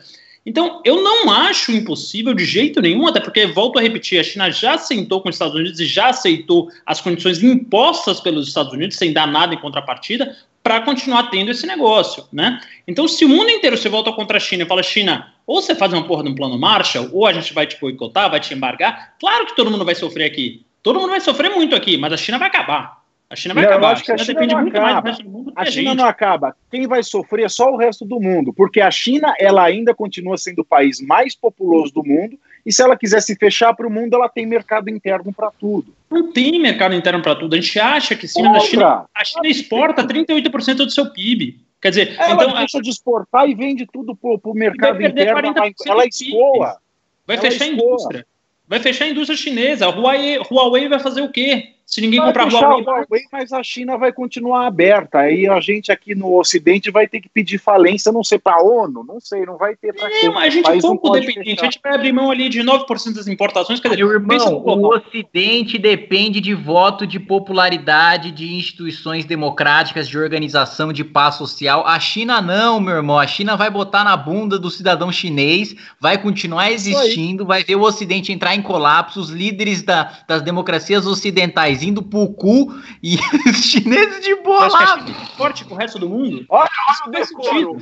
Então, 0.46 0.80
eu 0.84 1.02
não 1.02 1.30
acho 1.30 1.72
impossível 1.72 2.32
de 2.32 2.44
jeito 2.44 2.80
nenhum, 2.80 3.06
até 3.06 3.20
porque, 3.20 3.46
volto 3.46 3.78
a 3.78 3.82
repetir, 3.82 4.18
a 4.18 4.24
China 4.24 4.50
já 4.50 4.78
sentou 4.78 5.20
com 5.20 5.28
os 5.28 5.34
Estados 5.34 5.54
Unidos 5.54 5.78
e 5.78 5.86
já 5.86 6.08
aceitou 6.08 6.70
as 6.86 7.00
condições 7.00 7.42
impostas 7.42 8.20
pelos 8.20 8.48
Estados 8.48 8.72
Unidos, 8.72 8.96
sem 8.96 9.12
dar 9.12 9.26
nada 9.26 9.54
em 9.54 9.58
contrapartida, 9.58 10.36
para 10.62 10.80
continuar 10.80 11.24
tendo 11.30 11.50
esse 11.50 11.66
negócio, 11.66 12.24
né? 12.32 12.60
Então, 12.86 13.06
se 13.08 13.24
o 13.24 13.28
mundo 13.28 13.50
inteiro 13.50 13.76
se 13.76 13.88
volta 13.88 14.12
contra 14.12 14.36
a 14.36 14.40
China 14.40 14.64
e 14.64 14.66
fala, 14.66 14.82
China, 14.82 15.32
ou 15.46 15.62
você 15.62 15.74
faz 15.74 15.92
uma 15.92 16.04
porra 16.04 16.22
de 16.22 16.30
um 16.30 16.34
plano 16.34 16.58
Marshall, 16.58 17.08
ou 17.12 17.26
a 17.26 17.32
gente 17.32 17.54
vai 17.54 17.66
te 17.66 17.78
boicotar, 17.80 18.30
vai 18.30 18.40
te 18.40 18.52
embargar. 18.52 19.14
Claro 19.18 19.46
que 19.46 19.56
todo 19.56 19.70
mundo 19.70 19.84
vai 19.84 19.94
sofrer 19.94 20.24
aqui. 20.24 20.64
Todo 20.82 21.00
mundo 21.00 21.10
vai 21.10 21.20
sofrer 21.20 21.50
muito 21.50 21.74
aqui, 21.74 21.96
mas 21.96 22.12
a 22.12 22.16
China 22.16 22.38
vai 22.38 22.48
acabar. 22.48 22.97
A 23.30 23.36
China 23.36 23.54
vai 23.54 23.64
não, 23.64 23.70
acabar. 23.70 23.92
Acho 23.92 24.04
que 24.04 24.12
a 24.12 24.18
China, 24.18 24.40
a 24.40 24.44
China 24.44 24.62
não 24.62 24.68
acaba. 24.68 25.10
a, 25.54 25.62
a 25.62 25.64
China 25.66 25.94
não 25.94 26.04
acaba. 26.06 26.56
Quem 26.70 26.86
vai 26.86 27.02
sofrer 27.02 27.44
é 27.44 27.48
só 27.48 27.70
o 27.70 27.76
resto 27.76 28.04
do 28.06 28.18
mundo, 28.18 28.54
porque 28.54 28.80
a 28.80 28.90
China 28.90 29.34
ela 29.38 29.62
ainda 29.62 29.94
continua 29.94 30.38
sendo 30.38 30.60
o 30.60 30.64
país 30.64 31.00
mais 31.00 31.34
populoso 31.34 31.92
do 31.92 32.04
mundo. 32.04 32.38
E 32.64 32.72
se 32.72 32.82
ela 32.82 32.96
quiser 32.96 33.20
se 33.20 33.36
fechar 33.36 33.74
para 33.74 33.86
o 33.86 33.90
mundo, 33.90 34.14
ela 34.14 34.28
tem 34.28 34.46
mercado 34.46 34.88
interno 34.88 35.32
para 35.32 35.50
tudo. 35.50 35.94
Não 36.10 36.32
tem 36.32 36.58
mercado 36.58 36.94
interno 36.94 37.22
para 37.22 37.34
tudo. 37.34 37.54
A 37.54 37.60
gente 37.60 37.78
acha 37.78 38.14
que 38.16 38.26
sim, 38.26 38.46
a 38.46 38.60
China, 38.60 39.06
a 39.14 39.24
China 39.24 39.46
exporta 39.46 40.06
38% 40.06 40.76
do 40.76 40.90
seu 40.90 41.10
PIB. 41.10 41.60
Quer 41.80 41.90
dizer, 41.90 42.16
ela 42.18 42.44
então, 42.44 42.54
deixa 42.56 42.78
a... 42.78 42.82
de 42.82 42.90
exportar 42.90 43.48
e 43.48 43.54
vende 43.54 43.86
tudo 43.86 44.16
para 44.16 44.38
o 44.42 44.54
mercado 44.54 45.02
interno. 45.02 45.48
Ela, 45.48 45.72
ela 45.86 46.06
escoa. 46.06 46.78
Vai 47.26 47.36
ela 47.36 47.42
fechar 47.42 47.66
escoa. 47.66 47.66
a 47.66 47.72
indústria. 47.72 48.26
Vai 48.66 48.80
fechar 48.80 49.04
a 49.04 49.08
indústria 49.08 49.36
chinesa. 49.36 49.86
A 49.86 49.90
Huawei, 49.90 50.38
Huawei 50.50 50.88
vai 50.88 50.98
fazer 50.98 51.22
o 51.22 51.30
quê? 51.30 51.74
Se 51.88 52.02
ninguém 52.02 52.20
vai 52.20 52.34
comprar 52.34 52.52
Huawei, 52.52 52.84
Huawei, 52.84 53.22
mas 53.32 53.50
a 53.50 53.62
China 53.62 53.96
vai 53.96 54.12
continuar 54.12 54.66
aberta. 54.66 55.20
Aí 55.20 55.48
a 55.48 55.58
gente 55.58 55.90
aqui 55.90 56.14
no 56.14 56.38
Ocidente 56.38 56.90
vai 56.90 57.08
ter 57.08 57.18
que 57.18 57.30
pedir 57.30 57.56
falência, 57.56 58.12
não 58.12 58.22
sei 58.22 58.38
para 58.38 58.56
a 58.56 58.62
ONU, 58.62 59.02
não 59.02 59.18
sei, 59.18 59.46
não 59.46 59.56
vai 59.56 59.74
ter 59.74 59.94
para 59.94 60.06
é, 60.06 60.26
A 60.26 60.50
gente 60.50 60.70
é 60.70 60.78
pouco 60.82 61.08
dependente, 61.08 61.62
a 61.62 61.64
gente 61.64 61.80
vai 61.82 61.94
abrir 61.94 62.12
mão 62.12 62.30
ali 62.30 62.50
de 62.50 62.60
9% 62.60 63.14
das 63.14 63.26
importações. 63.26 63.80
Quer 63.80 63.88
dizer, 63.88 64.04
Meu 64.04 64.12
irmão, 64.12 64.62
o 64.66 64.94
Ocidente 64.94 65.78
depende 65.78 66.42
de 66.42 66.52
voto 66.52 67.06
de 67.06 67.18
popularidade 67.18 68.32
de 68.32 68.54
instituições 68.54 69.24
democráticas, 69.24 70.06
de 70.06 70.18
organização 70.18 70.92
de 70.92 71.02
paz 71.02 71.36
social. 71.36 71.86
A 71.86 71.98
China 71.98 72.42
não, 72.42 72.78
meu 72.78 72.96
irmão. 72.96 73.18
A 73.18 73.26
China 73.26 73.56
vai 73.56 73.70
botar 73.70 74.04
na 74.04 74.14
bunda 74.14 74.58
do 74.58 74.70
cidadão 74.70 75.10
chinês, 75.10 75.74
vai 75.98 76.18
continuar 76.18 76.70
existindo, 76.70 77.46
vai 77.46 77.64
ver 77.64 77.76
o 77.76 77.82
Ocidente 77.82 78.30
entrar 78.30 78.54
em 78.54 78.60
colapso, 78.60 79.18
os 79.18 79.30
líderes 79.30 79.82
da, 79.82 80.12
das 80.28 80.42
democracias 80.42 81.06
ocidentais 81.06 81.77
chineses 81.78 81.82
indo 81.82 82.02
pro 82.02 82.28
cu 82.28 82.74
e 83.02 83.16
os 83.48 83.56
chineses 83.64 84.24
de 84.24 84.34
boa 84.36 84.68
lá. 84.68 85.04
É 85.06 85.36
forte 85.36 85.64
com 85.64 85.74
o 85.74 85.78
resto 85.78 85.98
do 85.98 86.08
mundo? 86.08 86.44
Olha, 86.48 86.68
olha 86.88 87.06
o 87.06 87.10
decoro. 87.10 87.76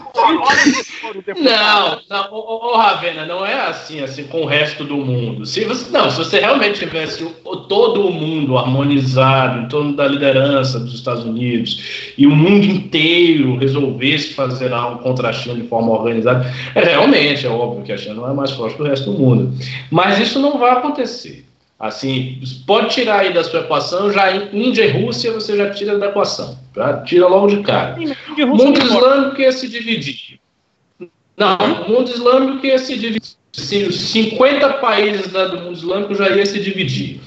Não, 1.42 2.00
não, 2.08 2.32
ô, 2.32 2.72
ô, 2.72 2.76
Ravena, 2.76 3.24
não 3.26 3.44
é 3.44 3.68
assim, 3.68 4.02
assim, 4.02 4.24
com 4.24 4.42
o 4.42 4.46
resto 4.46 4.84
do 4.84 4.96
mundo. 4.96 5.46
Se 5.46 5.64
você, 5.64 5.90
não, 5.90 6.10
se 6.10 6.18
você 6.18 6.40
realmente 6.40 6.78
tivesse 6.78 7.24
o, 7.24 7.56
todo 7.56 8.06
o 8.06 8.12
mundo 8.12 8.58
harmonizado 8.58 9.60
em 9.60 9.68
torno 9.68 9.94
da 9.94 10.06
liderança 10.06 10.78
dos 10.78 10.94
Estados 10.94 11.24
Unidos 11.24 12.12
e 12.16 12.26
o 12.26 12.34
mundo 12.34 12.64
inteiro 12.64 13.56
resolvesse 13.56 14.34
fazer 14.34 14.72
algo 14.72 15.02
contra 15.02 15.30
a 15.30 15.32
China 15.32 15.54
de 15.54 15.68
forma 15.68 15.92
organizada, 15.92 16.52
é, 16.74 16.84
realmente, 16.84 17.46
é 17.46 17.50
óbvio 17.50 17.84
que 17.84 17.92
a 17.92 17.96
China 17.96 18.14
não 18.14 18.30
é 18.30 18.34
mais 18.34 18.50
forte 18.52 18.76
que 18.76 18.82
o 18.82 18.86
resto 18.86 19.10
do 19.10 19.18
mundo. 19.18 19.56
Mas 19.90 20.18
isso 20.18 20.38
não 20.38 20.58
vai 20.58 20.72
acontecer. 20.72 21.45
Assim, 21.78 22.40
pode 22.66 22.94
tirar 22.94 23.20
aí 23.20 23.34
da 23.34 23.44
sua 23.44 23.60
equação, 23.60 24.10
já 24.10 24.34
Índia 24.34 24.84
e 24.84 25.02
Rússia 25.02 25.32
você 25.32 25.56
já 25.56 25.70
tira 25.70 25.98
da 25.98 26.06
equação. 26.06 26.58
Tá? 26.72 27.02
Tira 27.02 27.26
logo 27.26 27.48
de 27.48 27.62
cara. 27.62 27.96
O 28.38 28.56
mundo 28.56 28.78
islâmico 28.78 29.40
ia 29.40 29.52
se 29.52 29.68
dividir. 29.68 30.40
Não, 31.36 31.56
o 31.86 31.90
mundo 31.90 32.10
islâmico 32.10 32.64
ia 32.64 32.78
se 32.78 32.96
dividir. 32.96 33.36
50 33.52 34.74
países 34.74 35.32
né, 35.32 35.46
do 35.46 35.58
mundo 35.58 35.76
islâmico 35.76 36.14
já 36.14 36.30
ia 36.30 36.46
se 36.46 36.58
dividir. 36.60 37.20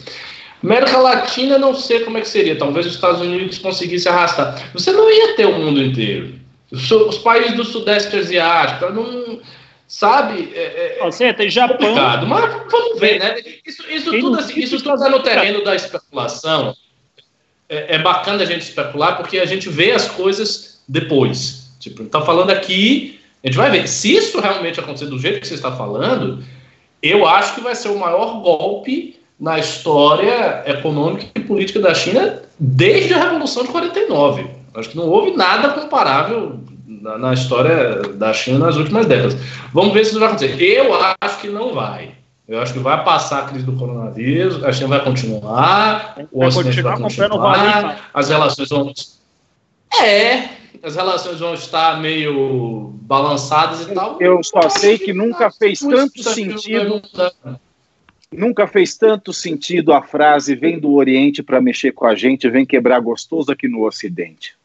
América 0.64 0.97
Latina, 0.97 1.58
não 1.58 1.74
sei 1.74 2.02
como 2.02 2.18
é 2.18 2.22
que 2.22 2.28
seria. 2.28 2.58
Talvez 2.58 2.86
os 2.88 2.95
Estados 2.95 3.22
Unidos 3.22 3.60
conseguissem 3.60 4.12
arrastar. 4.12 4.70
Você 4.74 4.91
não 4.91 5.10
ia 5.12 5.36
ter 5.36 5.45
o 5.45 5.58
mundo 5.58 5.82
inteiro. 5.82 6.34
Os 6.72 7.18
países 7.20 7.56
do 7.56 7.64
Sudeste 7.64 8.16
Asiático, 8.16 8.91
não, 8.91 9.39
sabe? 9.90 10.54
É, 10.54 11.00
é, 11.00 11.04
Você 11.04 11.34
tem 11.34 11.50
Japão. 11.50 11.96
Mas 12.28 12.72
vamos 12.72 13.00
ver, 13.00 13.20
né? 13.20 13.36
Isso, 13.66 13.84
isso 13.90 14.12
tudo 14.20 14.40
assim, 14.40 14.60
isso 14.60 14.78
tudo 14.78 14.94
está 14.94 15.10
no 15.10 15.22
terreno 15.22 15.64
da 15.64 15.76
especulação. 15.76 16.76
É, 17.68 17.96
é, 17.96 18.00
bacana 18.00 18.44
a 18.44 18.46
gente 18.46 18.62
especular 18.62 19.18
porque 19.18 19.40
a 19.40 19.46
gente 19.46 19.68
vê 19.68 19.92
as 19.92 20.08
coisas 20.08 20.82
depois. 20.88 21.72
Tipo, 21.80 22.04
está 22.04 22.22
falando 22.22 22.52
aqui, 22.52 23.20
a 23.44 23.48
gente 23.48 23.58
vai 23.58 23.72
ver. 23.72 23.88
Se 23.88 24.16
isso 24.16 24.40
realmente 24.40 24.80
acontecer 24.80 25.08
do 25.08 25.20
jeito 25.20 25.42
que 25.42 25.48
você 25.48 25.56
está 25.56 25.72
falando, 25.76 26.44
eu 27.02 27.28
acho 27.28 27.56
que 27.56 27.62
vai 27.62 27.76
ser 27.76 27.90
o 27.90 27.98
maior 27.98 28.42
golpe 28.42 29.20
na 29.40 29.58
história 29.58 30.64
econômica 30.68 31.26
e 31.34 31.40
política 31.40 31.80
da 31.80 31.96
China 31.96 32.44
desde 32.60 33.14
a 33.14 33.24
Revolução 33.24 33.64
de 33.64 33.70
49. 33.70 34.48
Acho 34.76 34.90
que 34.90 34.98
não 34.98 35.08
houve 35.08 35.36
nada 35.36 35.70
comparável 35.70 36.60
na, 37.02 37.18
na, 37.18 37.34
história 37.34 38.02
da 38.16 38.34
China 38.34 38.60
nas 38.60 38.76
últimas 38.76 39.06
décadas. 39.06 39.36
Vamos 39.74 39.93
ver 39.93 40.06
se 40.06 40.12
isso 40.12 40.20
vai 40.20 40.30
acontecer. 40.30 40.62
Eu 40.62 40.91
acho 41.22 41.39
que 41.39 41.50
não 41.50 41.74
vai. 41.74 42.12
Eu 42.47 42.60
acho 42.60 42.74
que 42.74 42.80
vai 42.80 43.04
passar 43.04 43.43
a 43.43 43.47
crise 43.47 43.64
do 43.64 43.74
coronavírus, 43.74 44.64
a 44.64 44.74
China 44.74 44.88
vai 44.88 45.04
continuar, 45.04 46.16
o 46.32 46.39
vai 46.39 46.47
Ocidente 46.47 46.82
continuar 46.82 46.95
vai 46.95 47.04
continuar, 47.04 48.10
as 48.12 48.30
relações 48.30 48.70
vão... 48.70 48.91
É, 50.02 50.50
as 50.82 50.95
relações 50.95 51.39
vão 51.39 51.54
estar 51.54 52.02
meio 52.02 52.93
balançadas 53.02 53.82
e 53.82 53.94
tal. 53.94 54.18
Eu 54.19 54.44
só 54.44 54.68
sei 54.68 54.98
que 54.98 55.14
nunca 55.14 55.52
fez 55.52 55.80
tanto 55.80 56.24
sentido... 56.24 57.02
Nunca 58.32 58.68
fez 58.68 58.95
tanto 58.95 59.34
sentido 59.34 59.91
a 59.91 60.03
frase 60.03 60.56
vem 60.56 60.80
do 60.80 60.94
Oriente 60.94 61.41
para 61.41 61.60
mexer 61.60 61.91
com 61.94 62.06
a 62.06 62.14
gente, 62.14 62.48
vem 62.48 62.64
quebrar 62.64 62.99
gostoso 62.99 63.52
aqui 63.52 63.68
no 63.68 63.84
Ocidente. 63.86 64.59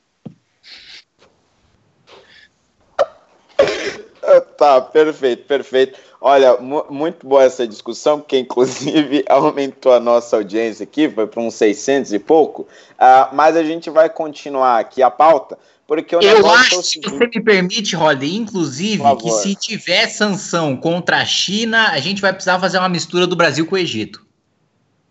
tá, 4.57 4.81
perfeito, 4.81 5.47
perfeito. 5.47 5.99
Olha, 6.21 6.57
muito 6.89 7.27
boa 7.27 7.43
essa 7.43 7.67
discussão, 7.67 8.21
porque 8.21 8.39
inclusive 8.39 9.25
aumentou 9.29 9.93
a 9.93 10.01
nossa 10.01 10.37
audiência 10.37 10.85
aqui, 10.85 11.09
foi 11.09 11.27
para 11.27 11.41
uns 11.41 11.55
600 11.55 12.15
e 12.15 12.19
pouco, 12.19 12.63
uh, 12.63 13.35
mas 13.35 13.57
a 13.57 13.63
gente 13.63 13.91
vai 13.91 14.09
continuar 14.09 14.79
aqui 14.79 15.03
a 15.03 15.11
pauta, 15.11 15.59
porque 15.87 16.17
o 16.17 16.23
Eu 16.23 16.47
é 16.47 16.55
acho, 16.55 16.83
se 16.83 16.99
você 17.01 17.27
me 17.27 17.43
permite, 17.43 17.95
Rolly, 17.95 18.37
inclusive, 18.37 19.03
que 19.17 19.31
se 19.31 19.55
tiver 19.55 20.09
sanção 20.09 20.77
contra 20.77 21.19
a 21.19 21.27
China, 21.27 21.89
a 21.89 21.99
gente 21.99 22.23
vai 22.23 22.33
precisar 22.33 22.59
fazer 22.59 22.79
uma 22.79 22.89
mistura 22.89 23.27
do 23.27 23.37
Brasil 23.37 23.67
com 23.67 23.75
o 23.75 23.79
Egito. 23.79 24.25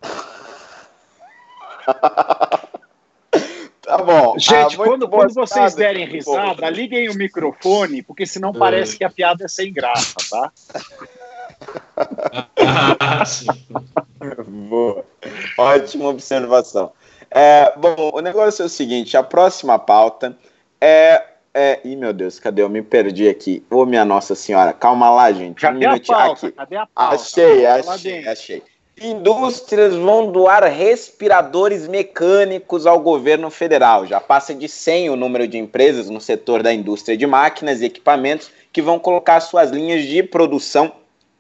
Tá 3.84 3.98
bom. 3.98 4.40
Gente, 4.40 4.76
ah, 4.76 4.78
quando, 4.78 5.10
quando 5.10 5.34
vocês 5.34 5.76
derem 5.76 6.06
risada, 6.06 6.70
liguem 6.70 7.10
o 7.10 7.16
microfone, 7.16 8.02
porque 8.02 8.26
senão 8.26 8.52
é. 8.52 8.58
parece 8.58 8.98
que 8.98 9.04
a 9.04 9.10
piada 9.10 9.44
é 9.44 9.48
sem 9.48 9.74
graça, 9.74 10.16
tá? 10.30 10.52
Boa. 14.48 15.06
Ótima 15.58 16.10
observação. 16.10 16.92
É, 17.30 17.74
bom, 17.78 18.12
o 18.14 18.22
negócio 18.22 18.64
é 18.64 18.66
o 18.66 18.70
seguinte: 18.70 19.18
a 19.18 19.24
próxima 19.24 19.78
pauta 19.78 20.38
é 20.80 21.24
É, 21.54 21.80
ih, 21.84 21.96
meu 21.96 22.14
Deus, 22.14 22.40
cadê? 22.40 22.62
Eu 22.62 22.70
me 22.70 22.82
perdi 22.82 23.28
aqui. 23.28 23.66
Ô, 23.70 23.86
minha 23.86 24.06
Nossa 24.06 24.34
Senhora, 24.34 24.74
calma 24.74 25.10
lá, 25.10 25.32
gente. 25.32 25.60
Cadê 25.60 25.88
um 25.88 25.92
a 25.92 26.00
pauta? 26.00 26.48
Aqui. 26.48 26.56
Cadê 26.56 26.78
a 26.78 26.88
pauta? 26.88 27.16
Achei, 27.16 27.66
achei, 27.66 28.28
achei. 28.28 28.64
Indústrias 29.02 29.96
vão 29.96 30.32
doar 30.32 30.64
respiradores 30.66 31.88
mecânicos 31.88 32.86
ao 32.86 33.00
governo 33.00 33.50
federal. 33.50 34.06
Já 34.06 34.20
passa 34.20 34.54
de 34.54 34.70
100 34.70 35.10
o 35.10 35.16
número 35.16 35.48
de 35.48 35.58
empresas 35.58 36.10
no 36.10 36.22
setor 36.22 36.62
da 36.62 36.74
indústria 36.74 37.18
de 37.18 37.26
máquinas 37.26 37.82
e 37.82 37.86
equipamentos 37.86 38.52
que 38.72 38.82
vão 38.82 39.00
colocar 39.00 39.40
suas 39.40 39.72
linhas 39.72 40.04
de 40.04 40.22
produção 40.22 40.92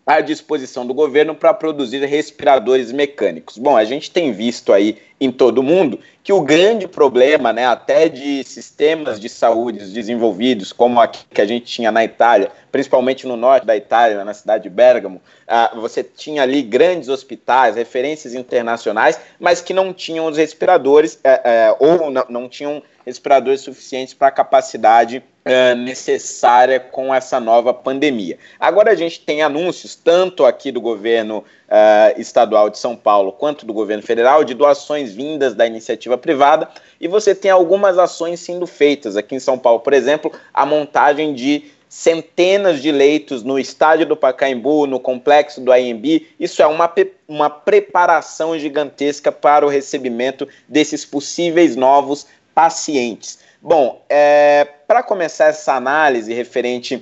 à 0.05 0.19
disposição 0.19 0.85
do 0.85 0.93
governo 0.93 1.33
para 1.33 1.53
produzir 1.53 2.03
respiradores 2.05 2.91
mecânicos. 2.91 3.57
Bom, 3.57 3.77
a 3.77 3.85
gente 3.85 4.11
tem 4.11 4.33
visto 4.33 4.73
aí 4.73 4.97
em 5.19 5.31
todo 5.31 5.59
o 5.59 5.63
mundo 5.63 5.99
que 6.21 6.33
o 6.33 6.41
grande 6.41 6.87
problema, 6.87 7.53
né, 7.53 7.65
até 7.65 8.09
de 8.09 8.43
sistemas 8.43 9.19
de 9.19 9.29
saúde 9.29 9.91
desenvolvidos, 9.91 10.73
como 10.73 10.99
aqui 10.99 11.25
que 11.33 11.41
a 11.41 11.45
gente 11.45 11.65
tinha 11.65 11.91
na 11.91 12.03
Itália, 12.03 12.51
principalmente 12.71 13.25
no 13.25 13.37
norte 13.37 13.65
da 13.65 13.75
Itália, 13.75 14.23
na 14.25 14.33
cidade 14.33 14.63
de 14.63 14.69
Bergamo, 14.69 15.21
ah, 15.47 15.71
você 15.75 16.03
tinha 16.03 16.43
ali 16.43 16.61
grandes 16.61 17.07
hospitais, 17.07 17.75
referências 17.75 18.33
internacionais, 18.33 19.19
mas 19.39 19.61
que 19.61 19.73
não 19.73 19.93
tinham 19.93 20.25
os 20.25 20.37
respiradores 20.37 21.19
eh, 21.23 21.41
eh, 21.43 21.75
ou 21.79 22.11
não, 22.11 22.25
não 22.29 22.49
tinham 22.49 22.83
respiradores 23.05 23.61
suficientes 23.61 24.13
para 24.13 24.27
a 24.27 24.31
capacidade 24.31 25.23
uh, 25.45 25.75
necessária 25.75 26.79
com 26.79 27.13
essa 27.13 27.39
nova 27.39 27.73
pandemia. 27.73 28.37
Agora 28.59 28.91
a 28.91 28.95
gente 28.95 29.19
tem 29.19 29.41
anúncios, 29.41 29.95
tanto 29.95 30.45
aqui 30.45 30.71
do 30.71 30.81
governo 30.81 31.39
uh, 31.39 32.19
estadual 32.19 32.69
de 32.69 32.77
São 32.77 32.95
Paulo 32.95 33.31
quanto 33.31 33.65
do 33.65 33.73
governo 33.73 34.03
federal, 34.03 34.43
de 34.43 34.53
doações 34.53 35.11
vindas 35.11 35.53
da 35.53 35.65
iniciativa 35.65 36.17
privada, 36.17 36.69
e 36.99 37.07
você 37.07 37.35
tem 37.35 37.51
algumas 37.51 37.97
ações 37.97 38.39
sendo 38.39 38.65
feitas. 38.65 39.17
Aqui 39.17 39.35
em 39.35 39.39
São 39.39 39.57
Paulo, 39.57 39.79
por 39.79 39.93
exemplo, 39.93 40.31
a 40.53 40.65
montagem 40.65 41.33
de 41.33 41.71
centenas 41.93 42.81
de 42.81 42.91
leitos 42.91 43.43
no 43.43 43.59
estádio 43.59 44.07
do 44.07 44.17
Pacaembu, 44.17 44.87
no 44.87 44.99
complexo 44.99 45.61
do 45.61 45.71
AMB. 45.71 46.25
Isso 46.39 46.59
é 46.63 46.65
uma, 46.65 46.91
uma 47.27 47.51
preparação 47.51 48.57
gigantesca 48.57 49.31
para 49.31 49.63
o 49.63 49.69
recebimento 49.69 50.47
desses 50.67 51.05
possíveis 51.05 51.75
novos 51.75 52.25
pacientes. 52.55 53.37
Bom, 53.65 54.03
é, 54.09 54.67
para 54.85 55.01
começar 55.01 55.45
essa 55.45 55.73
análise 55.73 56.33
referente 56.33 57.01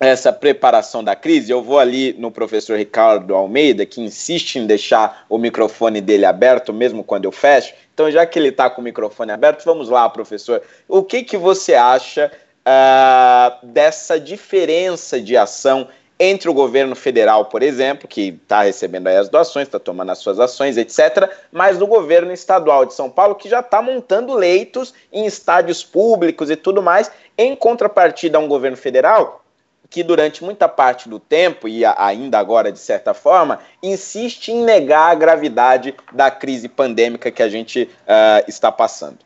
a 0.00 0.06
essa 0.06 0.32
preparação 0.32 1.04
da 1.04 1.14
crise, 1.14 1.52
eu 1.52 1.62
vou 1.62 1.78
ali 1.78 2.14
no 2.14 2.30
professor 2.30 2.78
Ricardo 2.78 3.34
Almeida, 3.34 3.84
que 3.84 4.00
insiste 4.00 4.56
em 4.56 4.66
deixar 4.66 5.26
o 5.28 5.36
microfone 5.36 6.00
dele 6.00 6.24
aberto, 6.24 6.72
mesmo 6.72 7.04
quando 7.04 7.26
eu 7.26 7.32
fecho. 7.32 7.74
Então, 7.92 8.10
já 8.10 8.24
que 8.24 8.38
ele 8.38 8.48
está 8.48 8.70
com 8.70 8.80
o 8.80 8.84
microfone 8.84 9.32
aberto, 9.32 9.66
vamos 9.66 9.90
lá, 9.90 10.08
professor. 10.08 10.62
O 10.88 11.02
que, 11.02 11.22
que 11.22 11.36
você 11.36 11.74
acha 11.74 12.32
uh, 12.66 13.66
dessa 13.66 14.18
diferença 14.18 15.20
de 15.20 15.36
ação 15.36 15.88
entre 16.18 16.48
o 16.48 16.54
governo 16.54 16.96
federal, 16.96 17.44
por 17.46 17.62
exemplo, 17.62 18.08
que 18.08 18.38
está 18.42 18.62
recebendo 18.62 19.06
as 19.06 19.28
doações, 19.28 19.68
está 19.68 19.78
tomando 19.78 20.10
as 20.10 20.18
suas 20.18 20.40
ações, 20.40 20.76
etc., 20.76 21.30
mas 21.52 21.78
do 21.78 21.86
governo 21.86 22.32
estadual 22.32 22.84
de 22.84 22.94
São 22.94 23.08
Paulo, 23.08 23.34
que 23.34 23.48
já 23.48 23.60
está 23.60 23.80
montando 23.80 24.34
leitos 24.34 24.92
em 25.12 25.26
estádios 25.26 25.84
públicos 25.84 26.50
e 26.50 26.56
tudo 26.56 26.82
mais, 26.82 27.10
em 27.36 27.54
contrapartida 27.54 28.38
a 28.38 28.40
um 28.40 28.48
governo 28.48 28.76
federal 28.76 29.44
que 29.90 30.02
durante 30.02 30.44
muita 30.44 30.68
parte 30.68 31.08
do 31.08 31.18
tempo, 31.18 31.66
e 31.66 31.84
ainda 31.84 32.38
agora 32.38 32.70
de 32.70 32.78
certa 32.78 33.14
forma, 33.14 33.60
insiste 33.82 34.48
em 34.48 34.62
negar 34.62 35.10
a 35.10 35.14
gravidade 35.14 35.94
da 36.12 36.30
crise 36.30 36.68
pandêmica 36.68 37.30
que 37.30 37.42
a 37.42 37.48
gente 37.48 37.84
uh, 37.84 38.44
está 38.46 38.70
passando. 38.70 39.18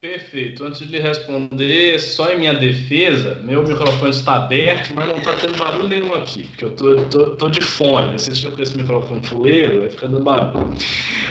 Perfeito. 0.00 0.64
Antes 0.64 0.88
de 0.88 0.98
responder, 0.98 1.98
só 1.98 2.32
em 2.32 2.38
minha 2.38 2.54
defesa, 2.54 3.34
meu 3.44 3.62
microfone 3.62 4.08
está 4.08 4.36
aberto, 4.36 4.94
mas 4.94 5.06
não 5.06 5.18
está 5.18 5.34
tendo 5.34 5.58
barulho 5.58 5.88
nenhum 5.88 6.14
aqui, 6.14 6.44
porque 6.44 6.64
eu 6.64 6.74
tô, 6.74 7.04
tô, 7.04 7.36
tô 7.36 7.50
de 7.50 7.60
fone. 7.60 8.12
Vocês 8.12 8.38
ficam 8.38 8.56
com 8.56 8.62
esse 8.62 8.78
microfone 8.78 9.22
fuleiro, 9.26 9.80
vai 9.80 9.90
ficar 9.90 10.06
dando 10.06 10.24
barulho. 10.24 10.74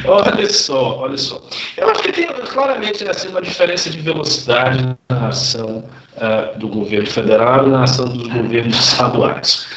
Olha 0.06 0.48
só, 0.48 1.00
olha 1.00 1.18
só. 1.18 1.42
Eu 1.78 1.90
acho 1.90 2.04
que 2.04 2.12
tem 2.12 2.28
claramente 2.28 3.10
assim, 3.10 3.30
uma 3.30 3.42
diferença 3.42 3.90
de 3.90 3.98
velocidade 4.02 4.96
na 5.10 5.30
ação 5.30 5.84
uh, 6.18 6.60
do 6.60 6.68
governo 6.68 7.08
federal 7.08 7.66
e 7.66 7.72
na 7.72 7.86
ação 7.86 8.06
dos 8.06 8.28
governos 8.28 8.78
estaduais. 8.78 9.68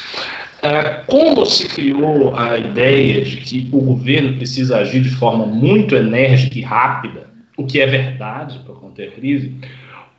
Uh, 0.59 1.03
como 1.07 1.43
se 1.47 1.67
criou 1.67 2.35
a 2.37 2.59
ideia 2.59 3.25
de 3.25 3.37
que 3.37 3.67
o 3.71 3.81
governo 3.81 4.37
precisa 4.37 4.77
agir 4.77 5.01
de 5.01 5.09
forma 5.09 5.47
muito 5.47 5.95
enérgica 5.95 6.59
e 6.59 6.61
rápida, 6.61 7.32
o 7.57 7.65
que 7.65 7.79
é 7.79 7.85
verdade 7.85 8.59
para 8.65 8.75
conter 8.75 9.11
crise, 9.11 9.55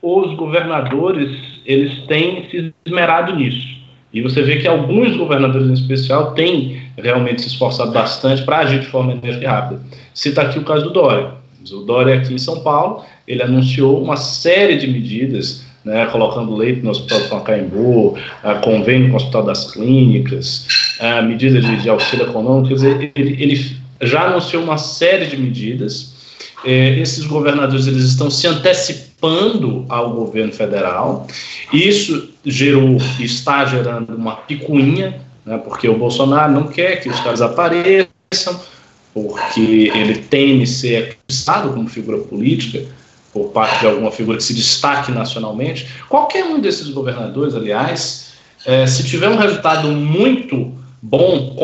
os 0.01 0.35
governadores 0.37 1.31
eles 1.65 2.07
têm 2.07 2.49
se 2.51 2.75
esmerado 2.85 3.35
nisso. 3.35 3.75
E 4.13 4.21
você 4.21 4.43
vê 4.43 4.59
que 4.59 4.69
alguns 4.69 5.17
governadores 5.17 5.69
em 5.69 5.73
especial 5.73 6.35
têm 6.35 6.83
realmente 6.97 7.43
se 7.43 7.49
esforçado 7.49 7.91
bastante 7.91 8.43
para 8.43 8.59
agir 8.59 8.81
de 8.81 8.87
forma 8.87 9.13
enérgica 9.13 9.51
rápida. 9.51 9.81
Cita 10.13 10.43
aqui 10.43 10.59
o 10.59 10.63
caso 10.63 10.85
do 10.85 10.91
Dória. 10.91 11.33
O 11.73 11.81
Dória 11.81 12.15
aqui 12.15 12.33
em 12.33 12.39
São 12.39 12.61
Paulo, 12.61 13.03
ele 13.27 13.43
anunciou 13.43 14.01
uma 14.01 14.17
série 14.17 14.77
de 14.77 14.87
medidas, 14.87 15.67
né, 15.85 16.07
colocando 16.07 16.55
leito 16.55 16.85
no 16.85 16.91
Hospital 16.91 17.21
do 17.21 17.29
Pacaembu, 17.29 18.17
convênio 18.63 19.09
com 19.09 19.15
o 19.15 19.17
Hospital 19.17 19.43
das 19.45 19.73
Clínicas, 19.73 20.69
medidas 21.27 21.65
de, 21.65 21.83
de 21.83 21.89
auxílio 21.89 22.27
econômico, 22.27 22.69
quer 22.69 22.75
dizer, 22.75 23.13
ele, 23.17 23.43
ele 23.43 23.77
já 24.03 24.27
anunciou 24.27 24.63
uma 24.63 24.77
série 24.77 25.27
de 25.27 25.37
medidas 25.37 26.14
é, 26.65 26.99
esses 26.99 27.25
governadores 27.27 27.87
eles 27.87 28.05
estão 28.05 28.31
se 28.31 28.47
antecipando 28.47 29.85
ao 29.89 30.13
governo 30.13 30.53
federal. 30.53 31.27
Isso 31.73 32.31
gerou, 32.45 32.99
está 33.21 33.65
gerando 33.65 34.15
uma 34.17 34.37
picuinha, 34.37 35.21
né, 35.45 35.59
porque 35.59 35.89
o 35.89 35.99
Bolsonaro 35.99 36.53
não 36.53 36.69
quer 36.69 37.01
que 37.01 37.09
os 37.09 37.21
caras 37.21 37.43
apareçam, 37.43 38.61
porque 39.13 39.91
ele 39.95 40.17
teme 40.19 40.67
ser 40.67 41.19
acusado 41.29 41.73
como 41.73 41.89
figura 41.89 42.19
política 42.19 42.83
por 43.33 43.51
parte 43.51 43.81
de 43.81 43.87
alguma 43.87 44.11
figura 44.11 44.39
que 44.39 44.45
se 44.45 44.55
destaque 44.55 45.11
nacionalmente. 45.11 45.87
Qualquer 46.09 46.45
um 46.45 46.61
desses 46.61 46.89
governadores, 46.89 47.55
aliás, 47.55 48.33
é, 48.65 48.87
se 48.87 49.05
tiver 49.05 49.29
um 49.29 49.37
resultado 49.37 49.89
muito 49.89 50.73
bom 51.03 51.55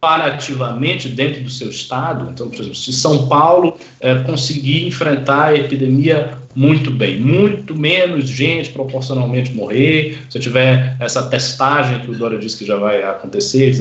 comparativamente 0.00 1.08
dentro 1.08 1.42
do 1.42 1.50
seu 1.50 1.70
estado. 1.70 2.30
Então, 2.30 2.48
por 2.48 2.56
exemplo, 2.56 2.76
se 2.76 2.92
São 2.92 3.26
Paulo 3.26 3.76
é, 4.00 4.14
conseguir 4.20 4.86
enfrentar 4.86 5.46
a 5.46 5.54
epidemia 5.56 6.38
muito 6.54 6.90
bem, 6.90 7.20
muito 7.20 7.74
menos 7.76 8.28
gente 8.28 8.70
proporcionalmente 8.70 9.52
morrer, 9.52 10.18
se 10.30 10.38
tiver 10.38 10.96
essa 11.00 11.22
testagem 11.28 12.00
que 12.00 12.10
o 12.10 12.14
Dória 12.14 12.38
disse 12.38 12.58
que 12.58 12.64
já 12.64 12.76
vai 12.76 13.02
acontecer, 13.02 13.74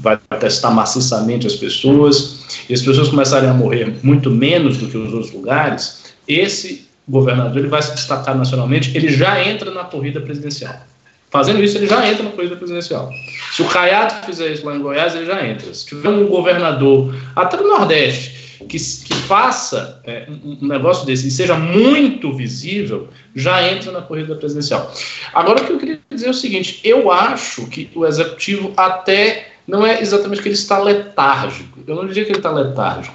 vai 0.00 0.18
testar 0.38 0.70
maciçamente 0.70 1.46
as 1.46 1.56
pessoas, 1.56 2.64
e 2.68 2.74
as 2.74 2.82
pessoas 2.82 3.08
começarem 3.08 3.48
a 3.48 3.54
morrer 3.54 3.94
muito 4.02 4.30
menos 4.30 4.76
do 4.76 4.88
que 4.88 4.96
os 4.96 5.12
outros 5.12 5.32
lugares, 5.32 6.14
esse 6.28 6.86
governador 7.08 7.58
ele 7.58 7.68
vai 7.68 7.82
se 7.82 7.94
destacar 7.94 8.36
nacionalmente, 8.36 8.96
ele 8.96 9.08
já 9.08 9.42
entra 9.42 9.70
na 9.70 9.84
corrida 9.84 10.20
presidencial. 10.20 10.91
Fazendo 11.32 11.64
isso, 11.64 11.78
ele 11.78 11.86
já 11.86 12.06
entra 12.06 12.22
na 12.22 12.30
corrida 12.30 12.56
presidencial. 12.56 13.10
Se 13.52 13.62
o 13.62 13.64
Caiado 13.64 14.26
fizer 14.26 14.52
isso 14.52 14.66
lá 14.66 14.76
em 14.76 14.82
Goiás, 14.82 15.14
ele 15.14 15.24
já 15.24 15.44
entra. 15.46 15.72
Se 15.72 15.86
tiver 15.86 16.10
um 16.10 16.26
governador, 16.26 17.14
até 17.34 17.56
no 17.56 17.68
Nordeste, 17.68 18.58
que, 18.68 18.76
que 18.76 19.14
faça 19.26 20.00
é, 20.04 20.26
um 20.44 20.66
negócio 20.66 21.06
desse 21.06 21.26
e 21.26 21.30
seja 21.30 21.54
muito 21.56 22.36
visível, 22.36 23.08
já 23.34 23.66
entra 23.66 23.90
na 23.90 24.02
corrida 24.02 24.34
presidencial. 24.34 24.92
Agora, 25.32 25.62
o 25.62 25.64
que 25.64 25.72
eu 25.72 25.78
queria 25.78 26.00
dizer 26.10 26.26
é 26.26 26.30
o 26.30 26.34
seguinte: 26.34 26.80
eu 26.84 27.10
acho 27.10 27.66
que 27.66 27.90
o 27.94 28.04
executivo 28.04 28.74
até 28.76 29.52
não 29.66 29.86
é 29.86 30.02
exatamente 30.02 30.42
que 30.42 30.48
ele 30.48 30.54
está 30.54 30.78
letárgico. 30.78 31.80
Eu 31.86 31.96
não 31.96 32.06
diria 32.06 32.24
que 32.24 32.30
ele 32.30 32.38
está 32.40 32.50
letárgico. 32.50 33.14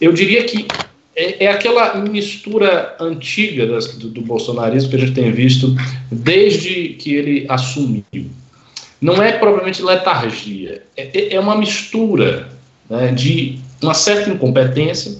Eu 0.00 0.14
diria 0.14 0.44
que 0.44 0.66
é, 1.20 1.44
é 1.44 1.48
aquela 1.48 1.96
mistura 1.96 2.96
antiga 2.98 3.66
das, 3.66 3.94
do, 3.94 4.08
do, 4.08 4.22
bolsonarismo 4.22 4.88
que 4.88 4.96
a 4.96 5.00
gente 5.00 5.12
tem 5.12 5.30
visto 5.30 5.74
desde 6.10 6.94
que 6.94 7.14
ele 7.14 7.46
assumiu. 7.46 8.30
Não 9.00 9.22
é 9.22 9.32
propriamente 9.32 9.82
letargia, 9.82 10.82
é, 10.96 11.10
é, 11.12 11.34
é 11.34 11.40
uma 11.40 11.56
mistura 11.56 12.48
né, 12.88 13.12
de 13.12 13.58
uma 13.82 13.92
certa 13.92 14.30
incompetência 14.30 15.18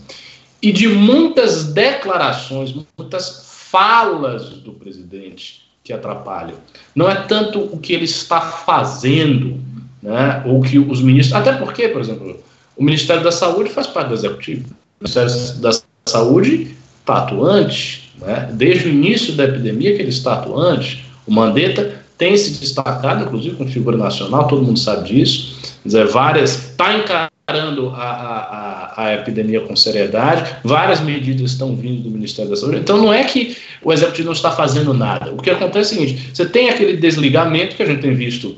e 0.63 0.73
de 0.73 0.89
muitas 0.89 1.65
declarações, 1.73 2.75
muitas 2.99 3.47
falas 3.71 4.49
do 4.49 4.73
presidente 4.73 5.63
que 5.85 5.93
atrapalham. 5.93 6.57
Não 6.95 7.11
é 7.11 7.15
tanto 7.15 7.61
o 7.61 7.79
que 7.79 7.93
ele 7.93 8.05
está 8.05 8.41
fazendo, 8.41 9.61
né, 10.03 10.43
ou 10.47 10.63
que 10.63 10.79
os 10.79 11.03
ministros. 11.03 11.39
Até 11.39 11.53
porque, 11.53 11.89
por 11.89 12.01
exemplo, 12.01 12.43
o 12.77 12.83
Ministério 12.83 13.23
da 13.23 13.33
Saúde 13.33 13.71
faz 13.71 13.87
parte 13.87 14.09
do 14.09 14.15
executivo. 14.15 14.69
O 15.01 15.05
Ministério 15.05 15.31
da 15.61 15.71
Saúde 16.11 16.75
está 17.01 17.19
atuante, 17.19 18.13
né? 18.19 18.49
desde 18.53 18.89
o 18.89 18.91
início 18.91 19.35
da 19.35 19.45
epidemia 19.45 19.95
que 19.95 20.03
ele 20.03 20.11
está 20.11 20.35
atuante. 20.35 21.05
O 21.27 21.33
Mandetta 21.33 22.01
tem 22.19 22.37
se 22.37 22.61
destacado, 22.61 23.25
inclusive 23.25 23.57
com 23.57 23.67
figura 23.67 23.97
nacional, 23.97 24.47
todo 24.47 24.63
mundo 24.63 24.79
sabe 24.79 25.09
disso. 25.09 25.59
Dizer, 25.85 26.07
várias 26.09 26.71
está 26.71 26.97
encarando 26.97 27.31
encarando 27.51 27.91
a, 27.91 28.03
a, 28.03 29.05
a, 29.05 29.15
epidemia 29.15 29.61
com 29.61 29.75
seriedade, 29.75 30.59
várias 30.63 31.01
medidas 31.01 31.51
estão 31.51 31.75
vindo 31.75 32.03
do 32.03 32.11
Ministério 32.11 32.51
da 32.51 32.57
Saúde. 32.57 32.79
Então, 32.79 32.97
não 32.97 33.13
é 33.13 33.25
que 33.25 33.57
o 33.83 33.93
Executivo 33.93 34.27
não 34.27 34.33
está 34.33 34.53
fazendo 34.53 34.95
nada. 34.95 35.33
O 35.33 35.39
que 35.39 35.51
acontece 35.51 35.95
é 35.95 35.97
o 35.97 36.01
seguinte: 36.01 36.31
você 36.33 36.47
tem 36.47 36.71
aquele 36.71 36.97
desligamento 36.97 37.75
que 37.75 37.83
a 37.83 37.87
gente 37.87 38.03
tem 38.03 38.15
visto 38.15 38.57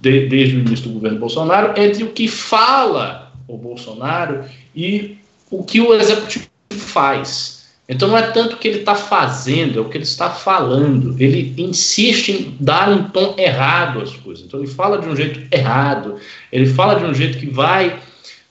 de, 0.00 0.28
desde 0.28 0.56
o 0.56 0.60
início 0.60 0.88
do 0.88 0.94
governo 0.94 1.18
Bolsonaro 1.18 1.78
entre 1.80 2.04
o 2.04 2.10
que 2.10 2.28
fala 2.28 3.32
o 3.48 3.56
Bolsonaro 3.56 4.44
e 4.74 5.18
o 5.50 5.64
que 5.64 5.80
o 5.80 5.92
Executivo 5.94 6.46
faz. 6.72 7.60
Então 7.88 8.06
não 8.06 8.16
é 8.16 8.22
tanto 8.22 8.54
o 8.54 8.58
que 8.58 8.68
ele 8.68 8.78
está 8.78 8.94
fazendo, 8.94 9.80
é 9.80 9.82
o 9.82 9.88
que 9.88 9.96
ele 9.96 10.04
está 10.04 10.30
falando. 10.30 11.16
Ele 11.18 11.52
insiste 11.58 12.30
em 12.30 12.56
dar 12.60 12.88
um 12.88 13.08
tom 13.08 13.34
errado 13.36 14.00
às 14.00 14.14
coisas. 14.14 14.44
Então 14.44 14.60
ele 14.60 14.68
fala 14.68 14.98
de 14.98 15.08
um 15.08 15.16
jeito 15.16 15.42
errado, 15.52 16.14
ele 16.52 16.66
fala 16.66 17.00
de 17.00 17.04
um 17.04 17.12
jeito 17.12 17.38
que 17.38 17.46
vai 17.46 17.98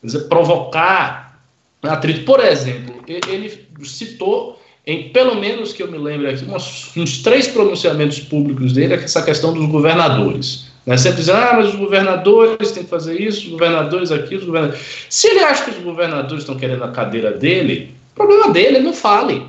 dizer, 0.03 0.27
provocar 0.27 1.41
atrito. 1.81 2.25
Por 2.25 2.41
exemplo, 2.41 3.01
ele 3.07 3.65
citou, 3.83 4.61
em 4.85 5.07
pelo 5.07 5.35
menos 5.35 5.71
que 5.71 5.81
eu 5.81 5.89
me 5.89 5.97
lembro 5.97 6.29
aqui, 6.29 6.43
uns, 6.43 6.91
uns 6.97 7.19
três 7.19 7.47
pronunciamentos 7.47 8.19
públicos 8.19 8.73
dele, 8.73 8.95
essa 8.95 9.23
questão 9.23 9.53
dos 9.53 9.67
governadores. 9.67 10.69
Né? 10.85 10.97
Sempre 10.97 11.19
dizendo, 11.19 11.37
ah, 11.37 11.53
mas 11.55 11.69
os 11.69 11.75
governadores 11.75 12.71
têm 12.71 12.83
que 12.83 12.89
fazer 12.89 13.21
isso, 13.21 13.45
os 13.45 13.51
governadores 13.51 14.11
aqui, 14.11 14.35
os 14.35 14.43
governadores. 14.43 14.81
Se 15.09 15.29
ele 15.29 15.39
acha 15.39 15.63
que 15.63 15.71
os 15.71 15.77
governadores 15.77 16.43
estão 16.43 16.57
querendo 16.57 16.83
a 16.83 16.91
cadeira 16.91 17.31
dele, 17.31 17.97
problema 18.15 18.51
dele, 18.51 18.77
ele 18.77 18.85
não 18.85 18.93
fale. 18.93 19.45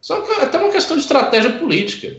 Só 0.00 0.20
que 0.20 0.30
é 0.32 0.44
até 0.44 0.58
uma 0.58 0.70
questão 0.70 0.96
de 0.96 1.02
estratégia 1.02 1.50
política. 1.52 2.16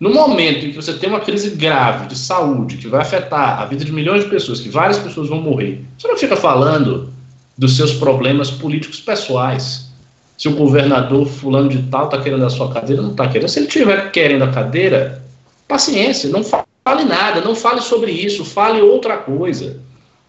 No 0.00 0.10
momento 0.10 0.64
em 0.64 0.70
que 0.70 0.76
você 0.76 0.92
tem 0.92 1.08
uma 1.08 1.20
crise 1.20 1.50
grave 1.50 2.06
de 2.06 2.16
saúde 2.16 2.76
que 2.76 2.86
vai 2.86 3.00
afetar 3.00 3.60
a 3.60 3.64
vida 3.64 3.84
de 3.84 3.92
milhões 3.92 4.24
de 4.24 4.30
pessoas, 4.30 4.60
que 4.60 4.68
várias 4.68 4.98
pessoas 4.98 5.28
vão 5.28 5.40
morrer, 5.40 5.84
você 5.98 6.06
não 6.06 6.16
fica 6.16 6.36
falando 6.36 7.12
dos 7.56 7.76
seus 7.76 7.92
problemas 7.94 8.50
políticos 8.50 9.00
pessoais. 9.00 9.88
Se 10.36 10.46
o 10.46 10.54
governador 10.54 11.26
fulano 11.26 11.68
de 11.68 11.82
tal 11.84 12.04
está 12.04 12.20
querendo 12.20 12.44
a 12.44 12.50
sua 12.50 12.72
cadeira, 12.72 13.02
não 13.02 13.10
está 13.10 13.26
querendo. 13.26 13.48
Se 13.48 13.58
ele 13.58 13.66
estiver 13.66 14.12
querendo 14.12 14.44
a 14.44 14.52
cadeira, 14.52 15.24
paciência, 15.66 16.30
não 16.30 16.44
fale 16.44 17.04
nada, 17.04 17.40
não 17.40 17.56
fale 17.56 17.80
sobre 17.80 18.12
isso, 18.12 18.44
fale 18.44 18.80
outra 18.80 19.16
coisa. 19.16 19.80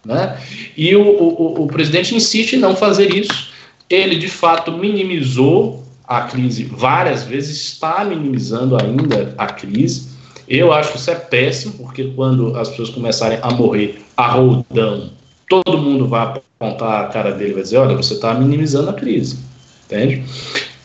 Né? 0.04 0.36
E 0.76 0.96
o, 0.96 1.02
o, 1.02 1.62
o 1.62 1.66
presidente 1.68 2.14
insiste 2.14 2.54
em 2.54 2.58
não 2.58 2.74
fazer 2.74 3.14
isso 3.14 3.50
ele 3.90 4.16
de 4.16 4.28
fato 4.28 4.70
minimizou 4.72 5.84
a 6.06 6.22
crise 6.22 6.64
várias 6.64 7.24
vezes, 7.24 7.60
está 7.60 8.04
minimizando 8.04 8.76
ainda 8.80 9.34
a 9.36 9.46
crise. 9.46 10.08
Eu 10.48 10.72
acho 10.72 10.92
que 10.92 10.98
isso 10.98 11.10
é 11.10 11.14
péssimo, 11.14 11.74
porque 11.74 12.04
quando 12.16 12.56
as 12.56 12.68
pessoas 12.68 12.90
começarem 12.90 13.38
a 13.42 13.50
morrer 13.50 14.00
a 14.16 14.28
roldão, 14.28 15.10
todo 15.48 15.78
mundo 15.78 16.08
vai 16.08 16.22
apontar 16.22 17.04
a 17.04 17.06
cara 17.08 17.32
dele 17.32 17.50
e 17.50 17.54
vai 17.54 17.62
dizer: 17.62 17.78
olha, 17.78 17.96
você 17.96 18.14
está 18.14 18.34
minimizando 18.34 18.90
a 18.90 18.92
crise. 18.92 19.38
Entende? 19.86 20.24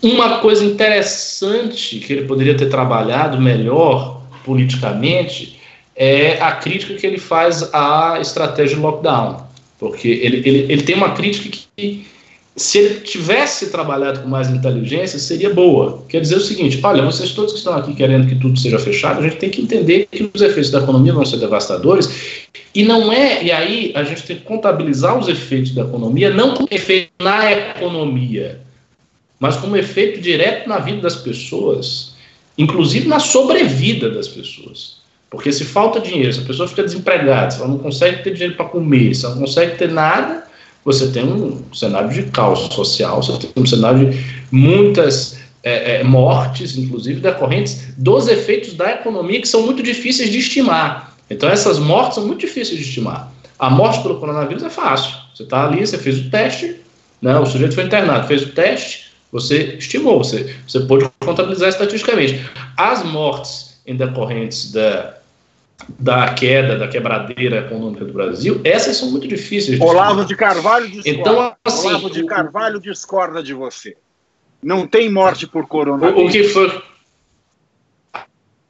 Uma 0.01 0.39
coisa 0.39 0.63
interessante 0.63 1.99
que 1.99 2.13
ele 2.13 2.27
poderia 2.27 2.55
ter 2.55 2.69
trabalhado 2.69 3.41
melhor 3.41 4.21
politicamente 4.43 5.59
é 5.95 6.39
a 6.41 6.51
crítica 6.51 6.93
que 6.93 7.07
ele 7.07 7.17
faz 7.17 7.73
à 7.73 8.19
estratégia 8.19 8.75
de 8.75 8.81
lockdown. 8.81 9.45
Porque 9.79 10.07
ele, 10.07 10.37
ele, 10.47 10.71
ele 10.71 10.83
tem 10.83 10.95
uma 10.95 11.11
crítica 11.11 11.57
que 11.75 12.05
se 12.55 12.77
ele 12.77 13.01
tivesse 13.01 13.69
trabalhado 13.69 14.21
com 14.21 14.29
mais 14.29 14.49
inteligência, 14.49 15.19
seria 15.19 15.53
boa. 15.53 16.03
Quer 16.07 16.21
dizer 16.21 16.37
o 16.37 16.41
seguinte: 16.41 16.79
olha, 16.81 17.03
vocês 17.03 17.31
todos 17.31 17.51
que 17.51 17.57
estão 17.57 17.75
aqui 17.75 17.93
querendo 17.93 18.27
que 18.27 18.35
tudo 18.35 18.57
seja 18.57 18.79
fechado, 18.79 19.19
a 19.19 19.23
gente 19.23 19.37
tem 19.37 19.49
que 19.49 19.61
entender 19.61 20.07
que 20.09 20.29
os 20.33 20.41
efeitos 20.41 20.71
da 20.71 20.79
economia 20.79 21.13
vão 21.13 21.25
ser 21.25 21.37
devastadores. 21.37 22.47
E 22.73 22.83
não 22.83 23.11
é, 23.11 23.43
e 23.43 23.51
aí 23.51 23.91
a 23.93 24.03
gente 24.03 24.23
tem 24.23 24.37
que 24.37 24.43
contabilizar 24.43 25.17
os 25.17 25.27
efeitos 25.27 25.71
da 25.71 25.81
economia, 25.81 26.29
não 26.29 26.53
como 26.53 26.67
efeito 26.71 27.11
na 27.19 27.51
economia, 27.51 28.61
mas 29.39 29.57
como 29.57 29.75
efeito 29.75 30.21
direto 30.21 30.67
na 30.67 30.79
vida 30.79 31.01
das 31.01 31.15
pessoas, 31.15 32.15
inclusive 32.57 33.07
na 33.07 33.19
sobrevida 33.19 34.09
das 34.09 34.27
pessoas. 34.27 34.97
Porque 35.29 35.51
se 35.51 35.65
falta 35.65 35.99
dinheiro, 35.99 36.31
se 36.31 36.39
a 36.39 36.45
pessoa 36.45 36.67
fica 36.67 36.83
desempregada, 36.83 37.51
se 37.51 37.59
ela 37.59 37.67
não 37.67 37.77
consegue 37.77 38.23
ter 38.23 38.33
dinheiro 38.33 38.55
para 38.55 38.65
comer, 38.65 39.13
se 39.13 39.25
ela 39.25 39.35
não 39.35 39.41
consegue 39.41 39.77
ter 39.77 39.89
nada 39.89 40.44
você 40.85 41.07
tem 41.07 41.25
um 41.25 41.63
cenário 41.73 42.09
de 42.09 42.23
caos 42.29 42.59
social, 42.73 43.21
você 43.21 43.35
tem 43.39 43.51
um 43.63 43.65
cenário 43.65 44.11
de 44.11 44.23
muitas 44.51 45.39
é, 45.63 45.95
é, 45.99 46.03
mortes, 46.03 46.77
inclusive 46.77 47.19
decorrentes 47.19 47.95
dos 47.97 48.27
efeitos 48.27 48.75
da 48.75 48.91
economia, 48.91 49.41
que 49.41 49.47
são 49.47 49.63
muito 49.63 49.81
difíceis 49.81 50.29
de 50.29 50.37
estimar. 50.37 51.15
Então, 51.27 51.49
essas 51.49 51.79
mortes 51.79 52.15
são 52.15 52.27
muito 52.27 52.41
difíceis 52.41 52.77
de 52.77 52.85
estimar. 52.85 53.33
A 53.57 53.67
morte 53.67 54.03
pelo 54.03 54.19
coronavírus 54.19 54.63
é 54.63 54.69
fácil. 54.69 55.15
Você 55.33 55.41
está 55.41 55.65
ali, 55.65 55.85
você 55.85 55.97
fez 55.97 56.19
o 56.19 56.29
teste, 56.29 56.75
né, 57.19 57.37
o 57.39 57.45
sujeito 57.47 57.73
foi 57.73 57.85
internado, 57.85 58.27
fez 58.27 58.43
o 58.43 58.51
teste, 58.51 59.05
você 59.31 59.75
estimou, 59.79 60.23
você, 60.23 60.55
você 60.67 60.81
pôde 60.81 61.09
contabilizar 61.19 61.69
estatisticamente. 61.69 62.45
As 62.77 63.03
mortes 63.03 63.79
em 63.87 63.95
decorrentes 63.95 64.71
da, 64.71 65.17
da 65.99 66.33
queda, 66.33 66.77
da 66.77 66.87
quebradeira 66.87 67.57
econômica 67.57 68.05
do 68.05 68.13
Brasil, 68.13 68.61
essas 68.63 68.97
são 68.97 69.11
muito 69.11 69.27
difíceis. 69.27 69.77
De 69.77 69.83
Olavo 69.83 70.25
de 70.25 70.35
Carvalho 70.35 70.89
discorda. 70.89 71.09
Então, 71.09 71.55
assim, 71.63 71.87
Olavo 71.87 72.09
de 72.09 72.25
Carvalho 72.25 72.79
discorda 72.79 73.43
de 73.43 73.53
você. 73.53 73.95
Não 74.63 74.87
tem 74.87 75.11
morte 75.11 75.45
por 75.45 75.67
coronavírus. 75.67 76.23
O, 76.23 76.27
o 76.27 76.31
que 76.31 76.43
foi? 76.45 76.81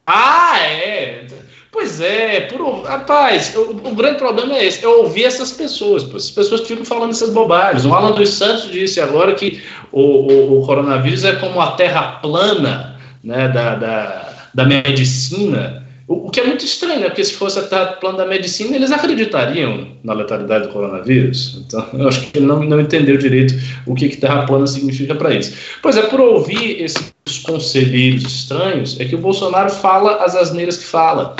Ah, 0.06 0.58
é. 0.60 1.26
Pois 1.72 2.00
é, 2.00 2.40
por, 2.42 2.82
rapaz, 2.84 3.54
o, 3.54 3.70
o, 3.70 3.94
grande 3.94 4.18
problema 4.18 4.54
é 4.54 4.64
esse. 4.64 4.82
Eu 4.82 5.02
ouvi 5.02 5.24
essas 5.24 5.52
pessoas, 5.52 6.04
pô, 6.04 6.16
as 6.16 6.30
pessoas 6.30 6.62
ficam 6.62 6.84
falando 6.84 7.10
essas 7.10 7.30
bobagens. 7.30 7.84
O 7.84 7.92
Alan 7.92 8.12
dos 8.12 8.30
Santos 8.30 8.70
disse 8.70 9.00
agora 9.00 9.34
que 9.34 9.62
o, 9.92 10.00
o, 10.00 10.58
o 10.62 10.66
coronavírus 10.66 11.24
é 11.24 11.36
como 11.36 11.60
a 11.60 11.72
terra 11.72 12.12
plana 12.22 12.98
né, 13.22 13.48
da, 13.48 13.74
da, 13.74 14.48
da 14.54 14.64
medicina 14.64 15.85
o, 16.08 16.30
que 16.30 16.40
é 16.40 16.44
muito 16.46 16.64
estranho, 16.64 17.00
né? 17.00 17.08
Porque 17.08 17.24
se 17.24 17.34
fosse 17.34 17.58
até 17.58 17.82
o 17.82 17.96
plano 17.96 18.18
da 18.18 18.26
medicina, 18.26 18.76
eles 18.76 18.92
acreditariam 18.92 19.88
na 20.04 20.12
letalidade 20.12 20.66
do 20.66 20.72
coronavírus. 20.72 21.62
Então, 21.66 21.86
eu 21.94 22.08
acho 22.08 22.20
que 22.20 22.38
ele 22.38 22.46
não, 22.46 22.62
não 22.62 22.80
entendeu 22.80 23.16
direito 23.16 23.54
o 23.86 23.94
que, 23.94 24.08
que 24.08 24.16
terra 24.16 24.46
plana 24.46 24.66
significa 24.66 25.14
para 25.14 25.32
eles. 25.32 25.56
Pois 25.82 25.96
é, 25.96 26.02
por 26.02 26.20
ouvir 26.20 26.82
esses 26.82 27.12
conselheiros 27.44 28.22
estranhos, 28.24 28.98
é 29.00 29.04
que 29.04 29.14
o 29.14 29.18
Bolsonaro 29.18 29.70
fala 29.70 30.24
as 30.24 30.36
asneiras 30.36 30.76
que 30.76 30.84
fala. 30.84 31.34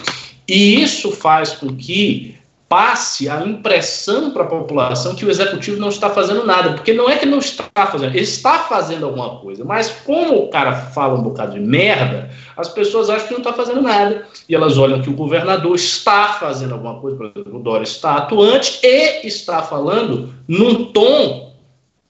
E 0.48 0.82
isso 0.82 1.10
faz 1.12 1.52
com 1.52 1.74
que 1.74 2.35
passe 2.68 3.28
a 3.28 3.46
impressão 3.46 4.32
para 4.32 4.42
a 4.42 4.46
população 4.46 5.14
que 5.14 5.24
o 5.24 5.30
executivo 5.30 5.80
não 5.80 5.88
está 5.88 6.10
fazendo 6.10 6.44
nada, 6.44 6.72
porque 6.72 6.92
não 6.92 7.08
é 7.08 7.16
que 7.16 7.24
não 7.24 7.38
está 7.38 7.86
fazendo, 7.86 8.14
ele 8.14 8.24
está 8.24 8.60
fazendo 8.60 9.06
alguma 9.06 9.36
coisa, 9.38 9.64
mas 9.64 9.90
como 10.04 10.36
o 10.36 10.48
cara 10.48 10.72
fala 10.72 11.14
um 11.14 11.22
bocado 11.22 11.52
de 11.52 11.60
merda, 11.60 12.28
as 12.56 12.68
pessoas 12.68 13.08
acham 13.08 13.28
que 13.28 13.32
não 13.34 13.40
está 13.40 13.52
fazendo 13.52 13.82
nada, 13.82 14.26
e 14.48 14.54
elas 14.54 14.78
olham 14.78 15.00
que 15.00 15.08
o 15.08 15.14
governador 15.14 15.76
está 15.76 16.32
fazendo 16.40 16.74
alguma 16.74 16.98
coisa, 17.00 17.16
por 17.16 17.26
exemplo, 17.26 17.56
o 17.56 17.62
Dória 17.62 17.84
está 17.84 18.16
atuante 18.16 18.80
e 18.82 19.26
está 19.26 19.62
falando 19.62 20.34
num 20.48 20.86
tom 20.86 21.54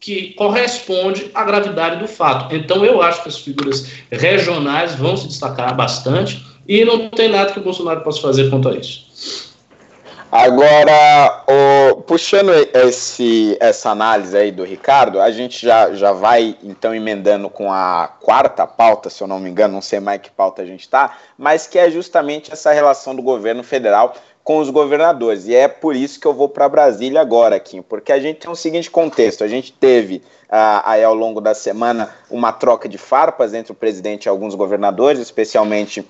que 0.01 0.35
corresponde 0.35 1.31
à 1.35 1.45
gravidade 1.45 1.99
do 1.99 2.07
fato. 2.07 2.55
Então 2.55 2.85
eu 2.85 3.03
acho 3.03 3.23
que 3.23 3.29
as 3.29 3.39
figuras 3.39 3.91
regionais 4.11 4.95
vão 4.95 5.17
se 5.17 5.27
destacar 5.27 5.75
bastante 5.75 6.47
e 6.69 6.85
não 6.85 7.09
tem 7.09 7.29
nada 7.29 7.53
que 7.53 7.59
o 7.59 7.63
Bolsonaro 7.63 8.03
possa 8.03 8.21
fazer 8.21 8.49
quanto 8.51 8.69
a 8.69 8.77
isso. 8.77 9.56
Agora, 10.37 11.45
puxando 12.07 12.53
esse, 12.53 13.57
essa 13.59 13.91
análise 13.91 14.37
aí 14.37 14.53
do 14.53 14.65
Ricardo, 14.65 15.19
a 15.19 15.31
gente 15.31 15.65
já, 15.65 15.95
já 15.95 16.13
vai 16.13 16.59
então 16.63 16.95
emendando 16.95 17.49
com 17.49 17.73
a 17.73 18.07
quarta 18.21 18.67
pauta, 18.67 19.09
se 19.09 19.23
eu 19.23 19.27
não 19.27 19.41
me 19.41 19.49
engano, 19.49 19.73
não 19.73 19.81
sei 19.81 19.99
mais 19.99 20.21
que 20.21 20.31
pauta 20.31 20.61
a 20.61 20.67
gente 20.67 20.83
está, 20.83 21.17
mas 21.39 21.67
que 21.67 21.79
é 21.79 21.91
justamente 21.91 22.53
essa 22.53 22.71
relação 22.71 23.17
do 23.17 23.23
governo 23.23 23.63
federal 23.63 24.15
com 24.45 24.59
os 24.59 24.69
governadores. 24.69 25.47
E 25.47 25.55
é 25.55 25.69
por 25.69 25.97
isso 25.97 26.21
que 26.21 26.27
eu 26.27 26.35
vou 26.35 26.51
para 26.51 26.69
Brasília 26.69 27.21
agora, 27.23 27.59
Kim, 27.59 27.81
porque 27.81 28.13
a 28.13 28.21
gente 28.21 28.41
tem 28.41 28.51
o 28.51 28.55
seguinte 28.55 28.91
contexto: 28.91 29.43
a 29.43 29.49
gente 29.49 29.73
teve 29.73 30.23
ah, 30.51 30.83
aí 30.85 31.03
ao 31.03 31.15
longo 31.15 31.41
da 31.41 31.55
semana 31.55 32.11
uma 32.31 32.53
troca 32.53 32.87
de 32.87 32.99
farpas 32.99 33.55
entre 33.55 33.73
o 33.73 33.75
presidente 33.75 34.27
e 34.27 34.29
alguns 34.29 34.55
governadores, 34.55 35.19
especialmente 35.19 36.07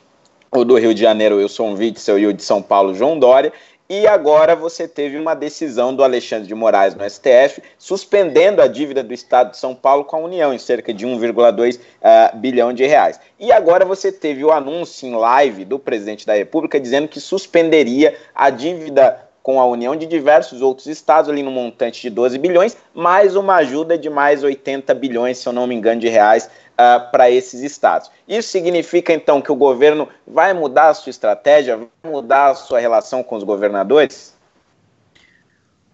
o 0.51 0.65
do 0.65 0.77
Rio 0.79 0.95
de 0.95 1.01
Janeiro, 1.01 1.37
Wilson 1.37 1.75
Witzel, 1.75 2.19
e 2.19 2.27
o 2.27 2.33
de 2.33 2.43
São 2.43 2.63
Paulo, 2.63 2.95
João 2.95 3.19
Dória, 3.19 3.53
e 3.89 4.07
agora 4.07 4.57
você 4.57 4.89
teve 4.89 5.17
uma 5.17 5.35
decisão 5.35 5.95
do 5.95 6.03
Alexandre 6.03 6.49
de 6.49 6.55
Moraes 6.55 6.95
no 6.95 7.09
STF, 7.09 7.63
suspendendo 7.79 8.61
a 8.61 8.67
dívida 8.67 9.03
do 9.03 9.15
Estado 9.15 9.53
de 9.53 9.59
São 9.59 9.75
Paulo 9.75 10.05
com 10.05 10.17
a 10.17 10.21
União, 10.21 10.53
em 10.53 10.59
cerca 10.59 10.93
de 10.93 11.07
1,2 11.07 11.77
uh, 11.77 11.81
ah, 12.03 12.33
bilhão 12.35 12.73
de 12.73 12.85
reais. 12.85 13.21
E 13.39 13.53
agora 13.53 13.85
você 13.85 14.11
teve 14.11 14.45
o 14.45 14.51
anúncio 14.51 15.07
em 15.07 15.15
live 15.15 15.65
do 15.65 15.79
presidente 15.79 16.27
da 16.27 16.35
República 16.35 16.81
dizendo 16.81 17.07
que 17.07 17.21
suspenderia 17.21 18.17
a 18.35 18.51
dívida 18.51 19.27
com 19.47 19.61
a 19.61 19.67
União 19.67 19.95
de 19.95 20.07
diversos 20.07 20.61
outros 20.61 20.89
estados, 20.89 21.31
ali 21.31 21.41
no 21.41 21.53
montante 21.53 22.03
de 22.03 22.11
12 22.11 22.37
bilhões, 22.37 22.77
mais 22.93 23.37
uma 23.37 23.55
ajuda 23.55 23.97
de 23.97 24.11
mais 24.11 24.43
80 24.43 24.93
bilhões, 24.95 25.39
se 25.39 25.49
eu 25.49 25.53
não 25.53 25.69
me 25.69 25.75
engano, 25.77 26.01
de 26.01 26.09
reais 26.09 26.51
uh, 26.77 27.11
para 27.11 27.31
esses 27.31 27.61
estados. 27.63 28.11
Isso 28.29 28.49
significa 28.49 29.13
então 29.13 29.41
que 29.41 29.51
o 29.51 29.57
governo 29.57 30.09
vai 30.27 30.53
mudar 30.53 30.89
a 30.89 30.95
sua 30.95 31.11
estratégia, 31.11 31.77
vai 31.77 32.13
mudar 32.13 32.51
a 32.51 32.55
sua 32.55 32.79
relação 32.79 33.23
com 33.23 33.37
os 33.37 33.45
governadores? 33.45 34.37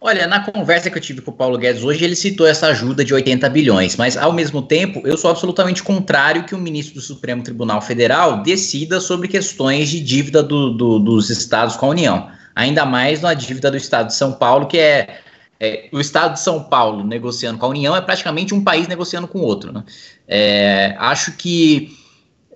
Olha, 0.05 0.27
na 0.27 0.45
conversa 0.45 0.91
que 0.91 0.99
eu 0.99 1.03
tive 1.03 1.21
com 1.21 1.31
o 1.31 1.35
Paulo 1.35 1.57
Guedes 1.57 1.85
hoje, 1.85 2.05
ele 2.05 2.17
citou 2.17 2.45
essa 2.45 2.67
ajuda 2.67 3.05
de 3.05 3.15
80 3.15 3.49
bilhões, 3.51 3.95
mas 3.95 4.17
ao 4.17 4.33
mesmo 4.33 4.61
tempo, 4.61 5.01
eu 5.05 5.17
sou 5.17 5.31
absolutamente 5.31 5.81
contrário 5.81 6.43
que 6.43 6.57
o 6.57 6.59
ministro 6.59 6.97
do 6.97 7.01
Supremo 7.01 7.41
Tribunal 7.41 7.81
Federal 7.81 8.43
decida 8.43 9.01
sobre 9.01 9.29
questões 9.29 9.89
de 9.89 10.01
dívida 10.01 10.43
do, 10.43 10.71
do, 10.71 10.99
dos 10.99 11.31
estados 11.31 11.77
com 11.77 11.87
a 11.87 11.91
União. 11.91 12.29
Ainda 12.53 12.85
mais 12.85 13.21
na 13.21 13.33
dívida 13.33 13.71
do 13.71 13.77
estado 13.77 14.09
de 14.09 14.15
São 14.15 14.33
Paulo, 14.33 14.67
que 14.67 14.77
é, 14.77 15.21
é, 15.65 15.89
o 15.93 16.01
estado 16.01 16.33
de 16.33 16.41
São 16.41 16.65
Paulo 16.65 17.05
negociando 17.05 17.57
com 17.57 17.67
a 17.67 17.69
União 17.69 17.95
é 17.95 18.01
praticamente 18.01 18.53
um 18.53 18.65
país 18.65 18.89
negociando 18.89 19.29
com 19.29 19.39
outro. 19.39 19.73
Né? 19.73 19.85
É, 20.27 20.97
acho 20.99 21.37
que 21.37 21.97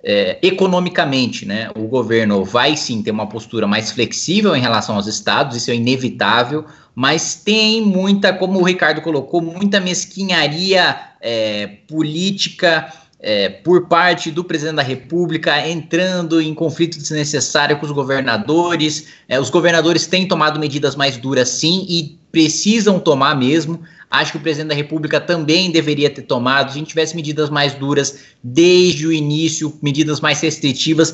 é, 0.03 0.37
economicamente, 0.41 1.45
né, 1.45 1.69
o 1.73 1.83
governo 1.87 2.43
vai 2.43 2.75
sim 2.75 3.01
ter 3.01 3.11
uma 3.11 3.27
postura 3.27 3.65
mais 3.65 3.91
flexível 3.91 4.53
em 4.53 4.59
relação 4.59 4.95
aos 4.95 5.07
estados, 5.07 5.55
isso 5.55 5.71
é 5.71 5.75
inevitável 5.75 6.65
mas 6.99 7.35
tem 7.35 7.79
muita, 7.79 8.33
como 8.33 8.59
o 8.59 8.63
Ricardo 8.63 9.03
colocou, 9.03 9.39
muita 9.39 9.79
mesquinharia 9.79 10.97
é, 11.21 11.67
política 11.87 12.91
é, 13.19 13.49
por 13.49 13.87
parte 13.87 14.29
do 14.29 14.43
presidente 14.43 14.75
da 14.75 14.83
República 14.83 15.67
entrando 15.67 16.39
em 16.41 16.53
conflito 16.53 16.97
desnecessário 16.97 17.77
com 17.77 17.85
os 17.85 17.91
governadores. 17.91 19.07
É, 19.27 19.39
os 19.39 19.49
governadores 19.49 20.05
têm 20.05 20.27
tomado 20.27 20.59
medidas 20.59 20.95
mais 20.95 21.17
duras, 21.17 21.49
sim, 21.49 21.85
e 21.89 22.17
precisam 22.31 22.99
tomar 22.99 23.35
mesmo. 23.35 23.81
Acho 24.09 24.33
que 24.33 24.37
o 24.37 24.41
presidente 24.41 24.69
da 24.69 24.75
República 24.75 25.19
também 25.19 25.71
deveria 25.71 26.09
ter 26.09 26.21
tomado. 26.21 26.71
Se 26.71 26.77
a 26.77 26.79
gente 26.79 26.89
tivesse 26.89 27.15
medidas 27.15 27.49
mais 27.49 27.73
duras 27.73 28.19
desde 28.41 29.05
o 29.05 29.11
início, 29.11 29.77
medidas 29.81 30.21
mais 30.21 30.39
restritivas, 30.39 31.13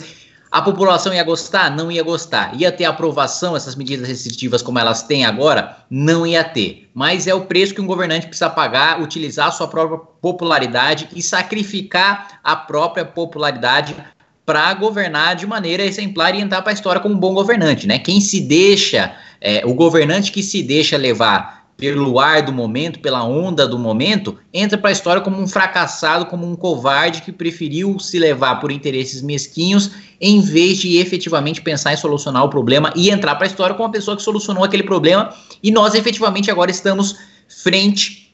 a 0.54 0.62
população 0.62 1.12
ia 1.12 1.24
gostar? 1.24 1.76
Não 1.76 1.92
ia 1.92 2.04
gostar. 2.04 2.54
Ia 2.56 2.72
ter 2.72 2.86
aprovação, 2.86 3.56
essas 3.56 3.76
medidas 3.76 4.08
restritivas 4.08 4.62
como 4.62 4.78
elas 4.78 5.02
têm 5.02 5.26
agora? 5.26 5.78
Não 5.90 6.28
ia 6.28 6.44
ter. 6.44 6.92
Mas 6.94 7.26
é 7.26 7.34
o 7.34 7.46
preço 7.46 7.74
que 7.74 7.82
um 7.82 7.88
governante 7.88 8.28
precisa 8.28 8.52
pagar, 8.52 9.02
utilizar 9.02 9.48
a 9.48 9.52
sua 9.52 9.68
própria 9.68 9.98
popularidade 9.98 11.10
e 11.16 11.24
sacrificar 11.24 12.40
a 12.44 12.56
própria 12.56 13.04
popularidade 13.04 13.96
para 14.46 14.72
governar 14.76 15.36
de 15.36 15.48
maneira 15.48 15.82
exemplar 15.82 16.36
e 16.36 16.42
entrar 16.42 16.62
para 16.62 16.72
a 16.72 16.76
história 16.76 17.02
como 17.02 17.16
um 17.16 17.20
bom 17.20 17.34
governante, 17.34 17.88
né? 17.88 17.98
Quem 17.98 18.22
se 18.22 18.40
deixa, 18.40 19.16
é, 19.42 19.66
o 19.66 19.74
governante 19.74 20.32
que 20.32 20.44
se 20.44 20.62
deixa 20.62 20.98
levar 20.98 21.63
pelo 21.78 22.20
ar 22.20 22.42
do 22.44 22.54
momento, 22.54 23.00
pela 23.00 23.24
onda 23.24 23.68
do 23.68 23.78
momento, 23.78 24.38
entra 24.54 24.78
para 24.78 24.90
a 24.90 24.94
história 24.94 25.22
como 25.22 25.42
um 25.42 25.48
fracassado, 25.48 26.28
como 26.28 26.50
um 26.50 26.56
covarde 26.56 27.22
que 27.22 27.32
preferiu 27.32 28.00
se 28.00 28.20
levar 28.20 28.60
por 28.60 28.72
interesses 28.72 29.22
mesquinhos 29.22 29.92
em 30.22 30.40
vez 30.40 30.78
de 30.78 30.98
efetivamente 30.98 31.62
pensar 31.62 31.94
em 31.94 31.98
solucionar 31.98 32.44
o 32.44 32.50
problema 32.50 32.94
e 32.96 33.10
entrar 33.10 33.36
para 33.36 33.46
a 33.46 33.50
história 33.50 33.76
como 33.76 33.86
uma 33.86 33.92
pessoa 33.92 34.16
que 34.16 34.24
solucionou 34.24 34.64
aquele 34.64 34.84
problema. 34.84 35.34
E 35.62 35.72
nós 35.72 35.96
efetivamente 35.96 36.50
agora 36.50 36.72
estamos 36.72 37.18
frente 37.48 38.34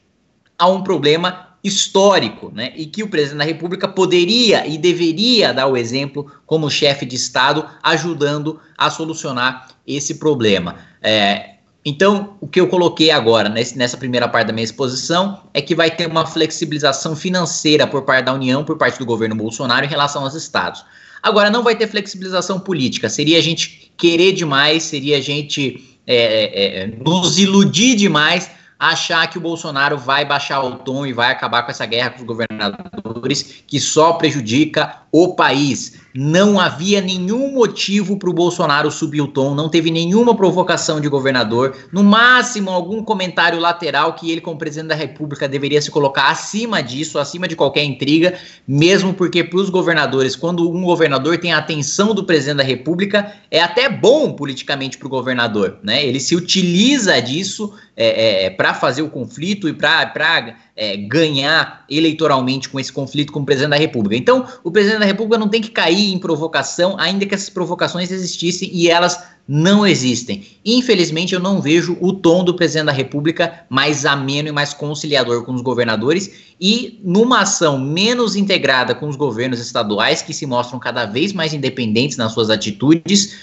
a 0.58 0.68
um 0.68 0.82
problema 0.82 1.48
histórico, 1.62 2.50
né? 2.54 2.72
E 2.74 2.86
que 2.86 3.02
o 3.02 3.08
presidente 3.08 3.38
da 3.38 3.44
República 3.44 3.86
poderia 3.86 4.66
e 4.66 4.78
deveria 4.78 5.52
dar 5.52 5.66
o 5.66 5.76
exemplo 5.76 6.30
como 6.46 6.70
chefe 6.70 7.04
de 7.04 7.16
Estado, 7.16 7.66
ajudando 7.82 8.58
a 8.78 8.90
solucionar 8.90 9.68
esse 9.86 10.14
problema. 10.14 10.76
É, 11.02 11.56
então, 11.84 12.36
o 12.40 12.46
que 12.46 12.60
eu 12.60 12.68
coloquei 12.68 13.10
agora 13.10 13.48
nesse, 13.48 13.76
nessa 13.76 13.96
primeira 13.96 14.28
parte 14.28 14.48
da 14.48 14.52
minha 14.52 14.64
exposição 14.64 15.40
é 15.54 15.62
que 15.62 15.74
vai 15.74 15.90
ter 15.90 16.06
uma 16.06 16.26
flexibilização 16.26 17.16
financeira 17.16 17.86
por 17.86 18.02
parte 18.02 18.26
da 18.26 18.34
União, 18.34 18.62
por 18.62 18.76
parte 18.76 18.98
do 18.98 19.06
governo 19.06 19.34
Bolsonaro 19.34 19.86
em 19.86 19.88
relação 19.88 20.22
aos 20.22 20.34
estados. 20.34 20.84
Agora, 21.22 21.50
não 21.50 21.62
vai 21.62 21.74
ter 21.74 21.86
flexibilização 21.86 22.60
política. 22.60 23.08
Seria 23.08 23.38
a 23.38 23.42
gente 23.42 23.92
querer 23.96 24.32
demais, 24.32 24.82
seria 24.82 25.16
a 25.16 25.20
gente 25.20 25.98
é, 26.06 26.16
é, 26.16 26.82
é 26.82 26.86
nos 26.86 27.38
iludir 27.38 27.94
demais 27.94 28.50
achar 28.78 29.26
que 29.28 29.36
o 29.36 29.40
Bolsonaro 29.40 29.98
vai 29.98 30.24
baixar 30.24 30.62
o 30.62 30.76
tom 30.76 31.06
e 31.06 31.12
vai 31.12 31.30
acabar 31.30 31.62
com 31.62 31.70
essa 31.70 31.84
guerra 31.84 32.10
com 32.10 32.20
os 32.20 32.26
governadores 32.26 33.62
que 33.66 33.78
só 33.78 34.14
prejudica 34.14 35.02
o 35.12 35.34
país. 35.34 35.98
Não 36.12 36.58
havia 36.58 37.00
nenhum 37.00 37.52
motivo 37.52 38.16
para 38.16 38.28
o 38.28 38.32
Bolsonaro 38.32 38.90
subir 38.90 39.20
o 39.20 39.28
tom, 39.28 39.54
não 39.54 39.68
teve 39.68 39.90
nenhuma 39.90 40.34
provocação 40.34 41.00
de 41.00 41.08
governador, 41.08 41.76
no 41.92 42.02
máximo 42.02 42.70
algum 42.70 43.02
comentário 43.02 43.60
lateral 43.60 44.14
que 44.14 44.30
ele, 44.30 44.40
como 44.40 44.58
presidente 44.58 44.88
da 44.88 44.94
República, 44.96 45.48
deveria 45.48 45.80
se 45.80 45.90
colocar 45.90 46.28
acima 46.30 46.82
disso, 46.82 47.18
acima 47.18 47.46
de 47.46 47.54
qualquer 47.54 47.84
intriga, 47.84 48.34
mesmo 48.66 49.14
porque 49.14 49.44
para 49.44 49.60
os 49.60 49.70
governadores, 49.70 50.34
quando 50.34 50.68
um 50.68 50.82
governador 50.82 51.38
tem 51.38 51.52
a 51.52 51.58
atenção 51.58 52.12
do 52.12 52.24
presidente 52.24 52.56
da 52.56 52.64
República, 52.64 53.32
é 53.48 53.60
até 53.60 53.88
bom 53.88 54.32
politicamente 54.32 54.98
para 54.98 55.06
o 55.06 55.10
governador, 55.10 55.78
né? 55.82 56.04
Ele 56.04 56.18
se 56.18 56.34
utiliza 56.34 57.20
disso 57.20 57.72
é, 57.96 58.46
é, 58.46 58.50
para 58.50 58.74
fazer 58.74 59.02
o 59.02 59.10
conflito 59.10 59.68
e 59.68 59.72
para 59.72 60.56
é, 60.80 60.96
ganhar 60.96 61.84
eleitoralmente 61.90 62.70
com 62.70 62.80
esse 62.80 62.90
conflito 62.90 63.34
com 63.34 63.40
o 63.40 63.44
presidente 63.44 63.72
da 63.72 63.76
República. 63.76 64.16
Então, 64.16 64.46
o 64.64 64.70
presidente 64.70 65.00
da 65.00 65.04
República 65.04 65.36
não 65.36 65.46
tem 65.46 65.60
que 65.60 65.70
cair 65.70 66.10
em 66.10 66.18
provocação, 66.18 66.96
ainda 66.98 67.26
que 67.26 67.34
essas 67.34 67.50
provocações 67.50 68.10
existissem 68.10 68.70
e 68.72 68.88
elas 68.88 69.22
não 69.46 69.86
existem. 69.86 70.42
Infelizmente, 70.64 71.34
eu 71.34 71.40
não 71.40 71.60
vejo 71.60 71.98
o 72.00 72.14
tom 72.14 72.42
do 72.42 72.54
presidente 72.54 72.86
da 72.86 72.92
República 72.92 73.66
mais 73.68 74.06
ameno 74.06 74.48
e 74.48 74.52
mais 74.52 74.72
conciliador 74.72 75.44
com 75.44 75.52
os 75.52 75.60
governadores 75.60 76.30
e 76.58 76.98
numa 77.04 77.40
ação 77.40 77.78
menos 77.78 78.34
integrada 78.34 78.94
com 78.94 79.06
os 79.06 79.16
governos 79.16 79.60
estaduais, 79.60 80.22
que 80.22 80.32
se 80.32 80.46
mostram 80.46 80.78
cada 80.78 81.04
vez 81.04 81.34
mais 81.34 81.52
independentes 81.52 82.16
nas 82.16 82.32
suas 82.32 82.48
atitudes 82.48 83.36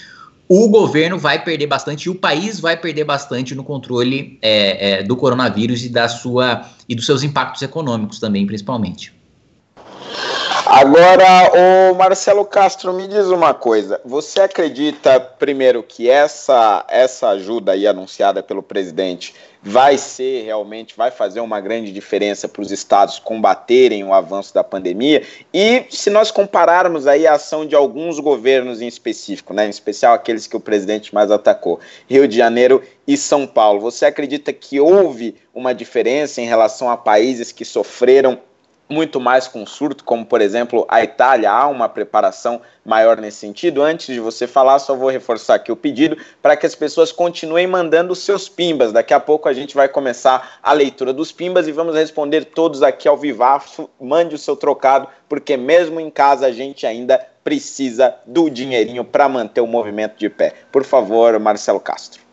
o 0.48 0.68
governo 0.68 1.18
vai 1.18 1.44
perder 1.44 1.66
bastante 1.66 2.08
o 2.08 2.14
país 2.14 2.58
vai 2.58 2.76
perder 2.76 3.04
bastante 3.04 3.54
no 3.54 3.62
controle 3.62 4.38
é, 4.40 4.90
é, 4.90 5.02
do 5.02 5.16
coronavírus 5.16 5.84
e 5.84 5.88
da 5.90 6.08
sua 6.08 6.66
e 6.88 6.94
dos 6.94 7.04
seus 7.04 7.22
impactos 7.22 7.60
econômicos 7.60 8.18
também, 8.18 8.46
principalmente. 8.46 9.17
Agora, 10.70 11.50
o 11.90 11.94
Marcelo 11.94 12.44
Castro, 12.44 12.92
me 12.92 13.08
diz 13.08 13.28
uma 13.28 13.54
coisa. 13.54 13.98
Você 14.04 14.42
acredita, 14.42 15.18
primeiro, 15.18 15.82
que 15.82 16.10
essa, 16.10 16.84
essa 16.88 17.30
ajuda 17.30 17.72
aí 17.72 17.86
anunciada 17.86 18.42
pelo 18.42 18.62
presidente 18.62 19.34
vai 19.62 19.96
ser 19.96 20.44
realmente, 20.44 20.94
vai 20.94 21.10
fazer 21.10 21.40
uma 21.40 21.58
grande 21.58 21.90
diferença 21.90 22.46
para 22.46 22.60
os 22.60 22.70
estados 22.70 23.18
combaterem 23.18 24.04
o 24.04 24.12
avanço 24.12 24.52
da 24.52 24.62
pandemia. 24.62 25.22
E 25.54 25.86
se 25.88 26.10
nós 26.10 26.30
compararmos 26.30 27.06
aí 27.06 27.26
a 27.26 27.34
ação 27.34 27.64
de 27.66 27.74
alguns 27.74 28.20
governos 28.20 28.82
em 28.82 28.86
específico, 28.86 29.54
né, 29.54 29.66
em 29.66 29.70
especial 29.70 30.12
aqueles 30.12 30.46
que 30.46 30.56
o 30.56 30.60
presidente 30.60 31.14
mais 31.14 31.30
atacou, 31.30 31.80
Rio 32.06 32.28
de 32.28 32.36
Janeiro 32.36 32.82
e 33.06 33.16
São 33.16 33.46
Paulo, 33.46 33.80
você 33.80 34.04
acredita 34.04 34.52
que 34.52 34.78
houve 34.78 35.34
uma 35.54 35.74
diferença 35.74 36.42
em 36.42 36.46
relação 36.46 36.90
a 36.90 36.96
países 36.96 37.52
que 37.52 37.64
sofreram 37.64 38.38
muito 38.88 39.20
mais 39.20 39.46
com 39.46 39.66
surto, 39.66 40.02
como 40.02 40.24
por 40.24 40.40
exemplo 40.40 40.86
a 40.88 41.02
Itália, 41.02 41.50
há 41.50 41.66
uma 41.66 41.88
preparação 41.88 42.60
maior 42.84 43.18
nesse 43.18 43.38
sentido. 43.38 43.82
Antes 43.82 44.14
de 44.14 44.20
você 44.20 44.46
falar, 44.46 44.78
só 44.78 44.94
vou 44.94 45.10
reforçar 45.10 45.56
aqui 45.56 45.70
o 45.70 45.76
pedido 45.76 46.16
para 46.40 46.56
que 46.56 46.64
as 46.64 46.74
pessoas 46.74 47.12
continuem 47.12 47.66
mandando 47.66 48.14
seus 48.14 48.48
pimbas. 48.48 48.92
Daqui 48.92 49.12
a 49.12 49.20
pouco 49.20 49.48
a 49.48 49.52
gente 49.52 49.74
vai 49.74 49.88
começar 49.88 50.58
a 50.62 50.72
leitura 50.72 51.12
dos 51.12 51.30
pimbas 51.30 51.68
e 51.68 51.72
vamos 51.72 51.94
responder 51.94 52.46
todos 52.46 52.82
aqui 52.82 53.06
ao 53.06 53.16
vivaço. 53.16 53.90
Mande 54.00 54.34
o 54.34 54.38
seu 54.38 54.56
trocado, 54.56 55.08
porque 55.28 55.56
mesmo 55.56 56.00
em 56.00 56.10
casa 56.10 56.46
a 56.46 56.52
gente 56.52 56.86
ainda 56.86 57.18
precisa 57.44 58.14
do 58.26 58.50
dinheirinho 58.50 59.04
para 59.04 59.28
manter 59.28 59.60
o 59.60 59.66
movimento 59.66 60.18
de 60.18 60.28
pé. 60.28 60.54
Por 60.70 60.84
favor, 60.84 61.38
Marcelo 61.38 61.80
Castro. 61.80 62.27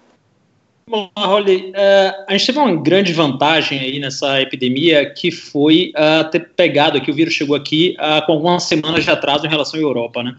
Bom, 0.88 1.10
Rolly, 1.18 1.72
uh, 1.72 2.26
a 2.28 2.32
gente 2.34 2.45
teve 2.45 2.60
uma 2.60 2.76
grande 2.76 3.12
vantagem 3.12 3.80
aí 3.80 3.99
nessa 3.99 4.40
epidemia 4.40 5.10
que 5.10 5.32
foi 5.32 5.91
uh, 5.98 6.30
ter 6.30 6.49
pegado 6.56 6.95
aqui, 6.95 7.10
o 7.10 7.14
vírus 7.14 7.34
chegou 7.34 7.56
aqui 7.56 7.98
uh, 7.98 8.24
com 8.24 8.34
algumas 8.34 8.64
semanas 8.66 9.03
de 9.03 9.10
atraso 9.10 9.48
em 9.48 9.49
relação 9.49 9.80
à 9.80 9.82
Europa, 9.82 10.22
né? 10.22 10.36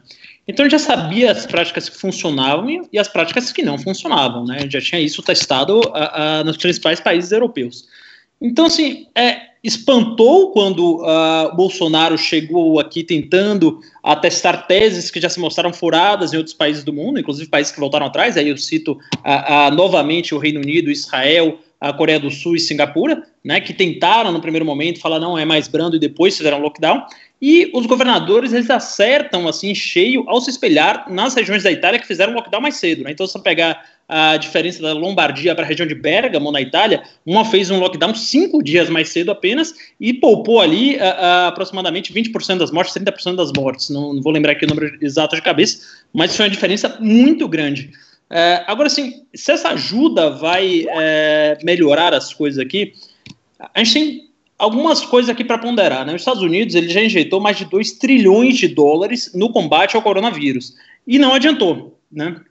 Então 0.46 0.64
a 0.64 0.68
gente 0.68 0.80
já 0.80 0.86
sabia 0.86 1.32
as 1.32 1.46
práticas 1.46 1.88
que 1.88 1.98
funcionavam 1.98 2.88
e 2.92 2.96
as 2.96 3.08
práticas 3.08 3.50
que 3.50 3.64
não 3.64 3.76
funcionavam, 3.76 4.44
né? 4.44 4.58
A 4.58 4.60
gente 4.60 4.74
já 4.74 4.80
tinha 4.80 5.00
isso 5.00 5.20
testado 5.20 5.80
nos 6.44 6.56
principais 6.56 7.00
países 7.00 7.32
europeus. 7.32 7.88
Então, 8.40 8.66
assim, 8.66 9.06
é, 9.14 9.40
espantou 9.66 10.52
quando 10.52 11.02
uh, 11.02 11.54
Bolsonaro 11.56 12.16
chegou 12.16 12.78
aqui 12.78 13.02
tentando 13.02 13.80
atestar 14.02 14.66
teses 14.66 15.10
que 15.10 15.20
já 15.20 15.28
se 15.28 15.40
mostraram 15.40 15.72
furadas 15.72 16.32
em 16.32 16.36
outros 16.36 16.54
países 16.54 16.84
do 16.84 16.92
mundo, 16.92 17.18
inclusive 17.18 17.48
países 17.48 17.72
que 17.72 17.80
voltaram 17.80 18.06
atrás. 18.06 18.36
Aí 18.36 18.48
eu 18.48 18.56
cito 18.56 18.92
uh, 18.92 19.72
uh, 19.72 19.74
novamente 19.74 20.34
o 20.34 20.38
Reino 20.38 20.60
Unido, 20.60 20.90
Israel, 20.90 21.58
a 21.80 21.92
Coreia 21.92 22.20
do 22.20 22.30
Sul 22.30 22.56
e 22.56 22.60
Singapura, 22.60 23.22
né, 23.44 23.60
que 23.60 23.74
tentaram 23.74 24.32
no 24.32 24.40
primeiro 24.40 24.64
momento 24.64 25.00
falar 25.00 25.18
não 25.18 25.36
é 25.36 25.44
mais 25.44 25.68
brando 25.68 25.96
e 25.96 25.98
depois 25.98 26.36
fizeram 26.36 26.60
lockdown. 26.60 27.02
E 27.40 27.70
os 27.74 27.84
governadores 27.84 28.52
eles 28.52 28.70
acertam 28.70 29.46
assim 29.46 29.74
cheio 29.74 30.24
ao 30.26 30.40
se 30.40 30.48
espelhar 30.48 31.12
nas 31.12 31.34
regiões 31.34 31.62
da 31.62 31.70
Itália 31.70 32.00
que 32.00 32.06
fizeram 32.06 32.32
lockdown 32.32 32.62
mais 32.62 32.76
cedo. 32.76 33.04
Né? 33.04 33.10
Então, 33.10 33.26
se 33.26 33.34
você 33.34 33.38
pegar 33.40 33.84
a 34.08 34.36
diferença 34.36 34.80
da 34.80 34.92
Lombardia 34.92 35.54
para 35.54 35.64
a 35.64 35.68
região 35.68 35.86
de 35.86 35.94
Bergamo, 35.94 36.50
na 36.50 36.60
Itália, 36.60 37.02
uma 37.26 37.44
fez 37.44 37.70
um 37.70 37.78
lockdown 37.78 38.14
cinco 38.14 38.62
dias 38.62 38.88
mais 38.88 39.10
cedo 39.10 39.30
apenas 39.30 39.74
e 40.00 40.14
poupou 40.14 40.60
ali 40.60 40.98
a, 40.98 41.10
a, 41.10 41.48
aproximadamente 41.48 42.14
20% 42.14 42.58
das 42.58 42.70
mortes, 42.70 42.94
30% 42.94 43.34
das 43.34 43.52
mortes. 43.52 43.90
Não, 43.90 44.14
não, 44.14 44.22
vou 44.22 44.32
lembrar 44.32 44.52
aqui 44.52 44.64
o 44.64 44.68
número 44.68 44.96
exato 45.02 45.36
de 45.36 45.42
cabeça, 45.42 45.80
mas 46.14 46.34
foi 46.34 46.46
uma 46.46 46.50
diferença 46.50 46.96
muito 47.00 47.46
grande. 47.48 47.90
É, 48.30 48.64
agora, 48.66 48.86
assim, 48.86 49.24
se 49.34 49.52
essa 49.52 49.70
ajuda 49.70 50.30
vai 50.30 50.86
é, 50.88 51.58
melhorar 51.62 52.14
as 52.14 52.32
coisas 52.32 52.58
aqui, 52.58 52.94
a 53.74 53.82
gente 53.82 53.92
tem 53.92 54.26
algumas 54.58 55.04
coisas 55.04 55.28
aqui 55.28 55.44
para 55.44 55.58
ponderar. 55.58 56.04
Né? 56.04 56.14
Os 56.14 56.22
Estados 56.22 56.42
Unidos 56.42 56.74
ele 56.74 56.88
já 56.88 57.02
injetou 57.02 57.40
mais 57.40 57.56
de 57.56 57.64
2 57.64 57.92
trilhões 57.92 58.56
de 58.56 58.68
dólares 58.68 59.32
no 59.34 59.50
combate 59.50 59.96
ao 59.96 60.02
coronavírus 60.02 60.74
e 61.06 61.18
não 61.18 61.34
adiantou. 61.34 61.98
Né? 62.10 62.36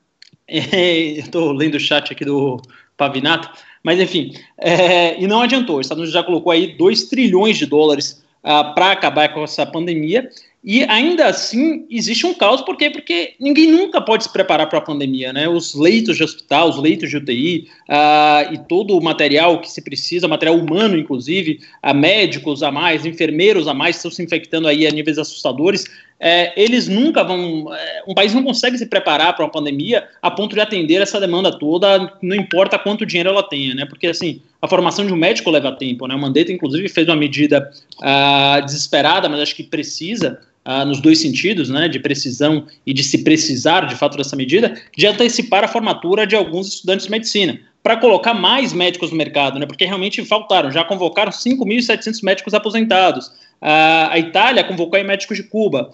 É, 0.47 0.95
Estou 1.17 1.51
lendo 1.51 1.73
o 1.73 1.79
chat 1.79 2.13
aqui 2.13 2.23
do 2.23 2.61
Pavinato, 2.95 3.49
mas 3.81 3.99
enfim, 3.99 4.31
é, 4.59 5.19
e 5.19 5.25
não 5.25 5.41
adiantou. 5.41 5.79
Os 5.79 5.87
Estados 5.87 6.03
Unidos 6.03 6.13
já 6.13 6.23
colocou 6.23 6.51
aí 6.51 6.77
2 6.77 7.05
trilhões 7.05 7.57
de 7.57 7.65
dólares 7.65 8.23
uh, 8.43 8.75
para 8.75 8.91
acabar 8.91 9.33
com 9.33 9.43
essa 9.43 9.65
pandemia 9.65 10.29
e 10.67 10.83
ainda 10.85 11.27
assim 11.27 11.85
existe 11.91 12.25
um 12.25 12.33
caos, 12.33 12.59
por 12.61 12.75
quê? 12.75 12.89
Porque 12.89 13.35
ninguém 13.39 13.71
nunca 13.71 14.01
pode 14.01 14.23
se 14.23 14.33
preparar 14.33 14.67
para 14.67 14.79
a 14.79 14.81
pandemia, 14.81 15.31
né? 15.31 15.47
Os 15.47 15.75
leitos 15.75 16.17
de 16.17 16.23
hospital, 16.23 16.69
os 16.69 16.77
leitos 16.77 17.07
de 17.07 17.17
UTI 17.17 17.67
uh, 17.87 18.51
e 18.51 18.57
todo 18.67 18.97
o 18.97 19.03
material 19.03 19.61
que 19.61 19.69
se 19.69 19.83
precisa, 19.83 20.27
material 20.27 20.57
humano, 20.57 20.97
inclusive, 20.97 21.59
a 21.83 21.93
médicos 21.93 22.63
a 22.63 22.71
mais, 22.71 23.05
enfermeiros 23.05 23.67
a 23.67 23.75
mais, 23.75 23.97
estão 23.97 24.09
se 24.09 24.23
infectando 24.23 24.67
aí 24.67 24.87
a 24.87 24.91
níveis 24.91 25.19
assustadores. 25.19 25.85
É, 26.19 26.59
eles 26.59 26.87
nunca 26.87 27.23
vão. 27.23 27.71
É, 27.71 28.03
um 28.07 28.15
país 28.15 28.33
não 28.33 28.41
consegue 28.41 28.75
se 28.75 28.87
preparar 28.87 29.35
para 29.35 29.45
uma 29.45 29.51
pandemia 29.51 30.07
a 30.19 30.31
ponto 30.31 30.55
de 30.55 30.61
atender 30.61 30.99
essa 30.99 31.19
demanda 31.19 31.59
toda, 31.59 32.11
não 32.23 32.35
importa 32.35 32.79
quanto 32.79 33.05
dinheiro 33.05 33.29
ela 33.29 33.43
tenha, 33.43 33.75
né? 33.75 33.85
Porque 33.85 34.07
assim, 34.07 34.41
a 34.59 34.67
formação 34.67 35.05
de 35.05 35.13
um 35.13 35.17
médico 35.17 35.51
leva 35.51 35.71
tempo, 35.73 36.07
né? 36.07 36.15
O 36.15 36.19
Mandetta, 36.19 36.51
inclusive, 36.51 36.89
fez 36.89 37.07
uma 37.07 37.15
medida 37.15 37.69
uh, 37.99 38.65
desesperada, 38.65 39.29
mas 39.29 39.41
acho 39.41 39.55
que 39.55 39.63
precisa 39.63 40.39
ah, 40.65 40.83
nos 40.83 40.99
dois 40.99 41.19
sentidos, 41.19 41.69
né, 41.69 41.87
de 41.87 41.99
precisão 41.99 42.65
e 42.85 42.93
de 42.93 43.03
se 43.03 43.23
precisar 43.23 43.81
de 43.81 43.95
fato 43.95 44.17
dessa 44.17 44.35
medida, 44.35 44.75
de 44.97 45.05
antecipar 45.05 45.63
a 45.63 45.67
formatura 45.67 46.25
de 46.25 46.35
alguns 46.35 46.67
estudantes 46.67 47.05
de 47.05 47.11
medicina, 47.11 47.59
para 47.83 47.95
colocar 47.97 48.33
mais 48.33 48.73
médicos 48.73 49.11
no 49.11 49.17
mercado, 49.17 49.59
né, 49.59 49.65
porque 49.67 49.85
realmente 49.85 50.25
faltaram, 50.25 50.71
já 50.71 50.83
convocaram 50.83 51.31
5.700 51.31 52.23
médicos 52.23 52.53
aposentados, 52.55 53.31
ah, 53.61 54.09
a 54.11 54.19
Itália 54.19 54.63
convocou 54.63 54.97
aí 54.97 55.03
médicos 55.03 55.37
de 55.37 55.43
Cuba, 55.43 55.91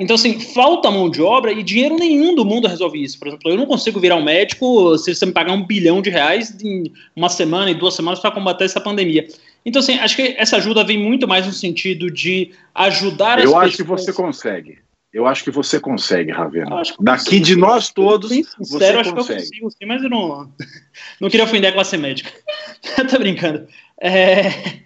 então, 0.00 0.16
assim, 0.16 0.40
falta 0.40 0.90
mão 0.90 1.08
de 1.08 1.22
obra 1.22 1.52
e 1.52 1.62
dinheiro 1.62 1.94
nenhum 1.94 2.34
do 2.34 2.44
mundo 2.44 2.66
resolve 2.66 3.00
isso. 3.00 3.16
Por 3.16 3.28
exemplo, 3.28 3.48
eu 3.48 3.56
não 3.56 3.64
consigo 3.64 4.00
virar 4.00 4.16
um 4.16 4.24
médico 4.24 4.98
se 4.98 5.14
você 5.14 5.24
me 5.24 5.30
pagar 5.30 5.52
um 5.52 5.64
bilhão 5.64 6.02
de 6.02 6.10
reais 6.10 6.56
em 6.60 6.90
uma 7.14 7.28
semana 7.28 7.70
e 7.70 7.74
duas 7.74 7.94
semanas 7.94 8.18
para 8.18 8.32
combater 8.32 8.64
essa 8.64 8.80
pandemia. 8.80 9.28
Então, 9.68 9.80
assim, 9.80 9.98
acho 9.98 10.16
que 10.16 10.34
essa 10.38 10.56
ajuda 10.56 10.82
vem 10.82 10.98
muito 10.98 11.28
mais 11.28 11.46
no 11.46 11.52
sentido 11.52 12.10
de 12.10 12.52
ajudar 12.74 13.38
as 13.38 13.44
Eu 13.44 13.54
acho 13.54 13.76
que 13.76 13.82
você 13.82 14.14
consegue. 14.14 14.78
Eu 15.12 15.26
acho 15.26 15.44
que 15.44 15.50
você 15.50 15.78
consegue, 15.78 16.32
Ravena. 16.32 16.82
Daqui 16.98 17.38
de 17.38 17.54
nós 17.54 17.90
todos, 17.90 18.30
sincero, 18.30 18.56
você 18.58 18.84
acho 18.84 19.14
consegue. 19.14 19.40
Que 19.40 19.56
eu 19.58 19.62
consigo, 19.62 19.70
sim, 19.70 19.84
mas 19.86 20.02
eu 20.02 20.08
não, 20.08 20.50
não 21.20 21.28
queria 21.28 21.44
ofender 21.44 21.68
a 21.68 21.74
classe 21.74 21.98
médica. 21.98 22.32
Tô 23.10 23.18
brincando. 23.18 23.68
É, 24.00 24.80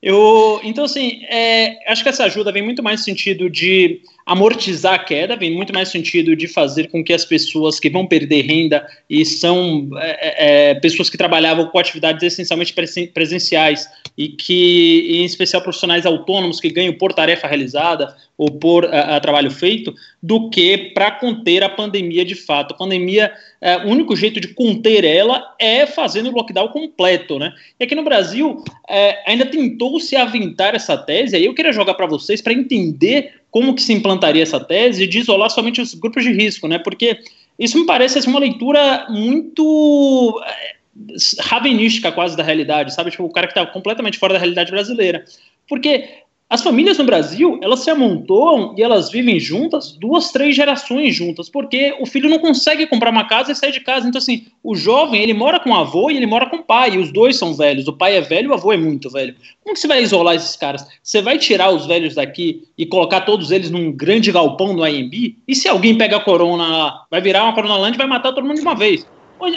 eu, 0.00 0.60
então, 0.62 0.84
assim, 0.84 1.24
é, 1.24 1.90
acho 1.90 2.04
que 2.04 2.08
essa 2.08 2.22
ajuda 2.22 2.52
vem 2.52 2.62
muito 2.62 2.80
mais 2.80 3.00
no 3.00 3.04
sentido 3.04 3.50
de 3.50 4.02
amortizar 4.28 4.92
a 4.92 4.98
queda, 4.98 5.36
vem 5.36 5.54
muito 5.54 5.72
mais 5.72 5.88
sentido 5.88 6.36
de 6.36 6.46
fazer 6.46 6.88
com 6.90 7.02
que 7.02 7.14
as 7.14 7.24
pessoas 7.24 7.80
que 7.80 7.88
vão 7.88 8.06
perder 8.06 8.42
renda 8.42 8.86
e 9.08 9.24
são 9.24 9.88
é, 9.96 10.70
é, 10.70 10.74
pessoas 10.74 11.08
que 11.08 11.16
trabalhavam 11.16 11.66
com 11.68 11.78
atividades 11.78 12.22
essencialmente 12.22 12.74
presenciais 13.14 13.88
e 14.18 14.28
que, 14.28 15.06
em 15.08 15.24
especial, 15.24 15.62
profissionais 15.62 16.04
autônomos 16.04 16.60
que 16.60 16.68
ganham 16.68 16.92
por 16.92 17.14
tarefa 17.14 17.48
realizada 17.48 18.14
ou 18.36 18.50
por 18.50 18.84
a, 18.84 19.16
a 19.16 19.20
trabalho 19.20 19.50
feito, 19.50 19.94
do 20.22 20.50
que 20.50 20.92
para 20.92 21.10
conter 21.10 21.64
a 21.64 21.68
pandemia 21.68 22.22
de 22.22 22.34
fato. 22.34 22.74
A 22.74 22.76
pandemia, 22.76 23.32
é, 23.62 23.78
o 23.78 23.88
único 23.88 24.14
jeito 24.14 24.40
de 24.40 24.48
conter 24.48 25.04
ela 25.04 25.54
é 25.58 25.86
fazendo 25.86 26.28
o 26.28 26.32
lockdown 26.32 26.68
completo, 26.68 27.38
né? 27.38 27.52
E 27.80 27.84
aqui 27.84 27.94
no 27.94 28.04
Brasil 28.04 28.62
é, 28.88 29.22
ainda 29.26 29.46
tentou 29.46 29.98
se 29.98 30.16
aventar 30.16 30.74
essa 30.74 30.98
tese, 30.98 31.34
aí 31.34 31.46
eu 31.46 31.54
queria 31.54 31.72
jogar 31.72 31.94
para 31.94 32.06
vocês 32.06 32.42
para 32.42 32.52
entender 32.52 33.37
como 33.50 33.74
que 33.74 33.82
se 33.82 33.92
implantaria 33.92 34.42
essa 34.42 34.60
tese 34.60 35.06
de 35.06 35.18
isolar 35.18 35.50
somente 35.50 35.80
os 35.80 35.94
grupos 35.94 36.24
de 36.24 36.32
risco, 36.32 36.68
né? 36.68 36.78
Porque 36.78 37.18
isso 37.58 37.78
me 37.78 37.86
parece 37.86 38.18
assim, 38.18 38.30
uma 38.30 38.38
leitura 38.38 39.06
muito 39.08 40.40
eh, 40.46 40.76
ravenística 41.40 42.12
quase 42.12 42.36
da 42.36 42.42
realidade, 42.42 42.94
sabe? 42.94 43.10
Tipo, 43.10 43.24
o 43.24 43.32
cara 43.32 43.46
que 43.46 43.58
está 43.58 43.66
completamente 43.66 44.18
fora 44.18 44.34
da 44.34 44.38
realidade 44.38 44.70
brasileira. 44.70 45.24
Porque 45.68 46.08
as 46.50 46.62
famílias 46.62 46.96
no 46.96 47.04
Brasil, 47.04 47.58
elas 47.62 47.80
se 47.80 47.90
amontoam 47.90 48.74
e 48.74 48.82
elas 48.82 49.10
vivem 49.10 49.38
juntas, 49.38 49.92
duas, 49.92 50.32
três 50.32 50.56
gerações 50.56 51.14
juntas, 51.14 51.50
porque 51.50 51.94
o 52.00 52.06
filho 52.06 52.30
não 52.30 52.38
consegue 52.38 52.86
comprar 52.86 53.10
uma 53.10 53.28
casa 53.28 53.52
e 53.52 53.54
sair 53.54 53.70
de 53.70 53.80
casa. 53.80 54.08
Então, 54.08 54.18
assim, 54.18 54.46
o 54.64 54.74
jovem, 54.74 55.22
ele 55.22 55.34
mora 55.34 55.60
com 55.60 55.70
o 55.70 55.74
avô 55.74 56.10
e 56.10 56.16
ele 56.16 56.26
mora 56.26 56.46
com 56.46 56.56
o 56.56 56.62
pai, 56.62 56.94
e 56.94 56.98
os 56.98 57.12
dois 57.12 57.36
são 57.36 57.52
velhos. 57.52 57.86
O 57.86 57.92
pai 57.92 58.16
é 58.16 58.22
velho 58.22 58.50
o 58.50 58.54
avô 58.54 58.72
é 58.72 58.78
muito 58.78 59.10
velho. 59.10 59.34
Como 59.62 59.74
que 59.74 59.80
você 59.80 59.86
vai 59.86 60.02
isolar 60.02 60.36
esses 60.36 60.56
caras? 60.56 60.86
Você 61.02 61.20
vai 61.20 61.36
tirar 61.36 61.70
os 61.70 61.84
velhos 61.84 62.14
daqui 62.14 62.62
e 62.78 62.86
colocar 62.86 63.22
todos 63.22 63.50
eles 63.50 63.70
num 63.70 63.92
grande 63.92 64.32
galpão 64.32 64.72
no 64.72 64.86
IMB? 64.86 65.36
E 65.46 65.54
se 65.54 65.68
alguém 65.68 65.98
pega 65.98 66.16
a 66.16 66.20
corona 66.20 67.04
vai 67.10 67.20
virar 67.20 67.44
uma 67.44 67.54
corona 67.54 67.76
land 67.76 67.94
e 67.94 67.98
vai 67.98 68.06
matar 68.06 68.32
todo 68.32 68.46
mundo 68.46 68.56
de 68.56 68.62
uma 68.62 68.74
vez? 68.74 69.06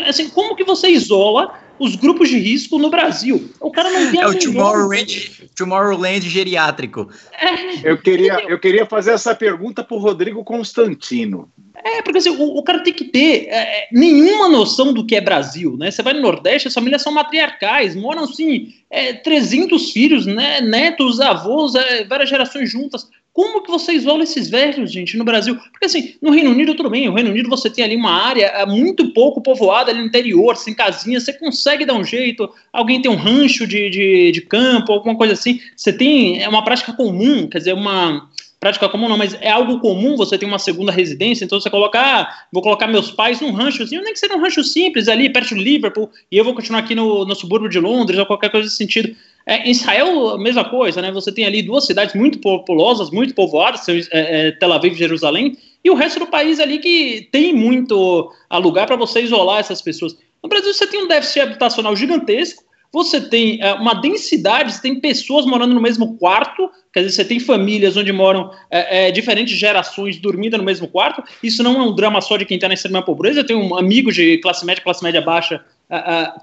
Assim, 0.05 0.29
como 0.29 0.57
que 0.57 0.65
você 0.65 0.89
isola 0.89 1.53
os 1.81 1.95
grupos 1.95 2.29
de 2.29 2.37
risco 2.37 2.77
no 2.77 2.91
Brasil. 2.91 3.51
O 3.59 3.71
cara 3.71 3.89
não 3.89 4.11
tem 4.11 4.21
É 4.21 4.27
o 4.27 4.37
Tomorrowland, 4.37 5.49
Tomorrowland 5.55 6.29
geriátrico. 6.29 7.09
É, 7.33 7.89
eu, 7.89 7.97
queria, 7.97 8.39
eu 8.47 8.59
queria 8.59 8.85
fazer 8.85 9.11
essa 9.11 9.33
pergunta 9.33 9.83
para 9.83 9.97
o 9.97 9.99
Rodrigo 9.99 10.43
Constantino. 10.43 11.51
É, 11.83 12.03
porque 12.03 12.19
assim, 12.19 12.29
o, 12.29 12.57
o, 12.57 12.63
cara 12.63 12.83
tem 12.83 12.93
que 12.93 13.05
ter 13.05 13.47
é, 13.47 13.87
nenhuma 13.91 14.47
noção 14.47 14.93
do 14.93 15.03
que 15.03 15.15
é 15.15 15.21
Brasil, 15.21 15.75
né? 15.75 15.89
Você 15.89 16.03
vai 16.03 16.13
no 16.13 16.21
Nordeste, 16.21 16.67
as 16.67 16.73
famílias 16.73 17.01
são 17.01 17.11
matriarcais, 17.11 17.95
moram 17.95 18.25
assim, 18.25 18.73
é, 18.89 19.13
300 19.13 19.91
filhos, 19.91 20.27
né? 20.27 20.61
netos, 20.61 21.19
avós, 21.19 21.73
é, 21.73 22.03
várias 22.05 22.29
gerações 22.29 22.69
juntas. 22.69 23.07
Como 23.33 23.63
que 23.63 23.71
você 23.71 23.93
isola 23.93 24.23
esses 24.23 24.49
velhos, 24.49 24.91
gente, 24.91 25.17
no 25.17 25.23
Brasil? 25.23 25.55
Porque 25.55 25.85
assim, 25.85 26.15
no 26.21 26.31
Reino 26.31 26.51
Unido 26.51 26.75
tudo 26.75 26.89
bem, 26.89 27.07
no 27.07 27.13
Reino 27.13 27.29
Unido 27.29 27.49
você 27.49 27.69
tem 27.69 27.83
ali 27.83 27.95
uma 27.95 28.11
área 28.11 28.45
é, 28.47 28.65
muito 28.65 29.13
pouco 29.13 29.41
povoada 29.41 29.89
ali 29.89 30.01
no 30.01 30.07
interior, 30.07 30.57
sem 30.57 30.73
casinha, 30.73 31.19
você 31.19 31.31
consegue 31.31 31.85
dar 31.85 31.93
um 31.93 32.03
jeito, 32.03 32.49
alguém 32.73 33.01
tem 33.01 33.09
um 33.09 33.15
rancho 33.15 33.65
de, 33.65 33.89
de, 33.89 34.31
de 34.31 34.41
campo, 34.41 34.91
alguma 34.91 35.15
coisa 35.15 35.33
assim, 35.33 35.61
você 35.75 35.93
tem, 35.93 36.43
é 36.43 36.49
uma 36.49 36.63
prática 36.63 36.91
comum, 36.91 37.47
quer 37.47 37.59
dizer, 37.59 37.73
uma 37.73 38.29
prática 38.59 38.87
comum 38.87 39.09
não, 39.09 39.17
mas 39.17 39.33
é 39.41 39.49
algo 39.49 39.79
comum 39.79 40.15
você 40.15 40.37
tem 40.37 40.47
uma 40.47 40.59
segunda 40.59 40.91
residência, 40.91 41.43
então 41.43 41.59
você 41.59 41.69
coloca, 41.69 41.99
ah, 41.99 42.29
vou 42.51 42.61
colocar 42.61 42.85
meus 42.85 43.09
pais 43.09 43.39
num 43.41 43.51
ranchozinho, 43.51 44.03
nem 44.03 44.13
que 44.13 44.19
seja 44.19 44.35
um 44.35 44.41
rancho 44.41 44.63
simples 44.63 45.07
ali, 45.07 45.31
perto 45.31 45.55
de 45.55 45.63
Liverpool, 45.63 46.11
e 46.31 46.37
eu 46.37 46.43
vou 46.43 46.53
continuar 46.53 46.81
aqui 46.81 46.93
no, 46.93 47.25
no 47.25 47.33
subúrbio 47.33 47.67
de 47.69 47.79
Londres, 47.79 48.19
ou 48.19 48.25
qualquer 48.25 48.51
coisa 48.51 48.65
nesse 48.65 48.77
sentido. 48.77 49.15
É, 49.45 49.69
Israel, 49.69 50.29
a 50.29 50.37
mesma 50.37 50.63
coisa, 50.65 51.01
né? 51.01 51.11
Você 51.11 51.31
tem 51.31 51.45
ali 51.45 51.61
duas 51.61 51.85
cidades 51.85 52.15
muito 52.15 52.39
populosas, 52.39 53.09
muito 53.09 53.33
povoadas, 53.33 53.87
é, 53.89 54.07
é, 54.11 54.51
Tel 54.51 54.73
Aviv 54.73 54.93
e 54.93 54.97
Jerusalém, 54.97 55.57
e 55.83 55.89
o 55.89 55.95
resto 55.95 56.19
do 56.19 56.27
país 56.27 56.59
ali 56.59 56.77
que 56.77 57.27
tem 57.31 57.53
muito 57.53 58.31
lugar 58.53 58.85
para 58.85 58.95
você 58.95 59.21
isolar 59.21 59.59
essas 59.59 59.81
pessoas. 59.81 60.15
No 60.43 60.49
Brasil, 60.49 60.73
você 60.73 60.87
tem 60.87 61.03
um 61.03 61.07
déficit 61.07 61.41
habitacional 61.41 61.95
gigantesco, 61.95 62.63
você 62.93 63.21
tem 63.21 63.61
é, 63.61 63.73
uma 63.73 63.93
densidade, 63.93 64.73
você 64.73 64.81
tem 64.81 64.99
pessoas 64.99 65.45
morando 65.45 65.73
no 65.73 65.81
mesmo 65.81 66.17
quarto, 66.17 66.69
quer 66.93 67.01
dizer, 67.01 67.15
você 67.15 67.25
tem 67.25 67.39
famílias 67.39 67.95
onde 67.95 68.11
moram 68.11 68.51
é, 68.69 69.07
é, 69.07 69.11
diferentes 69.11 69.57
gerações 69.57 70.17
dormindo 70.17 70.57
no 70.57 70.63
mesmo 70.63 70.87
quarto. 70.87 71.23
Isso 71.41 71.63
não 71.63 71.79
é 71.79 71.83
um 71.83 71.95
drama 71.95 72.19
só 72.19 72.35
de 72.35 72.45
quem 72.45 72.55
está 72.55 72.67
na 72.67 72.73
extrema 72.73 73.01
pobreza. 73.01 73.39
Eu 73.39 73.45
tenho 73.45 73.59
um 73.59 73.77
amigo 73.77 74.11
de 74.11 74.39
classe 74.39 74.65
média, 74.65 74.83
classe 74.83 75.01
média 75.01 75.21
baixa, 75.21 75.63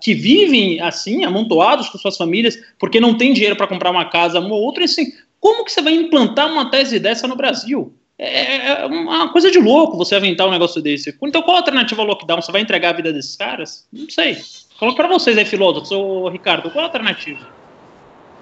que 0.01 0.15
vivem 0.15 0.81
assim, 0.81 1.25
amontoados 1.25 1.89
com 1.89 1.99
suas 1.99 2.16
famílias, 2.16 2.59
porque 2.79 3.01
não 3.01 3.16
tem 3.16 3.33
dinheiro 3.33 3.57
para 3.57 3.66
comprar 3.66 3.91
uma 3.91 4.05
casa, 4.05 4.41
uma 4.41 4.55
ou 4.55 4.62
outra, 4.62 4.85
assim, 4.85 5.12
como 5.41 5.65
que 5.65 5.73
você 5.73 5.81
vai 5.81 5.95
implantar 5.95 6.51
uma 6.51 6.70
tese 6.70 6.99
dessa 6.99 7.27
no 7.27 7.37
Brasil? 7.37 7.93
É, 8.19 8.57
é, 8.57 8.81
é 8.81 8.87
uma 8.87 9.33
coisa 9.33 9.51
de 9.51 9.59
louco 9.59 9.97
você 9.97 10.16
aventar 10.16 10.49
um 10.49 10.51
negócio 10.51 10.83
desse. 10.83 11.16
Então, 11.23 11.41
qual 11.43 11.57
a 11.57 11.61
alternativa 11.61 12.03
ao 12.03 12.09
lockdown? 12.09 12.43
Você 12.43 12.51
vai 12.51 12.61
entregar 12.61 12.91
a 12.91 12.95
vida 12.95 13.12
desses 13.12 13.37
caras? 13.37 13.87
Não 13.93 14.11
sei. 14.11 14.37
Coloco 14.79 14.97
para 14.97 15.09
vocês 15.09 15.39
aí, 15.39 15.45
filósofos, 15.45 15.93
ô 15.93 16.29
Ricardo, 16.29 16.70
qual 16.70 16.85
a 16.85 16.89
alternativa? 16.89 17.59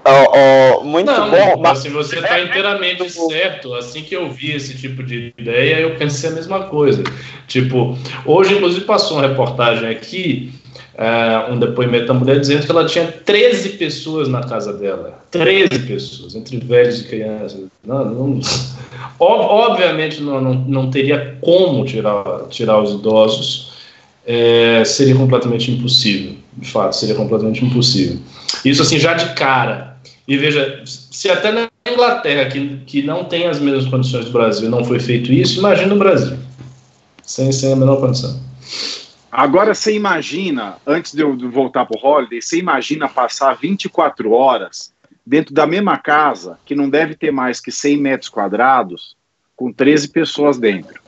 Oh, 0.09 0.81
oh, 0.81 0.85
muito 0.85 1.11
não, 1.11 1.31
bom. 1.31 1.61
Mas 1.61 1.81
se 1.81 1.89
você 1.89 2.20
está 2.20 2.41
inteiramente 2.41 3.11
certo, 3.11 3.74
assim 3.74 4.03
que 4.03 4.15
eu 4.15 4.31
vi 4.31 4.53
esse 4.53 4.78
tipo 4.78 5.03
de 5.03 5.35
ideia, 5.37 5.81
eu 5.81 5.97
pensei 5.97 6.31
a 6.31 6.33
mesma 6.33 6.65
coisa. 6.65 7.03
Tipo, 7.49 7.99
hoje, 8.24 8.55
inclusive, 8.55 8.85
passou 8.85 9.19
uma 9.19 9.27
reportagem 9.27 9.89
aqui 9.89 10.53
uh, 10.97 11.52
um 11.52 11.59
depoimento 11.59 12.06
da 12.06 12.14
mulher 12.14 12.40
dizendo 12.40 12.64
que 12.64 12.70
ela 12.70 12.86
tinha 12.86 13.06
13 13.06 13.70
pessoas 13.70 14.28
na 14.28 14.43
casa 14.43 14.73
dela. 14.73 15.18
13 15.31 15.78
pessoas, 15.81 16.35
entre 16.35 16.59
velhos 16.59 17.01
e 17.01 17.05
crianças. 17.05 17.60
Não, 17.85 18.05
não, 18.05 18.40
obviamente 19.18 20.23
não, 20.23 20.40
não, 20.40 20.55
não 20.55 20.90
teria 20.90 21.36
como 21.40 21.85
tirar, 21.85 22.47
tirar 22.48 22.82
os 22.82 22.93
idosos. 22.93 23.77
É, 24.27 24.82
seria 24.85 25.14
completamente 25.14 25.70
impossível. 25.70 26.35
De 26.56 26.68
fato, 26.68 26.97
seria 26.97 27.14
completamente 27.14 27.64
impossível. 27.64 28.18
Isso 28.64 28.82
assim, 28.82 28.98
já 28.98 29.14
de 29.14 29.35
cara. 29.35 29.97
E 30.27 30.36
veja, 30.36 30.82
se 30.85 31.31
até 31.31 31.52
na 31.52 31.68
Inglaterra, 31.89 32.51
que, 32.51 32.78
que 32.86 33.02
não 33.02 33.24
tem 33.24 33.47
as 33.47 33.60
mesmas 33.60 33.86
condições 33.86 34.24
do 34.24 34.32
Brasil, 34.32 34.68
não 34.68 34.85
foi 34.85 34.98
feito 34.98 35.32
isso, 35.32 35.60
imagina 35.60 35.94
o 35.94 35.98
Brasil. 35.98 36.36
Sem, 37.23 37.52
sem 37.52 37.73
a 37.73 37.77
menor 37.77 38.01
condição. 38.01 38.45
Agora 39.31 39.74
você 39.74 39.94
imagina, 39.94 40.77
antes 40.86 41.12
de 41.12 41.23
eu 41.23 41.36
voltar 41.51 41.85
para 41.85 41.98
o 41.98 42.07
Holiday, 42.07 42.40
você 42.40 42.59
imagina 42.59 43.09
passar 43.09 43.55
24 43.55 44.32
horas 44.32 44.93
dentro 45.24 45.53
da 45.53 45.66
mesma 45.66 45.98
casa, 45.98 46.59
que 46.65 46.74
não 46.74 46.89
deve 46.89 47.16
ter 47.16 47.32
mais 47.32 47.61
que 47.61 47.73
100 47.73 47.97
metros 47.98 48.28
quadrados, 48.28 49.16
com 49.57 49.73
13 49.73 50.09
pessoas 50.09 50.59
dentro. 50.59 51.01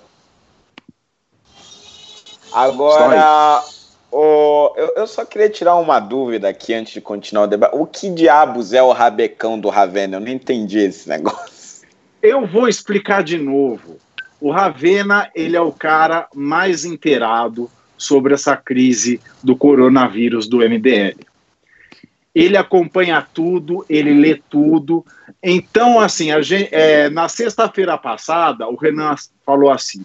Agora, 2.52 3.62
o, 4.10 4.72
eu, 4.76 4.92
eu, 4.96 5.06
só 5.06 5.24
queria 5.24 5.50
tirar 5.50 5.76
uma 5.76 6.00
dúvida 6.00 6.48
aqui 6.48 6.74
antes 6.74 6.94
de 6.94 7.00
continuar 7.00 7.44
o 7.44 7.46
debate. 7.46 7.76
O 7.76 7.86
que 7.86 8.10
diabos 8.10 8.72
é 8.72 8.82
o 8.82 8.90
rabecão 8.90 9.60
do 9.60 9.68
Ravena? 9.68 10.16
Eu 10.16 10.20
não 10.20 10.28
entendi 10.28 10.78
esse 10.78 11.08
negócio. 11.08 11.86
Eu 12.20 12.46
vou 12.46 12.68
explicar 12.68 13.22
de 13.22 13.38
novo. 13.38 13.98
O 14.40 14.50
Ravena, 14.50 15.30
ele 15.34 15.56
é 15.56 15.60
o 15.60 15.72
cara 15.72 16.26
mais 16.34 16.84
inteirado 16.84 17.70
sobre 17.98 18.32
essa 18.32 18.56
crise 18.56 19.20
do 19.42 19.54
coronavírus 19.54 20.48
do 20.48 20.58
MBL. 20.58 21.20
Ele 22.34 22.56
acompanha 22.56 23.26
tudo, 23.34 23.84
ele 23.88 24.14
lê 24.14 24.40
tudo. 24.48 25.04
Então, 25.42 26.00
assim, 26.00 26.30
gente, 26.42 26.72
é, 26.72 27.10
na 27.10 27.28
sexta-feira 27.28 27.98
passada, 27.98 28.68
o 28.68 28.76
Renan 28.76 29.16
falou 29.44 29.70
assim: 29.70 30.04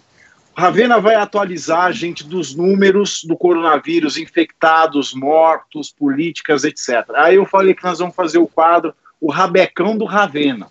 Ravena 0.56 1.00
vai 1.00 1.14
atualizar 1.14 1.86
a 1.86 1.92
gente 1.92 2.24
dos 2.24 2.54
números 2.54 3.24
do 3.24 3.36
coronavírus, 3.36 4.16
infectados, 4.16 5.12
mortos, 5.12 5.90
políticas, 5.90 6.64
etc. 6.64 7.04
Aí 7.14 7.36
eu 7.36 7.46
falei 7.46 7.74
que 7.74 7.84
nós 7.84 7.98
vamos 7.98 8.14
fazer 8.14 8.38
o 8.38 8.46
quadro 8.46 8.94
O 9.20 9.30
Rabecão 9.30 9.96
do 9.96 10.04
Ravena. 10.04 10.68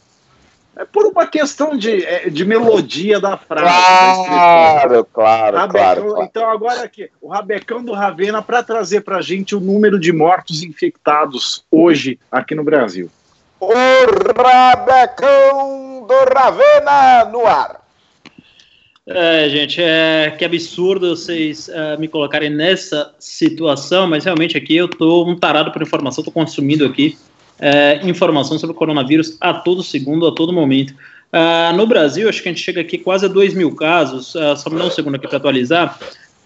É 0.76 0.86
por 0.86 1.06
uma 1.06 1.28
questão 1.28 1.78
de, 1.78 2.04
é, 2.04 2.30
de 2.30 2.44
melodia 2.44 3.20
da 3.20 3.38
frase. 3.38 4.28
Claro, 4.28 5.06
claro, 5.06 5.58
Rabecão, 5.58 5.82
claro, 5.82 6.02
claro, 6.02 6.24
Então, 6.24 6.50
agora 6.50 6.84
aqui, 6.84 7.10
o 7.22 7.28
Rabecão 7.28 7.84
do 7.84 7.94
Ravena 7.94 8.42
para 8.42 8.64
trazer 8.64 9.02
para 9.02 9.18
a 9.18 9.22
gente 9.22 9.56
o 9.56 9.60
número 9.60 10.00
de 10.00 10.12
mortos 10.12 10.64
infectados 10.64 11.64
hoje 11.70 12.20
aqui 12.32 12.56
no 12.56 12.64
Brasil. 12.64 13.10
O 13.60 13.72
Rabecão 14.36 16.08
do 16.08 16.34
Ravena 16.34 17.26
no 17.26 17.46
ar. 17.46 17.84
É, 19.06 19.50
gente, 19.50 19.82
é 19.82 20.34
que 20.36 20.46
absurdo 20.46 21.16
vocês 21.16 21.68
uh, 21.68 22.00
me 22.00 22.08
colocarem 22.08 22.50
nessa 22.50 23.14
situação, 23.20 24.08
mas 24.08 24.24
realmente 24.24 24.58
aqui 24.58 24.78
eu 24.78 24.88
tô 24.88 25.26
um 25.26 25.38
tarado 25.38 25.72
por 25.72 25.82
informação, 25.82 26.24
tô 26.24 26.32
consumindo 26.32 26.86
aqui 26.86 27.18
é, 27.60 28.00
informação 28.04 28.58
sobre 28.58 28.76
o 28.76 28.78
coronavírus 28.78 29.38
a 29.40 29.54
todo 29.54 29.84
segundo, 29.84 30.28
a 30.28 30.32
todo 30.34 30.52
momento. 30.52 30.94
Uh, 31.34 31.76
no 31.76 31.88
Brasil, 31.88 32.30
acho 32.30 32.44
que 32.44 32.50
a 32.50 32.52
gente 32.52 32.64
chega 32.64 32.80
aqui 32.80 32.96
quase 32.96 33.26
a 33.26 33.28
2 33.28 33.56
mil 33.56 33.76
casos, 33.76 34.36
uh, 34.36 34.56
só 34.56 34.70
me 34.70 34.78
dá 34.78 34.86
um 34.86 34.92
segundo 34.92 35.16
aqui 35.16 35.28
para 35.28 35.38
atualizar, 35.38 35.98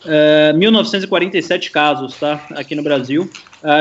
uh, 0.05 0.57
1947 0.57 1.71
casos, 1.71 2.15
tá, 2.15 2.45
aqui 2.51 2.73
no 2.73 2.81
Brasil, 2.81 3.29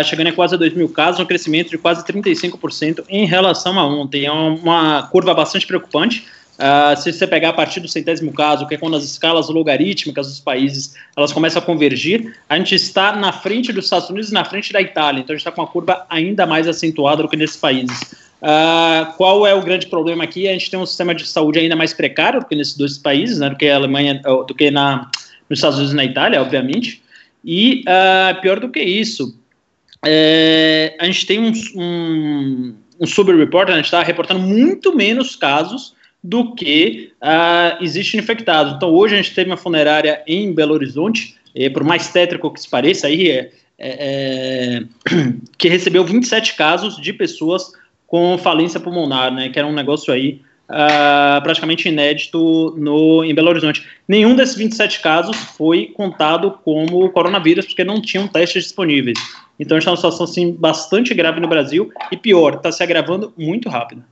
chegando 0.05 0.29
a 0.29 0.33
quase 0.33 0.57
a 0.57 0.59
2 0.59 0.75
mil 0.75 0.89
casos, 0.89 1.21
um 1.21 1.25
crescimento 1.25 1.71
de 1.71 1.79
quase 1.79 2.05
35% 2.05 3.05
em 3.09 3.25
relação 3.25 3.79
a 3.79 3.87
ontem, 3.87 4.27
é 4.27 4.33
uma 4.33 5.05
curva 5.05 5.33
bastante 5.33 5.65
preocupante, 5.65 6.27
Uh, 6.57 6.99
se 6.99 7.13
você 7.13 7.27
pegar 7.27 7.51
a 7.51 7.53
partir 7.53 7.81
do 7.81 7.89
centésimo 7.89 8.33
caso, 8.33 8.67
que 8.67 8.75
é 8.75 8.79
quando 8.79 8.97
as 8.97 9.05
escalas 9.05 9.51
logarítmicas 9.51 10.27
dos 10.27 10.41
países 10.41 10.95
elas 11.15 11.31
começam 11.31 11.61
a 11.61 11.65
convergir, 11.65 12.35
a 12.49 12.57
gente 12.57 12.75
está 12.75 13.15
na 13.15 13.31
frente 13.31 13.73
dos 13.75 13.85
Estados 13.85 14.09
Unidos 14.09 14.31
e 14.31 14.33
na 14.33 14.45
frente 14.45 14.73
da 14.73 14.81
Itália. 14.81 15.21
Então 15.21 15.35
a 15.35 15.37
gente 15.37 15.47
está 15.47 15.53
com 15.53 15.61
uma 15.61 15.69
curva 15.69 16.07
ainda 16.09 16.47
mais 16.47 16.67
acentuada 16.67 17.23
do 17.23 17.29
que 17.29 17.37
nesses 17.37 17.59
países. 17.59 18.01
Uh, 18.41 19.13
qual 19.17 19.47
é 19.47 19.55
o 19.55 19.63
grande 19.63 19.87
problema 19.87 20.25
aqui? 20.25 20.49
A 20.49 20.53
gente 20.53 20.71
tem 20.71 20.81
um 20.81 20.87
sistema 20.87 21.15
de 21.15 21.27
saúde 21.27 21.59
ainda 21.59 21.77
mais 21.77 21.93
precário 21.93 22.41
do 22.41 22.47
que 22.47 22.55
nesses 22.55 22.77
dois 22.77 22.97
países, 22.97 23.39
né, 23.39 23.51
do 23.51 23.57
que 23.57 23.67
a 23.67 23.77
Alemanha, 23.77 24.21
do 24.23 24.55
que 24.55 24.71
na, 24.71 25.11
nos 25.51 25.59
Estados 25.59 25.79
Unidos 25.79 25.93
e 25.93 25.97
na 25.97 26.05
Itália, 26.05 26.41
obviamente. 26.41 27.03
E 27.45 27.83
uh, 27.83 28.41
pior 28.41 28.61
do 28.61 28.71
que 28.71 28.81
isso, 28.81 29.39
é, 30.05 30.97
a 30.99 31.05
gente 31.05 31.27
tem 31.27 31.39
um, 31.39 31.53
um, 31.75 32.75
um 33.01 33.07
sub-report, 33.07 33.69
né, 33.69 33.75
a 33.75 33.77
gente 33.77 33.87
está 33.87 34.03
reportando 34.03 34.41
muito 34.41 34.95
menos 34.95 35.37
casos 35.37 35.96
do 36.27 36.55
que 36.55 37.13
uh, 37.23 37.83
existe 37.83 38.17
infectado. 38.17 38.75
Então, 38.77 38.91
hoje 38.91 39.15
a 39.15 39.17
gente 39.19 39.35
teve 39.35 39.49
uma 39.49 39.57
funerária 39.57 40.23
em 40.27 40.53
Belo 40.53 40.75
Horizonte, 40.75 41.37
por 41.73 41.85
mais 41.85 42.11
tétrico 42.11 42.53
que 42.53 42.61
se 42.61 42.69
pareça, 42.69 43.07
aí 43.07 43.31
é, 43.31 43.51
é, 43.79 44.79
é 44.79 44.83
que 45.57 45.69
recebeu 45.69 46.05
27 46.05 46.55
casos 46.55 47.01
de 47.01 47.13
pessoas 47.15 47.73
com 48.07 48.37
falência 48.37 48.79
pulmonar, 48.79 49.33
né, 49.33 49.49
que 49.49 49.59
era 49.59 49.67
um 49.67 49.73
negócio 49.73 50.13
aí 50.13 50.43
uh, 50.69 51.43
praticamente 51.43 51.89
inédito 51.89 52.75
no, 52.77 53.25
em 53.25 53.35
Belo 53.35 53.49
Horizonte. 53.49 53.87
Nenhum 54.07 54.35
desses 54.35 54.57
27 54.57 55.01
casos 55.01 55.37
foi 55.37 55.87
contado 55.87 56.59
como 56.65 57.09
coronavírus, 57.11 57.67
porque 57.67 57.85
não 57.85 58.03
tinham 58.03 58.29
testes 58.29 58.65
disponíveis. 58.65 59.19
Então, 59.59 59.77
a 59.77 59.81
gente 59.81 59.89
está 59.89 59.91
numa 59.91 59.97
situação 59.97 60.25
assim, 60.25 60.53
bastante 60.53 61.15
grave 61.15 61.41
no 61.41 61.49
Brasil, 61.49 61.91
e 62.13 62.17
pior, 62.17 62.55
está 62.55 62.71
se 62.71 62.83
agravando 62.83 63.33
muito 63.37 63.69
rápido. 63.69 64.05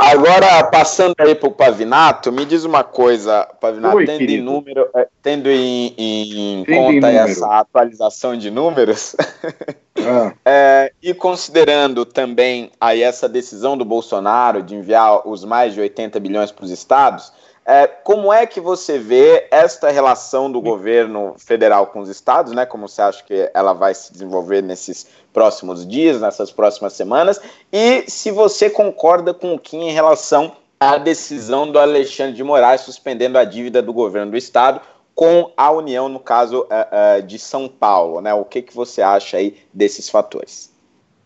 Agora, 0.00 0.64
passando 0.64 1.14
aí 1.18 1.34
para 1.34 1.48
o 1.48 1.52
Pavinato, 1.52 2.32
me 2.32 2.46
diz 2.46 2.64
uma 2.64 2.82
coisa, 2.82 3.46
Pavinato, 3.60 3.98
Oi, 3.98 4.06
tendo, 4.06 4.22
em 4.22 4.40
número, 4.40 4.88
é, 4.94 5.06
tendo 5.22 5.50
em, 5.50 5.94
em 5.98 6.64
conta 6.64 7.12
em 7.12 7.16
essa 7.16 7.46
atualização 7.58 8.34
de 8.34 8.50
números, 8.50 9.14
ah. 10.00 10.32
é, 10.42 10.90
e 11.02 11.12
considerando 11.12 12.06
também 12.06 12.70
aí 12.80 13.02
essa 13.02 13.28
decisão 13.28 13.76
do 13.76 13.84
Bolsonaro 13.84 14.62
de 14.62 14.74
enviar 14.74 15.28
os 15.28 15.44
mais 15.44 15.74
de 15.74 15.80
80 15.80 16.18
bilhões 16.18 16.50
para 16.50 16.64
os 16.64 16.70
estados, 16.70 17.30
é, 17.66 17.86
como 17.86 18.32
é 18.32 18.46
que 18.46 18.60
você 18.60 18.98
vê 18.98 19.46
esta 19.50 19.90
relação 19.90 20.50
do 20.50 20.60
governo 20.60 21.34
federal 21.38 21.86
com 21.88 22.00
os 22.00 22.08
estados, 22.08 22.52
né? 22.52 22.66
Como 22.66 22.88
você 22.88 23.02
acha 23.02 23.22
que 23.22 23.50
ela 23.54 23.72
vai 23.72 23.94
se 23.94 24.12
desenvolver 24.12 24.62
nesses 24.62 25.06
próximos 25.32 25.86
dias, 25.86 26.20
nessas 26.20 26.50
próximas 26.50 26.94
semanas? 26.94 27.40
E 27.72 28.04
se 28.08 28.30
você 28.30 28.70
concorda 28.70 29.34
com 29.34 29.54
o 29.54 29.58
Kim 29.58 29.88
em 29.88 29.92
relação 29.92 30.56
à 30.80 30.96
decisão 30.96 31.70
do 31.70 31.78
Alexandre 31.78 32.34
de 32.34 32.42
Moraes 32.42 32.80
suspendendo 32.80 33.38
a 33.38 33.44
dívida 33.44 33.82
do 33.82 33.92
governo 33.92 34.32
do 34.32 34.36
estado 34.36 34.80
com 35.14 35.52
a 35.56 35.70
União, 35.70 36.08
no 36.08 36.18
caso 36.18 36.62
uh, 36.62 37.18
uh, 37.18 37.22
de 37.22 37.38
São 37.38 37.68
Paulo, 37.68 38.20
né? 38.20 38.32
O 38.32 38.44
que, 38.44 38.62
que 38.62 38.74
você 38.74 39.02
acha 39.02 39.36
aí 39.36 39.58
desses 39.72 40.08
fatores? 40.08 40.72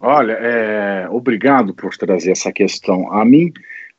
Olha, 0.00 0.32
é, 0.32 1.08
obrigado 1.08 1.72
por 1.72 1.96
trazer 1.96 2.32
essa 2.32 2.52
questão 2.52 3.10
a 3.12 3.24
mim. 3.24 3.52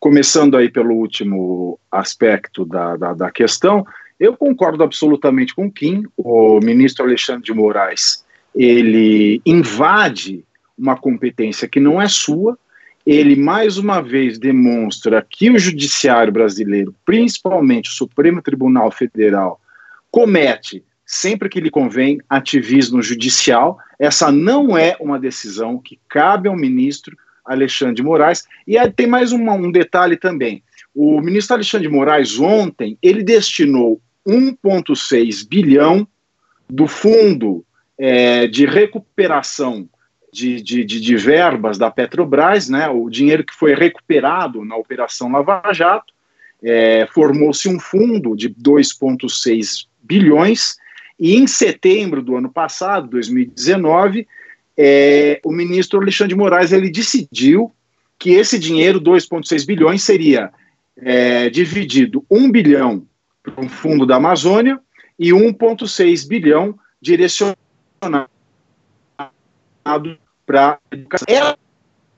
Começando 0.06 0.56
aí 0.56 0.70
pelo 0.70 0.94
último 0.94 1.80
aspecto 1.92 2.64
da, 2.64 2.96
da, 2.96 3.14
da 3.16 3.32
questão, 3.32 3.84
eu 4.20 4.38
concordo 4.38 4.84
absolutamente 4.84 5.56
com 5.56 5.66
o 5.66 5.72
Kim. 5.72 6.04
O 6.16 6.60
ministro 6.60 7.04
Alexandre 7.04 7.42
de 7.42 7.52
Moraes 7.52 8.24
ele 8.54 9.42
invade 9.44 10.46
uma 10.78 10.96
competência 10.96 11.68
que 11.68 11.80
não 11.80 12.00
é 12.00 12.08
sua. 12.08 12.56
Ele 13.04 13.36
mais 13.36 13.80
uma 13.80 14.00
vez 14.00 14.38
demonstra 14.38 15.26
que 15.28 15.50
o 15.50 15.58
judiciário 15.58 16.32
brasileiro, 16.32 16.94
principalmente 17.04 17.90
o 17.90 17.94
Supremo 17.94 18.44
Tribunal 18.44 18.92
Federal, 18.92 19.60
comete 20.12 20.84
sempre 21.04 21.50
que 21.50 21.60
lhe 21.60 21.72
convém 21.72 22.20
ativismo 22.30 23.02
judicial. 23.02 23.80
Essa 23.98 24.32
não 24.32 24.78
é 24.78 24.96
uma 25.00 25.20
decisão 25.20 25.80
que 25.80 26.00
cabe 26.08 26.48
ao 26.48 26.56
ministro 26.56 27.18
Alexandre 27.46 27.96
de 27.96 28.04
Moraes. 28.04 28.44
E 28.68 28.78
aí 28.78 28.92
tem 28.92 29.08
mais 29.08 29.32
uma, 29.32 29.54
um 29.54 29.72
detalhe 29.72 30.18
também. 30.18 30.64
O 30.94 31.20
ministro 31.22 31.56
Alexandre 31.56 31.88
de 31.88 31.94
Moraes, 31.94 32.40
ontem, 32.40 32.98
ele 33.02 33.22
destinou 33.22 34.02
1,6 34.28 35.48
bilhão 35.48 36.08
do 36.70 36.88
fundo 36.88 37.66
é, 37.98 38.48
de 38.48 38.66
recuperação 38.66 39.88
de, 40.32 40.62
de, 40.62 40.84
de, 40.84 41.00
de, 41.00 41.16
verbas 41.16 41.78
da 41.78 41.90
Petrobras, 41.90 42.68
né, 42.68 42.90
o 42.90 43.10
dinheiro 43.10 43.44
que 43.44 43.56
foi 43.56 43.74
recuperado 43.74 44.66
na 44.66 44.76
Operação 44.76 45.32
Lava 45.32 45.62
Jato, 45.72 46.14
é, 46.62 47.08
formou-se 47.14 47.70
um 47.70 47.80
fundo 47.80 48.36
de 48.36 48.50
2,6 48.50 49.86
bilhões, 50.04 50.76
e 51.18 51.36
em 51.36 51.48
setembro 51.48 52.22
do 52.22 52.36
ano 52.36 52.52
passado, 52.52 53.08
2019, 53.08 54.28
é, 54.78 55.40
o 55.44 55.52
ministro 55.52 56.00
Alexandre 56.00 56.34
de 56.34 56.40
Moraes 56.40 56.72
ele 56.72 56.90
decidiu 56.90 57.74
que 58.18 58.32
esse 58.32 58.58
dinheiro, 58.58 59.00
2,6 59.00 59.66
bilhões, 59.66 60.04
seria 60.04 60.52
é, 60.98 61.50
dividido 61.50 62.26
1 62.30 62.52
bilhão 62.52 63.06
para 63.44 63.64
um 63.64 63.70
fundo 63.70 64.06
da 64.06 64.16
Amazônia 64.16 64.80
e 65.18 65.30
1,6 65.30 66.28
bilhão 66.28 66.78
direcionado 67.02 67.56
para 70.46 70.80
a 70.92 70.96
educação. 70.96 71.58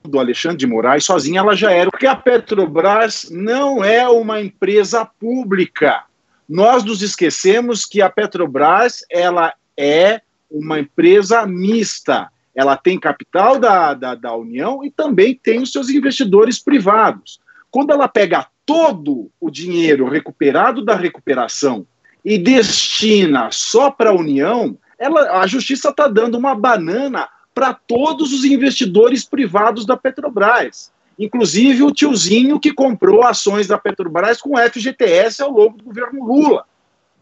do 0.03 0.19
Alexandre 0.19 0.57
de 0.57 0.67
Moraes 0.67 1.03
sozinha 1.03 1.41
ela 1.41 1.55
já 1.55 1.71
era, 1.71 1.91
porque 1.91 2.07
a 2.07 2.15
Petrobras 2.15 3.29
não 3.29 3.84
é 3.84 4.07
uma 4.07 4.39
empresa 4.39 5.05
pública. 5.05 6.05
Nós 6.47 6.84
nos 6.84 7.01
esquecemos 7.01 7.85
que 7.85 8.01
a 8.01 8.09
Petrobras 8.09 9.03
ela 9.09 9.53
é 9.75 10.21
uma 10.49 10.79
empresa 10.79 11.45
mista 11.45 12.31
ela 12.57 12.75
tem 12.75 12.99
capital 12.99 13.59
da, 13.59 13.93
da, 13.93 14.15
da 14.15 14.35
União 14.35 14.84
e 14.84 14.89
também 14.89 15.35
tem 15.35 15.61
os 15.61 15.71
seus 15.71 15.91
investidores 15.91 16.57
privados. 16.57 17.39
Quando 17.69 17.91
ela 17.91 18.07
pega 18.07 18.47
todo 18.65 19.29
o 19.39 19.51
dinheiro 19.51 20.09
recuperado 20.09 20.84
da 20.84 20.95
recuperação 20.95 21.85
e 22.25 22.35
destina 22.35 23.49
só 23.51 23.91
para 23.91 24.09
a 24.09 24.15
União, 24.15 24.75
ela, 24.97 25.39
a 25.39 25.45
justiça 25.45 25.89
está 25.89 26.07
dando 26.07 26.35
uma 26.35 26.55
banana 26.55 27.29
para 27.53 27.75
todos 27.75 28.34
os 28.34 28.43
investidores 28.43 29.23
privados 29.23 29.85
da 29.85 29.95
Petrobras. 29.95 30.91
Inclusive 31.19 31.84
o 31.84 31.91
tiozinho 31.91 32.59
que 32.59 32.73
comprou 32.73 33.23
ações 33.23 33.67
da 33.67 33.77
Petrobras 33.77 34.41
com 34.41 34.57
FGTS 34.57 35.43
ao 35.43 35.51
longo 35.51 35.77
do 35.77 35.84
governo 35.84 36.25
Lula. 36.25 36.65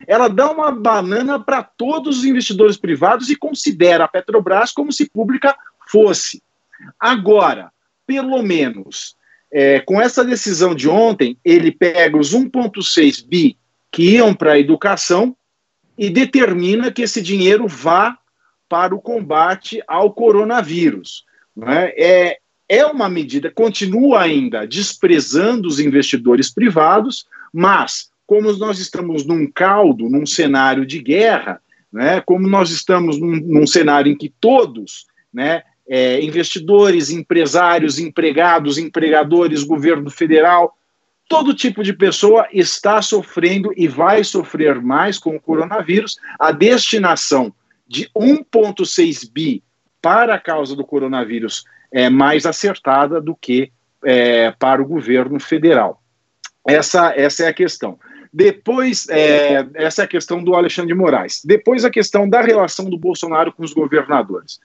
Ela 0.08 0.28
dá 0.28 0.50
uma 0.50 0.72
banana 0.72 1.40
para 1.40 1.64
todos 1.64 2.20
os 2.20 2.26
investidores 2.26 2.78
privados 2.78 3.30
e 3.30 3.36
considera 3.36 4.06
a 4.06 4.08
Petrobras 4.08 4.72
como 4.72 4.92
se 4.92 5.10
pública 5.10 5.56
fosse. 5.88 6.42
Agora, 7.00 7.72
pelo 8.06 8.42
menos, 8.44 9.16
é, 9.52 9.80
com 9.80 10.02
essa 10.02 10.24
decisão 10.24 10.76
de 10.76 10.90
ontem, 10.90 11.38
ele 11.44 11.72
pega 11.72 12.18
os 12.18 12.34
1,6 12.34 13.26
bi 13.28 13.58
que 13.92 14.16
iam 14.16 14.34
para 14.34 14.54
a 14.54 14.60
educação 14.60 15.36
e 15.98 16.10
determina 16.10 16.92
que 16.92 17.04
esse 17.04 17.22
dinheiro 17.22 17.68
vá 17.68 18.18
para 18.68 18.94
o 18.94 19.02
combate 19.02 19.82
ao 19.88 20.12
coronavírus. 20.12 21.24
Né? 21.56 21.94
É, 21.96 22.38
é 22.68 22.86
uma 22.86 23.08
medida, 23.08 23.50
continua 23.50 24.22
ainda 24.22 24.68
desprezando 24.68 25.68
os 25.68 25.80
investidores 25.80 26.52
privados, 26.52 27.26
mas 27.54 28.10
como 28.26 28.52
nós 28.54 28.80
estamos 28.80 29.26
num 29.26 29.50
caldo, 29.50 30.10
num 30.10 30.26
cenário 30.26 30.86
de 30.86 31.00
guerra, 31.00 31.62
né, 31.92 32.22
como 32.22 32.48
nós 32.48 32.72
estamos 32.72 33.20
num, 33.20 33.36
num 33.38 33.68
cenário 33.68 34.12
em 34.12 34.18
que 34.18 34.34
todos, 34.40 35.06
né, 35.34 35.64
é, 35.88 36.22
investidores, 36.22 37.10
empresários, 37.10 38.00
empregados, 38.00 38.78
empregadores, 38.78 39.64
governo 39.64 40.10
federal, 40.10 40.76
todo 41.28 41.54
tipo 41.54 41.84
de 41.84 41.94
pessoa 41.94 42.48
está 42.52 43.02
sofrendo 43.02 43.72
e 43.76 43.88
vai 43.88 44.24
sofrer 44.24 44.82
mais 44.82 45.18
com 45.18 45.36
o 45.36 45.40
coronavírus. 45.40 46.18
A 46.40 46.52
destinação 46.52 47.54
de 47.88 48.10
1,6 48.16 49.30
bi 49.32 49.64
para 50.02 50.36
a 50.36 50.40
causa 50.40 50.76
do 50.76 50.86
coronavírus 50.86 51.64
é 51.92 52.10
mais 52.10 52.46
acertada 52.46 53.22
do 53.22 53.36
que 53.36 53.72
é, 54.04 54.52
para 54.52 54.82
o 54.82 54.88
governo 54.88 55.40
federal. 55.40 56.02
Essa, 56.68 57.14
essa 57.16 57.44
é 57.44 57.48
a 57.48 57.54
questão. 57.54 58.00
Depois, 58.38 59.08
é, 59.08 59.66
essa 59.76 60.02
é 60.02 60.06
a 60.06 60.08
questão 60.10 60.44
do 60.44 60.56
Alexandre 60.56 60.94
de 60.94 61.00
Moraes. 61.00 61.42
Depois, 61.46 61.86
a 61.86 61.90
questão 61.90 62.28
da 62.28 62.42
relação 62.42 62.90
do 62.90 62.98
Bolsonaro 62.98 63.54
com 63.54 63.64
os 63.64 63.72
governadores. 63.72 64.60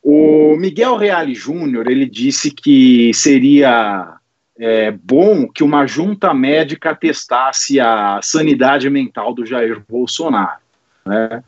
O 0.00 0.54
Miguel 0.56 0.94
Reale 0.94 1.34
Júnior 1.34 1.90
ele 1.90 2.06
disse 2.06 2.48
que 2.48 3.12
seria 3.12 4.14
é, 4.56 4.92
bom 4.92 5.48
que 5.48 5.64
uma 5.64 5.84
junta 5.84 6.32
médica 6.32 6.94
testasse 6.94 7.80
a 7.80 8.20
sanidade 8.22 8.88
mental 8.88 9.34
do 9.34 9.44
Jair 9.44 9.82
Bolsonaro. 9.88 10.60
Né? 11.04 11.42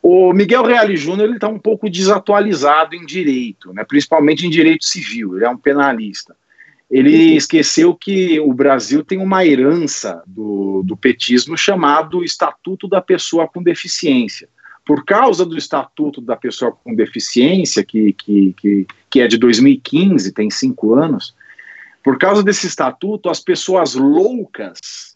O 0.00 0.32
Miguel 0.32 0.62
Reale 0.62 0.96
Júnior 0.96 1.34
está 1.34 1.48
um 1.48 1.58
pouco 1.58 1.90
desatualizado 1.90 2.94
em 2.94 3.04
direito, 3.04 3.72
né, 3.72 3.82
principalmente 3.82 4.46
em 4.46 4.50
direito 4.50 4.84
civil, 4.84 5.34
ele 5.34 5.46
é 5.46 5.50
um 5.50 5.56
penalista. 5.56 6.36
Ele 6.90 7.36
esqueceu 7.36 7.94
que 7.94 8.40
o 8.40 8.52
Brasil 8.52 9.04
tem 9.04 9.18
uma 9.18 9.46
herança 9.46 10.22
do, 10.26 10.82
do 10.84 10.96
petismo 10.96 11.56
chamado 11.56 12.24
Estatuto 12.24 12.88
da 12.88 13.00
Pessoa 13.00 13.46
com 13.46 13.62
Deficiência. 13.62 14.48
Por 14.84 15.04
causa 15.04 15.46
do 15.46 15.56
Estatuto 15.56 16.20
da 16.20 16.34
Pessoa 16.34 16.72
com 16.72 16.94
Deficiência, 16.94 17.84
que, 17.84 18.12
que, 18.14 18.52
que, 18.54 18.86
que 19.08 19.20
é 19.20 19.28
de 19.28 19.38
2015, 19.38 20.32
tem 20.32 20.50
cinco 20.50 20.94
anos, 20.94 21.34
por 22.02 22.18
causa 22.18 22.42
desse 22.42 22.66
estatuto, 22.66 23.28
as 23.28 23.40
pessoas 23.40 23.94
loucas 23.94 25.10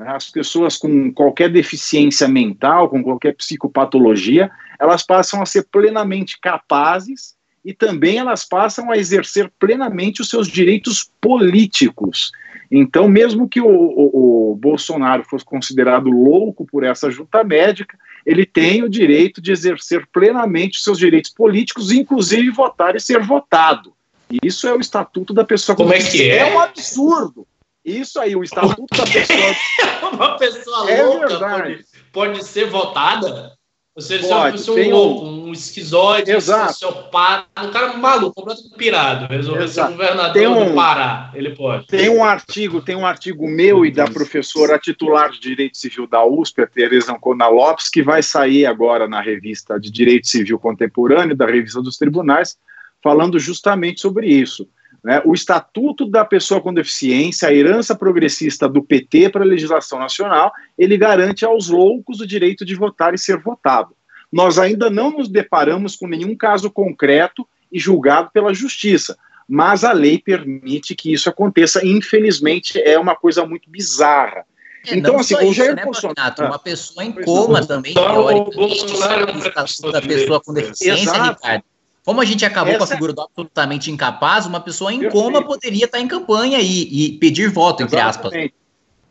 né? 0.00 0.08
As 0.08 0.30
pessoas 0.30 0.78
com 0.78 1.12
qualquer 1.12 1.50
deficiência 1.50 2.26
mental, 2.26 2.88
com 2.88 3.02
qualquer 3.02 3.36
psicopatologia, 3.36 4.50
elas 4.78 5.04
passam 5.04 5.42
a 5.42 5.46
ser 5.46 5.66
plenamente 5.70 6.40
capazes 6.40 7.36
e 7.64 7.74
também 7.74 8.18
elas 8.18 8.44
passam 8.44 8.90
a 8.90 8.96
exercer 8.96 9.50
plenamente 9.58 10.20
os 10.20 10.28
seus 10.28 10.48
direitos 10.48 11.10
políticos. 11.20 12.32
Então, 12.70 13.08
mesmo 13.08 13.48
que 13.48 13.60
o, 13.60 13.68
o, 13.68 14.52
o, 14.52 14.56
Bolsonaro 14.56 15.24
fosse 15.24 15.44
considerado 15.44 16.08
louco 16.08 16.64
por 16.64 16.84
essa 16.84 17.10
junta 17.10 17.42
médica, 17.42 17.98
ele 18.24 18.46
tem 18.46 18.82
o 18.82 18.88
direito 18.88 19.40
de 19.40 19.50
exercer 19.50 20.06
plenamente 20.12 20.78
os 20.78 20.84
seus 20.84 20.98
direitos 20.98 21.32
políticos, 21.32 21.90
inclusive 21.90 22.50
votar 22.50 22.94
e 22.94 23.00
ser 23.00 23.20
votado. 23.20 23.92
E 24.30 24.38
isso 24.44 24.68
é 24.68 24.72
o 24.72 24.80
estatuto 24.80 25.34
da 25.34 25.44
pessoa. 25.44 25.74
Como 25.74 25.92
é 25.92 25.98
que 25.98 26.30
é? 26.30 26.38
É 26.38 26.54
um 26.54 26.60
absurdo. 26.60 27.46
Isso 27.84 28.20
aí, 28.20 28.36
o 28.36 28.44
estatuto 28.44 28.96
da 28.96 29.04
pessoa. 29.04 29.56
uma 30.12 30.36
pessoa 30.36 30.90
é 30.90 31.02
louca 31.02 31.38
pode, 31.38 31.84
pode, 32.12 32.44
ser 32.44 32.66
votada? 32.66 33.52
Você 33.96 34.18
pode, 34.18 34.30
é 34.30 34.36
uma 34.36 34.52
pessoa 34.52 34.78
um 34.78 34.90
louco, 34.90 35.24
um 35.50 35.52
esquizoide, 35.52 36.34
um 36.34 36.40
sociopata, 36.40 37.46
um 37.62 37.70
cara 37.70 37.92
maluco, 37.96 38.34
completamente 38.34 38.76
pirado, 38.76 39.26
resolver 39.26 39.68
ser 39.68 39.88
governador 39.88 40.32
tem 40.32 40.46
um, 40.46 40.68
do 40.68 40.74
Pará. 40.74 41.30
Ele 41.34 41.50
pode. 41.50 41.86
Tem 41.88 42.08
um 42.08 42.24
artigo, 42.24 42.80
tem 42.80 42.96
um 42.96 43.04
artigo 43.04 43.48
meu 43.48 43.84
e 43.84 43.90
da 43.90 44.04
professora 44.04 44.78
titular 44.78 45.30
de 45.30 45.40
Direito 45.40 45.76
Civil 45.76 46.06
da 46.06 46.24
USP, 46.24 46.62
a 46.62 46.66
Tereza 46.66 47.12
Ancona 47.12 47.48
Lopes, 47.48 47.88
que 47.88 48.02
vai 48.02 48.22
sair 48.22 48.64
agora 48.64 49.08
na 49.08 49.20
revista 49.20 49.78
de 49.78 49.90
Direito 49.90 50.28
Civil 50.28 50.58
Contemporâneo, 50.58 51.36
da 51.36 51.46
revista 51.46 51.82
dos 51.82 51.96
tribunais, 51.96 52.56
falando 53.02 53.38
justamente 53.38 54.00
sobre 54.00 54.28
isso. 54.28 54.68
Né? 55.02 55.20
O 55.24 55.34
Estatuto 55.34 56.06
da 56.06 56.24
Pessoa 56.24 56.60
com 56.60 56.72
Deficiência, 56.72 57.48
a 57.48 57.54
herança 57.54 57.94
progressista 57.94 58.68
do 58.68 58.82
PT 58.82 59.30
para 59.30 59.42
a 59.42 59.46
legislação 59.46 59.98
nacional, 59.98 60.52
ele 60.78 60.96
garante 60.96 61.44
aos 61.44 61.68
loucos 61.68 62.20
o 62.20 62.26
direito 62.26 62.64
de 62.64 62.74
votar 62.74 63.14
e 63.14 63.18
ser 63.18 63.38
votado. 63.38 63.94
Nós 64.32 64.58
ainda 64.58 64.88
não 64.90 65.10
nos 65.10 65.28
deparamos 65.28 65.96
com 65.96 66.06
nenhum 66.06 66.36
caso 66.36 66.70
concreto 66.70 67.46
e 67.70 67.78
julgado 67.78 68.30
pela 68.32 68.54
justiça, 68.54 69.16
mas 69.48 69.84
a 69.84 69.92
lei 69.92 70.18
permite 70.18 70.94
que 70.94 71.12
isso 71.12 71.28
aconteça. 71.28 71.84
Infelizmente, 71.84 72.80
é 72.80 72.98
uma 72.98 73.16
coisa 73.16 73.44
muito 73.44 73.68
bizarra. 73.68 74.44
É, 74.86 74.96
então, 74.96 75.18
assim, 75.18 75.34
o 75.34 75.52
Jair 75.52 75.74
né, 75.74 75.84
Bolsonaro. 75.84 76.46
Uma 76.46 76.58
pessoa 76.58 77.04
em 77.04 77.12
coma 77.12 77.66
também, 77.66 77.92
teoricamente, 77.92 79.82
o 79.84 79.92
da 79.92 80.00
pessoa 80.00 80.40
com 80.40 80.54
deficiência, 80.54 81.02
Exato. 81.02 81.42
Ricardo 81.42 81.64
como 82.04 82.20
a 82.20 82.24
gente 82.24 82.44
acabou 82.44 82.70
Essa... 82.70 82.78
com 82.78 82.84
a 82.84 82.86
figura 82.88 83.12
do 83.12 83.22
absolutamente 83.22 83.90
incapaz, 83.90 84.46
uma 84.46 84.60
pessoa 84.60 84.92
em 84.92 85.00
Perfeito. 85.00 85.22
coma 85.22 85.44
poderia 85.44 85.84
estar 85.84 86.00
em 86.00 86.08
campanha 86.08 86.58
e, 86.58 87.06
e 87.06 87.18
pedir 87.18 87.50
voto, 87.50 87.82
entre 87.82 87.96
Exatamente. 88.00 88.46
aspas. 88.46 88.60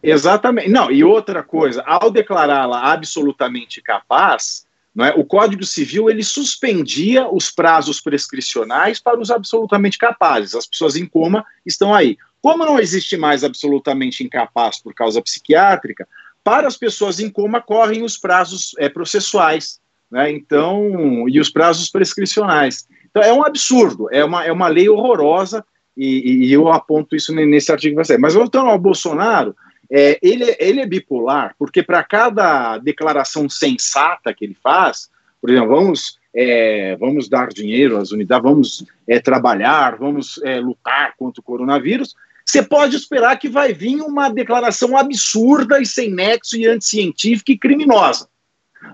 Exatamente. 0.01 0.69
Não, 0.69 0.89
e 0.89 1.03
outra 1.03 1.43
coisa, 1.43 1.83
ao 1.85 2.09
declará-la 2.09 2.91
absolutamente 2.91 3.81
capaz, 3.81 4.65
é, 4.97 5.11
o 5.11 5.23
Código 5.23 5.65
Civil 5.65 6.09
ele 6.09 6.23
suspendia 6.23 7.27
os 7.29 7.51
prazos 7.51 8.01
prescricionais 8.01 8.99
para 8.99 9.19
os 9.19 9.29
absolutamente 9.29 9.97
capazes. 9.97 10.55
As 10.55 10.65
pessoas 10.65 10.95
em 10.95 11.05
coma 11.05 11.45
estão 11.65 11.93
aí. 11.93 12.17
Como 12.41 12.65
não 12.65 12.79
existe 12.79 13.17
mais 13.17 13.43
absolutamente 13.43 14.23
incapaz 14.23 14.81
por 14.81 14.93
causa 14.93 15.21
psiquiátrica, 15.21 16.07
para 16.43 16.67
as 16.67 16.77
pessoas 16.77 17.19
em 17.19 17.29
coma 17.29 17.61
correm 17.61 18.03
os 18.03 18.17
prazos 18.17 18.71
é, 18.77 18.89
processuais. 18.89 19.79
Né? 20.09 20.31
Então, 20.31 21.27
e 21.29 21.39
os 21.39 21.49
prazos 21.49 21.89
prescricionais. 21.89 22.87
Então, 23.09 23.21
é 23.21 23.33
um 23.33 23.43
absurdo, 23.43 24.07
é 24.11 24.23
uma, 24.23 24.45
é 24.45 24.51
uma 24.51 24.67
lei 24.67 24.89
horrorosa, 24.89 25.63
e, 25.95 26.45
e 26.45 26.53
eu 26.53 26.69
aponto 26.69 27.15
isso 27.15 27.33
nesse 27.33 27.71
artigo 27.71 27.97
que 27.97 28.05
sair. 28.05 28.17
Mas 28.17 28.33
voltando 28.33 28.69
ao 28.69 28.79
Bolsonaro, 28.79 29.55
é, 29.91 30.19
ele, 30.21 30.55
ele 30.59 30.81
é 30.81 30.85
bipolar, 30.85 31.55
porque 31.57 31.81
para 31.81 32.03
cada 32.03 32.77
declaração 32.77 33.49
sensata 33.49 34.33
que 34.33 34.45
ele 34.45 34.57
faz, 34.61 35.09
por 35.41 35.49
exemplo, 35.49 35.69
vamos, 35.69 36.19
é, 36.33 36.95
vamos 36.97 37.27
dar 37.27 37.49
dinheiro 37.49 37.97
às 37.97 38.11
unidades, 38.11 38.43
vamos 38.43 38.85
é, 39.07 39.19
trabalhar, 39.19 39.97
vamos 39.97 40.39
é, 40.43 40.59
lutar 40.59 41.15
contra 41.17 41.41
o 41.41 41.43
coronavírus, 41.43 42.15
você 42.45 42.63
pode 42.63 42.95
esperar 42.95 43.37
que 43.37 43.47
vai 43.47 43.73
vir 43.73 44.01
uma 44.01 44.29
declaração 44.29 44.97
absurda 44.97 45.79
e 45.79 45.85
sem 45.85 46.11
nexo 46.11 46.57
e 46.57 46.67
anticientífica 46.67 47.51
e 47.51 47.57
criminosa. 47.57 48.27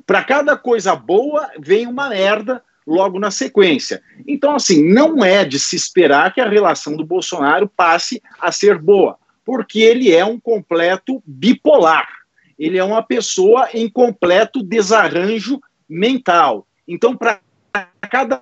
Para 0.06 0.24
cada 0.24 0.58
coisa 0.58 0.96
boa, 0.96 1.50
vem 1.60 1.88
uma 1.88 2.10
merda 2.10 2.62
logo 2.86 3.18
na 3.18 3.32
sequência. 3.32 4.02
Então, 4.28 4.56
assim, 4.56 4.84
não 4.92 5.24
é 5.24 5.46
de 5.46 5.58
se 5.58 5.76
esperar 5.76 6.34
que 6.34 6.42
a 6.42 6.50
relação 6.50 6.96
do 6.96 7.06
Bolsonaro 7.06 7.68
passe 7.68 8.22
a 8.40 8.52
ser 8.52 8.78
boa, 8.78 9.18
porque 9.46 9.80
ele 9.80 10.12
é 10.12 10.26
um 10.26 10.40
completo 10.40 11.22
bipolar. 11.26 12.08
Ele 12.58 12.78
é 12.78 12.84
uma 12.84 13.04
pessoa 13.04 13.70
em 13.74 13.88
completo 13.88 14.64
desarranjo 14.64 15.62
mental. 15.88 16.68
Então, 16.88 17.16
para 17.16 17.40
cada 18.10 18.42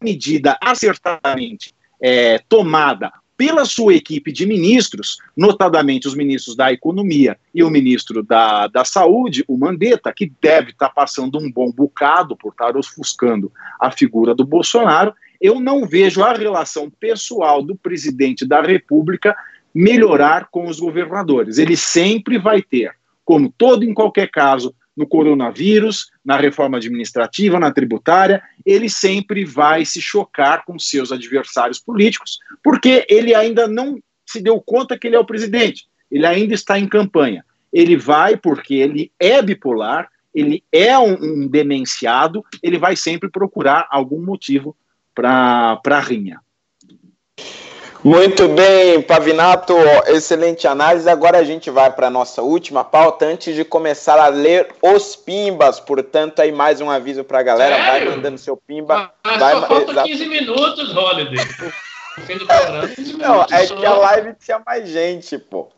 medida 0.00 0.58
acertadamente 0.60 1.74
é, 2.00 2.38
tomada 2.48 3.12
pela 3.36 3.64
sua 3.64 3.94
equipe 3.94 4.30
de 4.30 4.44
ministros, 4.44 5.16
notadamente 5.34 6.06
os 6.06 6.14
ministros 6.14 6.54
da 6.54 6.70
Economia 6.70 7.38
e 7.54 7.62
o 7.62 7.70
ministro 7.70 8.22
da, 8.22 8.66
da 8.66 8.84
Saúde, 8.84 9.42
o 9.48 9.56
Mandetta, 9.56 10.12
que 10.12 10.30
deve 10.42 10.72
estar 10.72 10.90
passando 10.90 11.38
um 11.38 11.50
bom 11.50 11.72
bocado 11.72 12.36
por 12.36 12.52
estar 12.52 12.76
ofuscando 12.76 13.50
a 13.80 13.90
figura 13.90 14.34
do 14.34 14.44
Bolsonaro, 14.44 15.14
eu 15.40 15.58
não 15.58 15.86
vejo 15.86 16.22
a 16.22 16.34
relação 16.34 16.90
pessoal 16.90 17.62
do 17.62 17.74
presidente 17.74 18.44
da 18.44 18.60
República 18.60 19.34
melhorar 19.74 20.48
com 20.50 20.66
os 20.66 20.80
governadores. 20.80 21.58
Ele 21.58 21.76
sempre 21.76 22.38
vai 22.38 22.62
ter 22.62 22.94
como 23.30 23.48
todo 23.56 23.84
em 23.84 23.94
qualquer 23.94 24.28
caso, 24.28 24.74
no 24.96 25.06
coronavírus, 25.06 26.10
na 26.24 26.36
reforma 26.36 26.78
administrativa, 26.78 27.60
na 27.60 27.70
tributária, 27.70 28.42
ele 28.66 28.90
sempre 28.90 29.44
vai 29.44 29.84
se 29.84 30.00
chocar 30.00 30.64
com 30.64 30.76
seus 30.80 31.12
adversários 31.12 31.78
políticos, 31.78 32.40
porque 32.60 33.06
ele 33.08 33.32
ainda 33.32 33.68
não 33.68 34.00
se 34.26 34.42
deu 34.42 34.60
conta 34.60 34.98
que 34.98 35.06
ele 35.06 35.14
é 35.14 35.18
o 35.18 35.24
presidente, 35.24 35.86
ele 36.10 36.26
ainda 36.26 36.54
está 36.54 36.76
em 36.76 36.88
campanha. 36.88 37.44
Ele 37.72 37.96
vai 37.96 38.36
porque 38.36 38.74
ele 38.74 39.12
é 39.16 39.40
bipolar, 39.40 40.08
ele 40.34 40.64
é 40.72 40.98
um, 40.98 41.12
um 41.22 41.46
demenciado, 41.46 42.44
ele 42.60 42.78
vai 42.78 42.96
sempre 42.96 43.30
procurar 43.30 43.86
algum 43.92 44.20
motivo 44.20 44.76
para 45.14 45.80
a 45.84 46.00
rinha. 46.00 46.40
Muito 48.02 48.48
bem, 48.48 49.02
Pavinato, 49.02 49.74
excelente 50.06 50.66
análise. 50.66 51.08
Agora 51.08 51.36
a 51.36 51.44
gente 51.44 51.68
vai 51.70 51.92
para 51.92 52.06
a 52.06 52.10
nossa 52.10 52.40
última 52.40 52.82
pauta 52.82 53.26
antes 53.26 53.54
de 53.54 53.62
começar 53.62 54.18
a 54.18 54.28
ler 54.28 54.68
os 54.80 55.14
pimbas. 55.14 55.78
Portanto, 55.78 56.40
aí 56.40 56.50
mais 56.50 56.80
um 56.80 56.90
aviso 56.90 57.22
para 57.22 57.40
a 57.40 57.42
galera, 57.42 57.76
Sério? 57.76 58.06
vai 58.06 58.16
mandando 58.16 58.38
seu 58.38 58.56
pimba. 58.56 59.12
Ah, 59.22 59.36
vai, 59.36 59.52
só 59.52 59.66
falta 59.66 60.02
15 60.04 60.26
minutos, 60.26 60.96
Holiday. 60.96 61.36
Não, 63.18 63.42
é 63.42 63.66
que 63.66 63.86
a 63.86 63.94
live 63.94 64.34
tinha 64.42 64.62
mais 64.64 64.88
gente, 64.88 65.38
pô. 65.38 65.68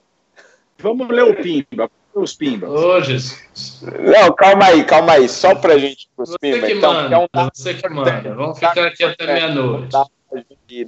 Vamos 0.78 1.08
ler 1.08 1.24
o 1.24 1.34
pimba. 1.34 1.90
Os 2.14 2.34
pimbas. 2.34 2.70
Ô, 2.70 3.00
Jesus. 3.00 3.82
Não, 3.82 4.32
calma 4.32 4.66
aí, 4.66 4.84
calma 4.84 5.14
aí. 5.14 5.28
Só 5.28 5.56
pra 5.56 5.76
gente 5.76 6.08
os 6.16 6.36
pimbas. 6.40 6.70
Então, 6.70 6.92
manda, 6.92 7.16
é 7.16 7.18
um 7.18 7.48
você 7.52 7.74
que 7.74 7.88
manda. 7.88 8.34
Vamos 8.34 8.58
ficar 8.58 8.86
aqui 8.86 9.02
até 9.02 9.26
meia-noite 9.26 9.96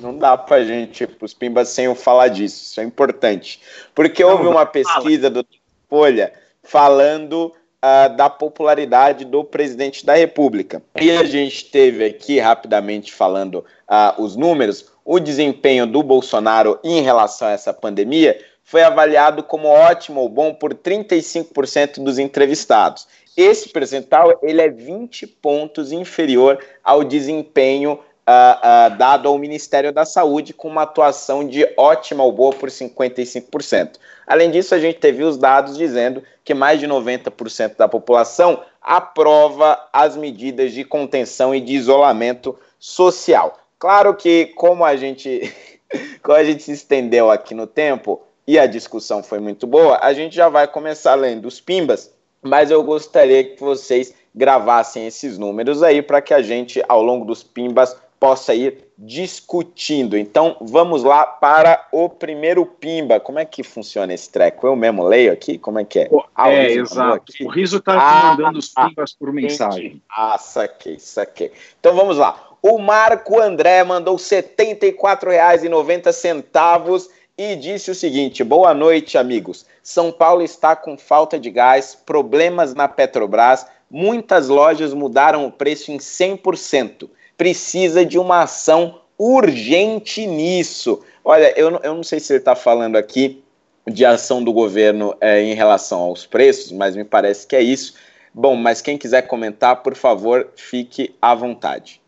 não 0.00 0.16
dá 0.16 0.36
pra 0.36 0.64
gente, 0.64 1.06
tipo, 1.06 1.24
os 1.24 1.34
Pimbas, 1.34 1.68
sem 1.68 1.84
eu 1.86 1.94
falar 1.94 2.28
disso. 2.28 2.62
Isso 2.64 2.80
é 2.80 2.84
importante. 2.84 3.60
Porque 3.94 4.24
houve 4.24 4.46
uma 4.46 4.66
pesquisa 4.66 5.28
do 5.28 5.46
Folha 5.88 6.32
falando 6.62 7.52
uh, 7.84 8.16
da 8.16 8.30
popularidade 8.30 9.24
do 9.24 9.44
presidente 9.44 10.04
da 10.04 10.14
República. 10.14 10.82
E 11.00 11.10
a 11.10 11.24
gente 11.24 11.66
teve 11.66 12.04
aqui, 12.04 12.38
rapidamente 12.38 13.12
falando 13.12 13.64
uh, 13.88 14.22
os 14.22 14.34
números, 14.34 14.90
o 15.04 15.20
desempenho 15.20 15.86
do 15.86 16.02
Bolsonaro 16.02 16.78
em 16.82 17.02
relação 17.02 17.48
a 17.48 17.52
essa 17.52 17.74
pandemia 17.74 18.38
foi 18.62 18.82
avaliado 18.82 19.42
como 19.42 19.68
ótimo 19.68 20.22
ou 20.22 20.28
bom 20.28 20.54
por 20.54 20.72
35% 20.74 22.02
dos 22.02 22.18
entrevistados. 22.18 23.06
Esse 23.36 23.68
percentual 23.68 24.38
ele 24.42 24.62
é 24.62 24.70
20 24.70 25.26
pontos 25.26 25.92
inferior 25.92 26.58
ao 26.82 27.04
desempenho 27.04 27.98
uh, 28.28 28.92
uh, 28.92 28.96
dado 28.96 29.28
ao 29.28 29.38
Ministério 29.38 29.92
da 29.92 30.05
Saúde, 30.05 30.52
com 30.52 30.68
uma 30.68 30.82
atuação 30.82 31.46
de 31.46 31.66
ótima 31.76 32.24
ou 32.24 32.32
boa 32.32 32.52
por 32.52 32.68
55%. 32.68 33.98
Além 34.26 34.51
disso, 34.51 34.74
a 34.74 34.78
gente 34.78 34.98
teve 34.98 35.22
os 35.22 35.36
dados 35.36 35.76
dizendo 35.76 36.22
que 36.44 36.55
mais 36.55 36.80
de 36.80 36.86
90% 36.86 37.76
da 37.76 37.88
população 37.88 38.62
aprova 38.80 39.78
as 39.92 40.16
medidas 40.16 40.72
de 40.72 40.84
contenção 40.84 41.55
e 41.55 41.60
de 41.60 41.74
isolamento 41.74 42.59
social. 42.78 43.59
Claro 43.78 44.14
que, 44.14 44.46
como 44.56 44.84
a 44.84 44.96
gente, 44.96 45.52
como 46.22 46.36
a 46.36 46.44
gente 46.44 46.62
se 46.62 46.72
estendeu 46.72 47.30
aqui 47.30 47.55
no 47.55 47.66
tempo 47.66 48.22
e 48.46 48.59
a 48.59 48.66
discussão 48.66 49.22
foi 49.22 49.40
muito 49.40 49.66
boa, 49.66 49.98
a 50.02 50.12
gente 50.12 50.34
já 50.34 50.48
vai 50.48 50.68
começar 50.68 51.14
lendo 51.14 51.46
os 51.46 51.60
pimbas, 51.60 52.12
mas 52.42 52.70
eu 52.70 52.82
gostaria 52.82 53.42
que 53.42 53.60
vocês 53.60 54.14
gravassem 54.34 55.06
esses 55.06 55.38
números 55.38 55.82
aí 55.82 56.02
para 56.02 56.20
que 56.20 56.34
a 56.34 56.42
gente, 56.42 56.82
ao 56.88 57.02
longo 57.02 57.24
dos 57.24 57.42
pimbas, 57.42 57.96
possa 58.24 58.55
ir 58.55 58.78
discutindo. 58.96 60.16
Então, 60.16 60.56
vamos 60.59 61.05
lá 61.05 61.26
para 61.26 61.86
o 61.92 62.09
primeiro 62.09 62.64
Pimba. 62.64 63.20
Como 63.20 63.38
é 63.38 63.44
que 63.44 63.62
funciona 63.62 64.14
esse 64.14 64.30
treco? 64.30 64.66
Eu 64.66 64.74
mesmo 64.74 65.05
leio 65.05 65.30
aqui? 65.30 65.59
Como 65.59 65.78
é 65.78 65.84
que 65.84 65.98
é? 65.98 66.09
Ah, 66.34 66.51
é, 66.51 66.72
exato. 66.72 67.30
O 67.42 67.48
Riso 67.48 67.76
está 67.76 68.01
ah, 68.01 68.30
mandando 68.30 68.59
os 68.59 68.70
Pimbas 68.70 69.12
por 69.12 69.30
mensagem. 69.30 70.01
Ah, 70.09 70.38
saquei, 70.38 70.98
saquei. 70.98 71.52
Então, 71.78 71.94
vamos 71.94 72.16
lá. 72.16 72.52
O 72.62 72.78
Marco 72.78 73.38
André 73.38 73.84
mandou 73.84 74.16
R$ 74.16 74.22
74,90 74.22 77.10
e 77.36 77.56
disse 77.56 77.90
o 77.90 77.94
seguinte: 77.94 78.42
Boa 78.42 78.72
noite, 78.72 79.18
amigos. 79.18 79.66
São 79.82 80.10
Paulo 80.10 80.40
está 80.40 80.74
com 80.74 80.96
falta 80.96 81.38
de 81.38 81.51
gás, 81.51 81.94
problemas 81.94 82.72
na 82.72 82.88
Petrobras, 82.88 83.66
muitas 83.90 84.48
lojas 84.48 84.94
mudaram 84.94 85.44
o 85.44 85.52
preço 85.52 85.92
em 85.92 85.98
100% 85.98 87.10
precisa 87.36 88.05
de 88.05 88.19
uma 88.19 88.43
ação 88.43 89.01
urgente 89.19 90.27
nisso. 90.27 91.02
Olha, 91.24 91.59
eu, 91.59 91.70
eu 91.82 91.94
não 91.94 92.02
sei 92.02 92.20
se 92.20 92.32
ele 92.32 92.40
está 92.40 92.55
falando 92.55 92.97
aqui 92.97 93.43
de 93.86 94.05
ação 94.05 94.43
do 94.43 94.52
governo 94.52 95.15
é, 95.20 95.43
em 95.43 95.55
relação 95.55 96.01
aos 96.01 96.27
preços, 96.27 96.73
mas 96.73 96.97
me 96.97 97.05
parece 97.05 97.47
que 97.47 97.56
é 97.56 97.62
isso. 97.62 97.94
Bom, 98.32 98.56
mas 98.56 98.81
quem 98.81 98.98
quiser 98.98 99.23
comentar, 99.23 99.82
por 99.82 99.94
favor, 99.94 100.48
fique 100.56 101.15
à 101.20 101.35
vontade. 101.35 102.01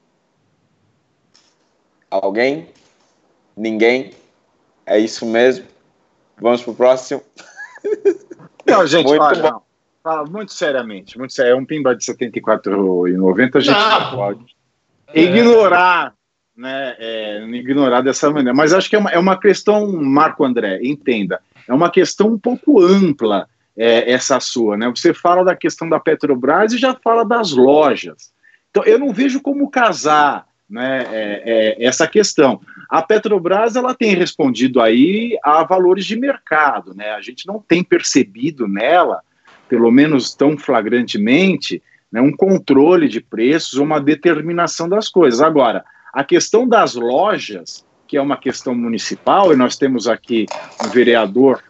Alguém? 2.11 2.69
Ninguém? 3.57 4.13
É 4.85 4.99
isso 4.99 5.27
mesmo? 5.27 5.67
Vamos 6.39 6.63
para 6.63 6.73
o 6.73 6.75
próximo? 6.75 7.23
Não, 8.67 8.87
gente, 8.87 9.07
muito 9.07 9.23
olha. 9.23 9.55
Não, 10.05 10.25
muito 10.25 10.53
seriamente, 10.53 11.19
muito 11.19 11.33
sério. 11.33 11.53
É 11.53 11.55
um 11.57 11.65
pimba 11.65 11.95
de 11.95 12.05
R$ 12.11 12.17
74,90, 12.17 13.57
a 13.57 13.61
gente 13.61 13.75
não, 13.75 14.01
não 14.01 14.17
pode 14.17 14.56
é. 15.13 15.21
ignorar, 15.23 16.15
né? 16.57 16.97
É, 16.99 17.45
ignorar 17.53 18.01
dessa 18.01 18.31
maneira. 18.31 18.55
Mas 18.55 18.73
acho 18.73 18.89
que 18.89 18.97
é 18.97 18.99
uma, 18.99 19.11
é 19.11 19.19
uma 19.19 19.39
questão, 19.39 19.93
Marco 19.93 20.45
André, 20.45 20.81
entenda, 20.83 21.41
é 21.69 21.75
uma 21.75 21.91
questão 21.91 22.29
um 22.29 22.39
pouco 22.39 22.81
ampla 22.81 23.49
é, 23.77 24.11
essa 24.11 24.41
sua, 24.41 24.77
né? 24.77 24.89
Você 24.89 25.13
fala 25.13 25.45
da 25.45 25.55
questão 25.55 25.89
da 25.89 26.01
Petrobras 26.01 26.73
e 26.73 26.79
já 26.79 26.95
fala 26.95 27.25
das 27.25 27.53
lojas. 27.53 28.33
Então, 28.71 28.85
eu 28.85 28.99
não 28.99 29.13
vejo 29.13 29.41
como 29.41 29.71
casar 29.71 30.47
né, 30.69 31.07
é, 31.11 31.43
é, 31.79 31.85
essa 31.85 32.07
questão. 32.07 32.61
A 32.91 33.03
Petrobras 33.03 33.77
ela 33.77 33.95
tem 33.95 34.15
respondido 34.15 34.81
aí 34.81 35.39
a 35.43 35.63
valores 35.65 36.05
de 36.05 36.17
mercado, 36.19 36.95
né? 36.95 37.11
A 37.11 37.21
gente 37.21 37.47
não 37.47 37.61
tem 37.61 37.85
percebido 37.85 38.67
nela, 38.67 39.21
pelo 39.69 39.91
menos 39.91 40.35
tão 40.35 40.57
flagrantemente, 40.57 41.83
né, 42.13 42.21
um 42.21 42.33
controle 42.33 43.09
de 43.09 43.21
preços, 43.21 43.79
uma 43.79 44.01
determinação 44.01 44.89
das 44.89 45.09
coisas. 45.09 45.41
Agora, 45.41 45.85
a 46.13 46.25
questão 46.25 46.67
das 46.69 46.95
lojas, 46.95 47.85
que 48.07 48.17
é 48.17 48.23
uma 48.23 48.37
questão 48.37 48.75
municipal, 48.75 49.53
e 49.53 49.57
nós 49.57 49.77
temos 49.77 50.09
aqui 50.09 50.47
um 50.85 50.89
vereador 50.89 51.63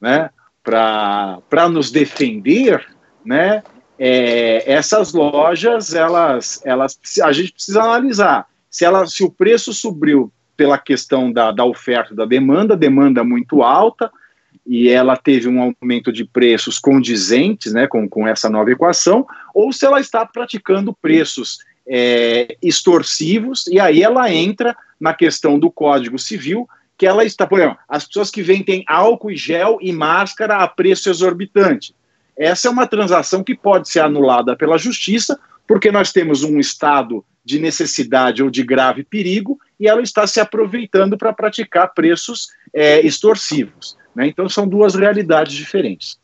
né, 0.00 0.30
para 0.62 1.68
nos 1.70 1.90
defender, 1.90 2.86
né, 3.24 3.62
é, 3.98 4.70
essas 4.70 5.12
lojas, 5.12 5.94
elas, 5.94 6.60
elas, 6.64 6.98
a 7.22 7.32
gente 7.32 7.52
precisa 7.52 7.82
analisar 7.82 8.46
se, 8.74 8.84
ela, 8.84 9.06
se 9.06 9.22
o 9.22 9.30
preço 9.30 9.72
subiu 9.72 10.32
pela 10.56 10.76
questão 10.76 11.32
da, 11.32 11.52
da 11.52 11.64
oferta 11.64 12.12
da 12.12 12.24
demanda, 12.24 12.76
demanda 12.76 13.22
muito 13.22 13.62
alta, 13.62 14.10
e 14.66 14.88
ela 14.88 15.16
teve 15.16 15.48
um 15.48 15.60
aumento 15.60 16.12
de 16.12 16.24
preços 16.24 16.78
condizentes 16.78 17.72
né, 17.72 17.86
com, 17.86 18.08
com 18.08 18.26
essa 18.26 18.48
nova 18.48 18.70
equação, 18.70 19.26
ou 19.54 19.72
se 19.72 19.84
ela 19.84 20.00
está 20.00 20.24
praticando 20.24 20.94
preços 20.94 21.58
é, 21.86 22.56
extorsivos, 22.62 23.66
e 23.66 23.78
aí 23.78 24.02
ela 24.02 24.32
entra 24.32 24.74
na 24.98 25.12
questão 25.12 25.58
do 25.58 25.70
Código 25.70 26.18
Civil, 26.18 26.68
que 26.96 27.06
ela 27.06 27.24
está, 27.24 27.46
por 27.46 27.58
exemplo, 27.58 27.78
as 27.88 28.06
pessoas 28.06 28.30
que 28.30 28.42
vendem 28.42 28.84
álcool 28.86 29.30
e 29.30 29.36
gel 29.36 29.78
e 29.80 29.92
máscara 29.92 30.58
a 30.58 30.68
preço 30.68 31.10
exorbitante. 31.10 31.94
Essa 32.36 32.68
é 32.68 32.70
uma 32.70 32.86
transação 32.86 33.44
que 33.44 33.54
pode 33.54 33.88
ser 33.88 34.00
anulada 34.00 34.56
pela 34.56 34.78
justiça, 34.78 35.38
porque 35.66 35.90
nós 35.90 36.12
temos 36.12 36.42
um 36.42 36.58
estado 36.58 37.24
de 37.44 37.58
necessidade 37.58 38.42
ou 38.42 38.50
de 38.50 38.62
grave 38.62 39.04
perigo 39.04 39.58
e 39.78 39.86
ela 39.86 40.00
está 40.00 40.26
se 40.26 40.40
aproveitando 40.40 41.18
para 41.18 41.32
praticar 41.32 41.92
preços 41.92 42.48
é, 42.72 43.00
extorsivos. 43.00 43.96
Né? 44.14 44.28
Então 44.28 44.48
são 44.48 44.66
duas 44.66 44.94
realidades 44.94 45.54
diferentes. 45.54 46.18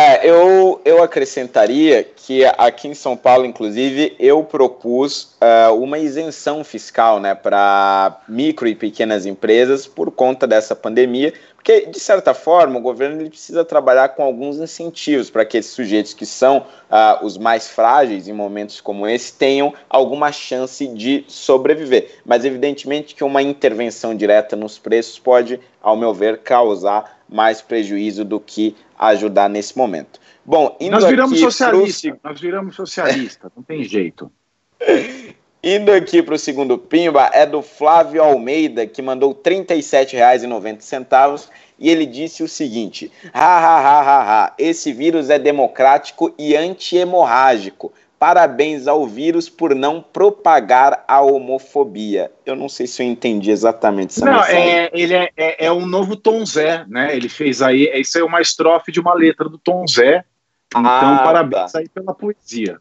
É, 0.00 0.30
eu, 0.30 0.80
eu 0.84 1.02
acrescentaria 1.02 2.04
que 2.04 2.44
aqui 2.44 2.86
em 2.86 2.94
São 2.94 3.16
Paulo, 3.16 3.44
inclusive, 3.44 4.14
eu 4.16 4.44
propus 4.44 5.36
uh, 5.42 5.74
uma 5.74 5.98
isenção 5.98 6.62
fiscal 6.62 7.18
né, 7.18 7.34
para 7.34 8.20
micro 8.28 8.68
e 8.68 8.76
pequenas 8.76 9.26
empresas 9.26 9.88
por 9.88 10.12
conta 10.12 10.46
dessa 10.46 10.76
pandemia, 10.76 11.34
porque, 11.56 11.86
de 11.86 11.98
certa 11.98 12.32
forma, 12.32 12.78
o 12.78 12.80
governo 12.80 13.20
ele 13.20 13.30
precisa 13.30 13.64
trabalhar 13.64 14.10
com 14.10 14.22
alguns 14.22 14.58
incentivos 14.58 15.30
para 15.30 15.44
que 15.44 15.58
esses 15.58 15.72
sujeitos 15.72 16.14
que 16.14 16.24
são 16.24 16.58
uh, 16.58 17.26
os 17.26 17.36
mais 17.36 17.68
frágeis 17.68 18.28
em 18.28 18.32
momentos 18.32 18.80
como 18.80 19.04
esse 19.04 19.32
tenham 19.32 19.74
alguma 19.90 20.30
chance 20.30 20.86
de 20.86 21.24
sobreviver. 21.26 22.20
Mas, 22.24 22.44
evidentemente, 22.44 23.16
que 23.16 23.24
uma 23.24 23.42
intervenção 23.42 24.14
direta 24.14 24.54
nos 24.54 24.78
preços 24.78 25.18
pode, 25.18 25.58
ao 25.82 25.96
meu 25.96 26.14
ver, 26.14 26.38
causar 26.38 27.18
mais 27.28 27.60
prejuízo 27.60 28.24
do 28.24 28.40
que 28.40 28.76
ajudar 28.98 29.48
nesse 29.48 29.76
momento. 29.76 30.20
Bom, 30.44 30.76
nós 30.90 31.04
viramos 31.04 31.38
socialista, 31.38 32.08
pro... 32.10 32.20
nós 32.24 32.40
viramos 32.40 32.74
socialista, 32.74 33.52
não 33.54 33.62
tem 33.62 33.84
jeito. 33.84 34.32
Indo 35.62 35.92
aqui 35.92 36.22
para 36.22 36.34
o 36.36 36.38
segundo 36.38 36.78
pimba, 36.78 37.30
é 37.32 37.44
do 37.44 37.60
Flávio 37.62 38.22
Almeida, 38.22 38.86
que 38.86 39.02
mandou 39.02 39.32
R$ 39.32 39.38
37,90 39.56 41.48
e 41.78 41.90
ele 41.90 42.06
disse 42.06 42.42
o 42.42 42.48
seguinte: 42.48 43.12
ha, 43.32 43.58
ha, 43.58 43.78
ha, 43.80 44.00
ha, 44.00 44.44
ha, 44.44 44.54
esse 44.56 44.92
vírus 44.92 45.30
é 45.30 45.38
democrático 45.38 46.32
e 46.38 46.56
anti-hemorrágico. 46.56 47.92
Parabéns 48.18 48.88
ao 48.88 49.06
vírus 49.06 49.48
por 49.48 49.76
não 49.76 50.02
propagar 50.02 51.04
a 51.06 51.20
homofobia. 51.20 52.32
Eu 52.44 52.56
não 52.56 52.68
sei 52.68 52.88
se 52.88 53.00
eu 53.00 53.06
entendi 53.06 53.52
exatamente 53.52 54.10
essa 54.10 54.24
Não, 54.24 54.42
é, 54.42 54.90
ele 54.92 55.14
é, 55.14 55.30
é, 55.36 55.66
é, 55.66 55.72
um 55.72 55.86
novo 55.86 56.16
Tom 56.16 56.44
Zé, 56.44 56.84
né? 56.88 57.14
Ele 57.14 57.28
fez 57.28 57.62
aí, 57.62 57.88
isso 57.94 58.18
é 58.18 58.24
uma 58.24 58.40
estrofe 58.40 58.90
de 58.90 58.98
uma 58.98 59.14
letra 59.14 59.48
do 59.48 59.56
Tom 59.56 59.86
Zé. 59.86 60.24
Então, 60.66 60.84
ah, 60.84 61.20
parabéns 61.24 61.70
tá. 61.70 61.78
aí 61.78 61.88
pela 61.88 62.12
poesia. 62.12 62.78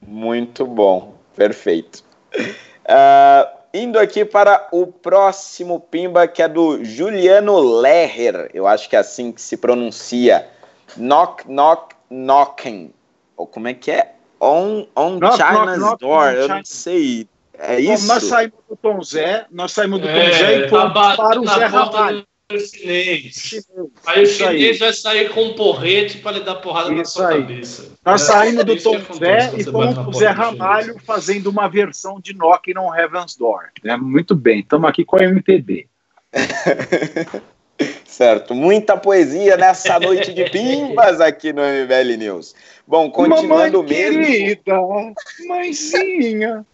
Muito 0.00 0.66
bom, 0.66 1.14
perfeito. 1.36 2.02
Uh, 2.34 3.46
indo 3.74 3.98
aqui 3.98 4.24
para 4.24 4.66
o 4.72 4.86
próximo 4.86 5.78
Pimba, 5.78 6.26
que 6.26 6.42
é 6.42 6.48
do 6.48 6.82
Juliano 6.82 7.58
Leher. 7.80 8.50
Eu 8.54 8.66
acho 8.66 8.88
que 8.88 8.96
é 8.96 8.98
assim 8.98 9.30
que 9.30 9.42
se 9.42 9.58
pronuncia. 9.58 10.48
Knock, 10.96 11.46
knock, 11.46 11.94
knocking. 12.10 12.94
Ou 13.36 13.46
como 13.46 13.68
é 13.68 13.74
que 13.74 13.90
é? 13.90 14.14
On, 14.40 14.86
on 14.96 15.18
knock, 15.18 15.36
China's 15.36 15.78
knock, 15.78 16.00
Door. 16.00 16.28
Eu 16.30 16.42
China. 16.42 16.56
não 16.56 16.64
sei. 16.64 17.28
É 17.58 17.78
isso? 17.78 18.06
Bom, 18.06 18.14
nós 18.14 18.22
saímos 18.24 18.58
do 18.68 18.76
Tom 18.76 19.02
Zé, 19.02 19.46
nós 19.50 19.72
saímos 19.72 20.00
do 20.00 20.06
Tom 20.06 20.12
é, 20.12 20.32
Zé 20.32 20.66
e 20.66 20.68
fomos 20.68 20.92
para 20.92 21.40
o 21.40 21.46
Zé 21.46 21.64
Ramalho. 21.66 22.26
Chinês. 22.58 23.64
Aí 24.06 24.22
o 24.24 24.26
chinês 24.26 24.78
vai 24.78 24.92
sair 24.92 25.30
com 25.30 25.44
um 25.44 25.54
porrete 25.54 26.18
para 26.18 26.38
lhe 26.38 26.44
dar 26.44 26.56
porrada 26.56 26.88
Isso 26.88 26.96
na 26.96 27.04
sua 27.04 27.28
aí. 27.28 27.40
cabeça. 27.42 27.92
Nós 28.04 28.22
é, 28.22 28.24
saímos 28.24 28.64
do 28.64 28.82
Tom 28.82 28.98
Zé 29.14 29.52
e 29.56 29.64
fomos 29.64 29.94
pro 29.94 30.12
Zé 30.12 30.28
Ramalho 30.28 30.96
fazendo 31.06 31.48
uma 31.48 31.68
versão 31.68 32.18
de 32.20 32.34
Knock 32.34 32.76
on 32.76 32.94
Heaven's 32.94 33.36
Door. 33.36 33.70
É, 33.84 33.96
muito 33.96 34.34
bem, 34.34 34.60
estamos 34.60 34.88
aqui 34.88 35.04
com 35.04 35.16
a 35.16 35.24
MPB. 35.24 35.86
certo, 38.04 38.54
muita 38.54 38.96
poesia 38.96 39.56
nessa 39.56 39.98
noite 40.00 40.32
de 40.32 40.44
pimbas 40.50 41.20
aqui 41.20 41.52
no 41.52 41.62
MBL 41.62 42.16
News. 42.18 42.54
Bom, 42.90 43.08
continuando 43.08 43.84
Mamãe 43.84 44.10
mesmo. 44.10 44.24
Querida, 44.24 44.80
mãezinha. 45.46 46.66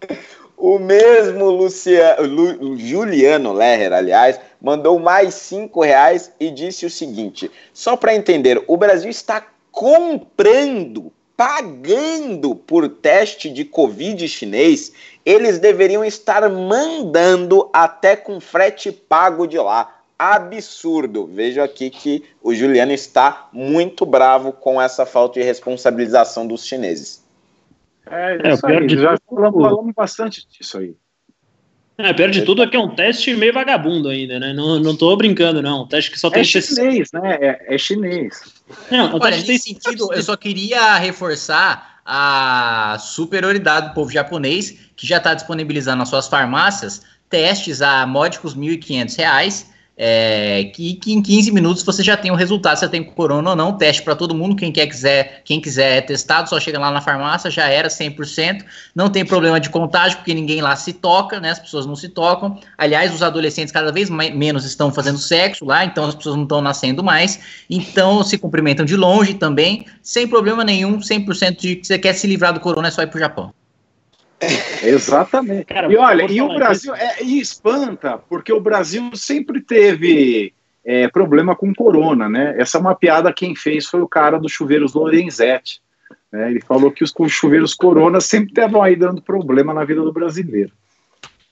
O 0.54 0.78
mesmo 0.78 1.50
Luciano, 1.50 2.22
Lu, 2.22 2.78
Juliano 2.78 3.52
Lerrer, 3.52 3.92
aliás, 3.92 4.38
mandou 4.60 4.96
mais 4.96 5.34
cinco 5.34 5.82
reais 5.82 6.30
e 6.38 6.52
disse 6.52 6.86
o 6.86 6.90
seguinte: 6.90 7.50
só 7.74 7.96
para 7.96 8.14
entender, 8.14 8.62
o 8.68 8.76
Brasil 8.76 9.10
está 9.10 9.44
comprando, 9.72 11.12
pagando 11.36 12.54
por 12.54 12.88
teste 12.88 13.50
de 13.50 13.64
Covid 13.64 14.28
chinês, 14.28 14.92
eles 15.26 15.58
deveriam 15.58 16.04
estar 16.04 16.48
mandando 16.48 17.68
até 17.72 18.14
com 18.14 18.38
frete 18.38 18.92
pago 18.92 19.48
de 19.48 19.58
lá. 19.58 20.01
Absurdo. 20.22 21.26
Vejo 21.26 21.60
aqui 21.60 21.90
que 21.90 22.22
o 22.40 22.54
Juliano 22.54 22.92
está 22.92 23.48
muito 23.52 24.06
bravo 24.06 24.52
com 24.52 24.80
essa 24.80 25.04
falta 25.04 25.40
de 25.40 25.44
responsabilização 25.44 26.46
dos 26.46 26.64
chineses. 26.64 27.24
É, 28.06 28.38
é 28.48 28.52
isso 28.52 28.66
aí, 28.66 28.88
já 28.88 29.16
falamos, 29.28 29.62
falamos 29.62 29.94
bastante 29.94 30.46
disso 30.48 30.78
aí. 30.78 30.94
É, 31.98 32.12
pior 32.12 32.30
de 32.30 32.42
tudo 32.42 32.62
é 32.62 32.68
que 32.68 32.76
é 32.76 32.80
um 32.80 32.94
teste 32.94 33.34
meio 33.34 33.52
vagabundo 33.52 34.08
ainda, 34.08 34.38
né? 34.38 34.52
Não, 34.52 34.78
não 34.78 34.96
tô 34.96 35.16
brincando, 35.16 35.60
não. 35.60 35.82
Um 35.82 35.88
teste 35.88 36.10
que 36.12 36.18
só 36.18 36.30
tem... 36.30 36.40
É 36.40 36.44
chinês, 36.44 37.10
né? 37.12 37.38
É, 37.40 37.74
é 37.74 37.78
chinês. 37.78 38.62
Não, 38.90 39.18
Olha, 39.20 39.36
nesse 39.36 39.46
tem... 39.46 39.58
sentido, 39.58 40.12
eu 40.12 40.22
só 40.22 40.36
queria 40.36 40.96
reforçar 40.98 42.00
a 42.06 42.96
superioridade 43.00 43.88
do 43.88 43.94
povo 43.94 44.10
japonês, 44.10 44.90
que 44.96 45.06
já 45.06 45.18
está 45.18 45.34
disponibilizando 45.34 45.98
nas 45.98 46.08
suas 46.08 46.28
farmácias 46.28 47.02
testes 47.28 47.82
a 47.82 48.06
módicos 48.06 48.54
R$ 48.54 48.60
1.500 48.60 49.71
é, 50.04 50.64
que, 50.74 50.94
que, 50.94 51.12
em 51.12 51.22
15 51.22 51.52
minutos 51.52 51.84
você 51.84 52.02
já 52.02 52.16
tem 52.16 52.32
o 52.32 52.34
resultado 52.34 52.76
se 52.76 52.88
tem 52.88 53.04
corona 53.04 53.50
ou 53.50 53.56
não, 53.56 53.78
teste 53.78 54.02
para 54.02 54.16
todo 54.16 54.34
mundo, 54.34 54.56
quem 54.56 54.72
quer 54.72 54.88
quiser, 54.88 55.42
quem 55.44 55.60
quiser 55.60 55.98
é 55.98 56.00
testado, 56.00 56.48
só 56.48 56.58
chega 56.58 56.76
lá 56.76 56.90
na 56.90 57.00
farmácia, 57.00 57.48
já 57.48 57.68
era 57.68 57.86
100%, 57.86 58.64
não 58.96 59.08
tem 59.08 59.24
problema 59.24 59.60
de 59.60 59.70
contágio, 59.70 60.18
porque 60.18 60.34
ninguém 60.34 60.60
lá 60.60 60.74
se 60.74 60.92
toca, 60.92 61.38
né, 61.38 61.50
as 61.50 61.60
pessoas 61.60 61.86
não 61.86 61.94
se 61.94 62.08
tocam, 62.08 62.58
aliás, 62.76 63.14
os 63.14 63.22
adolescentes 63.22 63.70
cada 63.70 63.92
vez 63.92 64.10
mais, 64.10 64.34
menos 64.34 64.64
estão 64.64 64.92
fazendo 64.92 65.18
sexo 65.18 65.64
lá, 65.64 65.84
então 65.84 66.04
as 66.06 66.16
pessoas 66.16 66.34
não 66.34 66.42
estão 66.42 66.60
nascendo 66.60 67.04
mais, 67.04 67.38
então 67.70 68.24
se 68.24 68.36
cumprimentam 68.36 68.84
de 68.84 68.96
longe 68.96 69.34
também, 69.34 69.86
sem 70.02 70.26
problema 70.26 70.64
nenhum, 70.64 70.98
100% 70.98 71.60
de 71.60 71.76
que 71.76 71.86
você 71.86 71.96
quer 71.96 72.14
se 72.14 72.26
livrar 72.26 72.52
do 72.52 72.58
corona 72.58 72.88
é 72.88 72.90
só 72.90 73.02
ir 73.02 73.06
pro 73.06 73.20
Japão. 73.20 73.54
Exatamente. 74.82 75.64
Cara, 75.64 75.92
e 75.92 75.96
olha, 75.96 76.26
e 76.30 76.40
o 76.40 76.54
Brasil 76.54 76.94
é, 76.94 77.22
e 77.22 77.40
espanta, 77.40 78.18
porque 78.18 78.52
o 78.52 78.60
Brasil 78.60 79.10
sempre 79.14 79.60
teve 79.60 80.52
é, 80.84 81.08
problema 81.08 81.54
com 81.54 81.74
corona, 81.74 82.28
né? 82.28 82.54
Essa 82.58 82.78
é 82.78 82.80
uma 82.80 82.94
piada 82.94 83.32
quem 83.32 83.54
fez 83.54 83.86
foi 83.86 84.00
o 84.00 84.08
cara 84.08 84.38
dos 84.38 84.52
chuveiros 84.52 84.94
Lorenzetti. 84.94 85.80
Né? 86.32 86.50
Ele 86.50 86.60
falou 86.60 86.90
que 86.90 87.04
os 87.04 87.12
chuveiros 87.28 87.74
corona 87.74 88.20
sempre 88.20 88.50
estavam 88.50 88.82
aí 88.82 88.96
dando 88.96 89.22
problema 89.22 89.72
na 89.72 89.84
vida 89.84 90.00
do 90.00 90.12
brasileiro. 90.12 90.72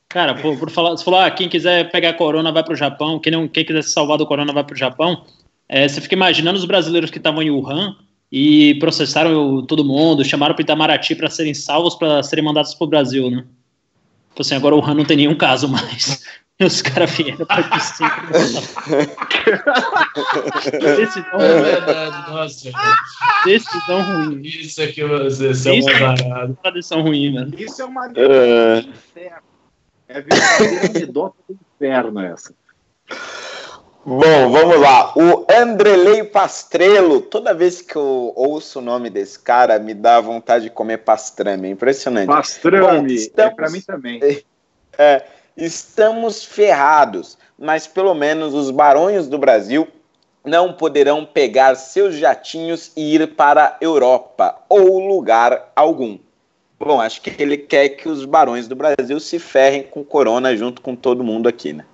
Cara, 0.09 0.35
por, 0.35 0.59
por 0.59 0.71
falar, 0.71 0.97
se 0.97 1.05
falar, 1.05 1.27
ah, 1.27 1.31
quem 1.31 1.49
quiser 1.49 1.89
pegar 1.93 2.15
corona 2.15 2.51
vai 2.51 2.65
para 2.65 2.73
o 2.73 2.77
Japão, 2.77 3.21
quem, 3.21 3.31
não, 3.31 3.47
quem 3.47 3.65
quiser 3.65 3.83
se 3.83 3.91
salvar 3.91 4.19
do 4.19 4.27
corona 4.27 4.53
vai 4.53 4.65
para 4.65 4.75
o 4.75 4.79
Japão, 4.79 5.25
é, 5.69 5.87
você 5.87 6.01
fica 6.01 6.17
imaginando 6.17 6.59
os 6.59 6.65
brasileiros 6.65 7.11
que 7.11 7.19
estavam 7.19 7.41
em 7.41 7.51
Wuhan, 7.51 7.95
e 8.31 8.77
processaram 8.77 9.65
todo 9.67 9.85
mundo, 9.85 10.25
chamaram 10.25 10.55
para 10.55 10.63
Itamaraty 10.63 11.17
para 11.17 11.29
serem 11.29 11.55
salvos, 11.55 11.95
para 11.97 12.23
serem 12.23 12.45
mandados 12.45 12.75
para 12.75 12.85
o 12.85 12.89
Brasil, 12.89 13.31
né? 13.31 13.45
Então, 14.33 14.43
assim, 14.43 14.55
agora 14.55 14.77
o 14.77 14.85
Han 14.85 14.95
não 14.95 15.05
tem 15.05 15.17
nenhum 15.17 15.37
caso 15.37 15.69
mais. 15.69 16.23
E 16.59 16.65
os 16.65 16.81
caras 16.81 17.11
vieram 17.11 17.45
para 17.45 17.63
piscina. 17.65 18.31
Decisão 20.97 21.41
é 21.41 21.63
verdade, 21.63 22.31
nossa. 22.31 22.71
Decisão 23.45 24.03
ruim. 24.03 24.43
Isso 24.43 24.83
aqui 24.83 25.03
você 25.03 25.69
é 25.69 25.73
uma 26.63 26.71
decisão 26.73 27.03
ruim, 27.03 27.35
mano. 27.35 27.53
Isso 27.59 27.83
é 27.83 27.85
uma 27.85 28.05
anedota 28.05 28.83
do 28.83 28.91
inferno. 28.91 29.43
É 30.09 30.21
verdadeira 30.21 30.87
anedota 30.87 31.37
do 31.49 31.59
inferno 31.75 32.21
essa. 32.21 32.55
Bom, 34.05 34.51
vamos 34.51 34.81
lá. 34.81 35.13
O 35.15 35.45
Andrelei 35.53 36.25
Pastrello, 36.25 37.21
toda 37.21 37.53
vez 37.53 37.83
que 37.83 37.97
eu 37.97 38.33
ouço 38.35 38.79
o 38.79 38.83
nome 38.83 39.11
desse 39.11 39.39
cara, 39.39 39.79
me 39.79 39.93
dá 39.93 40.21
vontade 40.21 40.65
de 40.65 40.71
comer 40.71 40.99
pastrame. 40.99 41.69
É 41.69 41.71
impressionante. 41.71 42.27
Pastrame, 42.27 43.01
Bom, 43.01 43.07
estamos, 43.07 43.53
é 43.53 43.55
para 43.55 43.71
mim 43.71 43.81
também. 43.81 44.21
É, 44.99 45.25
estamos 45.57 46.45
ferrados, 46.45 47.39
mas 47.59 47.87
pelo 47.87 48.13
menos 48.13 48.53
os 48.53 48.71
barões 48.71 49.29
do 49.29 49.39
Brasil 49.39 49.89
não 50.45 50.75
poderão 50.75 51.25
pegar 51.25 51.75
seus 51.75 52.17
jatinhos 52.17 52.93
e 52.95 53.15
ir 53.15 53.35
para 53.35 53.65
a 53.65 53.77
Europa 53.81 54.59
ou 54.69 54.99
lugar 54.99 55.73
algum. 55.75 56.19
Bom, 56.79 57.01
acho 57.01 57.23
que 57.23 57.43
ele 57.43 57.57
quer 57.57 57.91
que 57.91 58.11
os 58.11 58.27
barões 58.27 58.69
do 58.69 58.77
Brasil 58.77 59.19
se 59.21 59.39
ferrem 59.39 59.85
com 59.85 60.05
corona 60.05 60.55
junto 60.55 60.83
com 60.83 60.95
todo 60.95 61.25
mundo 61.25 61.49
aqui, 61.49 61.73
né? 61.73 61.87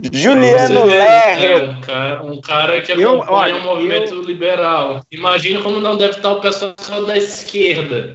Juliano 0.00 0.84
Lerner. 0.84 1.50
É, 1.50 1.70
um, 1.70 1.80
cara, 1.80 2.22
um 2.24 2.40
cara 2.40 2.80
que 2.80 2.92
acompanha 2.92 3.14
eu, 3.14 3.24
olha, 3.28 3.56
o 3.56 3.62
movimento 3.62 4.14
eu... 4.14 4.22
liberal. 4.22 5.02
Imagina 5.10 5.60
como 5.60 5.80
não 5.80 5.96
deve 5.96 6.16
estar 6.16 6.32
o 6.32 6.40
pessoal 6.40 7.04
da 7.04 7.16
esquerda. 7.16 8.14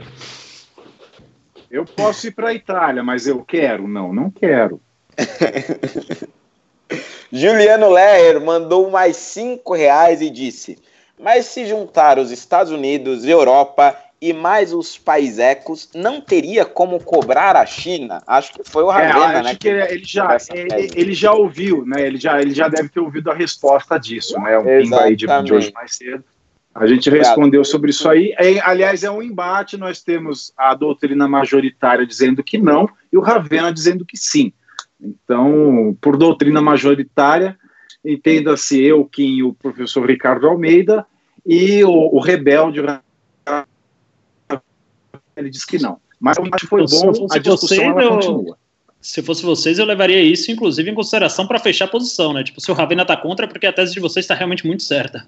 Eu 1.69 1.83
posso 1.85 2.27
ir 2.27 2.31
para 2.31 2.49
a 2.49 2.53
Itália, 2.53 3.03
mas 3.03 3.27
eu 3.27 3.43
quero? 3.43 3.87
Não, 3.87 4.13
não 4.13 4.31
quero. 4.31 4.79
Juliano 7.31 7.89
Lerner 7.89 8.39
mandou 8.39 8.89
mais 8.89 9.17
cinco 9.17 9.73
reais 9.73 10.21
e 10.21 10.29
disse: 10.29 10.77
Mas 11.19 11.47
se 11.47 11.65
juntar 11.65 12.17
os 12.17 12.31
Estados 12.31 12.71
Unidos, 12.71 13.25
Europa 13.25 13.97
e 14.23 14.31
mais 14.31 14.71
os 14.71 14.97
paisecos, 14.97 15.89
não 15.93 16.21
teria 16.21 16.63
como 16.63 16.97
cobrar 16.97 17.57
a 17.57 17.65
China? 17.65 18.23
Acho 18.25 18.53
que 18.53 18.61
foi 18.63 18.81
o 18.81 18.89
é, 18.89 19.07
Ravena, 19.07 19.39
é, 19.39 19.43
né? 19.43 19.55
Que 19.55 19.67
ele, 19.67 19.81
ele 19.81 20.05
já, 20.05 20.37
ele, 20.53 20.91
ele, 20.95 21.13
já 21.13 21.33
ouviu, 21.33 21.85
né? 21.85 22.07
Ele 22.07 22.17
já, 22.17 22.41
ele 22.41 22.53
já 22.53 22.69
deve 22.69 22.87
ter 22.87 23.01
ouvido 23.01 23.29
a 23.29 23.33
resposta 23.33 23.97
disso, 23.97 24.39
né? 24.39 24.57
Um 24.57 24.63
pimba 24.63 25.01
aí 25.01 25.15
de, 25.17 25.25
de 25.27 25.53
hoje 25.53 25.73
mais 25.73 25.95
cedo. 25.97 26.23
A 26.73 26.87
gente 26.87 27.09
respondeu 27.09 27.65
sobre 27.65 27.91
isso 27.91 28.09
aí. 28.09 28.33
É, 28.39 28.61
aliás, 28.61 29.03
é 29.03 29.11
um 29.11 29.21
embate. 29.21 29.75
Nós 29.75 30.01
temos 30.01 30.53
a 30.57 30.73
doutrina 30.73 31.27
majoritária 31.27 32.07
dizendo 32.07 32.41
que 32.41 32.57
não 32.57 32.87
e 33.11 33.17
o 33.17 33.21
Ravena 33.21 33.73
dizendo 33.73 34.05
que 34.05 34.15
sim. 34.15 34.53
Então, 35.01 35.97
por 35.99 36.15
doutrina 36.15 36.61
majoritária, 36.61 37.57
entenda-se 38.05 38.81
eu, 38.81 39.03
Kim 39.03 39.35
e 39.35 39.43
o 39.43 39.53
professor 39.53 40.09
Ricardo 40.09 40.47
Almeida 40.47 41.05
e 41.45 41.83
o, 41.83 42.15
o 42.15 42.19
rebelde 42.19 42.79
ele 45.35 45.49
disse 45.49 45.65
que 45.65 45.77
não. 45.77 45.99
Mas 46.19 46.37
eu 46.37 46.45
acho 46.45 46.51
que 46.51 46.67
foi 46.67 46.85
bom, 46.85 47.27
a 47.31 47.37
discussão 47.37 47.99
ela 47.99 48.09
continua. 48.09 48.57
Se 49.01 49.21
fosse 49.21 49.43
vocês, 49.43 49.79
eu 49.79 49.85
levaria 49.85 50.21
isso, 50.21 50.49
inclusive, 50.49 50.89
em 50.89 50.95
consideração 50.95 51.45
para 51.45 51.59
fechar 51.59 51.85
a 51.85 51.89
posição, 51.89 52.31
né? 52.31 52.41
Tipo, 52.41 52.61
se 52.61 52.71
o 52.71 52.73
Ravena 52.73 53.05
tá 53.05 53.17
contra, 53.17 53.45
é 53.45 53.49
porque 53.49 53.67
a 53.67 53.73
tese 53.73 53.93
de 53.93 53.99
vocês 53.99 54.23
está 54.23 54.33
realmente 54.33 54.65
muito 54.65 54.81
certa. 54.81 55.27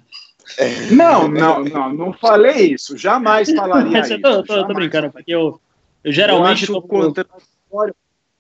Não, 0.91 1.27
não, 1.27 1.63
não, 1.65 1.93
não 1.93 2.13
falei 2.13 2.73
isso. 2.73 2.97
Jamais 2.97 3.51
falaria 3.53 3.91
Mas 3.91 4.09
eu 4.09 4.21
tô, 4.21 4.29
isso. 4.29 4.43
Tô, 4.43 4.67
tô 4.67 4.73
brincando, 4.73 5.11
porque 5.11 5.35
eu, 5.35 5.59
eu 6.03 6.11
geralmente. 6.13 6.69
Eu 6.69 6.77
acho 6.77 6.87
contraditório. 6.87 7.95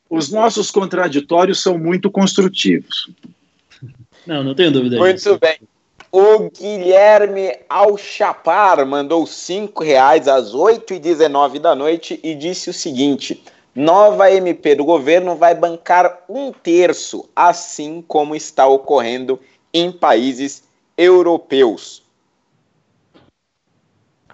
os 0.09 0.31
nossos 0.31 0.71
contraditórios 0.71 1.61
são 1.61 1.77
muito 1.77 2.09
construtivos. 2.09 3.09
Não, 4.25 4.43
não 4.43 4.55
tenho 4.55 4.71
dúvida 4.71 4.97
Muito 4.97 5.17
disso. 5.17 5.37
bem. 5.37 5.59
O 6.17 6.49
Guilherme 6.49 7.57
Alchapar 7.67 8.85
mandou 8.85 9.27
cinco 9.27 9.83
reais 9.83 10.29
às 10.29 10.53
8h19 10.53 11.59
da 11.59 11.75
noite 11.75 12.21
e 12.23 12.33
disse 12.33 12.69
o 12.69 12.73
seguinte: 12.73 13.43
nova 13.75 14.31
MP 14.31 14.75
do 14.75 14.85
governo 14.85 15.35
vai 15.35 15.53
bancar 15.53 16.19
um 16.29 16.53
terço, 16.53 17.27
assim 17.35 18.01
como 18.01 18.33
está 18.33 18.65
ocorrendo 18.65 19.41
em 19.73 19.91
países 19.91 20.63
europeus. 20.97 22.01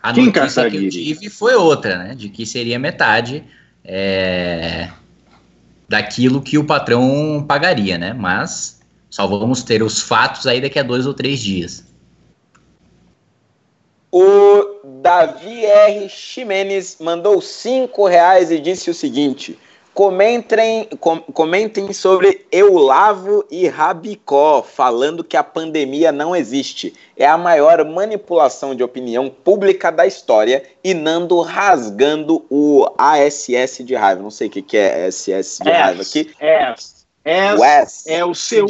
A 0.03 0.13
Quem 0.13 0.27
notícia 0.27 0.69
que 0.69 0.85
eu 0.85 0.87
tive 0.87 1.31
foi 1.31 1.55
outra, 1.55 1.97
né? 1.97 2.13
De 2.13 2.29
que 2.29 2.45
seria 2.45 2.77
metade 2.77 3.43
é, 3.83 4.87
daquilo 5.89 6.43
que 6.43 6.59
o 6.59 6.63
patrão 6.63 7.43
pagaria, 7.47 7.97
né? 7.97 8.13
Mas 8.13 8.80
só 9.11 9.27
vamos 9.27 9.61
ter 9.61 9.83
os 9.83 10.01
fatos 10.01 10.47
aí 10.47 10.61
daqui 10.61 10.79
a 10.79 10.83
dois 10.83 11.05
ou 11.05 11.13
três 11.13 11.41
dias. 11.41 11.83
O 14.09 14.79
Davi 15.01 15.65
R. 15.65 16.07
Ximenes 16.07 16.97
mandou 16.99 17.41
cinco 17.41 18.07
reais 18.07 18.51
e 18.51 18.57
disse 18.57 18.89
o 18.89 18.93
seguinte: 18.93 19.59
comentem, 19.93 20.85
com, 20.97 21.19
comentem 21.19 21.91
sobre 21.91 22.45
Eulavo 22.49 23.45
e 23.51 23.67
Rabicó, 23.67 24.63
falando 24.63 25.25
que 25.25 25.35
a 25.35 25.43
pandemia 25.43 26.13
não 26.13 26.33
existe. 26.33 26.93
É 27.17 27.25
a 27.25 27.38
maior 27.38 27.83
manipulação 27.83 28.73
de 28.73 28.81
opinião 28.81 29.29
pública 29.29 29.91
da 29.91 30.07
história 30.07 30.63
e 30.81 30.93
Nando 30.93 31.39
rasgando 31.41 32.45
o 32.49 32.89
ASS 32.97 33.79
de 33.83 33.93
raiva. 33.93 34.21
Não 34.21 34.31
sei 34.31 34.47
o 34.47 34.51
que, 34.51 34.61
que 34.61 34.77
é 34.77 35.05
ASS 35.05 35.59
de 35.61 35.69
raiva 35.69 36.01
aqui. 36.01 36.31
S. 36.39 37.01
As 37.23 38.07
é 38.07 38.26
o 38.26 38.31
CU. 38.31 38.68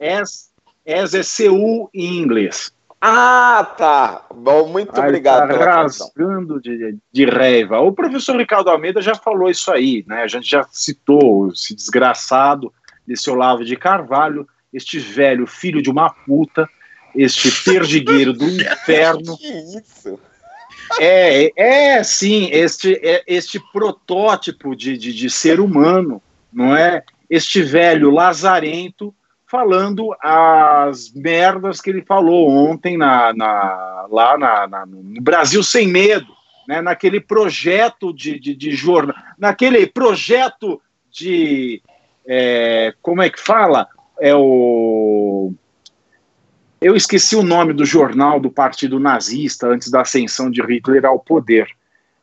As, 0.00 0.50
as 0.86 1.14
é 1.14 1.20
CU 1.22 1.88
em 1.94 2.18
inglês. 2.18 2.72
Ah, 3.00 3.74
tá. 3.78 4.26
Bom, 4.34 4.68
muito 4.68 5.00
aí 5.00 5.08
obrigado. 5.08 5.48
Tá 5.48 5.82
rasgando 5.82 6.60
de, 6.60 6.98
de 7.10 7.24
raiva. 7.24 7.80
O 7.80 7.92
professor 7.92 8.36
Ricardo 8.36 8.68
Almeida 8.68 9.00
já 9.00 9.14
falou 9.14 9.48
isso 9.48 9.72
aí, 9.72 10.04
né? 10.06 10.22
A 10.22 10.26
gente 10.26 10.50
já 10.50 10.66
citou 10.70 11.48
esse 11.48 11.74
desgraçado 11.74 12.72
desse 13.06 13.30
Olavo 13.30 13.64
de 13.64 13.74
Carvalho, 13.74 14.46
este 14.72 14.98
velho 14.98 15.46
filho 15.46 15.80
de 15.80 15.90
uma 15.90 16.10
puta, 16.10 16.68
este 17.14 17.50
perdigueiro 17.64 18.34
do 18.34 18.44
inferno. 18.44 19.36
que 19.38 19.48
isso? 19.48 20.20
É, 20.98 21.52
é 21.56 22.02
sim, 22.02 22.50
este, 22.52 22.94
é, 23.02 23.22
este 23.26 23.60
protótipo 23.72 24.74
de, 24.76 24.98
de, 24.98 25.14
de 25.14 25.30
ser 25.30 25.60
humano, 25.60 26.20
não 26.52 26.76
é? 26.76 27.02
Este 27.30 27.62
velho 27.62 28.10
lazarento 28.10 29.14
falando 29.46 30.14
as 30.20 31.12
merdas 31.12 31.80
que 31.80 31.90
ele 31.90 32.02
falou 32.02 32.48
ontem 32.50 32.96
na, 32.96 33.32
na 33.32 34.06
lá 34.10 34.36
na, 34.36 34.66
na, 34.66 34.86
no 34.86 35.20
Brasil 35.20 35.62
Sem 35.62 35.88
Medo, 35.88 36.32
né, 36.68 36.80
naquele 36.80 37.20
projeto 37.20 38.12
de, 38.12 38.38
de, 38.38 38.54
de 38.54 38.72
jornal, 38.72 39.16
naquele 39.38 39.86
projeto 39.86 40.80
de. 41.10 41.82
É, 42.26 42.94
como 43.02 43.22
é 43.22 43.30
que 43.30 43.40
fala? 43.40 43.88
É 44.20 44.34
o. 44.34 45.52
Eu 46.80 46.96
esqueci 46.96 47.36
o 47.36 47.42
nome 47.42 47.72
do 47.72 47.84
jornal 47.84 48.40
do 48.40 48.50
Partido 48.50 48.98
Nazista 48.98 49.66
antes 49.66 49.90
da 49.90 50.00
ascensão 50.00 50.50
de 50.50 50.62
Hitler 50.62 51.04
ao 51.04 51.18
poder. 51.18 51.68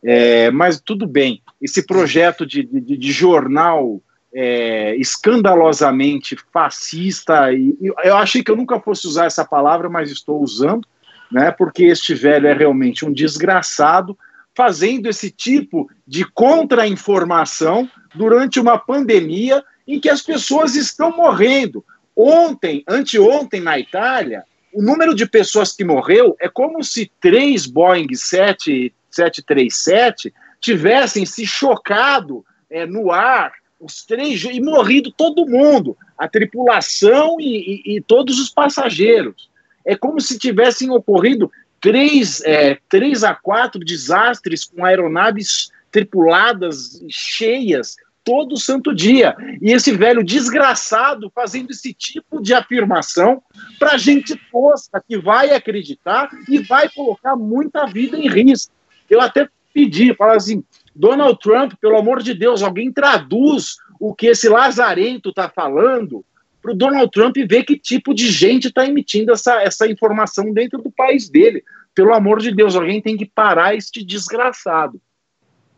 É, 0.04 0.50
mas 0.52 0.80
tudo 0.80 1.06
bem, 1.06 1.42
esse 1.62 1.86
projeto 1.86 2.46
de, 2.46 2.64
de, 2.64 2.98
de 2.98 3.12
jornal 3.12 4.02
é, 4.34 4.96
escandalosamente 4.96 6.38
fascista, 6.52 7.52
e, 7.52 7.76
eu 8.04 8.18
achei 8.18 8.44
que 8.44 8.52
eu 8.52 8.56
nunca 8.56 8.80
fosse 8.80 9.08
usar 9.08 9.26
essa 9.26 9.46
palavra, 9.46 9.90
mas 9.90 10.12
estou 10.12 10.42
usando, 10.42 10.88
né, 11.32 11.52
porque 11.52 11.86
este 11.86 12.14
velho 12.14 12.48
é 12.48 12.54
realmente 12.54 13.06
um 13.06 13.12
desgraçado, 13.12 14.18
fazendo 14.56 15.08
esse 15.08 15.30
tipo 15.30 15.90
de 16.06 16.26
contra-informação 16.26 17.90
durante 18.16 18.60
uma 18.60 18.78
pandemia 18.78 19.64
em 19.88 20.00
que 20.00 20.10
as 20.10 20.22
pessoas 20.22 20.76
estão 20.76 21.16
morrendo. 21.16 21.86
Ontem, 22.16 22.84
anteontem 22.88 23.62
na 23.62 23.78
Itália, 23.78 24.44
o 24.74 24.82
número 24.82 25.14
de 25.14 25.28
pessoas 25.28 25.72
que 25.74 25.84
morreu 25.84 26.36
é 26.40 26.50
como 26.50 26.84
se 26.84 27.12
três 27.22 27.68
Boeing 27.68 28.14
7, 28.14 28.94
737 29.12 30.34
tivessem 30.60 31.26
se 31.26 31.46
chocado 31.46 32.44
é, 32.70 32.86
no 32.86 33.12
ar 33.12 33.54
os 33.80 34.04
três 34.04 34.44
e 34.44 34.62
morrido 34.62 35.12
todo 35.12 35.46
mundo, 35.46 35.96
a 36.18 36.28
tripulação 36.28 37.38
e, 37.40 37.84
e, 37.86 37.98
e 37.98 38.02
todos 38.02 38.40
os 38.40 38.50
passageiros. 38.50 39.50
É 39.86 39.96
como 39.96 40.20
se 40.20 40.38
tivessem 40.38 40.90
ocorrido 40.90 41.52
três, 41.80 42.42
é, 42.42 42.78
três 42.90 43.24
a 43.24 43.34
quatro 43.34 43.80
desastres 43.80 44.66
com 44.66 44.84
aeronaves 44.84 45.72
tripuladas 45.92 47.02
cheias 47.10 47.96
todo 48.24 48.58
santo 48.58 48.94
dia. 48.94 49.34
E 49.62 49.72
esse 49.72 49.94
velho 49.94 50.22
desgraçado 50.22 51.32
fazendo 51.34 51.72
esse 51.72 51.94
tipo 51.94 52.42
de 52.42 52.54
afirmação 52.54 53.42
para 53.80 53.98
gente 53.98 54.36
tosca 54.52 55.02
que 55.08 55.18
vai 55.18 55.52
acreditar 55.52 56.30
e 56.50 56.60
vai 56.60 56.90
colocar 56.90 57.38
muita 57.38 57.86
vida 57.86 58.18
em 58.18 58.28
risco. 58.28 58.74
Eu 59.10 59.22
até 59.22 59.48
pedi, 59.74 60.14
falar 60.14 60.36
assim, 60.36 60.62
Donald 60.98 61.38
Trump, 61.40 61.74
pelo 61.80 61.96
amor 61.96 62.24
de 62.24 62.34
Deus, 62.34 62.64
alguém 62.64 62.92
traduz 62.92 63.78
o 64.00 64.16
que 64.16 64.26
esse 64.26 64.50
lazarento 64.50 65.30
está 65.30 65.48
falando 65.48 66.26
para 66.60 66.72
o 66.72 66.76
Donald 66.76 67.12
Trump 67.12 67.38
ver 67.48 67.64
que 67.64 67.78
tipo 67.78 68.16
de 68.16 68.32
gente 68.32 68.68
está 68.68 68.84
emitindo 68.86 69.32
essa, 69.32 69.62
essa 69.62 69.88
informação 69.88 70.52
dentro 70.52 70.82
do 70.82 70.90
país 70.90 71.30
dele. 71.30 71.64
Pelo 71.94 72.14
amor 72.14 72.40
de 72.40 72.52
Deus, 72.52 72.76
alguém 72.76 73.00
tem 73.00 73.16
que 73.16 73.26
parar 73.26 73.76
este 73.76 74.04
desgraçado. 74.04 75.00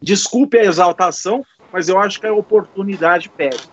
Desculpe 0.02 0.58
a 0.58 0.64
exaltação, 0.64 1.46
mas 1.72 1.90
eu 1.90 2.00
acho 2.00 2.20
que 2.20 2.26
a 2.26 2.34
oportunidade 2.34 3.30
pede. 3.30 3.70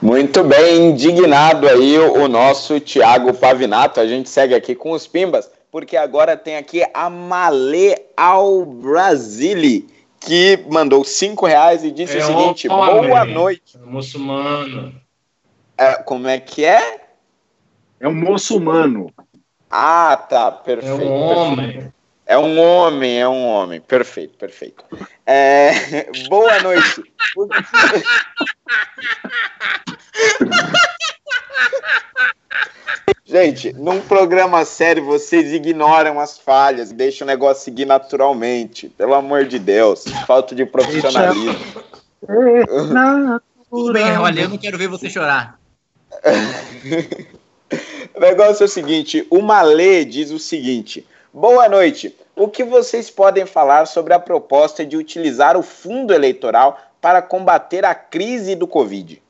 Muito 0.00 0.44
bem, 0.44 0.90
indignado 0.90 1.66
aí 1.66 1.98
o 1.98 2.28
nosso 2.28 2.78
Tiago 2.80 3.32
Pavinato. 3.32 3.98
A 3.98 4.06
gente 4.06 4.28
segue 4.28 4.54
aqui 4.54 4.74
com 4.74 4.90
os 4.90 5.06
Pimbas 5.06 5.50
porque 5.72 5.96
agora 5.96 6.36
tem 6.36 6.58
aqui 6.58 6.84
a 6.92 7.08
Malê 7.08 7.96
ao 8.14 8.66
Brasile, 8.66 9.88
que 10.20 10.62
mandou 10.70 11.02
cinco 11.02 11.46
reais 11.46 11.82
e 11.82 11.90
disse 11.90 12.18
é 12.18 12.22
o 12.22 12.26
seguinte: 12.26 12.68
boa 12.68 13.24
noite. 13.24 13.78
É 13.82 13.86
muçulmano. 13.86 14.94
É, 15.76 15.94
como 15.94 16.28
é 16.28 16.38
que 16.38 16.62
é? 16.62 17.00
É 17.98 18.06
um 18.06 18.14
muçulmano. 18.14 19.10
Ah, 19.70 20.14
tá, 20.28 20.52
perfeito. 20.52 21.00
É 21.00 21.04
um 21.06 21.10
homem. 21.10 21.92
É 22.26 22.38
um 22.38 22.60
homem, 22.60 23.18
é 23.18 23.26
um 23.26 23.46
homem. 23.46 23.80
Perfeito, 23.80 24.36
perfeito. 24.36 24.84
É... 25.26 26.06
Boa 26.28 26.60
noite. 26.60 27.02
Gente, 33.24 33.72
num 33.72 34.00
programa 34.00 34.64
sério 34.64 35.04
vocês 35.04 35.52
ignoram 35.52 36.20
as 36.20 36.36
falhas, 36.36 36.92
deixam 36.92 37.26
o 37.26 37.30
negócio 37.30 37.64
seguir 37.64 37.86
naturalmente. 37.86 38.90
Pelo 38.90 39.14
amor 39.14 39.46
de 39.46 39.58
Deus, 39.58 40.04
falta 40.26 40.54
de 40.54 40.66
profissionalismo. 40.66 41.82
Tudo 43.70 43.92
bem, 43.92 44.18
olha, 44.18 44.42
eu 44.42 44.48
não 44.50 44.58
quero 44.58 44.76
ver 44.76 44.88
você 44.88 45.08
chorar. 45.08 45.58
o 48.14 48.20
negócio 48.20 48.64
é 48.64 48.66
o 48.66 48.68
seguinte: 48.68 49.26
o 49.30 49.40
Malê 49.40 50.04
diz 50.04 50.30
o 50.30 50.38
seguinte: 50.38 51.06
Boa 51.32 51.70
noite. 51.70 52.14
O 52.36 52.48
que 52.48 52.64
vocês 52.64 53.10
podem 53.10 53.46
falar 53.46 53.86
sobre 53.86 54.12
a 54.12 54.18
proposta 54.18 54.84
de 54.84 54.98
utilizar 54.98 55.56
o 55.56 55.62
fundo 55.62 56.12
eleitoral 56.12 56.78
para 57.00 57.22
combater 57.22 57.86
a 57.86 57.94
crise 57.94 58.54
do 58.54 58.66
Covid? 58.66 59.21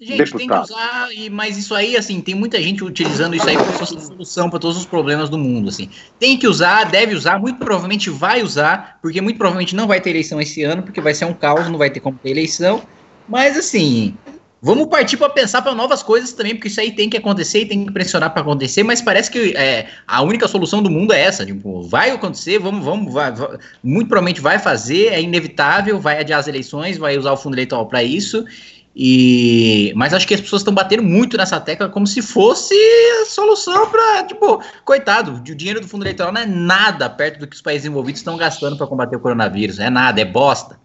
Gente, 0.00 0.18
Deputado. 0.18 0.38
tem 0.38 0.48
que 0.48 0.54
usar, 0.54 1.08
e, 1.12 1.28
mas 1.28 1.58
isso 1.58 1.74
aí, 1.74 1.96
assim, 1.96 2.20
tem 2.20 2.32
muita 2.32 2.62
gente 2.62 2.84
utilizando 2.84 3.34
isso 3.34 3.48
aí 3.48 3.56
como 3.56 3.84
solução 3.84 4.48
para 4.48 4.60
todos 4.60 4.76
os 4.76 4.86
problemas 4.86 5.28
do 5.28 5.36
mundo, 5.36 5.70
assim. 5.70 5.90
Tem 6.20 6.38
que 6.38 6.46
usar, 6.46 6.84
deve 6.84 7.16
usar, 7.16 7.40
muito 7.40 7.58
provavelmente 7.58 8.08
vai 8.08 8.40
usar, 8.40 8.98
porque 9.02 9.20
muito 9.20 9.36
provavelmente 9.38 9.74
não 9.74 9.88
vai 9.88 10.00
ter 10.00 10.10
eleição 10.10 10.40
esse 10.40 10.62
ano, 10.62 10.84
porque 10.84 11.00
vai 11.00 11.14
ser 11.14 11.24
um 11.24 11.34
caos, 11.34 11.68
não 11.68 11.78
vai 11.78 11.90
ter 11.90 11.98
como 11.98 12.16
ter 12.16 12.30
eleição. 12.30 12.80
Mas, 13.28 13.56
assim, 13.56 14.14
vamos 14.62 14.86
partir 14.86 15.16
para 15.16 15.30
pensar 15.30 15.62
para 15.62 15.74
novas 15.74 16.00
coisas 16.00 16.32
também, 16.32 16.54
porque 16.54 16.68
isso 16.68 16.80
aí 16.80 16.92
tem 16.92 17.10
que 17.10 17.16
acontecer 17.16 17.62
e 17.62 17.66
tem 17.66 17.84
que 17.84 17.92
pressionar 17.92 18.32
para 18.32 18.42
acontecer, 18.42 18.84
mas 18.84 19.02
parece 19.02 19.28
que 19.28 19.56
é, 19.56 19.88
a 20.06 20.22
única 20.22 20.46
solução 20.46 20.80
do 20.80 20.88
mundo 20.88 21.12
é 21.12 21.20
essa, 21.20 21.44
tipo, 21.44 21.82
vai 21.82 22.10
acontecer, 22.10 22.60
vamos, 22.60 22.84
vamos, 22.84 23.12
vai, 23.12 23.32
vai, 23.32 23.58
muito 23.82 24.08
provavelmente 24.08 24.40
vai 24.40 24.60
fazer, 24.60 25.08
é 25.08 25.20
inevitável, 25.20 25.98
vai 25.98 26.20
adiar 26.20 26.38
as 26.38 26.46
eleições, 26.46 26.96
vai 26.96 27.18
usar 27.18 27.32
o 27.32 27.36
fundo 27.36 27.54
eleitoral 27.54 27.86
para 27.86 28.02
isso, 28.02 28.44
E, 29.00 29.92
mas 29.94 30.12
acho 30.12 30.26
que 30.26 30.34
as 30.34 30.40
pessoas 30.40 30.62
estão 30.62 30.74
batendo 30.74 31.04
muito 31.04 31.36
nessa 31.36 31.60
tecla 31.60 31.88
como 31.88 32.04
se 32.04 32.20
fosse 32.20 32.74
a 33.22 33.26
solução 33.26 33.88
para, 33.88 34.24
tipo, 34.24 34.60
coitado, 34.84 35.34
o 35.34 35.40
dinheiro 35.40 35.80
do 35.80 35.86
fundo 35.86 36.02
eleitoral 36.02 36.32
não 36.32 36.40
é 36.40 36.46
nada 36.46 37.08
perto 37.08 37.38
do 37.38 37.46
que 37.46 37.54
os 37.54 37.62
países 37.62 37.86
envolvidos 37.86 38.18
estão 38.18 38.36
gastando 38.36 38.76
para 38.76 38.88
combater 38.88 39.14
o 39.14 39.20
coronavírus. 39.20 39.78
É 39.78 39.88
nada, 39.88 40.20
é 40.20 40.24
bosta. 40.24 40.80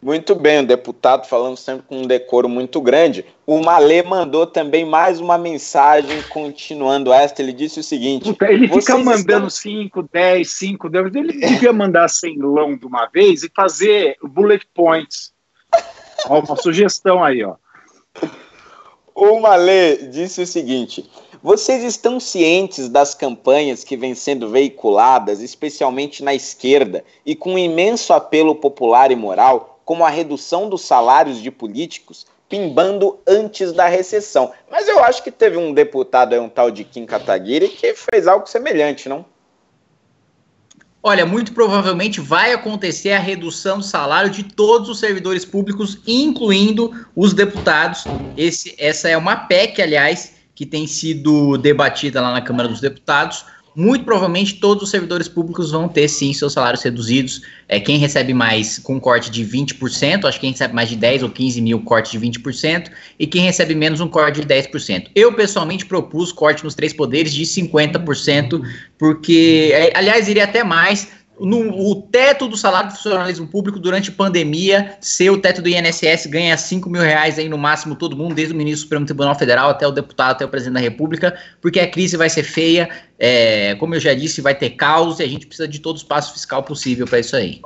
Muito 0.00 0.34
bem, 0.34 0.60
o 0.60 0.66
deputado 0.66 1.26
falando 1.26 1.58
sempre 1.58 1.84
com 1.86 1.98
um 1.98 2.06
decoro 2.06 2.48
muito 2.48 2.80
grande. 2.80 3.26
O 3.44 3.60
Malê 3.60 4.02
mandou 4.02 4.46
também 4.46 4.86
mais 4.86 5.20
uma 5.20 5.36
mensagem, 5.36 6.22
continuando 6.30 7.12
esta. 7.12 7.42
Ele 7.42 7.52
disse 7.52 7.80
o 7.80 7.82
seguinte: 7.82 8.24
Puta, 8.24 8.50
ele 8.50 8.66
fica 8.66 8.96
mandando 8.96 9.50
5, 9.50 10.08
10, 10.10 10.50
5, 10.50 10.88
10. 10.88 11.14
Ele 11.14 11.32
devia 11.34 11.72
mandar 11.72 12.08
100 12.08 12.38
lão 12.38 12.74
de 12.78 12.86
uma 12.86 13.06
vez 13.12 13.42
e 13.42 13.50
fazer 13.54 14.16
bullet 14.22 14.66
points. 14.72 15.36
Ó, 16.26 16.40
uma 16.40 16.56
sugestão 16.56 17.22
aí, 17.22 17.44
ó. 17.44 17.54
O 19.14 19.40
Malê 19.40 19.96
disse 20.08 20.42
o 20.42 20.46
seguinte: 20.46 21.08
vocês 21.42 21.84
estão 21.84 22.18
cientes 22.18 22.88
das 22.88 23.14
campanhas 23.14 23.84
que 23.84 23.96
vêm 23.96 24.14
sendo 24.14 24.48
veiculadas, 24.48 25.40
especialmente 25.40 26.22
na 26.22 26.34
esquerda, 26.34 27.04
e 27.24 27.36
com 27.36 27.54
um 27.54 27.58
imenso 27.58 28.12
apelo 28.12 28.54
popular 28.54 29.12
e 29.12 29.16
moral, 29.16 29.80
como 29.84 30.04
a 30.04 30.08
redução 30.08 30.68
dos 30.68 30.82
salários 30.82 31.40
de 31.40 31.50
políticos, 31.50 32.26
pimbando 32.48 33.18
antes 33.26 33.72
da 33.72 33.86
recessão. 33.86 34.52
Mas 34.70 34.88
eu 34.88 35.02
acho 35.04 35.22
que 35.22 35.30
teve 35.30 35.56
um 35.56 35.72
deputado 35.72 36.34
um 36.40 36.48
tal 36.48 36.70
de 36.70 36.82
Kim 36.82 37.06
Kataguiri, 37.06 37.68
que 37.68 37.94
fez 37.94 38.26
algo 38.26 38.46
semelhante, 38.48 39.08
não? 39.08 39.24
Olha, 41.02 41.24
muito 41.24 41.52
provavelmente 41.52 42.20
vai 42.20 42.52
acontecer 42.52 43.12
a 43.12 43.20
redução 43.20 43.78
do 43.78 43.84
salário 43.84 44.30
de 44.30 44.42
todos 44.42 44.88
os 44.88 44.98
servidores 44.98 45.44
públicos, 45.44 45.98
incluindo 46.06 46.92
os 47.14 47.32
deputados. 47.32 48.04
Esse, 48.36 48.74
essa 48.78 49.08
é 49.08 49.16
uma 49.16 49.36
PEC, 49.36 49.80
aliás, 49.80 50.34
que 50.54 50.66
tem 50.66 50.88
sido 50.88 51.56
debatida 51.56 52.20
lá 52.20 52.32
na 52.32 52.40
Câmara 52.40 52.68
dos 52.68 52.80
Deputados 52.80 53.44
muito 53.78 54.04
provavelmente 54.04 54.54
todos 54.54 54.82
os 54.82 54.90
servidores 54.90 55.28
públicos 55.28 55.70
vão 55.70 55.88
ter 55.88 56.08
sim 56.08 56.32
seus 56.32 56.52
salários 56.52 56.82
reduzidos. 56.82 57.42
É, 57.68 57.78
quem 57.78 57.96
recebe 57.96 58.34
mais 58.34 58.76
com 58.76 58.98
corte 58.98 59.30
de 59.30 59.44
20%, 59.46 60.24
acho 60.24 60.38
que 60.38 60.40
quem 60.40 60.50
recebe 60.50 60.74
mais 60.74 60.88
de 60.88 60.96
10 60.96 61.22
ou 61.22 61.30
15 61.30 61.60
mil, 61.60 61.80
corte 61.82 62.18
de 62.18 62.26
20%, 62.26 62.90
e 63.20 63.24
quem 63.24 63.42
recebe 63.42 63.76
menos, 63.76 64.00
um 64.00 64.08
corte 64.08 64.40
de 64.40 64.48
10%. 64.48 65.10
Eu, 65.14 65.32
pessoalmente, 65.32 65.86
propus 65.86 66.32
corte 66.32 66.64
nos 66.64 66.74
três 66.74 66.92
poderes 66.92 67.32
de 67.32 67.44
50%, 67.44 68.60
porque, 68.98 69.70
é, 69.72 69.96
aliás, 69.96 70.26
iria 70.26 70.42
até 70.42 70.64
mais, 70.64 71.06
no, 71.40 71.90
o 71.90 72.02
teto 72.02 72.48
do 72.48 72.56
salário 72.56 72.90
do 72.90 72.96
funcionalismo 72.96 73.46
público 73.46 73.78
durante 73.78 74.10
pandemia, 74.10 74.96
ser 75.00 75.30
o 75.30 75.40
teto 75.40 75.62
do 75.62 75.68
INSS 75.68 76.26
ganha 76.26 76.56
5 76.56 76.88
mil 76.90 77.02
reais 77.02 77.38
aí 77.38 77.48
no 77.48 77.58
máximo 77.58 77.94
todo 77.94 78.16
mundo, 78.16 78.34
desde 78.34 78.54
o 78.54 78.56
ministro 78.56 78.80
do 78.80 78.82
Supremo 78.84 79.06
Tribunal 79.06 79.34
Federal 79.34 79.70
até 79.70 79.86
o 79.86 79.90
deputado, 79.90 80.32
até 80.32 80.44
o 80.44 80.48
presidente 80.48 80.74
da 80.74 80.80
República, 80.80 81.38
porque 81.60 81.80
a 81.80 81.90
crise 81.90 82.16
vai 82.16 82.28
ser 82.28 82.42
feia, 82.42 82.88
é, 83.18 83.74
como 83.76 83.94
eu 83.94 84.00
já 84.00 84.14
disse, 84.14 84.40
vai 84.40 84.54
ter 84.54 84.70
caos 84.70 85.20
e 85.20 85.22
a 85.22 85.28
gente 85.28 85.46
precisa 85.46 85.68
de 85.68 85.78
todo 85.78 85.96
o 85.96 85.98
espaço 85.98 86.32
fiscal 86.32 86.62
possível 86.62 87.06
para 87.06 87.20
isso 87.20 87.36
aí. 87.36 87.60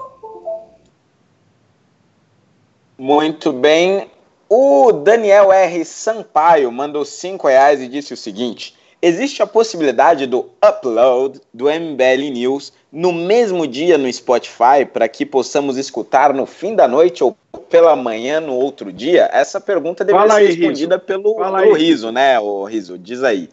Muito 2.98 3.52
bem. 3.52 4.10
O 4.48 4.92
Daniel 4.92 5.50
R. 5.50 5.84
Sampaio 5.84 6.70
mandou 6.70 7.04
5 7.04 7.48
reais 7.48 7.80
e 7.80 7.88
disse 7.88 8.12
o 8.12 8.16
seguinte: 8.16 8.76
existe 9.02 9.42
a 9.42 9.46
possibilidade 9.46 10.26
do 10.26 10.48
upload 10.64 11.40
do 11.52 11.64
MBL 11.64 12.30
News 12.32 12.72
no 12.90 13.12
mesmo 13.12 13.66
dia 13.66 13.98
no 13.98 14.10
Spotify 14.10 14.86
para 14.90 15.08
que 15.08 15.26
possamos 15.26 15.76
escutar 15.76 16.32
no 16.32 16.46
fim 16.46 16.76
da 16.76 16.86
noite 16.86 17.24
ou 17.24 17.36
pela 17.68 17.96
manhã 17.96 18.40
no 18.40 18.54
outro 18.54 18.92
dia? 18.92 19.28
Essa 19.32 19.60
pergunta 19.60 20.04
deve 20.04 20.18
ser 20.30 20.46
respondida 20.46 20.94
Riso. 20.94 21.06
pelo, 21.06 21.42
aí, 21.42 21.72
Riso, 21.72 22.12
né, 22.12 22.38
o 22.38 22.64
Riso? 22.64 22.96
Diz 22.96 23.24
aí. 23.24 23.48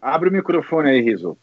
Abre 0.00 0.28
o 0.28 0.32
microfone 0.32 0.90
aí, 0.90 1.00
Riso. 1.00 1.36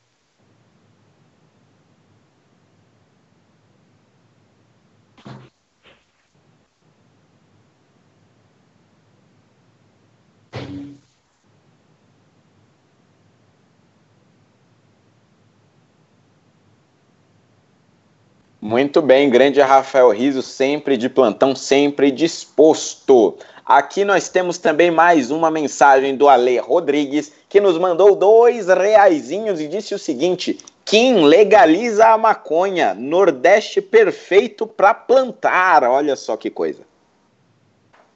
Muito 18.70 19.02
bem, 19.02 19.32
grande 19.32 19.60
Rafael 19.60 20.12
Riso, 20.12 20.44
sempre 20.44 20.96
de 20.96 21.10
plantão, 21.10 21.56
sempre 21.56 22.12
disposto. 22.12 23.36
Aqui 23.66 24.06
nós 24.06 24.30
temos 24.30 24.60
também 24.60 24.92
mais 24.92 25.32
uma 25.32 25.50
mensagem 25.50 26.16
do 26.16 26.30
Ale 26.30 26.60
Rodrigues, 26.60 27.34
que 27.50 27.60
nos 27.60 27.80
mandou 27.80 28.16
dois 28.16 28.68
reaisinhos 28.68 29.60
e 29.60 29.68
disse 29.68 29.96
o 29.96 29.98
seguinte: 29.98 30.60
Kim 30.86 31.24
legaliza 31.24 32.10
a 32.10 32.18
maconha, 32.20 32.94
Nordeste 32.94 33.82
perfeito 33.82 34.68
para 34.68 34.94
plantar. 34.94 35.84
Olha 35.84 36.16
só 36.16 36.38
que 36.38 36.52
coisa. 36.52 36.84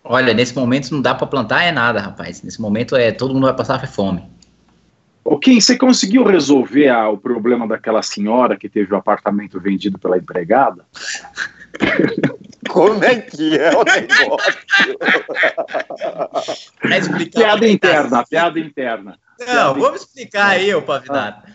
Olha, 0.04 0.36
nesse 0.36 0.56
momento 0.56 0.92
não 0.92 1.02
dá 1.02 1.16
para 1.16 1.26
plantar 1.26 1.64
é 1.64 1.72
nada, 1.72 2.00
rapaz. 2.00 2.44
Nesse 2.44 2.62
momento 2.62 2.96
é 2.96 3.12
todo 3.12 3.34
mundo 3.34 3.48
vai 3.48 3.56
passar 3.56 3.88
fome. 3.88 4.33
O 5.24 5.40
Kim, 5.40 5.60
você 5.60 5.78
conseguiu 5.78 6.24
resolver 6.24 6.90
a, 6.90 7.10
o 7.10 7.18
problema 7.18 7.68
daquela 7.68 8.02
senhora 8.02 8.58
que 8.58 8.68
teve 8.68 8.94
o 8.94 8.98
apartamento 8.98 9.60
vendido 9.60 9.98
pela 9.98 10.18
empregada? 10.18 10.86
Como 12.70 13.04
é 13.04 13.22
que 13.22 13.58
é 13.58 13.72
o 13.72 13.84
negócio? 13.84 14.54
piada 17.32 17.68
interna, 17.68 18.26
piada 18.26 18.60
interna. 18.60 19.20
Não, 19.40 19.46
piada 19.46 19.80
vamos 19.80 20.02
explicar 20.02 20.48
aí, 20.52 20.74
ô 20.74 20.82
Pavinato. 20.82 21.52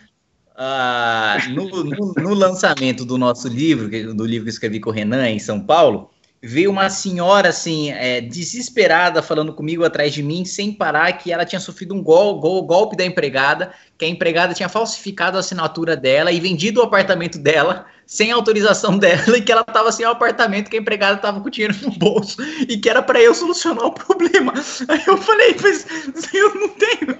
Ah, 0.55 1.37
no, 1.49 1.83
no, 1.83 2.13
no, 2.13 2.33
lançamento 2.33 3.05
do 3.05 3.17
nosso 3.17 3.47
livro, 3.47 3.89
do 4.13 4.25
livro 4.25 4.43
que 4.43 4.51
escrevi 4.51 4.79
com 4.79 4.89
o 4.89 4.93
Renan 4.93 5.29
em 5.29 5.39
São 5.39 5.59
Paulo, 5.59 6.11
veio 6.41 6.71
uma 6.71 6.89
senhora 6.89 7.49
assim, 7.49 7.91
é, 7.91 8.21
desesperada, 8.21 9.21
falando 9.21 9.53
comigo 9.53 9.83
atrás 9.83 10.13
de 10.13 10.23
mim, 10.23 10.45
sem 10.45 10.71
parar, 10.71 11.11
que 11.13 11.31
ela 11.31 11.45
tinha 11.45 11.59
sofrido 11.59 11.93
um 11.93 12.01
gol, 12.01 12.39
gol, 12.39 12.63
golpe 12.63 12.95
da 12.95 13.05
empregada, 13.05 13.71
que 13.97 14.05
a 14.05 14.07
empregada 14.07 14.53
tinha 14.53 14.69
falsificado 14.69 15.35
a 15.35 15.41
assinatura 15.41 15.97
dela 15.97 16.31
e 16.31 16.39
vendido 16.39 16.79
o 16.79 16.83
apartamento 16.83 17.37
dela 17.37 17.85
sem 18.05 18.31
autorização 18.31 18.97
dela 18.97 19.37
e 19.37 19.41
que 19.41 19.51
ela 19.51 19.61
estava 19.61 19.91
sem 19.91 20.05
o 20.05 20.09
apartamento, 20.09 20.69
que 20.69 20.77
a 20.77 20.79
empregada 20.79 21.17
estava 21.17 21.39
com 21.41 21.47
o 21.47 21.51
dinheiro 21.51 21.75
no 21.81 21.91
bolso 21.91 22.41
e 22.67 22.77
que 22.77 22.89
era 22.89 23.03
para 23.03 23.21
eu 23.21 23.35
solucionar 23.35 23.85
o 23.85 23.91
problema. 23.93 24.53
Aí 24.87 25.03
eu 25.05 25.17
falei, 25.17 25.55
mas 25.61 25.85
eu 26.33 26.55
não 26.55 26.69
tenho. 26.69 27.19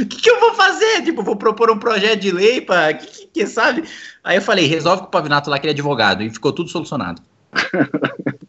O 0.00 0.06
que, 0.06 0.16
que, 0.16 0.30
eu 0.30 0.40
vou 0.40 0.54
fazer? 0.54 1.02
Tipo, 1.02 1.22
vou 1.22 1.36
propor 1.36 1.70
um 1.70 1.78
projeto 1.78 2.20
de 2.20 2.32
lei 2.32 2.60
para. 2.60 2.94
Que, 2.94 3.06
que, 3.06 3.26
que, 3.26 3.46
sabe? 3.46 3.84
Aí 4.24 4.36
eu 4.36 4.42
falei, 4.42 4.66
resolve 4.66 5.02
com 5.02 5.08
o 5.08 5.10
Pavinato 5.10 5.50
lá 5.50 5.58
que 5.58 5.66
ele 5.66 5.72
é 5.72 5.74
advogado 5.74 6.22
e 6.22 6.30
ficou 6.30 6.52
tudo 6.52 6.70
solucionado. 6.70 7.22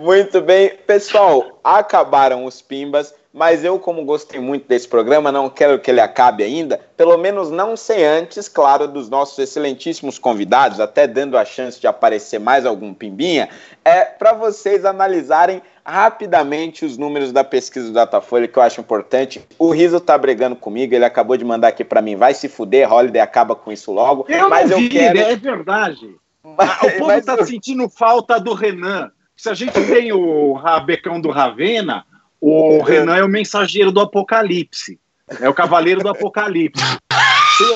Muito 0.00 0.40
bem, 0.40 0.70
pessoal, 0.86 1.60
acabaram 1.62 2.46
os 2.46 2.62
pimbas, 2.62 3.14
mas 3.34 3.62
eu, 3.62 3.78
como 3.78 4.02
gostei 4.02 4.40
muito 4.40 4.66
desse 4.66 4.88
programa, 4.88 5.30
não 5.30 5.50
quero 5.50 5.78
que 5.78 5.90
ele 5.90 6.00
acabe 6.00 6.42
ainda, 6.42 6.80
pelo 6.96 7.18
menos 7.18 7.50
não 7.50 7.76
sei 7.76 8.02
antes, 8.02 8.48
claro, 8.48 8.88
dos 8.88 9.10
nossos 9.10 9.38
excelentíssimos 9.38 10.18
convidados, 10.18 10.80
até 10.80 11.06
dando 11.06 11.36
a 11.36 11.44
chance 11.44 11.78
de 11.78 11.86
aparecer 11.86 12.40
mais 12.40 12.64
algum 12.64 12.94
pimbinha, 12.94 13.50
é 13.84 14.06
para 14.06 14.32
vocês 14.32 14.86
analisarem 14.86 15.60
rapidamente 15.84 16.86
os 16.86 16.96
números 16.96 17.30
da 17.30 17.44
pesquisa 17.44 17.88
do 17.88 17.92
Datafolha, 17.92 18.48
que 18.48 18.58
eu 18.58 18.62
acho 18.62 18.80
importante. 18.80 19.46
O 19.58 19.70
Riso 19.70 20.00
tá 20.00 20.16
brigando 20.16 20.56
comigo, 20.56 20.94
ele 20.94 21.04
acabou 21.04 21.36
de 21.36 21.44
mandar 21.44 21.68
aqui 21.68 21.84
para 21.84 22.00
mim, 22.00 22.16
vai 22.16 22.32
se 22.32 22.48
fuder, 22.48 22.90
Holiday 22.90 23.20
acaba 23.20 23.54
com 23.54 23.70
isso 23.70 23.92
logo. 23.92 24.24
Eu 24.30 24.48
mas 24.48 24.70
não 24.70 24.78
eu 24.78 24.82
vi, 24.82 24.88
quero... 24.88 25.18
é 25.18 25.36
verdade. 25.36 26.16
Mas, 26.56 26.82
o 26.82 26.98
povo 26.98 27.12
está 27.12 27.44
sentindo 27.44 27.86
falta 27.90 28.40
do 28.40 28.54
Renan. 28.54 29.12
Se 29.40 29.48
a 29.48 29.54
gente 29.54 29.72
tem 29.72 30.12
o 30.12 30.52
rabecão 30.52 31.18
do 31.18 31.30
Ravena, 31.30 32.04
o 32.38 32.82
Renan 32.82 33.16
é 33.16 33.24
o 33.24 33.28
mensageiro 33.28 33.90
do 33.90 33.98
apocalipse. 33.98 35.00
É 35.40 35.48
o 35.48 35.54
cavaleiro 35.54 36.02
do 36.02 36.10
apocalipse. 36.10 36.84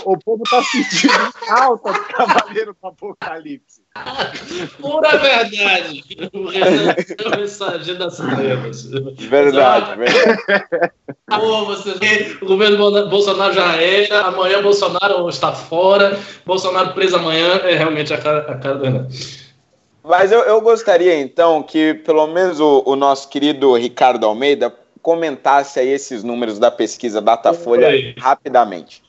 O 0.04 0.18
povo 0.18 0.42
está 0.44 0.62
sentindo 0.62 1.32
falta 1.46 1.90
do 1.94 2.00
cavaleiro 2.00 2.76
do 2.78 2.86
apocalipse. 2.86 3.80
Pura 4.78 5.16
verdade. 5.16 6.04
O 6.34 6.48
Renan 6.48 6.90
é 6.90 7.28
o 7.28 7.40
mensageiro 7.40 7.98
das 7.98 8.18
trevas. 8.18 8.84
Verdade, 8.84 9.98
verdade. 9.98 10.92
Pô, 11.26 11.64
você 11.64 11.94
vê, 11.94 12.36
o 12.42 12.46
governo 12.46 13.08
Bolsonaro 13.08 13.54
já 13.54 13.74
era, 13.76 14.20
amanhã 14.24 14.60
Bolsonaro 14.60 15.26
está 15.30 15.54
fora, 15.54 16.20
Bolsonaro 16.44 16.92
preso 16.92 17.16
amanhã, 17.16 17.54
é 17.64 17.74
realmente 17.74 18.12
a 18.12 18.18
cara, 18.18 18.40
a 18.52 18.58
cara 18.58 18.74
do 18.74 18.84
Renan. 18.84 19.08
Mas 20.04 20.30
eu, 20.30 20.40
eu 20.40 20.60
gostaria, 20.60 21.18
então, 21.18 21.62
que 21.62 21.94
pelo 21.94 22.26
menos 22.26 22.60
o, 22.60 22.82
o, 22.84 22.94
nosso 22.94 23.26
querido 23.26 23.74
Ricardo 23.74 24.26
Almeida 24.26 24.70
comentasse 25.00 25.80
aí 25.80 25.88
esses 25.88 26.22
números 26.22 26.58
da 26.58 26.70
pesquisa 26.70 27.22
Datafolha 27.22 28.14
rapidamente. 28.18 29.02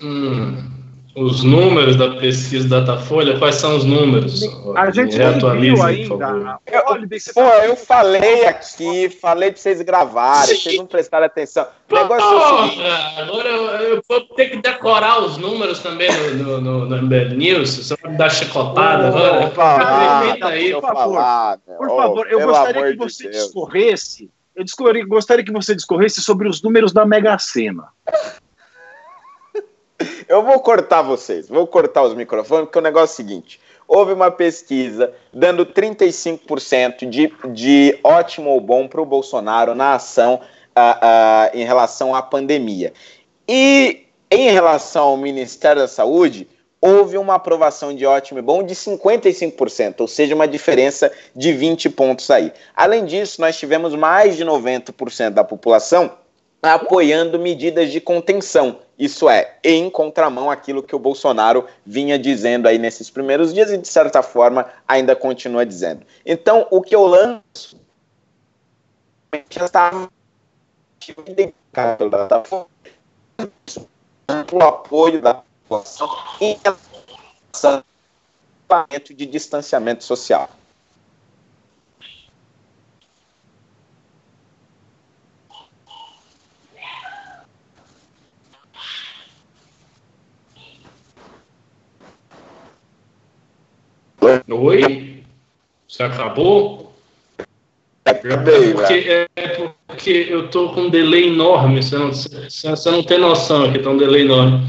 Hum, 0.00 0.75
os 1.16 1.42
números 1.42 1.96
da 1.96 2.10
pesquisa 2.16 2.68
Datafolha? 2.68 3.38
Quais 3.38 3.54
são 3.54 3.76
os 3.76 3.84
números? 3.84 4.42
A 4.76 4.90
gente 4.90 5.16
não 5.18 5.58
viu 5.58 5.82
ainda. 5.82 6.60
Eu, 6.66 6.82
pô, 7.34 7.40
eu 7.64 7.74
falei 7.74 8.46
aqui, 8.46 9.08
falei 9.08 9.50
para 9.50 9.60
vocês 9.60 9.80
gravarem, 9.80 10.54
vocês 10.54 10.76
não 10.76 10.86
prestaram 10.86 11.24
atenção. 11.24 11.66
O 11.90 11.94
negócio 11.94 12.82
é 12.82 13.20
agora 13.22 13.48
eu, 13.48 13.62
eu, 13.94 14.02
vou 14.06 14.20
ter 14.34 14.50
que 14.50 14.56
decorar 14.58 15.22
os 15.22 15.38
números 15.38 15.78
também 15.78 16.10
no, 16.34 16.60
no, 16.60 16.84
no, 16.84 17.00
no 17.00 17.36
News. 17.36 17.76
Você 17.76 17.96
vai 18.02 18.12
me 18.12 18.18
dar 18.18 18.30
chicotada 18.30 19.08
agora? 19.08 19.50
Falar, 19.52 20.36
aí, 20.42 20.72
por 20.72 20.82
favor. 20.82 21.58
Por 21.78 21.88
favor, 21.88 22.26
eu 22.30 22.46
gostaria 22.46 22.90
que 22.92 22.96
você 22.96 23.24
de 23.24 23.30
discorresse. 23.30 24.30
Eu 24.54 24.64
gostaria 25.06 25.44
que 25.44 25.52
você 25.52 25.74
discorresse 25.74 26.20
sobre 26.20 26.48
os 26.48 26.62
números 26.62 26.92
da 26.92 27.06
Mega 27.06 27.38
Sena. 27.38 27.84
Eu 30.28 30.42
vou 30.42 30.60
cortar 30.60 31.02
vocês, 31.02 31.48
vou 31.48 31.66
cortar 31.66 32.02
os 32.02 32.14
microfones, 32.14 32.66
porque 32.66 32.78
o 32.78 32.82
negócio 32.82 33.12
é 33.12 33.14
o 33.14 33.16
seguinte: 33.28 33.60
houve 33.88 34.12
uma 34.12 34.30
pesquisa 34.30 35.12
dando 35.32 35.64
35% 35.64 37.08
de, 37.08 37.32
de 37.52 37.98
ótimo 38.02 38.50
ou 38.50 38.60
bom 38.60 38.86
para 38.88 39.00
o 39.00 39.06
Bolsonaro 39.06 39.74
na 39.74 39.94
ação 39.94 40.34
uh, 40.34 40.80
uh, 40.80 41.56
em 41.56 41.64
relação 41.64 42.14
à 42.14 42.22
pandemia. 42.22 42.92
E 43.48 44.06
em 44.30 44.50
relação 44.50 45.04
ao 45.04 45.16
Ministério 45.16 45.82
da 45.82 45.88
Saúde, 45.88 46.48
houve 46.80 47.16
uma 47.16 47.34
aprovação 47.34 47.94
de 47.94 48.04
ótimo 48.04 48.38
e 48.38 48.42
bom 48.42 48.62
de 48.62 48.74
55%, 48.74 50.00
ou 50.00 50.08
seja, 50.08 50.34
uma 50.34 50.48
diferença 50.48 51.10
de 51.34 51.52
20 51.52 51.90
pontos 51.90 52.30
aí. 52.30 52.52
Além 52.74 53.04
disso, 53.04 53.40
nós 53.40 53.56
tivemos 53.56 53.94
mais 53.94 54.36
de 54.36 54.44
90% 54.44 55.30
da 55.30 55.44
população 55.44 56.12
apoiando 56.62 57.38
medidas 57.38 57.92
de 57.92 58.00
contenção. 58.00 58.78
Isso 58.98 59.28
é, 59.28 59.56
em 59.62 59.90
contramão 59.90 60.50
àquilo 60.50 60.82
que 60.82 60.96
o 60.96 60.98
Bolsonaro 60.98 61.66
vinha 61.84 62.18
dizendo 62.18 62.66
aí 62.66 62.78
nesses 62.78 63.10
primeiros 63.10 63.52
dias 63.52 63.70
e, 63.70 63.76
de 63.76 63.86
certa 63.86 64.22
forma, 64.22 64.66
ainda 64.88 65.14
continua 65.14 65.66
dizendo. 65.66 66.06
Então, 66.24 66.66
o 66.70 66.80
que 66.80 66.94
eu 66.94 67.06
lanço 67.06 67.78
já 69.50 69.66
estava 69.66 70.10
identificado 71.26 72.08
da 72.08 72.42
o 74.52 74.62
apoio 74.62 75.20
da 75.20 75.34
população 75.34 76.08
em 76.40 76.58
relação 76.64 77.84
ao 78.68 78.86
de 78.88 79.26
distanciamento 79.26 80.02
social. 80.04 80.48
Oi? 94.50 95.22
Você 95.88 96.02
acabou? 96.02 96.92
Acabei, 98.04 98.70
é 98.70 98.72
porque, 98.72 99.28
é 99.36 99.72
porque 99.86 100.26
eu 100.30 100.48
tô 100.48 100.68
com 100.68 100.82
um 100.82 100.90
delay 100.90 101.28
enorme, 101.28 101.82
você 101.82 101.98
não, 101.98 102.12
você 102.12 102.90
não 102.90 103.02
tem 103.02 103.18
noção 103.18 103.64
aqui, 103.64 103.80
tá 103.80 103.90
um 103.90 103.96
delay 103.96 104.22
enorme. 104.22 104.60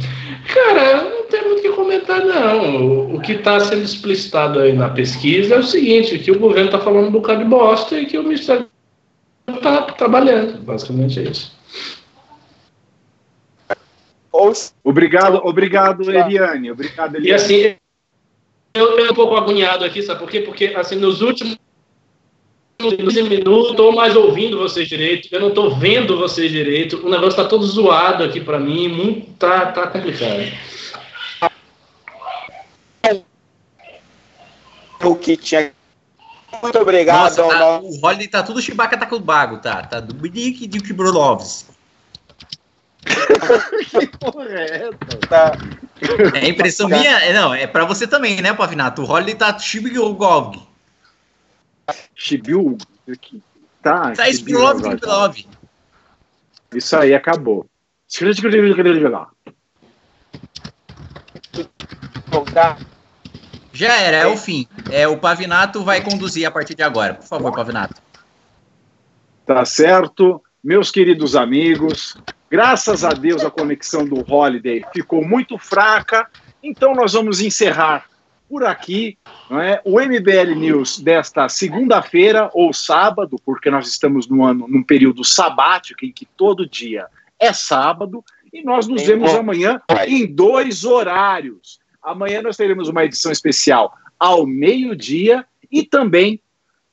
Cara, 0.52 1.04
não 1.04 1.24
tem 1.28 1.44
muito 1.44 1.60
o 1.60 1.62
que 1.62 1.70
comentar, 1.70 2.26
não. 2.26 2.86
O, 2.86 3.16
o 3.16 3.22
que 3.22 3.34
está 3.34 3.60
sendo 3.60 3.84
explicitado 3.84 4.60
aí 4.60 4.74
na 4.74 4.90
pesquisa 4.90 5.56
é 5.56 5.60
o 5.60 5.64
seguinte, 5.64 6.18
que 6.18 6.32
o 6.32 6.40
governo 6.40 6.66
está 6.68 6.80
falando 6.80 7.08
um 7.08 7.12
bocado 7.12 7.44
de 7.44 7.50
bosta 7.50 8.00
e 8.00 8.06
que 8.06 8.18
o 8.18 8.24
Ministério 8.24 8.68
está 9.48 9.84
trabalhando. 9.84 10.60
Basicamente 10.64 11.20
é 11.20 11.24
isso. 11.24 11.56
Obrigado, 14.84 15.42
obrigado, 15.44 16.10
Eliane. 16.10 16.72
Obrigado, 16.72 17.16
Eliane. 17.16 17.30
E 17.30 17.34
assim, 17.34 17.76
eu, 18.78 19.00
eu 19.00 19.12
um 19.12 19.16
pouco 19.16 19.36
agoniado 19.36 19.84
aqui, 19.84 20.02
sabe 20.02 20.20
por 20.20 20.30
quê? 20.30 20.42
Porque, 20.42 20.74
assim, 20.76 20.96
nos 20.96 21.22
últimos 21.22 21.58
15 22.80 23.24
minutos, 23.24 23.72
estou 23.72 23.92
mais 23.92 24.16
ouvindo 24.16 24.60
vocês 24.60 24.88
direito, 24.88 25.28
eu 25.32 25.40
não 25.40 25.50
estou 25.50 25.76
vendo 25.76 26.18
vocês 26.18 26.52
direito, 26.52 27.06
o 27.06 27.10
negócio 27.10 27.30
está 27.30 27.46
todo 27.46 27.66
zoado 27.66 28.24
aqui 28.24 28.40
para 28.40 28.60
mim, 28.60 28.88
muito, 28.88 29.32
tá, 29.34 29.72
tá 29.72 29.88
complicado. 29.88 30.52
O 35.04 35.16
que 35.16 35.38
tinha. 35.38 35.72
Muito 36.62 36.80
obrigado. 36.80 37.38
Nossa, 37.38 37.48
tá, 37.48 37.80
o 37.80 38.06
Holiday 38.06 38.28
tá 38.28 38.44
tudo 38.44 38.62
Chewbacca 38.62 38.98
tá 38.98 39.06
com 39.06 39.16
o 39.16 39.20
bago, 39.20 39.58
tá? 39.58 39.84
Tá 39.84 40.00
do 40.00 40.14
Binique 40.14 40.66
de 40.66 40.80
Kibrolovs. 40.80 41.68
que 43.90 44.08
porra 44.18 44.46
é 44.46 44.88
essa? 44.88 45.18
Tá. 45.28 45.52
É 46.36 46.48
impressão 46.48 46.88
minha? 46.88 47.34
Não, 47.34 47.54
é 47.54 47.66
pra 47.66 47.86
você 47.86 48.08
também, 48.08 48.42
né, 48.42 48.54
Pavinato? 48.54 49.02
O 49.02 49.10
Holiday 49.10 49.36
tá 49.36 49.58
Shibigov. 49.58 50.56
Shibiu? 52.16 52.78
Tá, 53.82 54.12
tá 54.12 54.30
Spilov, 54.32 54.82
Spilov. 54.82 55.38
Isso 56.74 56.98
aí, 56.98 57.14
acabou. 57.14 57.66
Já 63.72 63.96
era, 64.02 64.18
é 64.18 64.28
o 64.28 64.36
fim. 64.36 64.68
É, 64.92 65.08
o 65.08 65.18
Pavinato 65.18 65.84
vai 65.84 66.02
conduzir 66.02 66.46
a 66.46 66.52
partir 66.52 66.76
de 66.76 66.84
agora. 66.84 67.14
Por 67.14 67.26
favor, 67.26 67.54
Pavinato. 67.54 68.02
Tá 69.46 69.64
certo. 69.64 70.42
Meus 70.64 70.92
queridos 70.92 71.36
amigos, 71.36 72.18
Graças 72.50 73.04
a 73.04 73.10
Deus 73.10 73.44
a 73.44 73.52
conexão 73.52 74.06
do 74.06 74.24
Holiday 74.32 74.82
ficou 74.94 75.26
muito 75.26 75.58
fraca, 75.58 76.30
então 76.64 76.96
nós 76.96 77.12
vamos 77.12 77.42
encerrar 77.42 78.06
por 78.48 78.64
aqui 78.64 79.18
é? 79.52 79.82
o 79.84 80.00
MBL 80.00 80.56
News 80.56 81.00
desta 81.00 81.50
segunda-feira 81.50 82.50
ou 82.54 82.72
sábado, 82.72 83.36
porque 83.46 83.70
nós 83.70 83.90
estamos 83.90 84.30
no 84.30 84.46
ano, 84.46 84.66
num 84.66 84.82
período 84.82 85.26
sabático 85.26 86.06
em 86.06 86.12
que 86.12 86.26
todo 86.26 86.68
dia 86.68 87.08
é 87.38 87.52
sábado, 87.52 88.24
e 88.54 88.64
nós 88.64 88.88
nos 88.88 89.04
vemos 89.04 89.36
amanhã 89.36 89.82
em 90.08 90.26
dois 90.26 90.86
horários. 90.86 91.80
Amanhã 92.02 92.42
nós 92.42 92.56
teremos 92.56 92.88
uma 92.88 93.04
edição 93.04 93.30
especial 93.30 93.94
ao 94.18 94.48
meio-dia 94.48 95.46
e 95.70 95.84
também, 95.84 96.42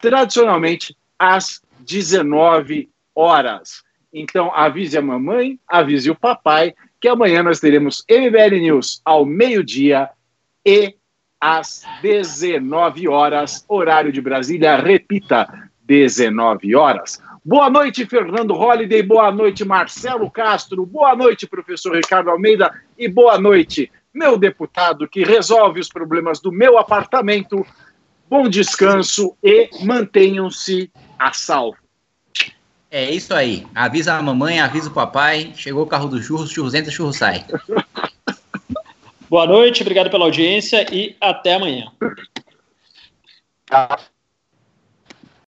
tradicionalmente, 0.01 0.97
às 1.16 1.62
19 1.78 2.90
horas. 3.14 3.84
Então, 4.16 4.55
avise 4.55 4.97
a 4.97 5.03
mamãe, 5.03 5.59
avise 5.69 6.09
o 6.09 6.15
papai, 6.15 6.73
que 7.01 7.09
amanhã 7.09 7.43
nós 7.43 7.59
teremos 7.59 8.05
MBL 8.09 8.61
News 8.61 9.03
ao 9.05 9.27
meio-dia 9.27 10.09
e 10.65 10.95
às 11.41 11.85
19 12.01 13.09
horas, 13.09 13.65
horário 13.69 14.12
de 14.12 14.20
Brasília. 14.20 14.77
Repita, 14.77 15.69
19 15.82 16.77
horas. 16.77 17.20
Boa 17.45 17.69
noite, 17.69 18.07
Fernando 18.07 18.55
Holliday. 18.55 19.03
Boa 19.03 19.32
noite, 19.32 19.65
Marcelo 19.65 20.31
Castro. 20.31 20.86
Boa 20.86 21.16
noite, 21.16 21.49
professor 21.49 21.97
Ricardo 21.97 22.31
Almeida. 22.31 22.73
E 22.97 23.09
boa 23.09 23.36
noite, 23.36 23.91
meu 24.15 24.39
deputado 24.39 25.09
que 25.09 25.24
resolve 25.24 25.81
os 25.81 25.89
problemas 25.89 26.41
do 26.41 26.53
meu 26.53 26.78
apartamento. 26.78 27.66
Bom 28.31 28.49
descanso 28.49 29.36
e 29.43 29.69
mantenham-se 29.85 30.89
a 31.19 31.32
salvo. 31.32 31.84
É 32.95 33.11
isso 33.11 33.35
aí. 33.35 33.66
Avisa 33.75 34.15
a 34.15 34.23
mamãe, 34.23 34.61
avisa 34.61 34.89
o 34.89 34.93
papai. 34.93 35.53
Chegou 35.57 35.83
o 35.83 35.87
carro 35.87 36.07
do 36.07 36.23
churros, 36.23 36.49
churros 36.49 36.75
entra, 36.75 36.93
churros 36.93 37.16
sai. 37.16 37.45
Boa 39.29 39.49
noite, 39.49 39.83
obrigado 39.83 40.09
pela 40.09 40.27
audiência 40.27 40.87
e 40.95 41.16
até 41.21 41.55
amanhã. 41.55 41.91